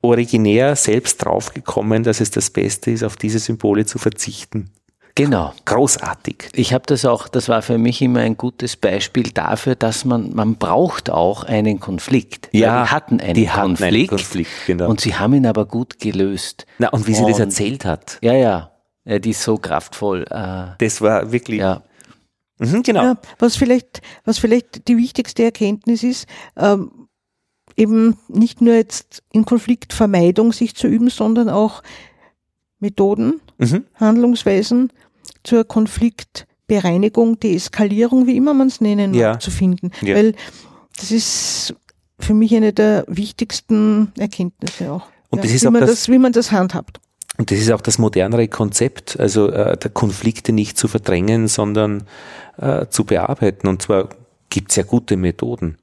originär 0.02 0.76
selbst 0.76 1.24
draufgekommen, 1.24 2.04
dass 2.04 2.22
es 2.22 2.32
das 2.32 2.50
Beste 2.50 2.92
ist, 2.92 3.04
auf 3.04 3.16
diese 3.16 3.40
Symbole 3.40 3.86
zu 3.86 3.98
verzichten. 3.98 4.72
Genau. 5.16 5.54
Großartig. 5.66 6.50
Ich 6.54 6.74
habe 6.74 6.86
das 6.86 7.04
auch, 7.04 7.28
das 7.28 7.50
war 7.50 7.62
für 7.62 7.78
mich 7.78 8.02
immer 8.02 8.22
ein 8.22 8.38
gutes 8.38 8.78
Beispiel 8.78 9.32
dafür, 9.32 9.76
dass 9.76 10.06
man, 10.06 10.34
man 10.34 10.56
braucht 10.56 11.10
auch 11.10 11.44
einen 11.44 11.82
Konflikt. 11.82 12.48
Ja, 12.54 12.84
die 12.84 12.92
hatten 12.92 13.20
einen, 13.20 13.34
die 13.34 13.48
Konflikt, 13.48 13.94
einen 13.94 14.08
Konflikt 14.08 14.52
genau. 14.66 14.90
und 14.90 15.02
sie 15.02 15.16
haben 15.16 15.34
ihn 15.34 15.46
aber 15.46 15.66
gut 15.66 16.00
gelöst. 16.00 16.66
Na, 16.78 16.90
und 16.90 17.08
wie 17.08 17.16
sie 17.16 17.24
und, 17.24 17.32
das 17.32 17.40
erzählt 17.40 17.84
hat. 17.84 18.18
Ja, 18.22 18.34
ja. 18.34 18.72
Ja, 19.06 19.20
die 19.20 19.32
ist 19.32 19.44
so 19.44 19.58
kraftvoll. 19.58 20.26
Äh, 20.30 20.76
das 20.78 21.02
war 21.02 21.32
wirklich. 21.32 21.60
Ja. 21.60 21.84
Mhm, 22.60 22.84
genau. 22.84 23.04
Ja, 23.04 23.18
was 23.40 23.56
vielleicht, 23.56 24.02
was 24.26 24.38
vielleicht 24.38 24.88
die 24.88 24.98
wichtigste 24.98 25.44
Erkenntnis 25.44 26.04
ist, 26.04 26.28
ähm, 26.58 27.08
eben 27.78 28.18
nicht 28.28 28.62
nur 28.62 28.76
jetzt 28.76 29.24
in 29.32 29.46
Konfliktvermeidung 29.46 30.52
sich 30.52 30.76
zu 30.76 30.88
üben, 30.88 31.10
sondern 31.10 31.50
auch 31.50 31.82
Methoden, 32.80 33.40
mhm. 33.58 33.86
Handlungsweisen 33.96 34.92
zur 35.44 35.64
Konfliktbereinigung, 35.64 37.40
Deeskalierung, 37.40 38.28
wie 38.28 38.36
immer 38.36 38.54
man 38.54 38.68
es 38.68 38.82
nennen 38.82 39.12
mag, 39.12 39.20
ja. 39.20 39.40
zu 39.40 39.52
finden. 39.52 39.92
Ja. 40.02 40.16
Weil 40.16 40.36
das 40.98 41.12
ist 41.12 41.76
für 42.20 42.34
mich 42.34 42.54
eine 42.54 42.74
der 42.74 43.06
wichtigsten 43.08 44.12
Erkenntnisse 44.18 44.92
auch. 44.92 45.08
Und 45.30 45.44
das 45.44 45.52
ist 45.52 45.64
wie, 45.64 45.68
auch 45.68 45.72
man 45.72 45.82
das, 45.82 45.92
das, 45.92 46.10
wie 46.10 46.18
man 46.18 46.34
das 46.34 46.52
handhabt 46.52 47.00
und 47.40 47.52
das 47.52 47.60
ist 47.60 47.72
auch 47.72 47.80
das 47.80 47.98
modernere 47.98 48.50
Konzept, 48.50 49.18
also 49.18 49.48
äh, 49.48 49.78
der 49.78 49.92
Konflikte 49.92 50.52
nicht 50.52 50.78
zu 50.78 50.90
verdrängen, 50.90 51.48
sondern 51.48 52.04
äh, 52.58 52.88
zu 52.88 53.06
bearbeiten. 53.06 53.70
Und 53.70 53.82
zwar 53.82 54.10
gibt 54.50 54.72
es 54.72 54.76
ja 54.76 54.84
gute 54.84 55.16
Methoden. 55.16 55.78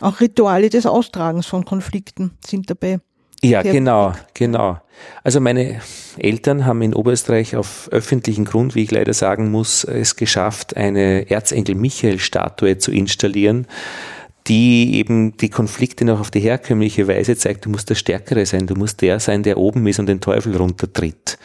Auch 0.00 0.20
Rituale 0.20 0.70
des 0.70 0.86
Austragens 0.86 1.46
von 1.46 1.64
Konflikten 1.64 2.30
sind 2.46 2.70
dabei. 2.70 3.00
Ja, 3.42 3.62
genau, 3.62 4.12
genau. 4.34 4.78
Also 5.24 5.40
meine 5.40 5.80
Eltern 6.16 6.64
haben 6.64 6.80
in 6.80 6.94
Oberösterreich 6.94 7.56
auf 7.56 7.88
öffentlichen 7.90 8.44
Grund, 8.44 8.76
wie 8.76 8.84
ich 8.84 8.92
leider 8.92 9.12
sagen 9.12 9.50
muss, 9.50 9.82
es 9.82 10.14
geschafft, 10.14 10.76
eine 10.76 11.28
Erzengel 11.28 11.74
Michael-Statue 11.74 12.78
zu 12.78 12.92
installieren, 12.92 13.66
die 14.50 14.96
eben 14.96 15.36
die 15.38 15.48
Konflikte 15.48 16.04
noch 16.04 16.20
auf 16.20 16.30
die 16.30 16.40
herkömmliche 16.40 17.08
Weise 17.08 17.36
zeigt. 17.36 17.64
Du 17.64 17.70
musst 17.70 17.88
der 17.88 17.94
Stärkere 17.94 18.44
sein, 18.44 18.66
du 18.66 18.74
musst 18.74 19.00
der 19.00 19.18
sein, 19.18 19.42
der 19.42 19.56
oben 19.56 19.86
ist 19.86 19.98
und 19.98 20.06
den 20.06 20.20
Teufel 20.20 20.54
runtertritt. 20.56 21.38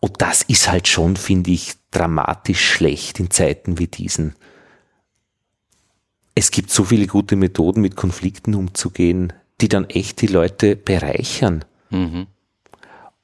Und 0.00 0.20
das 0.20 0.42
ist 0.42 0.70
halt 0.70 0.86
schon, 0.86 1.16
finde 1.16 1.52
ich, 1.52 1.74
dramatisch 1.90 2.62
schlecht 2.62 3.18
in 3.20 3.30
Zeiten 3.30 3.78
wie 3.78 3.86
diesen. 3.86 4.34
Es 6.34 6.50
gibt 6.50 6.70
so 6.70 6.84
viele 6.84 7.06
gute 7.06 7.36
Methoden, 7.36 7.80
mit 7.80 7.96
Konflikten 7.96 8.54
umzugehen 8.54 9.32
die 9.60 9.68
dann 9.68 9.88
echt 9.88 10.20
die 10.20 10.26
Leute 10.26 10.76
bereichern. 10.76 11.64
Mhm. 11.90 12.26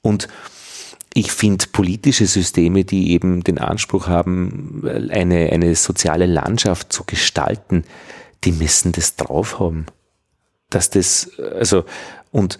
Und 0.00 0.28
ich 1.12 1.32
finde 1.32 1.66
politische 1.72 2.26
Systeme, 2.26 2.84
die 2.84 3.10
eben 3.10 3.42
den 3.42 3.58
Anspruch 3.58 4.06
haben, 4.06 4.82
eine, 5.10 5.50
eine 5.50 5.74
soziale 5.74 6.26
Landschaft 6.26 6.92
zu 6.92 7.04
gestalten, 7.04 7.84
die 8.44 8.52
müssen 8.52 8.92
das 8.92 9.16
drauf 9.16 9.58
haben. 9.58 9.86
Dass 10.70 10.90
das, 10.90 11.32
also, 11.38 11.84
und, 12.30 12.58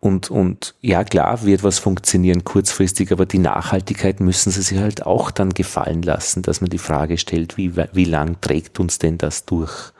und, 0.00 0.30
und 0.30 0.74
ja, 0.80 1.02
klar 1.04 1.44
wird 1.44 1.64
was 1.64 1.78
funktionieren 1.78 2.44
kurzfristig, 2.44 3.10
aber 3.10 3.26
die 3.26 3.38
Nachhaltigkeit 3.38 4.20
müssen 4.20 4.52
sie 4.52 4.62
sich 4.62 4.78
halt 4.78 5.04
auch 5.04 5.30
dann 5.30 5.50
gefallen 5.50 6.02
lassen, 6.02 6.42
dass 6.42 6.60
man 6.60 6.70
die 6.70 6.78
Frage 6.78 7.18
stellt, 7.18 7.56
wie, 7.56 7.76
wie 7.76 8.04
lang 8.04 8.40
trägt 8.40 8.78
uns 8.78 8.98
denn 8.98 9.18
das 9.18 9.44
durch? 9.44 9.92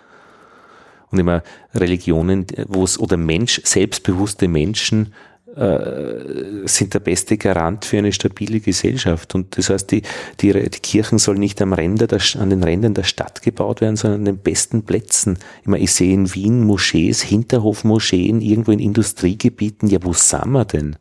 und 1.11 1.19
immer 1.19 1.43
Religionen, 1.75 2.47
wo 2.67 2.85
es 2.85 2.99
oder 2.99 3.17
Mensch, 3.17 3.61
selbstbewusste 3.65 4.49
Menschen 4.49 5.15
äh, 5.57 6.67
sind 6.67 6.95
der 6.95 7.01
beste 7.01 7.37
Garant 7.37 7.85
für 7.85 7.99
eine 7.99 8.13
stabile 8.13 8.61
Gesellschaft. 8.61 9.35
Und 9.35 9.57
das 9.57 9.71
heißt, 9.71 9.91
die, 9.91 10.03
die, 10.41 10.53
die 10.53 10.81
Kirchen 10.81 11.19
sollen 11.19 11.41
nicht 11.41 11.61
am 11.63 11.73
Ränder 11.73 12.07
der, 12.07 12.21
an 12.39 12.51
den 12.51 12.63
Rändern 12.63 12.95
der 12.95 13.05
Stadt 13.05 13.43
gebaut 13.43 13.81
werden, 13.81 13.97
sondern 13.97 14.21
an 14.21 14.25
den 14.27 14.39
besten 14.39 14.85
Plätzen. 14.85 15.39
Ich, 15.63 15.69
meine, 15.69 15.83
ich 15.83 15.93
sehe 15.93 16.13
in 16.15 16.35
Wien 16.35 16.65
Moschees, 16.65 17.23
Hinterhofmoscheen, 17.23 18.41
irgendwo 18.41 18.73
in 18.73 18.79
Industriegebieten. 18.79 19.89
Ja, 19.89 19.99
wo 20.03 20.13
sind 20.13 20.51
wir 20.51 20.65
denn? 20.65 20.97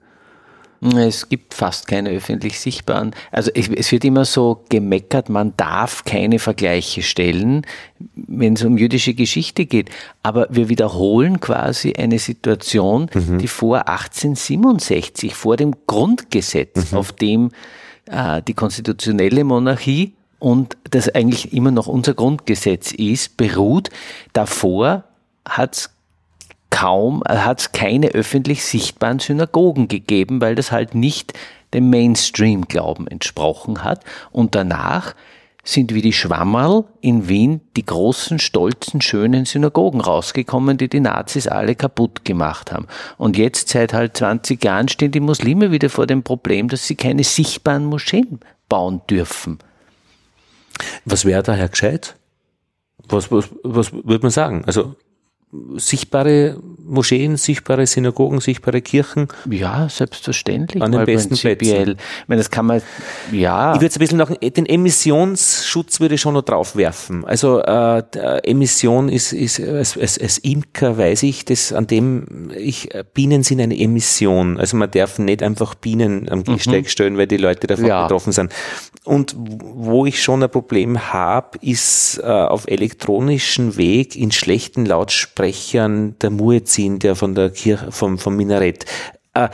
Es 0.81 1.27
gibt 1.27 1.55
fast 1.55 1.87
keine 1.87 2.11
öffentlich 2.11 2.59
sichtbaren. 2.59 3.15
Also 3.31 3.49
es, 3.53 3.67
es, 3.69 3.91
wird 3.91 4.05
immer 4.05 4.25
so 4.25 4.63
gemeckert, 4.69 5.27
man 5.27 5.53
darf 5.57 6.05
keine 6.05 6.37
Vergleiche 6.37 7.01
stellen, 7.01 7.65
wenn 8.15 8.53
es 8.53 8.63
um 8.63 8.77
jüdische 8.77 9.15
Geschichte 9.15 9.65
geht. 9.65 9.89
Aber 10.21 10.47
wir 10.51 10.69
wiederholen 10.69 11.39
quasi 11.39 11.93
eine 11.93 12.19
Situation, 12.19 13.09
mhm. 13.13 13.39
die 13.39 13.47
vor 13.47 13.87
1867, 13.87 15.33
vor 15.33 15.57
dem 15.57 15.73
Grundgesetz, 15.87 16.91
mhm. 16.91 16.97
auf 16.97 17.11
dem 17.11 17.49
äh, 18.05 18.41
die 18.43 18.53
konstitutionelle 18.53 19.43
Monarchie 19.43 20.13
und 20.39 20.77
das 20.91 21.09
eigentlich 21.09 21.53
immer 21.53 21.71
noch 21.71 21.87
unser 21.87 22.13
Grundgesetz 22.13 22.91
ist, 22.91 23.37
beruht. 23.37 23.89
Davor 24.33 25.05
hat 25.47 25.75
es 25.75 25.89
kaum, 26.77 27.23
äh, 27.27 27.37
hat 27.37 27.59
es 27.59 27.71
keine 27.71 28.09
öffentlich 28.09 28.63
sichtbaren 28.63 29.17
Synagogen 29.17 29.87
gegeben, 29.87 30.41
weil 30.41 30.53
das 30.53 30.71
halt 30.71 30.93
nicht 30.93 31.33
dem 31.73 31.89
Mainstream-Glauben 31.89 33.07
entsprochen 33.07 33.83
hat. 33.83 34.03
Und 34.31 34.53
danach 34.53 35.15
sind 35.63 35.93
wie 35.93 36.03
die 36.03 36.13
Schwammerl 36.13 36.85
in 37.01 37.27
Wien 37.27 37.61
die 37.75 37.85
großen, 37.85 38.37
stolzen, 38.37 39.01
schönen 39.01 39.45
Synagogen 39.45 40.01
rausgekommen, 40.01 40.77
die 40.77 40.87
die 40.87 40.99
Nazis 40.99 41.47
alle 41.47 41.73
kaputt 41.73 42.23
gemacht 42.23 42.71
haben. 42.71 42.85
Und 43.17 43.37
jetzt 43.37 43.69
seit 43.69 43.93
halt 43.93 44.15
20 44.15 44.63
Jahren 44.63 44.87
stehen 44.87 45.11
die 45.11 45.19
Muslime 45.19 45.71
wieder 45.71 45.89
vor 45.89 46.05
dem 46.05 46.21
Problem, 46.21 46.69
dass 46.69 46.85
sie 46.85 46.95
keine 46.95 47.23
sichtbaren 47.23 47.85
Moscheen 47.85 48.39
bauen 48.69 49.01
dürfen. 49.09 49.57
Was 51.05 51.25
wäre 51.25 51.41
daher 51.41 51.69
gescheit? 51.69 52.15
Was, 53.09 53.31
was, 53.31 53.49
was 53.63 53.91
würde 53.91 54.21
man 54.21 54.31
sagen? 54.31 54.63
Also 54.65 54.95
sichtbare 55.77 56.59
Moscheen, 56.85 57.37
sichtbare 57.37 57.87
Synagogen, 57.87 58.41
sichtbare 58.41 58.81
Kirchen. 58.81 59.27
Ja, 59.49 59.87
selbstverständlich. 59.89 60.83
An 60.83 60.91
den 60.91 61.05
besten 61.05 61.37
Plätzen. 61.37 61.91
Ich 61.91 62.27
meine, 62.27 62.39
das 62.39 62.51
kann 62.51 62.65
man, 62.65 62.81
ja. 63.31 63.73
Ich 63.73 63.81
würde 63.81 63.95
ein 63.95 63.99
bisschen 63.99 64.17
noch, 64.17 64.29
den 64.29 64.65
Emissionsschutz 64.65 66.01
würde 66.01 66.15
ich 66.15 66.21
schon 66.21 66.33
noch 66.33 66.41
draufwerfen. 66.41 67.23
Also, 67.23 67.61
äh, 67.61 68.03
Emission 68.43 69.07
ist, 69.07 69.31
ist, 69.31 69.61
als, 69.61 69.97
als, 69.97 70.19
als 70.19 70.37
Imker 70.39 70.97
weiß 70.97 71.23
ich, 71.23 71.45
dass 71.45 71.71
an 71.71 71.87
dem, 71.87 72.51
ich, 72.55 72.89
Bienen 73.13 73.43
sind 73.43 73.61
eine 73.61 73.77
Emission. 73.77 74.59
Also 74.59 74.75
man 74.75 74.91
darf 74.91 75.17
nicht 75.17 75.43
einfach 75.43 75.75
Bienen 75.75 76.29
am 76.29 76.43
Gehsteig 76.43 76.83
mhm. 76.83 76.89
stellen, 76.89 77.17
weil 77.17 77.27
die 77.27 77.37
Leute 77.37 77.67
davon 77.67 77.85
ja. 77.85 78.03
betroffen 78.03 78.33
sind. 78.33 78.51
Und 79.07 79.35
wo 79.37 80.05
ich 80.05 80.21
schon 80.21 80.43
ein 80.43 80.51
Problem 80.51 81.13
habe, 81.13 81.57
ist 81.61 82.19
äh, 82.21 82.25
auf 82.25 82.67
elektronischen 82.67 83.77
Weg 83.77 84.17
in 84.17 84.33
schlechten 84.33 84.85
Lautsprechern 84.85 86.19
der 86.19 86.29
Muezzin, 86.29 86.99
der 86.99 87.15
von 87.15 87.33
der 87.33 87.51
Kirche, 87.51 87.89
vom, 87.93 88.17
vom 88.17 88.35
Minarett. 88.35 88.85
Äh, 89.33 89.47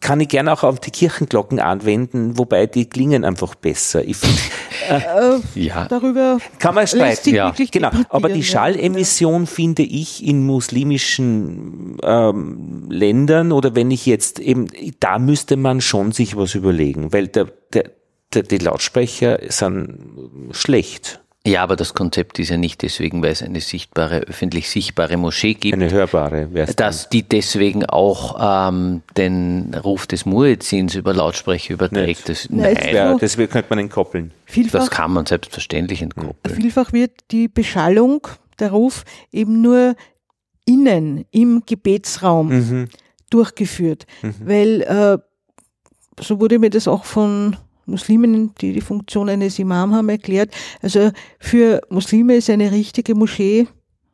kann 0.00 0.18
ich 0.20 0.28
gerne 0.28 0.50
auch 0.50 0.62
auf 0.62 0.80
die 0.80 0.90
Kirchenglocken 0.90 1.60
anwenden, 1.60 2.38
wobei 2.38 2.66
die 2.66 2.88
klingen 2.88 3.26
einfach 3.26 3.54
besser. 3.54 4.02
Ich 4.02 4.16
find, 4.16 4.40
äh, 4.88 4.96
äh, 4.96 5.40
ja. 5.54 5.86
Darüber 5.86 6.38
kann 6.58 6.74
man 6.74 6.86
streiten. 6.86 7.34
Ja. 7.34 7.52
Genau. 7.70 7.90
Aber 8.08 8.30
die 8.30 8.42
Schallemission 8.42 9.46
finde 9.46 9.82
ich 9.82 10.26
in 10.26 10.46
muslimischen 10.46 11.98
ähm, 12.02 12.86
Ländern 12.88 13.52
oder 13.52 13.74
wenn 13.74 13.90
ich 13.90 14.06
jetzt 14.06 14.38
eben, 14.38 14.68
da 15.00 15.18
müsste 15.18 15.58
man 15.58 15.82
schon 15.82 16.12
sich 16.12 16.34
was 16.34 16.54
überlegen, 16.54 17.12
weil 17.12 17.28
der, 17.28 17.48
der 17.74 17.90
die 18.42 18.58
Lautsprecher 18.58 19.38
sind 19.48 19.98
schlecht. 20.52 21.20
Ja, 21.46 21.62
aber 21.62 21.76
das 21.76 21.92
Konzept 21.92 22.38
ist 22.38 22.48
ja 22.48 22.56
nicht 22.56 22.80
deswegen, 22.80 23.22
weil 23.22 23.32
es 23.32 23.42
eine 23.42 23.60
sichtbare, 23.60 24.20
öffentlich 24.20 24.70
sichtbare 24.70 25.18
Moschee 25.18 25.52
gibt. 25.52 25.74
Eine 25.74 25.90
hörbare, 25.90 26.48
Dass 26.76 27.10
die 27.10 27.22
deswegen 27.22 27.84
auch 27.84 28.68
ähm, 28.70 29.02
den 29.18 29.74
Ruf 29.74 30.06
des 30.06 30.24
Muezzins 30.24 30.94
über 30.94 31.12
Lautsprecher 31.12 31.74
überträgt. 31.74 32.30
Das, 32.30 32.48
nein, 32.48 32.78
nein. 32.94 33.18
das 33.18 33.36
könnte 33.36 33.66
man 33.68 33.78
entkoppeln. 33.78 34.32
Vielfach, 34.46 34.80
das 34.80 34.90
kann 34.90 35.12
man 35.12 35.26
selbstverständlich 35.26 36.00
entkoppeln. 36.00 36.56
Vielfach 36.56 36.94
wird 36.94 37.12
die 37.30 37.48
Beschallung, 37.48 38.26
der 38.58 38.70
Ruf, 38.70 39.04
eben 39.30 39.60
nur 39.60 39.96
innen 40.64 41.26
im 41.30 41.62
Gebetsraum 41.66 42.48
mhm. 42.48 42.88
durchgeführt. 43.28 44.06
Mhm. 44.22 44.34
Weil 44.40 44.80
äh, 44.80 45.18
so 46.22 46.40
wurde 46.40 46.58
mir 46.58 46.70
das 46.70 46.88
auch 46.88 47.04
von 47.04 47.58
Muslimen, 47.86 48.54
die 48.60 48.72
die 48.72 48.80
Funktion 48.80 49.28
eines 49.28 49.58
Imam 49.58 49.94
haben, 49.94 50.08
erklärt. 50.08 50.54
Also 50.82 51.10
für 51.38 51.80
Muslime 51.90 52.36
ist 52.36 52.50
eine 52.50 52.72
richtige 52.72 53.14
Moschee, 53.14 53.66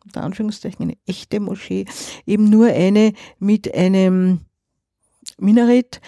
unter 0.04 0.22
Anführungszeichen 0.22 0.82
eine 0.82 0.96
echte 1.06 1.40
Moschee, 1.40 1.84
eben 2.26 2.48
nur 2.50 2.66
eine 2.66 3.12
mit 3.38 3.74
einem 3.74 4.40
Minarett 5.38 6.00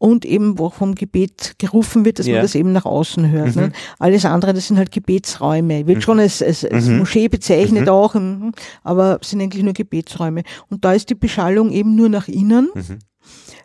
und 0.00 0.24
eben 0.24 0.58
wo 0.58 0.70
vom 0.70 0.94
Gebet 0.94 1.56
gerufen 1.58 2.06
wird, 2.06 2.18
dass 2.18 2.26
ja. 2.26 2.34
man 2.34 2.42
das 2.42 2.54
eben 2.54 2.72
nach 2.72 2.86
außen 2.86 3.30
hört. 3.30 3.54
Mhm. 3.54 3.62
Ne? 3.62 3.72
Alles 3.98 4.24
andere, 4.24 4.54
das 4.54 4.66
sind 4.66 4.78
halt 4.78 4.92
Gebetsräume. 4.92 5.86
Wird 5.86 5.98
mhm. 5.98 6.02
schon 6.02 6.18
als, 6.18 6.42
als, 6.42 6.64
als 6.64 6.86
mhm. 6.86 6.98
Moschee 6.98 7.28
bezeichnet 7.28 7.82
mhm. 7.82 7.88
auch, 7.90 8.14
mhm, 8.14 8.52
aber 8.82 9.18
sind 9.22 9.42
eigentlich 9.42 9.62
nur 9.62 9.74
Gebetsräume. 9.74 10.42
Und 10.70 10.86
da 10.86 10.94
ist 10.94 11.10
die 11.10 11.14
Beschallung 11.14 11.70
eben 11.70 11.96
nur 11.96 12.08
nach 12.08 12.28
innen, 12.28 12.70
mhm. 12.74 12.98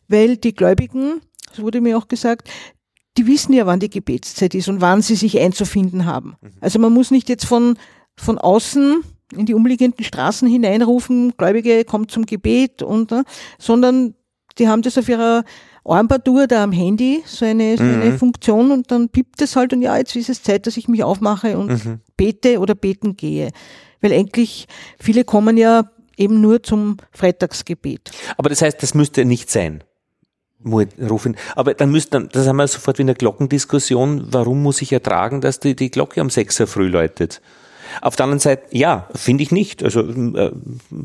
weil 0.10 0.36
die 0.36 0.54
Gläubigen, 0.54 1.22
das 1.50 1.62
wurde 1.62 1.80
mir 1.80 1.98
auch 1.98 2.10
gesagt, 2.10 2.50
die 3.18 3.28
wissen 3.28 3.54
ja, 3.54 3.66
wann 3.66 3.80
die 3.80 3.90
Gebetszeit 3.90 4.54
ist 4.56 4.68
und 4.68 4.82
wann 4.82 5.02
sie 5.02 5.16
sich 5.16 5.40
einzufinden 5.40 6.06
haben. 6.06 6.36
Mhm. 6.42 6.50
Also 6.60 6.80
man 6.80 6.94
muss 6.94 7.12
nicht 7.12 7.30
jetzt 7.30 7.46
von, 7.46 7.78
von 8.16 8.38
außen 8.38 9.04
in 9.36 9.46
die 9.46 9.54
umliegenden 9.54 10.04
Straßen 10.04 10.48
hineinrufen, 10.48 11.34
Gläubige 11.38 11.84
kommt 11.86 12.12
zum 12.12 12.26
Gebet 12.26 12.82
und, 12.82 13.12
ne, 13.12 13.24
sondern 13.58 14.14
die 14.58 14.68
haben 14.68 14.82
das 14.82 14.98
auf 14.98 15.10
ihrer 15.10 15.44
Armbanduhr 15.84 16.48
da 16.48 16.64
am 16.64 16.72
Handy, 16.72 17.24
so 17.26 17.46
eine, 17.46 17.78
so 17.78 17.84
eine 17.84 18.12
mhm. 18.12 18.18
Funktion 18.18 18.72
und 18.72 18.92
dann 18.92 19.10
piept 19.10 19.42
es 19.42 19.56
halt 19.56 19.74
und 19.74 19.82
ja, 19.82 19.98
jetzt 19.98 20.16
ist 20.16 20.30
es 20.30 20.44
Zeit, 20.44 20.68
dass 20.68 20.78
ich 20.78 20.88
mich 20.88 21.04
aufmache 21.04 21.58
und 21.58 21.86
mhm. 21.86 22.00
bete 22.18 22.60
oder 22.60 22.76
beten 22.76 23.16
gehe. 23.16 23.50
Weil 24.02 24.14
eigentlich 24.14 24.68
viele 25.00 25.24
kommen 25.24 25.58
ja 25.58 25.90
eben 26.18 26.40
nur 26.42 26.64
zum 26.64 26.98
Freitagsgebet. 27.12 28.12
Aber 28.38 28.50
das 28.50 28.62
heißt, 28.62 28.82
das 28.82 28.94
müsste 28.94 29.26
nicht 29.26 29.50
sein 29.50 29.84
rufen. 30.66 31.36
Aber 31.56 31.74
dann 31.74 31.92
müsste, 31.92 32.28
das 32.32 32.48
haben 32.48 32.58
wir 32.58 32.68
sofort 32.68 32.98
wie 32.98 33.04
eine 33.04 33.16
Glockendiskussion, 33.16 34.28
warum 34.32 34.64
muss 34.64 34.82
ich 34.82 34.92
ertragen, 34.92 35.42
dass 35.42 35.60
die, 35.60 35.76
die 35.76 35.92
Glocke 35.92 36.22
um 36.22 36.30
6 36.30 36.60
Uhr 36.62 36.68
früh 36.68 36.88
läutet? 36.88 37.42
Auf 38.02 38.16
der 38.16 38.26
anderen 38.26 38.40
Seite, 38.40 38.64
ja, 38.72 39.08
finde 39.14 39.44
ich 39.44 39.52
nicht. 39.52 39.84
Also 39.84 40.02
äh, 40.02 40.52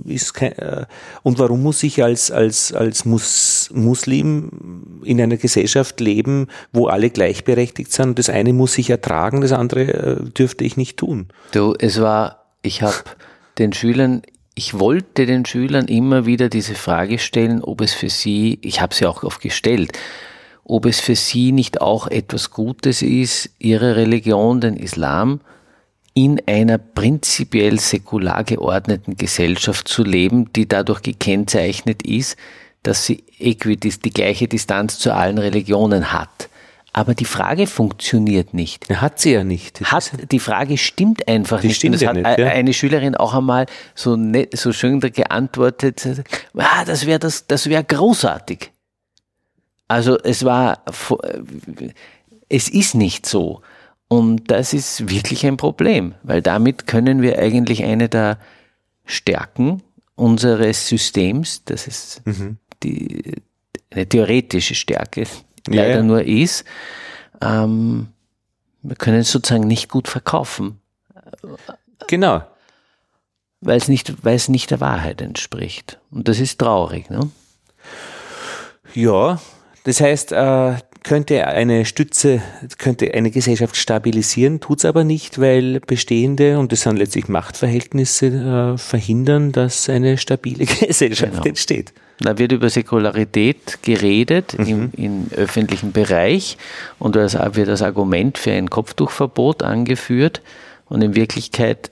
ist 0.06 0.34
kein, 0.34 0.52
äh, 0.52 0.86
und 1.22 1.38
warum 1.38 1.62
muss 1.62 1.82
ich 1.82 2.02
als 2.02 2.30
als 2.30 2.72
als 2.72 3.04
Mus, 3.04 3.70
Muslim 3.72 5.00
in 5.04 5.20
einer 5.20 5.36
Gesellschaft 5.36 6.00
leben, 6.00 6.48
wo 6.72 6.86
alle 6.86 7.10
gleichberechtigt 7.10 7.92
sind? 7.92 8.18
Das 8.18 8.28
eine 8.28 8.52
muss 8.52 8.76
ich 8.78 8.90
ertragen, 8.90 9.40
das 9.40 9.52
andere 9.52 9.82
äh, 9.82 10.30
dürfte 10.30 10.64
ich 10.64 10.76
nicht 10.76 10.96
tun. 10.96 11.28
Du, 11.52 11.74
es 11.78 12.00
war, 12.00 12.46
ich 12.62 12.82
habe 12.82 12.96
den 13.58 13.72
Schülern 13.72 14.22
ich 14.54 14.78
wollte 14.78 15.26
den 15.26 15.46
Schülern 15.46 15.86
immer 15.86 16.26
wieder 16.26 16.48
diese 16.48 16.74
Frage 16.74 17.18
stellen, 17.18 17.62
ob 17.62 17.80
es 17.80 17.92
für 17.92 18.10
sie, 18.10 18.58
ich 18.62 18.80
habe 18.80 18.94
sie 18.94 19.06
auch 19.06 19.22
oft 19.22 19.40
gestellt, 19.40 19.92
ob 20.64 20.86
es 20.86 21.00
für 21.00 21.16
sie 21.16 21.52
nicht 21.52 21.80
auch 21.80 22.06
etwas 22.08 22.50
Gutes 22.50 23.02
ist, 23.02 23.50
ihre 23.58 23.96
Religion, 23.96 24.60
den 24.60 24.76
Islam, 24.76 25.40
in 26.12 26.42
einer 26.46 26.76
prinzipiell 26.76 27.80
säkular 27.80 28.44
geordneten 28.44 29.16
Gesellschaft 29.16 29.88
zu 29.88 30.04
leben, 30.04 30.52
die 30.52 30.68
dadurch 30.68 31.02
gekennzeichnet 31.02 32.02
ist, 32.02 32.36
dass 32.82 33.06
sie 33.06 33.24
die 33.38 34.10
gleiche 34.10 34.48
Distanz 34.48 34.98
zu 34.98 35.14
allen 35.14 35.38
Religionen 35.38 36.12
hat. 36.12 36.49
Aber 36.92 37.14
die 37.14 37.24
Frage 37.24 37.66
funktioniert 37.68 38.52
nicht. 38.52 38.88
Hat 38.90 39.20
sie 39.20 39.32
ja 39.32 39.44
nicht. 39.44 39.80
Hat, 39.80 40.10
die 40.32 40.40
Frage 40.40 40.76
stimmt 40.76 41.28
einfach 41.28 41.60
die 41.60 41.68
nicht. 41.68 41.76
Stimmt 41.76 41.94
das 41.94 42.00
ja 42.02 42.08
hat 42.08 42.16
nicht, 42.16 42.26
e- 42.26 42.42
ja. 42.42 42.48
eine 42.48 42.72
Schülerin 42.74 43.14
auch 43.14 43.32
einmal 43.34 43.66
so, 43.94 44.16
nett, 44.16 44.56
so 44.58 44.72
schön 44.72 44.98
geantwortet, 45.00 46.04
ah, 46.56 46.84
das 46.84 47.06
wäre 47.06 47.18
das, 47.20 47.46
das 47.46 47.68
wäre 47.68 47.84
großartig. 47.84 48.72
Also 49.86 50.18
es 50.18 50.44
war, 50.44 50.82
es 52.48 52.68
ist 52.68 52.94
nicht 52.94 53.26
so. 53.26 53.62
Und 54.08 54.50
das 54.50 54.72
ist 54.72 55.08
wirklich 55.08 55.46
ein 55.46 55.56
Problem, 55.56 56.14
weil 56.24 56.42
damit 56.42 56.86
können 56.88 57.22
wir 57.22 57.38
eigentlich 57.38 57.84
eine 57.84 58.08
der 58.08 58.38
Stärken 59.04 59.82
unseres 60.16 60.88
Systems, 60.88 61.64
das 61.64 61.86
ist 61.86 62.22
Mhm. 62.26 62.58
die, 62.82 63.34
eine 63.90 64.08
theoretische 64.08 64.74
Stärke, 64.74 65.24
Ja, 65.70 65.82
leider 65.82 65.96
ja. 65.96 66.02
nur 66.02 66.22
ist, 66.24 66.64
ähm, 67.40 68.08
wir 68.82 68.96
können 68.96 69.20
es 69.20 69.30
sozusagen 69.30 69.66
nicht 69.66 69.88
gut 69.88 70.08
verkaufen, 70.08 70.80
Genau. 72.08 72.42
weil 73.60 73.76
es 73.76 73.88
nicht, 73.88 74.24
weil 74.24 74.36
es 74.36 74.48
nicht 74.48 74.70
der 74.70 74.80
Wahrheit 74.80 75.20
entspricht. 75.20 75.98
Und 76.10 76.28
das 76.28 76.40
ist 76.40 76.58
traurig. 76.58 77.10
Ne? 77.10 77.30
Ja, 78.94 79.40
das 79.84 80.00
heißt, 80.00 80.32
äh, 80.32 80.74
könnte 81.02 81.46
eine 81.46 81.84
Stütze, 81.86 82.42
könnte 82.78 83.12
eine 83.14 83.30
Gesellschaft 83.30 83.76
stabilisieren, 83.76 84.60
tut's 84.60 84.84
aber 84.84 85.04
nicht, 85.04 85.40
weil 85.40 85.80
bestehende, 85.80 86.58
und 86.58 86.72
das 86.72 86.82
sind 86.82 86.96
letztlich 86.96 87.28
Machtverhältnisse, 87.28 88.26
äh, 88.74 88.78
verhindern, 88.78 89.52
dass 89.52 89.88
eine 89.88 90.18
stabile 90.18 90.64
Gesellschaft 90.86 91.32
Genau. 91.32 91.44
entsteht. 91.44 91.92
Da 92.22 92.36
wird 92.36 92.52
über 92.52 92.68
Säkularität 92.68 93.82
geredet 93.82 94.54
im, 94.54 94.90
im 94.96 95.26
öffentlichen 95.34 95.92
Bereich 95.92 96.58
und 96.98 97.16
das 97.16 97.34
wird 97.34 97.68
das 97.68 97.82
Argument 97.82 98.36
für 98.36 98.52
ein 98.52 98.68
Kopftuchverbot 98.68 99.62
angeführt. 99.62 100.42
Und 100.86 101.02
in 101.02 101.14
Wirklichkeit 101.14 101.90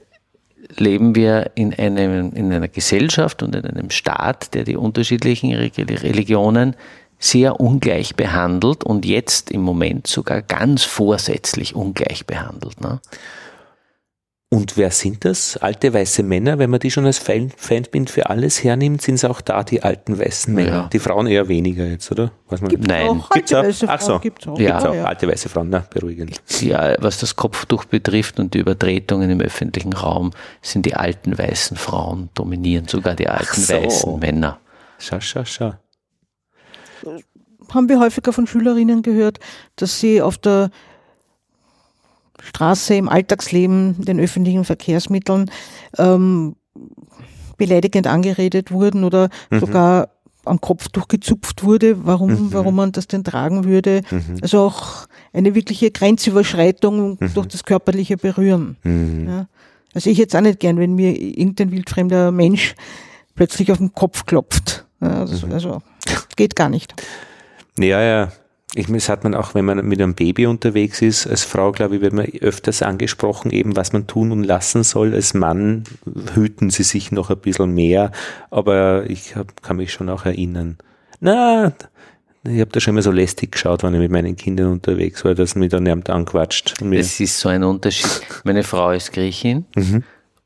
leben 0.76 1.14
wir 1.14 1.52
in, 1.54 1.72
einem, 1.72 2.32
in 2.34 2.52
einer 2.52 2.68
Gesellschaft 2.68 3.42
und 3.42 3.54
in 3.54 3.64
einem 3.64 3.90
Staat, 3.90 4.54
der 4.54 4.64
die 4.64 4.76
unterschiedlichen 4.76 5.54
Re- 5.54 5.70
Religionen 5.78 6.76
sehr 7.18 7.58
ungleich 7.58 8.14
behandelt 8.14 8.84
und 8.84 9.06
jetzt 9.06 9.50
im 9.50 9.62
Moment 9.62 10.06
sogar 10.06 10.42
ganz 10.42 10.84
vorsätzlich 10.84 11.74
ungleich 11.74 12.26
behandelt. 12.26 12.80
Ne? 12.80 13.00
Und 14.50 14.78
wer 14.78 14.90
sind 14.90 15.26
das? 15.26 15.58
Alte 15.58 15.92
weiße 15.92 16.22
Männer, 16.22 16.58
wenn 16.58 16.70
man 16.70 16.80
die 16.80 16.90
schon 16.90 17.04
als 17.04 17.18
Fein- 17.18 17.52
Feindbild 17.54 18.08
für 18.08 18.30
alles 18.30 18.64
hernimmt, 18.64 19.02
sind 19.02 19.16
es 19.16 19.24
auch 19.26 19.42
da 19.42 19.62
die 19.62 19.82
alten 19.82 20.18
weißen 20.18 20.54
Männer. 20.54 20.70
Ja. 20.70 20.88
Die 20.90 20.98
Frauen 20.98 21.26
eher 21.26 21.48
weniger 21.48 21.84
jetzt, 21.84 22.10
oder? 22.10 22.32
Weiß 22.48 22.62
man 22.62 22.70
Gibt's 22.70 22.86
Nein. 22.86 23.08
auch 23.08 23.28
Gibt's 23.28 23.52
alte 23.52 23.58
auch? 23.60 23.68
weiße 23.68 23.86
Ach 23.90 24.00
so. 24.00 24.06
Frauen, 24.06 24.20
gibt's 24.22 24.46
auch. 24.48 24.58
Ja. 24.58 24.70
Gibt's 24.70 24.84
auch 24.86 24.94
ja. 24.94 25.04
alte 25.04 25.28
weiße 25.28 25.48
Frauen, 25.50 25.68
na, 25.68 25.80
beruhigend. 25.92 26.40
Ja, 26.62 26.94
was 26.98 27.18
das 27.18 27.36
Kopftuch 27.36 27.84
betrifft 27.84 28.40
und 28.40 28.54
die 28.54 28.60
Übertretungen 28.60 29.28
im 29.28 29.42
öffentlichen 29.42 29.92
Raum, 29.92 30.30
sind 30.62 30.86
die 30.86 30.94
alten 30.94 31.36
weißen 31.36 31.76
Frauen 31.76 32.30
dominieren, 32.34 32.88
sogar 32.88 33.14
die 33.14 33.28
alten 33.28 33.60
so. 33.60 33.74
weißen 33.74 34.18
Männer. 34.18 34.60
Schau, 34.98 35.20
schau, 35.20 35.44
schau. 35.44 35.74
haben 37.70 37.88
wir 37.90 38.00
häufiger 38.00 38.32
von 38.32 38.46
Schülerinnen 38.46 39.02
gehört, 39.02 39.40
dass 39.76 40.00
sie 40.00 40.22
auf 40.22 40.38
der 40.38 40.70
Straße, 42.42 42.94
im 42.94 43.08
Alltagsleben, 43.08 44.04
den 44.04 44.20
öffentlichen 44.20 44.64
Verkehrsmitteln 44.64 45.50
ähm, 45.98 46.56
beleidigend 47.56 48.06
angeredet 48.06 48.70
wurden 48.70 49.04
oder 49.04 49.28
sogar 49.50 50.10
am 50.44 50.60
Kopftuch 50.60 51.08
gezupft 51.08 51.62
wurde, 51.62 52.06
warum, 52.06 52.52
warum 52.52 52.76
man 52.76 52.92
das 52.92 53.06
denn 53.06 53.24
tragen 53.24 53.64
würde. 53.64 54.02
Also 54.40 54.60
auch 54.60 55.06
eine 55.32 55.54
wirkliche 55.54 55.90
Grenzüberschreitung 55.90 57.18
durch 57.34 57.46
das 57.48 57.64
körperliche 57.64 58.16
Berühren. 58.16 58.76
Ja. 59.28 59.48
Also 59.94 60.10
ich 60.10 60.18
jetzt 60.18 60.34
auch 60.36 60.40
nicht 60.40 60.60
gern, 60.60 60.78
wenn 60.78 60.94
mir 60.94 61.20
irgendein 61.20 61.70
wildfremder 61.70 62.30
Mensch 62.30 62.74
plötzlich 63.34 63.72
auf 63.72 63.78
den 63.78 63.92
Kopf 63.92 64.26
klopft. 64.26 64.86
Also, 65.00 65.46
also 65.48 65.82
geht 66.36 66.56
gar 66.56 66.68
nicht. 66.68 66.94
Ja, 67.78 68.02
ja. 68.02 68.32
Ich, 68.74 68.88
meine, 68.88 68.98
das 68.98 69.08
hat 69.08 69.24
man 69.24 69.34
auch, 69.34 69.54
wenn 69.54 69.64
man 69.64 69.86
mit 69.86 70.00
einem 70.00 70.14
Baby 70.14 70.46
unterwegs 70.46 71.00
ist, 71.00 71.26
als 71.26 71.42
Frau, 71.42 71.72
glaube 71.72 71.96
ich, 71.96 72.00
wird 72.02 72.12
man 72.12 72.26
öfters 72.26 72.82
angesprochen, 72.82 73.50
eben 73.50 73.76
was 73.76 73.94
man 73.94 74.06
tun 74.06 74.30
und 74.30 74.44
lassen 74.44 74.82
soll. 74.82 75.14
Als 75.14 75.32
Mann 75.32 75.84
hüten 76.34 76.68
sie 76.68 76.82
sich 76.82 77.10
noch 77.10 77.30
ein 77.30 77.38
bisschen 77.38 77.74
mehr, 77.74 78.12
aber 78.50 79.08
ich 79.08 79.36
hab, 79.36 79.62
kann 79.62 79.76
mich 79.76 79.92
schon 79.92 80.10
auch 80.10 80.26
erinnern. 80.26 80.76
Na, 81.20 81.72
ich 82.44 82.60
habe 82.60 82.70
da 82.70 82.80
schon 82.80 82.94
immer 82.94 83.02
so 83.02 83.10
lästig 83.10 83.52
geschaut, 83.52 83.82
wenn 83.82 83.94
ich 83.94 84.00
mit 84.00 84.10
meinen 84.10 84.36
Kindern 84.36 84.72
unterwegs 84.72 85.24
war, 85.24 85.34
dass 85.34 85.54
mich 85.54 85.70
dann 85.70 85.86
jemand 85.86 86.10
anquatscht. 86.10 86.74
Das 86.82 87.20
ist 87.20 87.40
so 87.40 87.48
ein 87.48 87.64
Unterschied. 87.64 88.20
Meine 88.44 88.62
Frau 88.62 88.90
ist 88.90 89.12
Griechin 89.12 89.64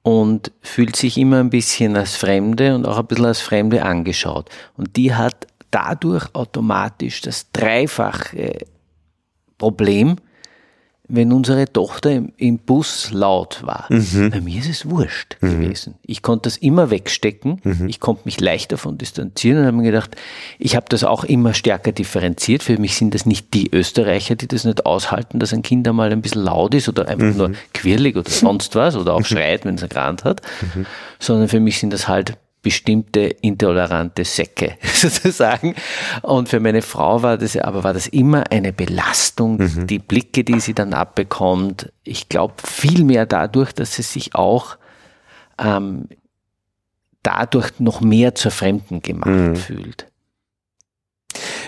und 0.02 0.52
fühlt 0.62 0.96
sich 0.96 1.16
immer 1.18 1.40
ein 1.40 1.50
bisschen 1.50 1.96
als 1.96 2.16
Fremde 2.16 2.74
und 2.74 2.86
auch 2.86 2.98
ein 2.98 3.06
bisschen 3.06 3.26
als 3.26 3.40
Fremde 3.40 3.84
angeschaut. 3.84 4.48
Und 4.76 4.96
die 4.96 5.14
hat 5.14 5.46
dadurch 5.72 6.32
automatisch 6.34 7.20
das 7.22 7.50
dreifache 7.50 8.58
Problem, 9.58 10.16
wenn 11.08 11.32
unsere 11.32 11.70
Tochter 11.70 12.10
im, 12.12 12.32
im 12.38 12.58
Bus 12.58 13.10
laut 13.12 13.60
war. 13.64 13.86
Bei 14.30 14.40
mir 14.40 14.60
ist 14.60 14.70
es 14.70 14.88
wurscht 14.88 15.36
gewesen. 15.40 15.94
Ich 16.02 16.22
konnte 16.22 16.44
das 16.44 16.56
immer 16.56 16.90
wegstecken. 16.90 17.60
Ich 17.88 18.00
konnte 18.00 18.22
mich 18.24 18.40
leicht 18.40 18.72
davon 18.72 18.96
distanzieren 18.96 19.58
und 19.58 19.66
habe 19.66 19.76
mir 19.76 19.82
gedacht, 19.82 20.16
ich 20.58 20.74
habe 20.74 20.86
das 20.88 21.04
auch 21.04 21.24
immer 21.24 21.52
stärker 21.52 21.92
differenziert. 21.92 22.62
Für 22.62 22.78
mich 22.78 22.96
sind 22.96 23.14
das 23.14 23.26
nicht 23.26 23.52
die 23.52 23.70
Österreicher, 23.74 24.36
die 24.36 24.48
das 24.48 24.64
nicht 24.64 24.86
aushalten, 24.86 25.38
dass 25.38 25.52
ein 25.52 25.62
Kind 25.62 25.86
einmal 25.86 26.12
ein 26.12 26.22
bisschen 26.22 26.44
laut 26.44 26.72
ist 26.72 26.88
oder 26.88 27.06
einfach 27.08 27.34
nur 27.34 27.52
quirlig 27.74 28.16
oder 28.16 28.30
sonst 28.30 28.74
was 28.74 28.96
oder 28.96 29.12
auch 29.14 29.24
schreit, 29.26 29.66
wenn 29.66 29.74
es 29.74 29.82
einen 29.82 29.90
Grant 29.90 30.24
hat, 30.24 30.40
sondern 31.18 31.48
für 31.48 31.60
mich 31.60 31.78
sind 31.78 31.92
das 31.92 32.08
halt 32.08 32.38
bestimmte 32.62 33.20
intolerante 33.20 34.24
Säcke 34.24 34.76
sozusagen. 34.94 35.74
Und 36.22 36.48
für 36.48 36.60
meine 36.60 36.82
Frau 36.82 37.22
war 37.22 37.36
das 37.36 37.56
aber 37.56 37.84
war 37.84 37.92
das 37.92 38.06
immer 38.06 38.50
eine 38.50 38.72
Belastung, 38.72 39.86
die 39.86 39.98
Blicke, 39.98 40.44
die 40.44 40.60
sie 40.60 40.74
dann 40.74 40.94
abbekommt. 40.94 41.92
Ich 42.04 42.28
glaube 42.28 42.54
viel 42.64 43.04
mehr 43.04 43.26
dadurch, 43.26 43.72
dass 43.72 43.94
sie 43.94 44.02
sich 44.02 44.34
auch 44.34 44.76
ähm, 45.58 46.08
dadurch 47.22 47.78
noch 47.78 48.00
mehr 48.00 48.34
zur 48.34 48.50
Fremden 48.50 49.02
gemacht 49.02 49.58
fühlt. 49.58 50.06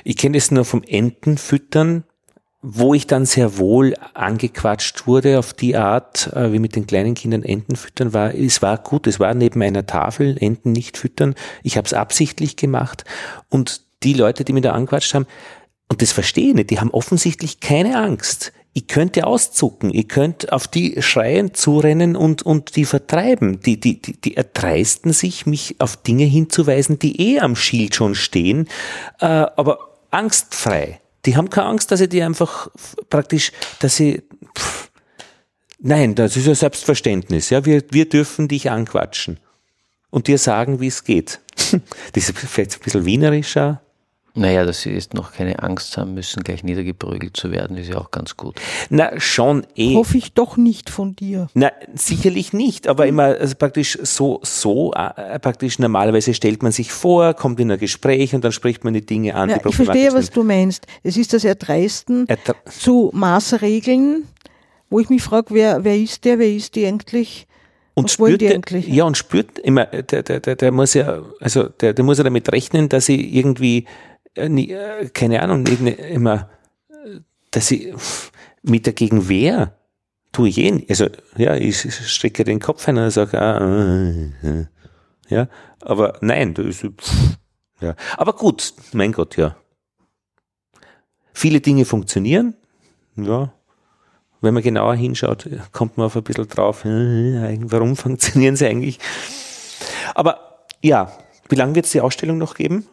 ich 0.05 0.17
kenne 0.17 0.37
es 0.37 0.51
nur 0.51 0.65
vom 0.65 0.83
Entenfüttern, 0.83 2.05
wo 2.67 2.95
ich 2.95 3.07
dann 3.07 3.27
sehr 3.27 3.59
wohl 3.59 3.95
angequatscht 4.15 5.07
wurde 5.07 5.39
auf 5.39 5.53
die 5.53 5.77
Art, 5.77 6.33
äh, 6.33 6.51
wie 6.51 6.59
mit 6.59 6.77
den 6.77 6.87
kleinen 6.87 7.13
Kindern 7.13 7.43
Enten 7.43 7.77
füttern 7.77 8.15
war. 8.15 8.35
Es 8.35 8.63
war 8.63 8.79
gut, 8.79 9.07
es 9.07 9.21
war 9.21 9.35
neben 9.35 9.61
einer 9.61 9.85
Tafel, 9.85 10.39
Enten 10.41 10.73
nicht 10.73 10.97
füttern. 10.97 11.35
Ich 11.63 11.77
habe 11.77 11.87
es 11.87 11.93
absichtlich 11.93 12.57
gemacht 12.57 13.05
und 13.51 13.83
die 14.03 14.15
Leute, 14.15 14.45
die 14.45 14.55
mich 14.55 14.63
da 14.63 14.73
angequatscht 14.73 15.13
haben, 15.13 15.27
und 15.91 16.01
das 16.01 16.13
verstehe 16.13 16.49
ich 16.49 16.55
nicht, 16.55 16.71
die 16.71 16.81
haben 16.81 16.91
offensichtlich 16.91 17.61
keine 17.61 17.99
Angst. 17.99 18.55
Ich 18.73 18.89
könnte 18.89 19.27
auszucken, 19.27 19.95
ich 19.95 20.09
könnte 20.09 20.51
auf 20.51 20.67
die 20.67 21.03
schreien, 21.03 21.53
zurennen 21.53 22.17
und, 22.17 22.43
und 22.43 22.77
die 22.77 22.87
vertreiben. 22.87 23.61
Die, 23.61 23.79
die, 23.79 24.01
die, 24.01 24.19
die 24.19 24.37
erdreisten 24.37 25.13
sich, 25.13 25.45
mich 25.45 25.77
auf 25.81 25.99
Dinge 25.99 26.25
hinzuweisen, 26.25 26.99
die 26.99 27.21
eh 27.21 27.41
am 27.41 27.57
Schild 27.57 27.95
schon 27.95 28.15
stehen, 28.15 28.69
äh, 29.21 29.27
aber 29.27 29.79
angstfrei. 30.11 31.01
Die 31.27 31.37
haben 31.37 31.51
keine 31.51 31.69
Angst, 31.69 31.91
dass 31.91 32.01
ich 32.01 32.09
die 32.09 32.23
einfach 32.23 32.69
praktisch, 33.09 33.53
dass 33.81 33.97
sie, 33.97 34.23
pff, 34.57 34.91
nein, 35.79 36.15
das 36.15 36.37
ist 36.37 36.47
ja 36.47 36.55
Selbstverständnis. 36.55 37.51
Ja, 37.51 37.65
wir, 37.65 37.83
wir 37.91 38.09
dürfen 38.09 38.49
dich 38.49 38.71
anquatschen 38.71 39.39
und 40.11 40.27
dir 40.27 40.39
sagen, 40.39 40.81
wie 40.81 40.89
es 40.89 41.05
geht. 41.05 41.41
Das 42.13 42.29
ist 42.29 42.39
vielleicht 42.39 42.75
ein 42.75 42.81
bisschen 42.85 43.05
wienerischer, 43.05 43.81
Naja, 44.37 44.65
dass 44.65 44.83
sie 44.83 44.91
jetzt 44.91 45.15
noch 45.15 45.33
keine 45.33 45.61
Angst 45.63 45.97
haben 45.97 46.15
müssen, 46.15 46.43
gleich 46.43 46.65
niedergeprügelt 46.65 47.37
zu 47.37 47.53
werden, 47.53 47.77
ist 47.77 47.89
ja 47.89 47.99
auch 47.99 48.11
ganz 48.11 48.37
gut. 48.37 48.61
Na, 48.91 49.13
schon 49.21 49.65
eh. 49.77 49.95
Hoffe 49.95 50.19
ich 50.19 50.33
doch 50.33 50.57
nicht 50.57 50.91
von 50.91 51.15
dir. 51.15 51.47
Na, 51.55 51.71
sicherlich 51.95 52.53
nicht, 52.53 52.89
aber 52.89 53.07
immer 53.07 53.25
also 53.25 53.55
praktisch 53.55 53.97
so, 54.03 54.41
so, 54.43 54.93
äh, 54.93 55.39
praktisch 55.39 55.79
normalerweise 55.79 56.35
stellt 56.35 56.65
man 56.65 56.73
sich 56.73 56.91
vor, 56.91 57.35
kommt 57.35 57.61
in 57.61 57.71
ein 57.71 57.79
Gespräch 57.79 58.35
und 58.35 58.43
dann 58.45 58.51
spricht 58.51 58.83
man 58.83 58.93
die 58.93 59.07
Dinge 59.07 59.37
an. 59.37 59.51
Ja, 59.51 59.59
die 59.59 59.69
ich 59.69 59.77
verstehe, 59.77 60.13
was 60.13 60.31
du 60.31 60.43
meinst. 60.43 60.87
Es 61.05 61.17
ist 61.17 61.33
das 61.33 61.45
Erdreisten 61.45 62.27
sind. 62.27 62.31
Er- 62.31 62.55
zu 62.73 63.11
Maßregeln, 63.15 64.25
wo 64.91 64.99
ich 64.99 65.11
mich 65.11 65.23
frage, 65.23 65.47
wer, 65.55 65.85
wer 65.85 65.97
ist 65.97 66.25
der, 66.25 66.41
wer 66.41 66.49
ist 66.53 66.75
die 66.75 66.87
eigentlich? 66.87 67.47
Und 67.95 68.07
Was 68.07 68.13
spürt, 68.15 68.41
der- 68.41 68.55
eigentlich? 68.55 68.89
ja, 68.89 69.05
und 69.05 69.17
spürt 69.17 69.61
immer, 69.61 69.87
der, 69.87 70.25
der, 70.25 70.41
der, 70.41 70.57
der 70.57 70.73
muss 70.73 70.95
ja, 70.95 71.23
also 71.41 71.69
der, 71.69 71.93
der 71.93 72.05
muss 72.05 72.19
ja 72.19 72.25
damit 72.25 72.51
rechnen, 72.51 72.89
dass 72.89 73.07
sie 73.07 73.39
irgendwie, 73.39 73.85
nie, 74.37 74.71
äh, 74.71 75.09
keine 75.11 75.43
Ahnung, 75.43 75.67
immer, 75.67 76.51
äh, 76.89 77.21
dass 77.51 77.69
pff, 77.69 78.33
mit 78.63 78.87
der 78.87 78.93
Gegenwehr 78.93 79.77
tue 80.33 80.49
ich 80.49 80.59
eh. 80.59 80.85
Also, 80.89 81.09
ja, 81.37 81.55
ich 81.55 81.81
strecke 81.81 82.45
den 82.45 82.61
Kopf 82.61 82.89
ein 82.89 82.99
und 82.99 83.11
sage, 83.11 83.41
ah, 83.41 83.59
äh, 83.61 84.31
äh, 84.43 84.67
ja, 85.29 85.49
aber 85.81 86.19
nein, 86.21 86.55
das 86.55 86.83
ist, 86.83 86.87
ja. 87.81 87.95
Aber 88.17 88.33
gut, 88.35 88.75
mein 88.93 89.13
Gott, 89.13 89.37
ja. 89.37 89.57
Viele 91.33 91.61
Dinge 91.61 91.85
funktionieren, 91.85 92.55
ja, 93.17 93.53
wenn 94.41 94.55
man 94.55 94.63
genauer 94.63 94.95
hinschaut, 94.95 95.49
kommt 95.73 95.97
man 95.97 96.07
auf 96.07 96.17
ein 96.17 96.23
bisschen 96.23 96.49
drauf, 96.49 96.85
äh, 96.85 97.59
warum 97.63 97.97
funktionieren 97.97 98.57
sie 98.57 98.67
eigentlich? 98.67 98.99
Aber 100.15 100.67
ja, 100.83 101.13
wie 101.49 101.57
lange 101.57 101.75
wird 101.75 101.87
es 101.87 101.93
die 101.93 102.01
Ausstellung 102.01 102.39
noch 102.39 102.55
geben? 102.55 102.87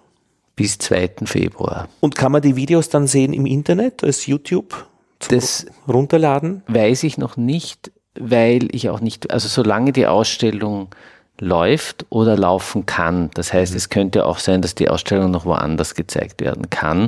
Bis 0.55 0.77
2. 0.77 1.11
Februar. 1.25 1.87
Und 2.01 2.15
kann 2.15 2.31
man 2.31 2.41
die 2.41 2.55
Videos 2.55 2.89
dann 2.89 3.07
sehen 3.07 3.33
im 3.33 3.45
Internet 3.45 4.03
als 4.03 4.25
YouTube 4.27 4.85
Das 5.29 5.65
runterladen? 5.87 6.63
weiß 6.67 7.03
ich 7.03 7.17
noch 7.17 7.37
nicht, 7.37 7.91
weil 8.19 8.67
ich 8.75 8.89
auch 8.89 8.99
nicht, 8.99 9.31
also 9.31 9.47
solange 9.47 9.91
die 9.93 10.07
Ausstellung 10.07 10.89
läuft 11.39 12.05
oder 12.09 12.37
laufen 12.37 12.85
kann, 12.85 13.31
das 13.33 13.51
heißt, 13.53 13.73
es 13.73 13.89
könnte 13.89 14.25
auch 14.25 14.37
sein, 14.39 14.61
dass 14.61 14.75
die 14.75 14.89
Ausstellung 14.89 15.31
noch 15.31 15.45
woanders 15.45 15.95
gezeigt 15.95 16.41
werden 16.41 16.69
kann, 16.69 17.07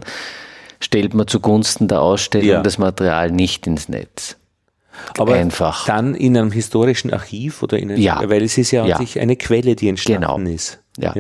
stellt 0.79 1.13
man 1.13 1.27
zugunsten 1.27 1.87
der 1.87 2.01
Ausstellung 2.01 2.47
Ja. 2.49 2.61
das 2.63 2.77
Material 2.77 3.29
nicht 3.31 3.67
ins 3.67 3.89
Netz. 3.89 4.37
Aber 5.17 5.33
Einfach. 5.33 5.85
dann 5.85 6.13
in 6.15 6.37
einem 6.37 6.51
historischen 6.51 7.11
Archiv 7.13 7.61
oder 7.63 7.77
in 7.77 7.91
einem, 7.91 8.01
Ja. 8.01 8.21
weil 8.29 8.43
es 8.43 8.57
ist 8.57 8.71
ja, 8.71 8.85
Ja. 8.85 8.95
an 8.95 9.01
sich 9.05 9.19
eine 9.19 9.35
Quelle, 9.35 9.75
die 9.75 9.89
entstanden 9.89 10.21
Genau. 10.21 10.53
ist. 10.53 10.79
Ja. 10.97 11.13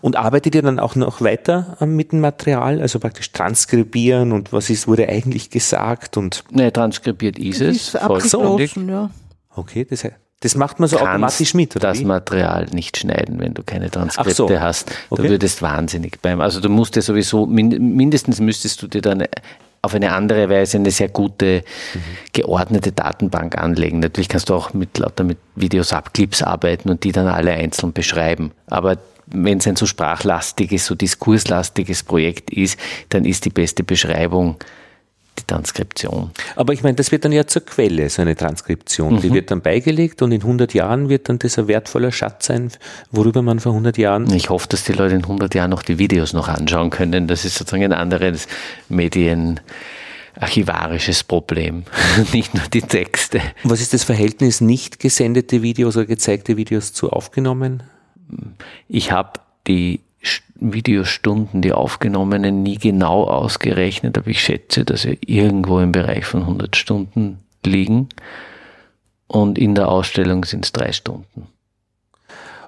Und 0.00 0.16
arbeitet 0.16 0.54
ihr 0.54 0.62
dann 0.62 0.78
auch 0.78 0.94
noch 0.96 1.20
weiter 1.20 1.76
ähm, 1.80 1.96
mit 1.96 2.12
dem 2.12 2.20
Material, 2.20 2.80
also 2.80 2.98
praktisch 2.98 3.32
transkribieren 3.32 4.32
und 4.32 4.52
was 4.52 4.70
ist, 4.70 4.86
wurde 4.88 5.08
eigentlich 5.08 5.50
gesagt 5.50 6.16
und 6.16 6.44
Ne, 6.50 6.72
transkribiert 6.72 7.38
ist 7.38 7.60
es, 7.60 7.94
ist 7.94 7.98
vollständig. 7.98 8.76
ja. 8.88 9.10
okay, 9.54 9.86
das, 9.88 10.06
das 10.40 10.54
macht 10.56 10.80
man 10.80 10.88
so 10.88 10.96
kannst 10.96 11.10
automatisch 11.10 11.54
mit, 11.54 11.76
oder 11.76 11.88
das 11.88 12.00
wie? 12.00 12.04
Material 12.04 12.66
nicht 12.72 12.96
schneiden, 12.96 13.38
wenn 13.38 13.54
du 13.54 13.62
keine 13.62 13.90
Transkripte 13.90 14.34
so. 14.34 14.60
hast. 14.60 14.90
Du 14.90 14.94
Okay. 15.18 15.28
würdest 15.28 15.62
wahnsinnig 15.62 16.20
beim. 16.20 16.40
Also 16.40 16.60
du 16.60 16.68
musst 16.68 16.96
dir 16.96 17.02
sowieso, 17.02 17.46
min, 17.46 17.94
mindestens 17.96 18.40
müsstest 18.40 18.82
du 18.82 18.88
dir 18.88 19.02
dann 19.02 19.24
auf 19.84 19.94
eine 19.94 20.12
andere 20.12 20.48
Weise 20.48 20.78
eine 20.78 20.90
sehr 20.92 21.08
gute, 21.08 21.64
geordnete 22.32 22.92
Datenbank 22.92 23.58
anlegen. 23.58 23.98
Natürlich 24.00 24.28
kannst 24.28 24.48
du 24.48 24.54
auch 24.54 24.72
mit 24.74 24.96
lauter 24.98 25.24
mit 25.24 25.38
Videosub-Clips 25.56 26.42
arbeiten 26.42 26.88
und 26.88 27.02
die 27.04 27.12
dann 27.12 27.26
alle 27.26 27.52
einzeln 27.52 27.92
beschreiben. 27.92 28.52
Aber 28.66 28.96
wenn 29.32 29.58
es 29.58 29.66
ein 29.66 29.76
so 29.76 29.86
sprachlastiges, 29.86 30.86
so 30.86 30.94
diskurslastiges 30.94 32.02
Projekt 32.02 32.50
ist, 32.50 32.78
dann 33.08 33.24
ist 33.24 33.44
die 33.44 33.50
beste 33.50 33.84
Beschreibung 33.84 34.56
die 35.38 35.44
Transkription. 35.46 36.32
Aber 36.56 36.72
ich 36.72 36.82
meine, 36.82 36.96
das 36.96 37.12
wird 37.12 37.24
dann 37.24 37.32
ja 37.32 37.46
zur 37.46 37.64
Quelle, 37.64 38.10
so 38.10 38.20
eine 38.22 38.36
Transkription. 38.36 39.14
Mhm. 39.14 39.22
Die 39.22 39.32
wird 39.32 39.50
dann 39.50 39.62
beigelegt 39.62 40.20
und 40.22 40.30
in 40.32 40.42
100 40.42 40.74
Jahren 40.74 41.08
wird 41.08 41.28
dann 41.28 41.38
das 41.38 41.58
ein 41.58 41.68
wertvoller 41.68 42.10
Schatz 42.12 42.46
sein, 42.46 42.70
worüber 43.10 43.42
man 43.42 43.60
vor 43.60 43.72
100 43.72 43.98
Jahren 43.98 44.32
Ich 44.34 44.50
hoffe, 44.50 44.68
dass 44.68 44.84
die 44.84 44.92
Leute 44.92 45.14
in 45.14 45.22
100 45.22 45.54
Jahren 45.54 45.70
noch 45.70 45.82
die 45.82 45.98
Videos 45.98 46.34
noch 46.34 46.48
anschauen 46.48 46.90
können. 46.90 47.28
Das 47.28 47.46
ist 47.46 47.56
sozusagen 47.56 47.84
ein 47.84 47.94
anderes 47.94 48.46
medienarchivarisches 48.88 51.24
Problem, 51.24 51.84
nicht 52.32 52.54
nur 52.54 52.64
die 52.72 52.82
Texte. 52.82 53.40
Was 53.64 53.80
ist 53.80 53.94
das 53.94 54.04
Verhältnis 54.04 54.60
nicht 54.60 55.00
gesendete 55.00 55.62
Videos 55.62 55.96
oder 55.96 56.04
gezeigte 56.06 56.58
Videos 56.58 56.92
zu 56.92 57.10
aufgenommen? 57.10 57.82
Ich 58.88 59.12
habe 59.12 59.40
die 59.66 60.00
Videostunden, 60.54 61.62
die 61.62 61.72
aufgenommenen, 61.72 62.62
nie 62.62 62.78
genau 62.78 63.24
ausgerechnet, 63.24 64.16
aber 64.16 64.28
ich 64.28 64.40
schätze, 64.40 64.84
dass 64.84 65.02
sie 65.02 65.18
irgendwo 65.26 65.80
im 65.80 65.92
Bereich 65.92 66.24
von 66.24 66.42
100 66.42 66.76
Stunden 66.76 67.38
liegen. 67.64 68.08
Und 69.26 69.58
in 69.58 69.74
der 69.74 69.88
Ausstellung 69.88 70.44
sind 70.44 70.64
es 70.64 70.72
drei 70.72 70.92
Stunden. 70.92 71.48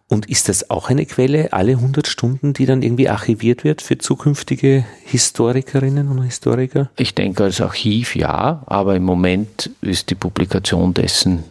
Und 0.08 0.28
ist 0.28 0.48
das 0.48 0.70
auch 0.70 0.90
eine 0.90 1.06
Quelle, 1.06 1.52
alle 1.52 1.72
100 1.72 2.06
Stunden, 2.06 2.52
die 2.52 2.66
dann 2.66 2.82
irgendwie 2.82 3.08
archiviert 3.08 3.64
wird 3.64 3.80
für 3.80 3.96
zukünftige 3.96 4.84
Historikerinnen 5.04 6.08
und 6.08 6.22
Historiker? 6.22 6.90
Ich 6.96 7.14
denke, 7.14 7.44
als 7.44 7.60
Archiv 7.60 8.14
ja, 8.14 8.62
aber 8.66 8.96
im 8.96 9.04
Moment 9.04 9.70
ist 9.80 10.10
die 10.10 10.14
Publikation 10.14 10.92
dessen 10.92 11.44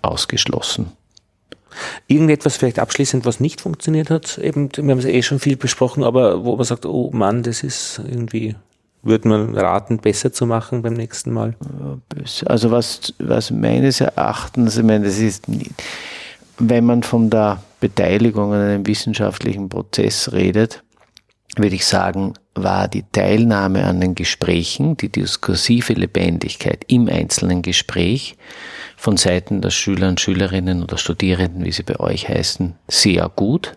ausgeschlossen. 0.00 0.92
Irgendetwas 2.06 2.56
vielleicht 2.56 2.78
abschließend, 2.78 3.24
was 3.24 3.40
nicht 3.40 3.60
funktioniert 3.60 4.10
hat? 4.10 4.38
Eben, 4.38 4.70
wir 4.76 4.90
haben 4.90 4.98
es 4.98 5.04
eh 5.04 5.22
schon 5.22 5.38
viel 5.38 5.56
besprochen, 5.56 6.04
aber 6.04 6.44
wo 6.44 6.56
man 6.56 6.64
sagt, 6.64 6.86
oh 6.86 7.10
Mann, 7.12 7.42
das 7.42 7.62
ist 7.62 8.00
irgendwie, 8.06 8.54
würde 9.02 9.28
man 9.28 9.54
raten, 9.56 9.98
besser 9.98 10.32
zu 10.32 10.46
machen 10.46 10.82
beim 10.82 10.94
nächsten 10.94 11.32
Mal. 11.32 11.54
Also 12.46 12.70
was, 12.70 13.14
was 13.18 13.50
meines 13.50 14.00
Erachtens, 14.00 14.76
ich 14.76 14.84
meine, 14.84 15.04
das 15.04 15.18
ist, 15.18 15.44
wenn 16.58 16.84
man 16.84 17.02
von 17.02 17.30
der 17.30 17.62
Beteiligung 17.80 18.52
an 18.52 18.60
einem 18.60 18.86
wissenschaftlichen 18.86 19.68
Prozess 19.68 20.32
redet, 20.32 20.82
würde 21.56 21.74
ich 21.74 21.84
sagen, 21.84 22.34
war 22.54 22.88
die 22.88 23.04
Teilnahme 23.12 23.84
an 23.84 24.00
den 24.00 24.14
Gesprächen, 24.14 24.96
die 24.96 25.10
diskursive 25.10 25.92
Lebendigkeit 25.92 26.84
im 26.88 27.08
einzelnen 27.08 27.62
Gespräch 27.62 28.36
von 28.96 29.16
Seiten 29.16 29.60
der 29.60 29.70
Schüler 29.70 30.08
und 30.08 30.20
Schülerinnen 30.20 30.82
oder 30.82 30.98
Studierenden, 30.98 31.64
wie 31.64 31.72
sie 31.72 31.82
bei 31.82 31.98
euch 32.00 32.28
heißen, 32.28 32.74
sehr 32.88 33.28
gut 33.28 33.76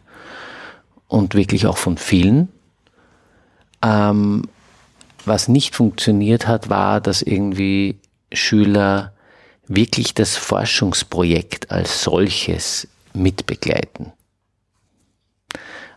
und 1.07 1.35
wirklich 1.35 1.67
auch 1.67 1.77
von 1.77 1.97
vielen. 1.97 2.49
Ähm, 3.81 4.43
was 5.25 5.47
nicht 5.47 5.75
funktioniert 5.75 6.47
hat, 6.47 6.69
war, 6.69 7.01
dass 7.01 7.21
irgendwie 7.21 7.99
Schüler 8.31 9.13
wirklich 9.67 10.13
das 10.13 10.37
Forschungsprojekt 10.37 11.71
als 11.71 12.03
solches 12.03 12.87
mitbegleiten. 13.13 14.13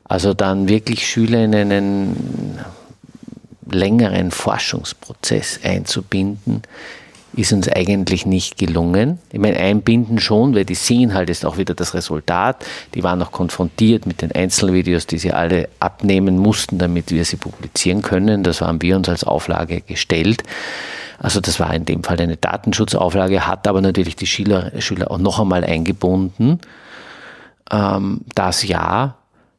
Also 0.09 0.35
dann 0.35 0.69
wirklich 0.69 1.07
Schüler 1.07 1.45
in 1.45 1.55
einen 1.55 2.59
längeren 3.71 4.31
Forschungsprozess 4.31 5.61
einzubinden, 5.63 6.63
ist 7.35 7.53
uns 7.53 7.69
eigentlich 7.69 8.25
nicht 8.25 8.57
gelungen. 8.57 9.19
Ich 9.31 9.39
meine, 9.39 9.59
einbinden 9.59 10.19
schon, 10.19 10.55
weil 10.55 10.65
die 10.65 10.75
sehen 10.75 11.13
halt 11.13 11.29
jetzt 11.29 11.45
auch 11.45 11.59
wieder 11.59 11.75
das 11.75 11.95
Resultat. 11.95 12.65
Die 12.95 13.05
waren 13.05 13.23
auch 13.23 13.31
konfrontiert 13.31 14.07
mit 14.07 14.23
den 14.23 14.33
Einzelvideos, 14.33 15.07
die 15.07 15.19
sie 15.19 15.33
alle 15.33 15.69
abnehmen 15.79 16.39
mussten, 16.39 16.79
damit 16.79 17.13
wir 17.13 17.25
sie 17.25 17.37
publizieren 17.37 18.01
können. 18.01 18.43
Das 18.43 18.63
haben 18.63 18.81
wir 18.81 18.97
uns 18.97 19.09
als 19.09 19.25
Auflage 19.25 19.83
gestellt. 19.83 20.43
Also 21.19 21.41
das 21.41 21.61
war 21.61 21.75
in 21.75 21.85
dem 21.85 22.03
Fall 22.03 22.19
eine 22.21 22.37
Datenschutzauflage, 22.37 23.47
hat 23.47 23.69
aber 23.69 23.83
natürlich 23.83 24.17
die 24.17 24.27
Schüler, 24.27 24.73
Schüler 24.81 25.11
auch 25.11 25.19
noch 25.19 25.39
einmal 25.39 25.65
eingebunden. 25.65 26.61
Ähm, 27.71 28.23
das 28.35 28.63
ja, 28.63 29.18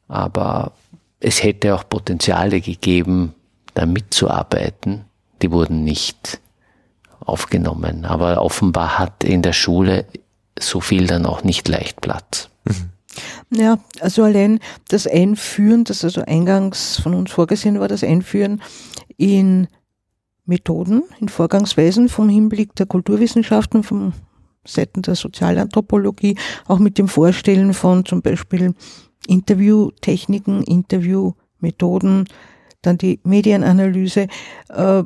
aber 0.10 0.74
es 1.22 1.44
hätte 1.44 1.74
auch 1.74 1.88
Potenziale 1.88 2.60
gegeben, 2.60 3.34
da 3.74 3.86
mitzuarbeiten. 3.86 5.06
Die 5.42 5.52
wurden 5.52 5.86
nicht 5.86 6.42
aufgenommen. 7.20 8.04
Aber 8.04 8.42
offenbar 8.42 9.00
hat 9.00 9.24
in 9.24 9.42
der 9.42 9.54
Schule 9.54 10.06
so 10.60 10.82
viel 10.82 11.08
dann 11.08 11.26
auch 11.26 11.44
nicht 11.44 11.68
leicht 11.70 12.02
Platz. 12.02 12.50
Ja, 13.50 13.80
also 14.02 14.24
allein 14.24 14.60
das 14.90 15.08
Einführen, 15.08 15.84
das 15.84 16.04
also 16.04 16.22
eingangs 16.22 17.00
von 17.02 17.14
uns 17.14 17.32
vorgesehen 17.32 17.80
war, 17.80 17.88
das 17.88 18.04
Einführen 18.04 18.62
in 19.18 19.68
Methoden, 20.46 21.04
in 21.20 21.30
Vorgangsweisen 21.30 22.08
vom 22.10 22.30
Hinblick 22.30 22.76
der 22.76 22.86
Kulturwissenschaften, 22.86 23.84
vom 23.84 24.14
Seiten 24.66 25.02
der 25.02 25.16
Sozialanthropologie, 25.16 26.38
auch 26.68 26.80
mit 26.80 26.98
dem 26.98 27.08
Vorstellen 27.08 27.74
von 27.74 28.06
zum 28.06 28.22
Beispiel 28.22 28.76
Interviewtechniken, 29.28 30.64
Interviewmethoden, 30.64 32.28
dann 32.82 32.98
die 32.98 33.20
Medienanalyse, 33.24 34.28
äh, 34.70 35.04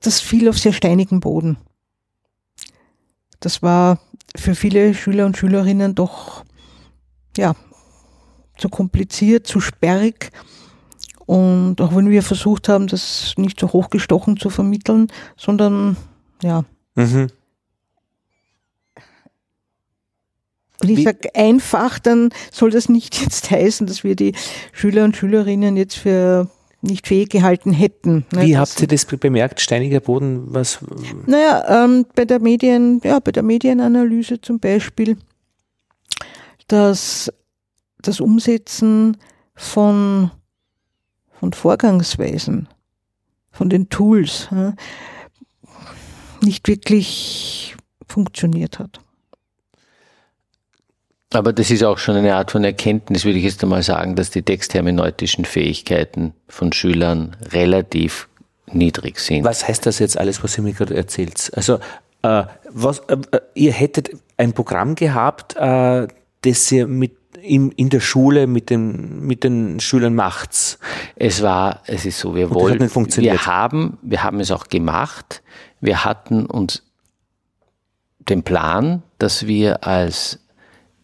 das 0.00 0.20
fiel 0.20 0.48
auf 0.48 0.58
sehr 0.58 0.72
steinigen 0.72 1.20
Boden. 1.20 1.56
Das 3.40 3.62
war 3.62 4.00
für 4.36 4.54
viele 4.54 4.94
Schüler 4.94 5.26
und 5.26 5.36
Schülerinnen 5.36 5.94
doch 5.94 6.44
ja, 7.36 7.54
zu 8.56 8.68
kompliziert, 8.68 9.46
zu 9.46 9.60
sperrig. 9.60 10.30
Und 11.26 11.80
auch 11.80 11.94
wenn 11.94 12.10
wir 12.10 12.22
versucht 12.22 12.68
haben, 12.68 12.88
das 12.88 13.34
nicht 13.36 13.58
so 13.58 13.72
hochgestochen 13.72 14.36
zu 14.36 14.50
vermitteln, 14.50 15.08
sondern 15.36 15.96
ja. 16.42 16.64
Mhm. 16.94 17.28
Und 20.82 20.88
ich 20.88 21.04
sage 21.04 21.34
einfach, 21.34 21.98
dann 21.98 22.30
soll 22.50 22.70
das 22.70 22.88
nicht 22.88 23.20
jetzt 23.22 23.50
heißen, 23.50 23.86
dass 23.86 24.04
wir 24.04 24.16
die 24.16 24.34
Schüler 24.72 25.04
und 25.04 25.16
Schülerinnen 25.16 25.76
jetzt 25.76 25.96
für 25.96 26.48
nicht 26.82 27.06
fähig 27.06 27.30
gehalten 27.30 27.72
hätten. 27.72 28.26
Ne? 28.32 28.42
Wie 28.42 28.56
habt 28.56 28.80
ihr 28.80 28.88
das 28.88 29.04
bemerkt? 29.04 29.60
Steiniger 29.60 30.00
Boden, 30.00 30.42
was? 30.46 30.80
Naja, 31.26 31.84
ähm, 31.84 32.06
bei 32.16 32.24
der 32.24 32.40
Medien, 32.40 33.00
ja, 33.04 33.20
bei 33.20 33.30
der 33.30 33.44
Medienanalyse 33.44 34.40
zum 34.40 34.58
Beispiel, 34.58 35.16
dass 36.66 37.32
das 38.00 38.20
Umsetzen 38.20 39.16
von, 39.54 40.32
von 41.38 41.52
Vorgangsweisen, 41.52 42.68
von 43.52 43.70
den 43.70 43.88
Tools, 43.88 44.48
ja, 44.50 44.74
nicht 46.40 46.66
wirklich 46.66 47.76
funktioniert 48.08 48.80
hat. 48.80 49.01
Aber 51.32 51.52
das 51.52 51.70
ist 51.70 51.82
auch 51.82 51.98
schon 51.98 52.16
eine 52.16 52.34
Art 52.34 52.50
von 52.50 52.64
Erkenntnis, 52.64 53.24
würde 53.24 53.38
ich 53.38 53.44
jetzt 53.44 53.62
einmal 53.62 53.82
sagen, 53.82 54.16
dass 54.16 54.30
die 54.30 54.42
texthermeneutischen 54.42 55.44
Fähigkeiten 55.44 56.34
von 56.48 56.72
Schülern 56.72 57.36
relativ 57.52 58.28
niedrig 58.70 59.18
sind. 59.18 59.44
Was 59.44 59.66
heißt 59.66 59.86
das 59.86 59.98
jetzt 59.98 60.18
alles, 60.18 60.42
was 60.42 60.56
ihr 60.58 60.64
mir 60.64 60.72
gerade 60.72 60.94
erzählt? 60.94 61.50
Also, 61.54 61.78
äh, 62.22 62.44
was, 62.70 63.00
äh, 63.08 63.16
ihr 63.54 63.72
hättet 63.72 64.10
ein 64.36 64.52
Programm 64.52 64.94
gehabt, 64.94 65.56
äh, 65.56 66.06
das 66.42 66.72
ihr 66.72 66.86
mit 66.86 67.12
in, 67.40 67.72
in 67.72 67.88
der 67.88 68.00
Schule 68.00 68.46
mit 68.46 68.70
den, 68.70 69.26
mit 69.26 69.42
den 69.42 69.80
Schülern 69.80 70.14
macht's. 70.14 70.78
Es 71.16 71.42
war, 71.42 71.80
es 71.86 72.06
ist 72.06 72.20
so, 72.20 72.34
wir 72.36 72.50
wollen, 72.50 72.78
wir 72.78 73.46
haben, 73.46 73.98
wir 74.02 74.22
haben 74.22 74.38
es 74.38 74.50
auch 74.50 74.68
gemacht. 74.68 75.42
Wir 75.80 76.04
hatten 76.04 76.46
uns 76.46 76.84
den 78.20 78.44
Plan, 78.44 79.02
dass 79.18 79.46
wir 79.46 79.84
als 79.84 80.38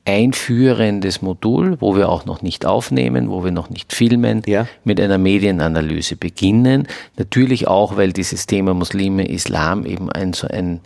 einführendes 0.09 1.21
Modul, 1.21 1.77
wo 1.81 1.95
wir 1.95 2.09
auch 2.09 2.25
noch 2.25 2.41
nicht 2.41 2.65
aufnehmen, 2.65 3.29
wo 3.29 3.45
wir 3.45 3.51
noch 3.51 3.69
nicht 3.69 3.93
filmen, 3.93 4.43
ja. 4.47 4.67
mit 4.83 4.99
einer 5.01 5.19
Medienanalyse 5.19 6.17
beginnen. 6.17 6.89
Natürlich 7.19 7.69
auch, 7.69 7.99
weil 7.99 8.15
dieses 8.15 8.47
Thema 8.47 8.73
Muslime, 8.73 9.29
Islam 9.29 9.85
eben 9.85 10.11
ein 10.11 10.33
so 10.33 10.49
ein 10.49 10.81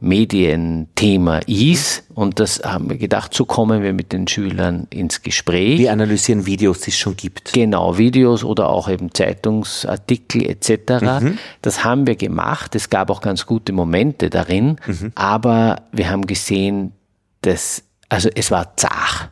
Medienthema 0.00 1.38
ist. 1.46 2.04
Und 2.14 2.40
das 2.40 2.60
haben 2.62 2.90
wir 2.90 2.98
gedacht, 2.98 3.32
so 3.32 3.46
kommen 3.46 3.82
wir 3.82 3.94
mit 3.94 4.12
den 4.12 4.28
Schülern 4.28 4.86
ins 4.90 5.22
Gespräch. 5.22 5.78
Wir 5.78 5.90
analysieren 5.90 6.44
Videos, 6.44 6.82
die 6.82 6.90
es 6.90 6.98
schon 6.98 7.16
gibt. 7.16 7.54
Genau, 7.54 7.96
Videos 7.96 8.44
oder 8.44 8.68
auch 8.68 8.90
eben 8.90 9.12
Zeitungsartikel 9.14 10.44
etc. 10.44 11.02
Mhm. 11.22 11.38
Das 11.62 11.84
haben 11.84 12.06
wir 12.06 12.16
gemacht. 12.16 12.74
Es 12.74 12.90
gab 12.90 13.08
auch 13.10 13.22
ganz 13.22 13.46
gute 13.46 13.72
Momente 13.72 14.28
darin, 14.28 14.76
mhm. 14.86 15.12
aber 15.14 15.82
wir 15.90 16.10
haben 16.10 16.26
gesehen, 16.26 16.92
dass 17.40 17.82
also 18.08 18.28
es 18.34 18.50
war 18.50 18.76
zart. 18.76 19.30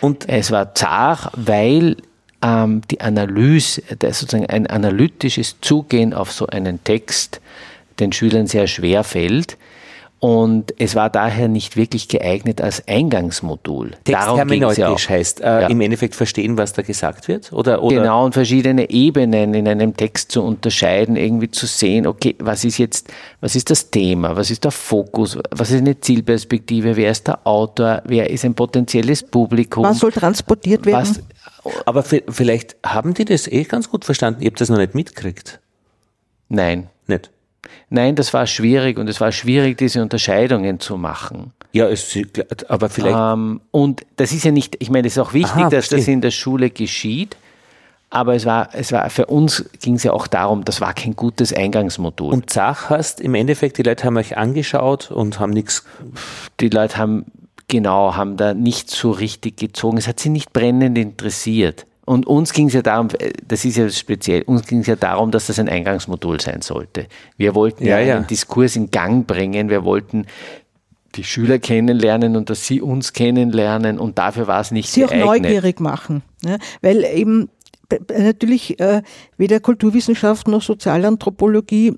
Und 0.00 0.28
es 0.28 0.50
war 0.50 0.74
zart, 0.74 1.32
weil 1.34 1.96
ähm, 2.42 2.82
die 2.90 3.00
Analyse, 3.00 3.82
sozusagen 4.00 4.46
ein 4.46 4.66
analytisches 4.66 5.56
Zugehen 5.60 6.14
auf 6.14 6.32
so 6.32 6.46
einen 6.46 6.82
Text 6.84 7.40
den 7.98 8.12
Schülern 8.12 8.46
sehr 8.46 8.66
schwer 8.66 9.04
fällt. 9.04 9.56
Und 10.26 10.74
es 10.80 10.96
war 10.96 11.08
daher 11.08 11.46
nicht 11.46 11.76
wirklich 11.76 12.08
geeignet 12.08 12.60
als 12.60 12.82
Eingangsmodul. 12.88 13.92
Texthermeneutisch 14.02 15.08
ja 15.08 15.14
heißt 15.14 15.40
äh, 15.40 15.44
ja. 15.44 15.66
im 15.68 15.80
Endeffekt 15.80 16.16
verstehen, 16.16 16.58
was 16.58 16.72
da 16.72 16.82
gesagt 16.82 17.28
wird? 17.28 17.52
Oder, 17.52 17.80
oder? 17.80 17.98
Genau, 17.98 18.24
und 18.24 18.32
verschiedene 18.32 18.90
Ebenen 18.90 19.54
in 19.54 19.68
einem 19.68 19.96
Text 19.96 20.32
zu 20.32 20.42
unterscheiden, 20.42 21.14
irgendwie 21.14 21.52
zu 21.52 21.66
sehen, 21.66 22.08
okay, 22.08 22.34
was 22.40 22.64
ist 22.64 22.78
jetzt, 22.78 23.06
was 23.40 23.54
ist 23.54 23.70
das 23.70 23.92
Thema, 23.92 24.34
was 24.34 24.50
ist 24.50 24.64
der 24.64 24.72
Fokus, 24.72 25.38
was 25.52 25.70
ist 25.70 25.78
eine 25.78 26.00
Zielperspektive, 26.00 26.96
wer 26.96 27.12
ist 27.12 27.28
der 27.28 27.46
Autor, 27.46 28.02
wer 28.04 28.28
ist 28.28 28.44
ein 28.44 28.54
potenzielles 28.54 29.22
Publikum. 29.22 29.84
Was 29.84 30.00
soll 30.00 30.10
transportiert 30.10 30.86
werden? 30.86 31.22
Was, 31.62 31.84
aber 31.86 32.02
vielleicht 32.02 32.74
haben 32.84 33.14
die 33.14 33.26
das 33.26 33.46
eh 33.46 33.62
ganz 33.62 33.88
gut 33.88 34.04
verstanden, 34.04 34.42
ihr 34.42 34.50
habt 34.50 34.60
das 34.60 34.70
noch 34.70 34.78
nicht 34.78 34.92
mitgekriegt. 34.92 35.60
Nein. 36.48 36.88
Nicht? 37.06 37.30
Nein, 37.88 38.14
das 38.14 38.34
war 38.34 38.46
schwierig 38.46 38.98
und 38.98 39.08
es 39.08 39.20
war 39.20 39.32
schwierig, 39.32 39.78
diese 39.78 40.02
Unterscheidungen 40.02 40.80
zu 40.80 40.96
machen. 40.96 41.52
Ja, 41.72 41.88
es, 41.88 42.16
aber 42.68 42.88
vielleicht. 42.88 43.16
Ähm, 43.16 43.60
und 43.70 44.06
das 44.16 44.32
ist 44.32 44.44
ja 44.44 44.50
nicht, 44.50 44.76
ich 44.80 44.90
meine, 44.90 45.06
es 45.06 45.16
ist 45.16 45.22
auch 45.22 45.32
wichtig, 45.32 45.62
Aha, 45.62 45.70
dass 45.70 45.88
das 45.88 46.08
in 46.08 46.20
der 46.20 46.30
Schule 46.30 46.70
geschieht. 46.70 47.36
Aber 48.08 48.34
es 48.34 48.46
war, 48.46 48.70
es 48.72 48.92
war, 48.92 49.10
für 49.10 49.26
uns 49.26 49.64
ging 49.82 49.94
es 49.96 50.04
ja 50.04 50.12
auch 50.12 50.26
darum, 50.26 50.64
das 50.64 50.80
war 50.80 50.94
kein 50.94 51.16
gutes 51.16 51.52
Eingangsmodul. 51.52 52.32
Und 52.32 52.50
Zach 52.50 52.88
hast 52.88 53.20
im 53.20 53.34
Endeffekt, 53.34 53.78
die 53.78 53.82
Leute 53.82 54.04
haben 54.04 54.16
euch 54.16 54.36
angeschaut 54.36 55.10
und 55.10 55.40
haben 55.40 55.50
nichts. 55.50 55.84
Die 56.60 56.68
Leute 56.68 56.98
haben, 56.98 57.26
genau, 57.68 58.14
haben 58.14 58.36
da 58.36 58.54
nicht 58.54 58.90
so 58.90 59.10
richtig 59.10 59.56
gezogen. 59.56 59.98
Es 59.98 60.06
hat 60.06 60.20
sie 60.20 60.28
nicht 60.28 60.52
brennend 60.52 60.96
interessiert. 60.96 61.84
Und 62.06 62.26
uns 62.26 62.52
ging 62.52 62.68
es 62.68 62.72
ja 62.72 62.82
darum, 62.82 63.08
äh, 63.18 63.32
das 63.46 63.64
ist 63.64 63.76
ja 63.76 63.90
speziell, 63.90 64.42
uns 64.42 64.66
ging 64.66 64.80
es 64.80 64.86
ja 64.86 64.96
darum, 64.96 65.30
dass 65.32 65.48
das 65.48 65.58
ein 65.58 65.68
Eingangsmodul 65.68 66.40
sein 66.40 66.62
sollte. 66.62 67.08
Wir 67.36 67.54
wollten 67.54 67.84
ja, 67.84 67.98
ja 67.98 68.16
einen 68.16 68.26
Diskurs 68.26 68.76
in 68.76 68.90
Gang 68.90 69.26
bringen, 69.26 69.68
wir 69.68 69.84
wollten 69.84 70.26
die 71.16 71.24
Schüler 71.24 71.58
kennenlernen 71.58 72.36
und 72.36 72.48
dass 72.48 72.66
sie 72.66 72.80
uns 72.80 73.12
kennenlernen 73.12 73.98
und 73.98 74.18
dafür 74.18 74.46
war 74.46 74.60
es 74.60 74.70
nicht 74.70 74.90
sie 74.90 75.00
geeignet. 75.00 75.18
Sie 75.18 75.28
auch 75.28 75.36
neugierig 75.36 75.80
machen, 75.80 76.22
ne? 76.42 76.58
weil 76.80 77.04
eben 77.04 77.50
natürlich 78.08 78.78
äh, 78.80 79.02
weder 79.36 79.60
Kulturwissenschaft 79.60 80.48
noch 80.48 80.62
Sozialanthropologie 80.62 81.94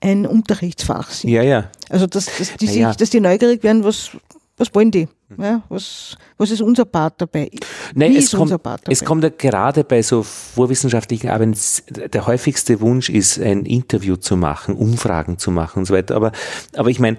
ein 0.00 0.26
Unterrichtsfach 0.26 1.10
sind. 1.10 1.30
Ja, 1.30 1.42
ja. 1.42 1.70
Also 1.88 2.06
dass, 2.06 2.26
dass, 2.38 2.56
die, 2.56 2.66
ja. 2.66 2.88
sich, 2.88 2.96
dass 2.96 3.10
die 3.10 3.20
neugierig 3.20 3.62
werden, 3.62 3.84
was, 3.84 4.10
was 4.56 4.74
wollen 4.74 4.90
die? 4.90 5.08
Ja, 5.36 5.62
was, 5.68 6.16
was 6.36 6.50
ist 6.50 6.60
unser 6.60 6.84
Part 6.84 7.20
dabei? 7.20 7.50
Nein, 7.94 8.12
Wie 8.12 8.18
es, 8.18 8.30
kommt, 8.30 8.54
es 8.88 9.04
kommt 9.04 9.24
ja 9.24 9.30
gerade 9.30 9.82
bei 9.82 10.00
so 10.02 10.22
vorwissenschaftlichen 10.22 11.28
Arbeiten, 11.28 11.56
der 11.88 12.26
häufigste 12.26 12.80
Wunsch 12.80 13.08
ist, 13.08 13.40
ein 13.40 13.66
Interview 13.66 14.16
zu 14.16 14.36
machen, 14.36 14.76
Umfragen 14.76 15.38
zu 15.38 15.50
machen 15.50 15.80
und 15.80 15.84
so 15.86 15.94
weiter. 15.94 16.14
Aber, 16.14 16.30
aber 16.74 16.88
ich 16.88 17.00
meine, 17.00 17.18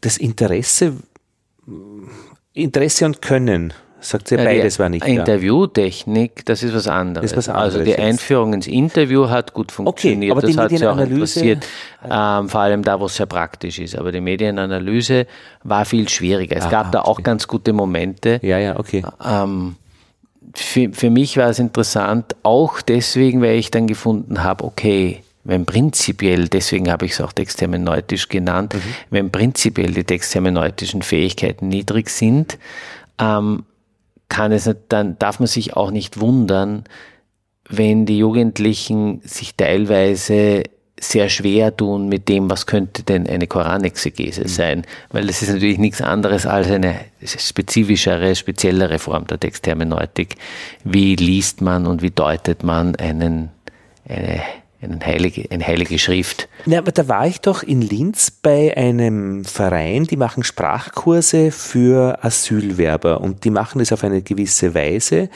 das 0.00 0.18
Interesse, 0.18 0.92
Interesse 2.52 3.06
und 3.06 3.22
Können 3.22 3.72
Sagt 4.08 4.28
sie 4.28 4.36
ja, 4.36 4.44
beides 4.44 4.78
war 4.78 4.88
nicht 4.88 5.04
Interviewtechnik, 5.04 6.44
das 6.46 6.62
ist 6.62 6.74
was 6.74 6.86
anderes. 6.86 7.32
Ist 7.32 7.36
was 7.36 7.48
anderes 7.48 7.74
also 7.74 7.84
die 7.84 7.90
jetzt. 7.90 8.00
Einführung 8.00 8.54
ins 8.54 8.68
Interview 8.68 9.28
hat 9.28 9.52
gut 9.52 9.72
funktioniert. 9.72 10.32
Okay, 10.32 10.46
aber 10.46 10.52
das 10.54 10.56
hat 10.56 10.78
sie 10.78 10.86
auch 10.86 10.98
interessiert, 10.98 11.66
ähm, 12.08 12.48
vor 12.48 12.60
allem 12.60 12.82
da, 12.82 13.00
wo 13.00 13.06
es 13.06 13.16
sehr 13.16 13.26
praktisch 13.26 13.80
ist. 13.80 13.96
Aber 13.96 14.12
die 14.12 14.20
Medienanalyse 14.20 15.26
war 15.64 15.84
viel 15.84 16.08
schwieriger. 16.08 16.56
Es 16.56 16.66
ah, 16.66 16.70
gab 16.70 16.92
da 16.92 17.00
auch 17.02 17.22
ganz 17.24 17.48
gute 17.48 17.72
Momente. 17.72 18.38
Ja, 18.42 18.58
ja, 18.58 18.78
okay. 18.78 19.02
Ähm, 19.24 19.74
für, 20.54 20.92
für 20.92 21.10
mich 21.10 21.36
war 21.36 21.50
es 21.50 21.58
interessant, 21.58 22.36
auch 22.44 22.80
deswegen, 22.82 23.42
weil 23.42 23.58
ich 23.58 23.72
dann 23.72 23.88
gefunden 23.88 24.44
habe, 24.44 24.64
okay, 24.64 25.22
wenn 25.42 25.66
prinzipiell, 25.66 26.48
deswegen 26.48 26.90
habe 26.90 27.06
ich 27.06 27.12
es 27.12 27.20
auch 27.20 27.32
texthermeneutisch 27.32 28.28
genannt, 28.28 28.74
mhm. 28.74 28.80
wenn 29.10 29.30
prinzipiell 29.30 29.92
die 29.92 30.04
texthermeneutischen 30.04 31.02
Fähigkeiten 31.02 31.68
niedrig 31.68 32.08
sind, 32.10 32.58
ähm, 33.18 33.64
kann 34.28 34.52
es, 34.52 34.70
dann 34.88 35.18
darf 35.18 35.40
man 35.40 35.46
sich 35.46 35.76
auch 35.76 35.90
nicht 35.90 36.20
wundern, 36.20 36.84
wenn 37.68 38.06
die 38.06 38.18
Jugendlichen 38.18 39.20
sich 39.24 39.56
teilweise 39.56 40.64
sehr 40.98 41.28
schwer 41.28 41.76
tun 41.76 42.08
mit 42.08 42.28
dem, 42.28 42.48
was 42.48 42.66
könnte 42.66 43.02
denn 43.02 43.26
eine 43.26 43.46
Koranexegese 43.46 44.42
mhm. 44.42 44.48
sein, 44.48 44.82
weil 45.10 45.26
das 45.26 45.42
ist 45.42 45.50
natürlich 45.52 45.78
nichts 45.78 46.00
anderes 46.00 46.46
als 46.46 46.70
eine 46.70 47.00
spezifischere, 47.22 48.34
speziellere 48.34 48.98
Form 48.98 49.26
der 49.26 49.38
Texthermeneutik. 49.38 50.36
Wie 50.84 51.16
liest 51.16 51.60
man 51.60 51.86
und 51.86 52.00
wie 52.00 52.10
deutet 52.10 52.62
man 52.62 52.96
einen, 52.96 53.50
eine 54.08 54.40
einen 54.80 55.04
heilige, 55.04 55.50
eine 55.50 55.66
heilige 55.66 55.98
Schrift. 55.98 56.48
Ja, 56.66 56.78
aber 56.78 56.92
da 56.92 57.08
war 57.08 57.26
ich 57.26 57.40
doch 57.40 57.62
in 57.62 57.80
Linz 57.80 58.30
bei 58.30 58.76
einem 58.76 59.44
Verein, 59.44 60.04
die 60.04 60.16
machen 60.16 60.44
Sprachkurse 60.44 61.50
für 61.50 62.22
Asylwerber 62.22 63.20
und 63.20 63.44
die 63.44 63.50
machen 63.50 63.78
das 63.78 63.92
auf 63.92 64.04
eine 64.04 64.22
gewisse 64.22 64.74
Weise, 64.74 65.30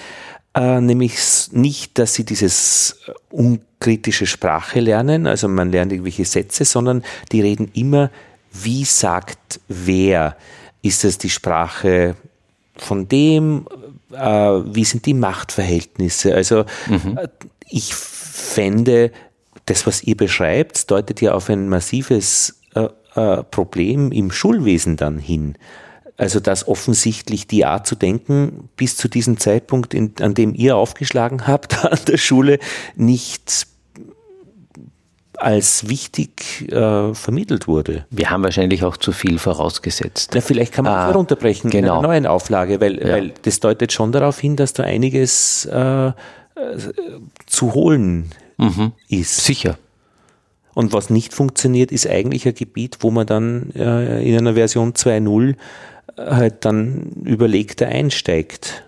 äh, 0.55 0.81
nämlich 0.81 1.15
nicht, 1.53 1.99
dass 1.99 2.15
sie 2.15 2.25
dieses 2.25 2.97
unkritische 3.31 4.27
Sprache 4.27 4.81
lernen, 4.81 5.27
also 5.27 5.49
man 5.49 5.71
lernt 5.71 5.93
irgendwelche 5.93 6.25
Sätze, 6.25 6.65
sondern 6.65 7.03
die 7.33 7.41
reden 7.41 7.71
immer, 7.75 8.11
wie 8.53 8.85
sagt 8.85 9.61
wer? 9.69 10.37
Ist 10.83 11.05
es 11.05 11.19
die 11.19 11.31
Sprache 11.31 12.17
von 12.77 13.07
dem? 13.07 13.67
Äh, 14.13 14.19
wie 14.19 14.85
sind 14.85 15.07
die 15.07 15.15
Machtverhältnisse? 15.15 16.35
Also 16.35 16.65
mhm. 16.89 17.19
Äh, 17.19 17.29
ich 17.69 17.95
fände 17.95 19.13
das, 19.71 19.87
was 19.87 20.03
ihr 20.03 20.17
beschreibt, 20.17 20.91
deutet 20.91 21.21
ja 21.21 21.33
auf 21.35 21.49
ein 21.49 21.69
massives 21.69 22.61
äh, 22.75 22.89
äh, 23.15 23.43
Problem 23.45 24.13
im 24.13 24.31
Schulwesen 24.31 24.97
dann 24.97 25.19
hin. 25.19 25.55
Also 26.17 26.39
dass 26.41 26.69
offensichtlich 26.69 27.47
die 27.47 27.65
Art 27.65 27.87
zu 27.87 27.95
denken 27.95 28.69
bis 28.77 28.97
zu 28.97 29.09
diesem 29.09 29.39
Zeitpunkt, 29.39 29.95
in, 29.95 30.13
an 30.21 30.35
dem 30.35 30.55
ihr 30.55 30.77
aufgeschlagen 30.77 31.47
habt 31.47 31.85
an 31.85 31.99
der 32.09 32.19
Schule, 32.19 32.59
nicht 32.97 33.67
als 35.39 35.89
wichtig 35.89 36.71
äh, 36.71 37.15
vermittelt 37.15 37.67
wurde. 37.67 38.05
Wir 38.11 38.29
haben 38.29 38.43
wahrscheinlich 38.43 38.85
auch 38.85 38.99
zu 38.99 39.13
viel 39.13 39.39
vorausgesetzt. 39.39 40.33
Na, 40.35 40.43
vielleicht 40.43 40.75
kann 40.75 40.85
man 40.85 40.93
Ah, 40.93 41.07
das 41.07 41.17
runterbrechen 41.17 41.71
genau. 41.71 41.95
in 41.95 41.99
einer 42.01 42.09
neuen 42.09 42.27
Auflage, 42.27 42.79
weil, 42.83 42.99
Ja. 43.01 43.13
weil 43.15 43.33
das 43.43 43.61
deutet 43.61 43.91
schon 43.93 44.13
darauf 44.13 44.39
hin, 44.39 44.57
dass 44.57 44.75
da 44.75 44.83
einiges 44.83 45.65
äh, 45.65 46.09
äh, 46.09 46.13
zu 47.47 47.73
holen 47.73 48.31
Mhm. 48.61 48.93
ist. 49.09 49.45
Sicher. 49.45 49.79
Und 50.75 50.93
was 50.93 51.11
nicht 51.11 51.35
funktioniert, 51.35 51.91
ist 51.93 52.07
eigentlich 52.09 52.47
ein 52.47 52.55
Gebiet, 52.55 52.99
wo 53.01 53.11
man 53.11 53.27
dann 53.27 53.71
äh, 53.75 54.23
in 54.23 54.37
einer 54.39 54.55
Version 54.55 54.93
2.0 54.93 55.55
halt 56.17 56.65
dann 56.65 57.13
überlegter 57.25 57.87
einsteigt. 57.89 58.85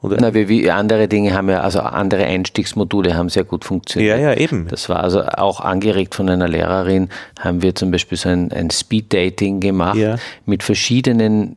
Oder? 0.00 0.16
Na, 0.20 0.34
wie, 0.34 0.48
wie 0.48 0.68
andere 0.68 1.06
Dinge 1.06 1.32
haben 1.32 1.48
ja, 1.48 1.60
also 1.60 1.78
andere 1.78 2.24
Einstiegsmodule 2.24 3.14
haben 3.14 3.28
sehr 3.28 3.44
gut 3.44 3.64
funktioniert. 3.64 4.18
ja, 4.18 4.30
ja, 4.32 4.36
eben. 4.36 4.66
Das 4.68 4.88
war 4.88 4.98
also 5.00 5.22
auch 5.22 5.60
angeregt 5.60 6.16
von 6.16 6.28
einer 6.28 6.48
Lehrerin, 6.48 7.08
haben 7.38 7.62
wir 7.62 7.76
zum 7.76 7.92
Beispiel 7.92 8.18
so 8.18 8.28
ein, 8.28 8.50
ein 8.50 8.70
Speed-Dating 8.70 9.60
gemacht 9.60 9.96
Ja. 9.96 10.16
mit 10.44 10.64
verschiedenen, 10.64 11.56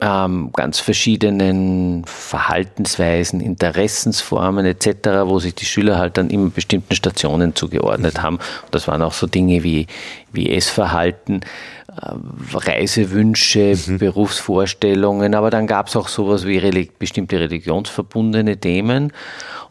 ähm, 0.00 0.50
ganz 0.54 0.80
verschiedenen 0.80 2.04
Verhaltensweisen, 2.06 3.40
Interessensformen 3.40 4.66
etc., 4.66 4.86
wo 5.24 5.38
sich 5.38 5.54
die 5.54 5.64
Schüler 5.64 5.98
halt 5.98 6.16
dann 6.16 6.30
immer 6.30 6.50
bestimmten 6.50 6.94
Stationen 6.94 7.54
zugeordnet 7.54 8.22
haben. 8.22 8.36
Und 8.36 8.74
das 8.74 8.88
waren 8.88 9.02
auch 9.02 9.12
so 9.12 9.26
Dinge 9.26 9.62
wie, 9.62 9.86
wie 10.32 10.50
Essverhalten, 10.50 11.40
äh, 11.88 12.12
Reisewünsche, 12.52 13.76
Berufsvorstellungen, 13.98 15.34
aber 15.34 15.50
dann 15.50 15.66
gab 15.66 15.88
es 15.88 15.96
auch 15.96 16.08
sowas 16.08 16.46
wie 16.46 16.58
relig 16.58 16.98
bestimmte 16.98 17.38
religionsverbundene 17.38 18.56
Themen. 18.56 19.12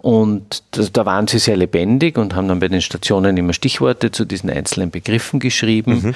Und 0.01 0.63
das, 0.71 0.93
da 0.93 1.05
waren 1.05 1.27
sie 1.27 1.39
sehr 1.39 1.57
lebendig 1.57 2.17
und 2.17 2.33
haben 2.33 2.47
dann 2.47 2.59
bei 2.59 2.69
den 2.69 2.81
Stationen 2.81 3.35
immer 3.35 3.51
Stichworte 3.51 4.11
zu 4.11 4.23
diesen 4.23 4.49
einzelnen 4.49 4.91
Begriffen 4.91 5.39
geschrieben. 5.41 6.15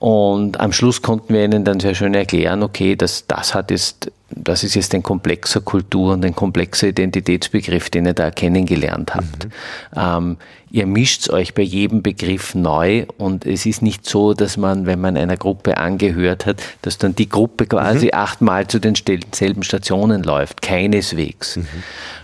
Und 0.00 0.58
am 0.58 0.72
Schluss 0.72 1.02
konnten 1.02 1.34
wir 1.34 1.44
ihnen 1.44 1.62
dann 1.62 1.78
sehr 1.78 1.94
schön 1.94 2.14
erklären, 2.14 2.62
okay, 2.62 2.96
das, 2.96 3.26
das 3.26 3.54
hat 3.54 3.70
jetzt, 3.70 4.10
das 4.30 4.64
ist 4.64 4.74
jetzt 4.74 4.94
ein 4.94 5.02
komplexer 5.02 5.60
Kultur 5.60 6.14
und 6.14 6.24
ein 6.24 6.34
komplexer 6.34 6.88
Identitätsbegriff, 6.88 7.90
den 7.90 8.06
ihr 8.06 8.14
da 8.14 8.30
kennengelernt 8.30 9.14
habt. 9.14 9.48
Ähm, 9.94 10.38
ihr 10.70 10.86
mischt 10.86 11.28
euch 11.28 11.52
bei 11.52 11.60
jedem 11.60 12.00
Begriff 12.00 12.54
neu 12.54 13.04
und 13.18 13.44
es 13.44 13.66
ist 13.66 13.82
nicht 13.82 14.08
so, 14.08 14.32
dass 14.32 14.56
man, 14.56 14.86
wenn 14.86 15.02
man 15.02 15.18
einer 15.18 15.36
Gruppe 15.36 15.76
angehört 15.76 16.46
hat, 16.46 16.62
dass 16.80 16.96
dann 16.96 17.14
die 17.14 17.28
Gruppe 17.28 17.66
quasi 17.66 18.12
achtmal 18.12 18.66
zu 18.68 18.78
den 18.78 18.96
stel- 18.96 19.20
selben 19.32 19.62
Stationen 19.62 20.22
läuft. 20.22 20.62
Keineswegs. 20.62 21.58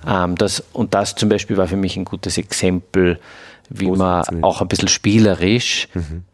Ähm, 0.08 0.34
das, 0.36 0.64
und 0.72 0.94
das 0.94 1.14
zum 1.14 1.28
Beispiel 1.28 1.58
war 1.58 1.68
für 1.68 1.76
mich 1.76 1.98
ein 1.98 2.06
gutes 2.06 2.38
Exempel, 2.38 3.18
wie 3.70 3.90
man 3.90 4.42
auch 4.42 4.60
ein 4.60 4.68
bisschen 4.68 4.88
spielerisch 4.88 5.88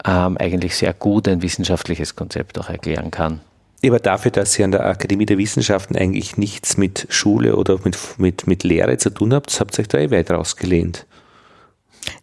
ähm, 0.04 0.36
eigentlich 0.38 0.76
sehr 0.76 0.92
gut 0.92 1.28
ein 1.28 1.42
wissenschaftliches 1.42 2.16
Konzept 2.16 2.58
auch 2.58 2.68
erklären 2.68 3.10
kann. 3.10 3.40
Aber 3.84 3.98
dafür, 3.98 4.30
dass 4.30 4.56
ihr 4.58 4.64
an 4.64 4.70
der 4.70 4.86
Akademie 4.86 5.26
der 5.26 5.38
Wissenschaften 5.38 5.96
eigentlich 5.96 6.36
nichts 6.36 6.76
mit 6.76 7.06
Schule 7.10 7.56
oder 7.56 7.78
mit, 7.84 7.98
mit, 8.18 8.46
mit 8.46 8.62
Lehre 8.62 8.96
zu 8.96 9.10
tun 9.10 9.34
habt, 9.34 9.58
habt 9.58 9.76
ihr 9.76 9.82
euch 9.82 9.88
da 9.88 9.98
eh 9.98 10.10
weit 10.12 10.30
rausgelehnt. 10.30 11.04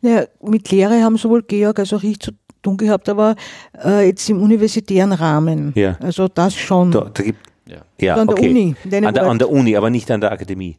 Ja, 0.02 0.23
mit 0.41 0.72
Lehre 0.72 1.03
haben 1.03 1.18
sowohl 1.18 1.44
Georg 1.44 1.80
als 1.80 1.91
auch 1.94 2.03
ich 2.03 2.19
zu 2.19 2.31
tun 2.61 2.77
gehabt, 2.77 3.10
aber 3.10 3.36
äh, 3.84 4.07
jetzt 4.07 4.30
im 4.30 4.41
universitären 4.41 5.11
Rahmen. 5.11 5.73
Ja. 5.76 5.98
Also 6.02 6.27
das 6.27 6.56
schon. 6.56 6.91
Da, 6.91 7.10
da 7.14 7.23
gibt, 7.23 7.40
Ja. 7.68 7.77
ja, 7.99 8.15
an 8.15 8.27
der 8.27 8.38
okay. 8.38 8.49
Uni, 8.49 8.76
An 9.06 9.14
der, 9.14 9.23
an 9.23 9.40
der 9.40 9.49
Uni, 9.49 9.76
aber 9.76 9.90
nicht 9.90 10.10
an 10.11 10.22
der 10.22 10.31
Akademie. 10.31 10.77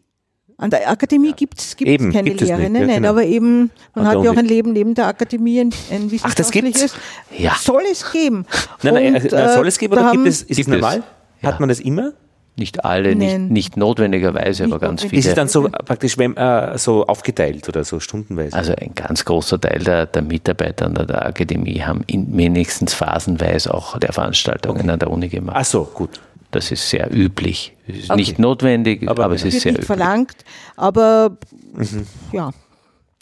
An 0.60 0.70
der 0.70 0.90
Akademie 0.90 1.32
gibt's 1.32 1.76
gibt's 1.76 1.90
Eben, 1.92 2.12
keine 2.12 2.28
gibt 2.30 2.42
es 2.42 2.48
Lehre, 2.48 2.60
nicht, 2.60 2.72
nein, 2.72 2.82
ja, 2.82 2.86
nein, 2.86 2.96
genau. 2.96 3.08
aber 3.10 3.24
eben, 3.24 3.70
man 3.94 4.06
An 4.06 4.12
hat 4.18 4.24
ja 4.24 4.30
auch 4.30 4.36
ein 4.36 4.44
Leben 4.44 4.72
neben 4.72 4.94
der 4.94 5.06
Akademie, 5.06 5.60
ein, 5.60 5.70
ein 5.90 6.10
Ach, 6.22 6.34
das 6.34 6.50
gibt's? 6.50 6.82
wissenschaftliches. 6.82 6.94
Ja. 7.38 7.54
Soll 7.58 7.82
es 7.90 8.12
geben. 8.12 8.44
Nein, 8.82 8.94
nein, 8.94 9.06
Und, 9.14 9.14
also, 9.16 9.36
na, 9.36 9.54
soll 9.54 9.66
es 9.68 9.78
geben 9.78 9.94
oder 9.94 10.10
gibt 10.12 10.26
es, 10.26 10.42
ist 10.42 10.50
es 10.50 10.56
Gibt 10.58 10.68
es. 10.68 10.74
normal? 10.74 11.02
Hat 11.42 11.60
man 11.60 11.68
das 11.70 11.80
immer? 11.80 12.12
Nicht 12.56 12.84
alle, 12.84 13.14
nicht, 13.16 13.38
nicht 13.38 13.76
notwendigerweise, 13.78 14.64
aber 14.64 14.74
Nicht 14.74 14.80
ganz 14.82 15.02
notwendig. 15.04 15.18
Ist 15.20 15.24
es 15.24 15.30
viele. 15.30 15.34
dann 15.36 15.48
so 15.48 15.62
praktisch 15.86 16.18
wenn, 16.18 16.36
äh, 16.36 16.76
so 16.76 17.06
aufgeteilt 17.06 17.66
oder 17.68 17.84
so 17.84 18.00
stundenweise? 18.00 18.54
Also 18.54 18.74
ein 18.76 18.92
ganz 18.94 19.24
großer 19.24 19.58
Teil 19.58 19.78
der, 19.78 20.04
der 20.04 20.20
Mitarbeiter 20.20 20.84
an 20.86 20.94
der 20.94 21.24
Akademie 21.24 21.80
haben 21.80 22.02
in, 22.06 22.36
wenigstens 22.36 22.92
phasenweise 22.92 23.72
auch 23.72 23.98
der 23.98 24.12
Veranstaltungen 24.12 24.90
an 24.90 24.98
der 24.98 25.10
Uni 25.10 25.28
gemacht. 25.28 25.56
Ach 25.58 25.64
so, 25.64 25.84
gut. 25.84 26.20
Das 26.50 26.70
ist 26.72 26.88
sehr 26.90 27.12
üblich. 27.14 27.76
Es 27.86 27.96
ist 27.98 28.10
Okay. 28.10 28.20
nicht 28.20 28.38
notwendig, 28.38 29.08
Aber 29.08 29.24
aber, 29.24 29.34
es 29.36 29.44
wird 29.44 29.54
ist 29.54 29.62
sehr 29.62 29.72
nicht 29.72 29.84
üblich. 29.84 29.86
verlangt, 29.86 30.36
aber 30.76 31.36
Mhm. 31.74 32.06
ja. 32.32 32.50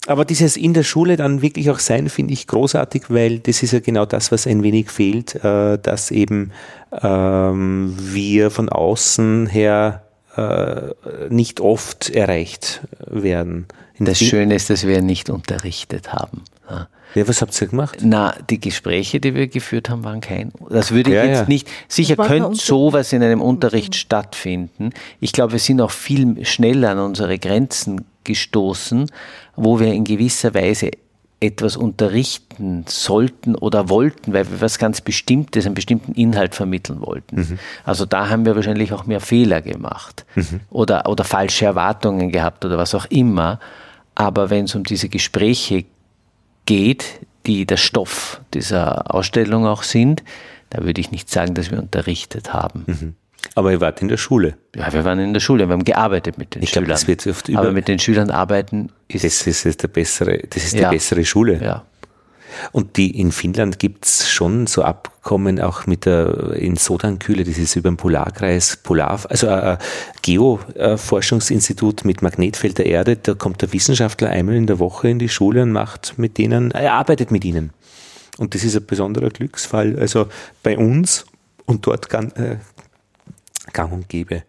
Aber 0.06 0.24
dieses 0.24 0.56
in 0.56 0.72
der 0.72 0.84
Schule 0.84 1.16
dann 1.16 1.42
wirklich 1.42 1.68
auch 1.70 1.78
sein, 1.80 2.08
finde 2.08 2.32
ich 2.32 2.46
großartig, 2.46 3.04
weil 3.10 3.40
das 3.40 3.62
ist 3.62 3.72
ja 3.72 3.80
genau 3.80 4.06
das, 4.06 4.32
was 4.32 4.46
ein 4.46 4.62
wenig 4.62 4.90
fehlt, 4.90 5.34
äh, 5.44 5.76
dass 5.78 6.10
eben 6.10 6.52
ähm, 7.02 7.94
wir 7.98 8.50
von 8.50 8.68
außen 8.70 9.46
her 9.48 10.04
äh, 10.36 10.94
nicht 11.28 11.60
oft 11.60 12.08
erreicht 12.10 12.80
werden. 13.06 13.66
In 13.96 14.06
Das 14.06 14.18
Schöne 14.18 14.54
ist, 14.54 14.70
dass 14.70 14.86
wir 14.86 15.02
nicht 15.02 15.28
unterrichtet 15.28 16.12
haben. 16.12 16.44
Ja. 16.70 16.88
Ja, 17.18 17.26
was 17.26 17.42
habt 17.42 17.60
ihr 17.60 17.66
gemacht? 17.66 17.98
Na, 18.02 18.34
die 18.48 18.60
Gespräche, 18.60 19.18
die 19.18 19.34
wir 19.34 19.48
geführt 19.48 19.90
haben, 19.90 20.04
waren 20.04 20.20
kein. 20.20 20.52
Das 20.70 20.92
würde 20.92 21.10
ich 21.10 21.16
Ja, 21.16 21.24
jetzt 21.24 21.40
ja. 21.40 21.44
nicht. 21.48 21.68
Sicher 21.88 22.14
könnte 22.14 22.54
sowas 22.54 23.12
in 23.12 23.22
einem 23.24 23.40
Unterricht 23.40 23.96
stattfinden. 23.96 24.90
Ich 25.18 25.32
glaube, 25.32 25.52
wir 25.52 25.58
sind 25.58 25.80
auch 25.80 25.90
viel 25.90 26.44
schneller 26.44 26.90
an 26.90 27.00
unsere 27.00 27.38
Grenzen 27.38 28.04
gestoßen, 28.22 29.10
wo 29.56 29.80
wir 29.80 29.92
in 29.92 30.04
gewisser 30.04 30.54
Weise 30.54 30.92
etwas 31.40 31.76
unterrichten 31.76 32.84
sollten 32.88 33.54
oder 33.54 33.88
wollten, 33.88 34.32
weil 34.32 34.48
wir 34.50 34.60
was 34.60 34.78
ganz 34.78 35.00
Bestimmtes, 35.00 35.66
einen 35.66 35.74
bestimmten 35.74 36.12
Inhalt 36.12 36.54
vermitteln 36.54 37.00
wollten. 37.00 37.58
Also 37.84 38.06
da 38.06 38.28
haben 38.28 38.44
wir 38.44 38.54
wahrscheinlich 38.56 38.92
auch 38.92 39.06
mehr 39.06 39.20
Fehler 39.20 39.60
gemacht 39.60 40.24
oder, 40.70 41.08
oder 41.08 41.24
falsche 41.24 41.64
Erwartungen 41.64 42.30
gehabt 42.30 42.64
oder 42.64 42.78
was 42.78 42.94
auch 42.94 43.06
immer. 43.06 43.58
Aber 44.14 44.50
wenn 44.50 44.64
es 44.64 44.74
um 44.74 44.82
diese 44.82 45.08
Gespräche 45.08 45.84
geht, 46.68 47.04
die 47.46 47.64
der 47.66 47.78
Stoff 47.78 48.40
dieser 48.54 49.14
Ausstellung 49.14 49.66
auch 49.66 49.82
sind, 49.82 50.22
da 50.70 50.84
würde 50.84 51.00
ich 51.00 51.10
nicht 51.10 51.30
sagen, 51.30 51.54
dass 51.54 51.70
wir 51.70 51.78
unterrichtet 51.78 52.52
haben. 52.52 53.16
Aber 53.54 53.72
ihr 53.72 53.80
wart 53.80 54.02
in 54.02 54.08
der 54.08 54.18
Schule. 54.18 54.58
Ja, 54.76 54.92
wir 54.92 55.04
waren 55.04 55.18
in 55.18 55.32
der 55.32 55.40
Schule, 55.40 55.66
wir 55.68 55.72
haben 55.72 55.84
gearbeitet 55.84 56.36
mit 56.36 56.54
den 56.54 56.62
Ich 56.62 56.72
glaube, 56.72 56.84
Schülern. 56.86 56.94
das 56.96 57.08
wird 57.08 57.26
oft 57.26 57.48
über- 57.48 57.60
Aber 57.60 57.72
mit 57.72 57.88
den 57.88 57.98
Schülern 57.98 58.30
arbeiten 58.30 58.90
ist 59.08 59.24
Das 59.24 59.46
ist, 59.46 59.64
jetzt 59.64 59.82
der 59.82 59.88
bessere, 59.88 60.38
das 60.50 60.64
ist 60.64 60.74
Ja. 60.74 60.90
die 60.90 60.96
bessere 60.96 61.24
Schule. 61.24 61.58
ja. 61.62 61.84
Und 62.72 62.96
die 62.96 63.18
in 63.18 63.32
Finnland 63.32 63.78
gibt's 63.78 64.28
schon 64.28 64.66
so 64.66 64.82
Abkommen 64.82 65.60
auch 65.60 65.86
mit 65.86 66.06
der 66.06 66.54
in 66.54 66.76
Sodankühle, 66.76 67.44
das 67.44 67.58
ist 67.58 67.76
über 67.76 67.90
den 67.90 67.96
Polarkreis, 67.96 68.76
Polar, 68.76 69.20
also 69.28 69.46
äh, 69.48 69.78
Geoforschungsinstitut 70.22 72.04
mit 72.04 72.22
Magnetfeld 72.22 72.78
der 72.78 72.86
Erde, 72.86 73.16
da 73.16 73.34
kommt 73.34 73.62
der 73.62 73.72
Wissenschaftler 73.72 74.30
einmal 74.30 74.56
in 74.56 74.66
der 74.66 74.78
Woche 74.78 75.08
in 75.08 75.18
die 75.18 75.28
Schule 75.28 75.62
und 75.62 75.72
macht 75.72 76.14
mit 76.18 76.38
denen, 76.38 76.70
er 76.70 76.94
arbeitet 76.94 77.30
mit 77.30 77.44
ihnen. 77.44 77.70
Und 78.38 78.54
das 78.54 78.64
ist 78.64 78.76
ein 78.76 78.86
besonderer 78.86 79.30
Glücksfall. 79.30 79.98
Also 79.98 80.28
bei 80.62 80.78
uns 80.78 81.26
und 81.66 81.86
dort 81.86 82.08
gang, 82.08 82.34
äh, 82.38 82.56
gang 83.72 83.92
und 83.92 84.08
gäbe. 84.08 84.44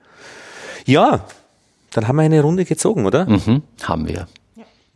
Ja, 0.86 1.26
dann 1.92 2.08
haben 2.08 2.16
wir 2.18 2.24
eine 2.24 2.42
Runde 2.42 2.66
gezogen, 2.66 3.06
oder? 3.06 3.26
Mhm, 3.26 3.64
haben 3.84 4.08
wir. 4.08 4.28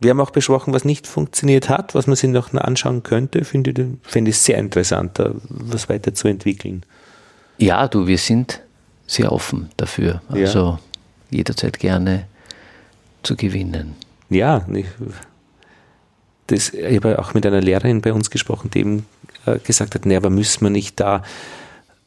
Wir 0.00 0.10
haben 0.10 0.20
auch 0.20 0.30
besprochen, 0.30 0.74
was 0.74 0.84
nicht 0.84 1.06
funktioniert 1.06 1.68
hat, 1.68 1.94
was 1.94 2.06
man 2.06 2.16
sich 2.16 2.30
noch 2.30 2.52
anschauen 2.52 3.02
könnte. 3.02 3.44
Finde 3.44 3.70
ich, 3.70 4.10
finde 4.10 4.30
ich 4.30 4.38
sehr 4.38 4.58
interessant, 4.58 5.18
da 5.18 5.32
was 5.48 5.88
weiterzuentwickeln. 5.88 6.84
Ja, 7.58 7.88
du, 7.88 8.06
wir 8.06 8.18
sind 8.18 8.60
sehr 9.06 9.32
offen 9.32 9.70
dafür. 9.76 10.20
Ja. 10.30 10.46
Also 10.46 10.78
jederzeit 11.30 11.78
gerne 11.78 12.26
zu 13.22 13.36
gewinnen. 13.36 13.94
Ja, 14.30 14.66
ich, 14.72 14.86
das, 16.48 16.70
ich 16.70 16.96
habe 16.96 17.18
auch 17.18 17.34
mit 17.34 17.46
einer 17.46 17.60
Lehrerin 17.60 18.00
bei 18.00 18.12
uns 18.12 18.30
gesprochen, 18.30 18.70
die 18.70 18.80
eben 18.80 19.06
äh, 19.46 19.58
gesagt 19.58 19.94
hat, 19.94 20.06
nee, 20.06 20.16
aber 20.16 20.30
müssen 20.30 20.62
wir 20.62 20.70
nicht 20.70 21.00
da 21.00 21.22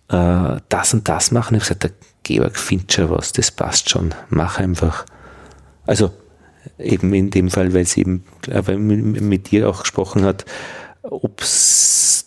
äh, 0.09 0.59
das 0.69 0.93
und 0.93 1.07
das 1.07 1.31
machen? 1.31 1.55
Ich 1.55 1.63
habe 1.63 1.75
gesagt, 1.75 1.83
der 1.83 1.91
Georg 2.23 2.57
findet 2.57 2.93
schon 2.93 3.09
was, 3.09 3.31
das 3.31 3.51
passt 3.51 3.89
schon, 3.89 4.13
mach 4.29 4.59
einfach. 4.59 5.05
Also 5.85 6.11
eben 6.79 7.13
in 7.13 7.29
dem 7.29 7.49
Fall, 7.49 7.73
weil 7.73 7.85
sie 7.85 8.01
eben 8.01 8.23
äh, 8.47 8.61
weil 8.65 8.77
mit, 8.77 9.51
dir 9.51 9.69
auch 9.69 9.81
gesprochen 9.81 10.23
hat, 10.23 10.45
ob 11.01 11.41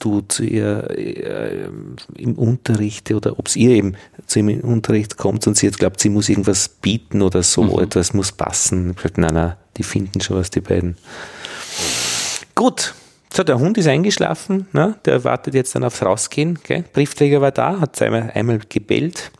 du 0.00 0.22
zu 0.22 0.42
ihr 0.42 0.90
äh, 0.90 1.68
im 2.16 2.34
Unterricht 2.36 3.10
oder 3.12 3.38
ob 3.38 3.48
es 3.48 3.56
ihr 3.56 3.70
eben 3.70 3.96
zu 4.26 4.38
ihm 4.38 4.48
im 4.48 4.60
Unterricht 4.60 5.16
kommt 5.16 5.46
und 5.46 5.56
sie 5.56 5.66
hat 5.66 5.78
glaubt, 5.78 6.00
sie 6.00 6.08
muss 6.08 6.28
irgendwas 6.28 6.68
bieten 6.68 7.22
oder 7.22 7.42
so, 7.42 7.80
etwas 7.80 8.14
muss 8.14 8.32
passen. 8.32 8.90
Ich 8.90 8.96
gesagt, 8.96 9.18
nein, 9.18 9.34
nein, 9.34 9.54
die 9.76 9.82
finden 9.82 10.20
schon 10.20 10.36
was, 10.38 10.50
die 10.50 10.60
beiden. 10.60 10.96
Gut, 12.54 12.94
So, 13.32 13.44
der 13.44 13.60
Hund 13.60 13.78
ist 13.78 13.86
eingeschlafen, 13.86 14.66
ne? 14.72 14.96
der 15.04 15.22
wartet 15.22 15.54
jetzt 15.54 15.74
dann 15.74 15.84
aufs 15.84 16.02
Rausgehen. 16.02 16.58
Gell? 16.64 16.84
Briefträger 16.92 17.40
war 17.40 17.52
da, 17.52 17.80
hat 17.80 18.00
einmal, 18.02 18.32
einmal 18.34 18.60
gebellt. 18.68 19.30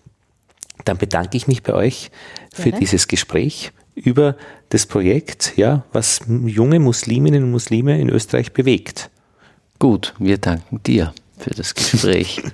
Dann 0.84 0.96
bedanke 0.96 1.36
ich 1.36 1.48
mich 1.48 1.62
bei 1.62 1.74
euch 1.74 2.10
für 2.54 2.70
Gerne. 2.70 2.78
dieses 2.78 3.08
Gespräch 3.08 3.72
über 4.04 4.36
das 4.70 4.86
Projekt, 4.86 5.54
ja, 5.56 5.84
was 5.92 6.20
junge 6.28 6.78
Musliminnen 6.78 7.44
und 7.44 7.50
Muslime 7.50 8.00
in 8.00 8.08
Österreich 8.08 8.52
bewegt. 8.52 9.10
Gut, 9.78 10.14
wir 10.18 10.38
danken 10.38 10.82
dir 10.82 11.14
für 11.38 11.50
das 11.50 11.74
Gespräch. 11.74 12.42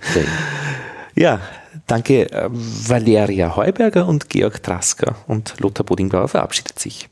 Ja, 1.19 1.41
danke 1.87 2.31
äh, 2.31 2.51
Valeria 2.51 3.57
Heuberger 3.57 4.07
und 4.07 4.29
Georg 4.29 4.63
Trasker 4.63 5.17
und 5.27 5.55
Lothar 5.61 5.87
Bodingbauer 5.87 6.29
verabschiedet 6.29 6.79
sich. 6.79 7.09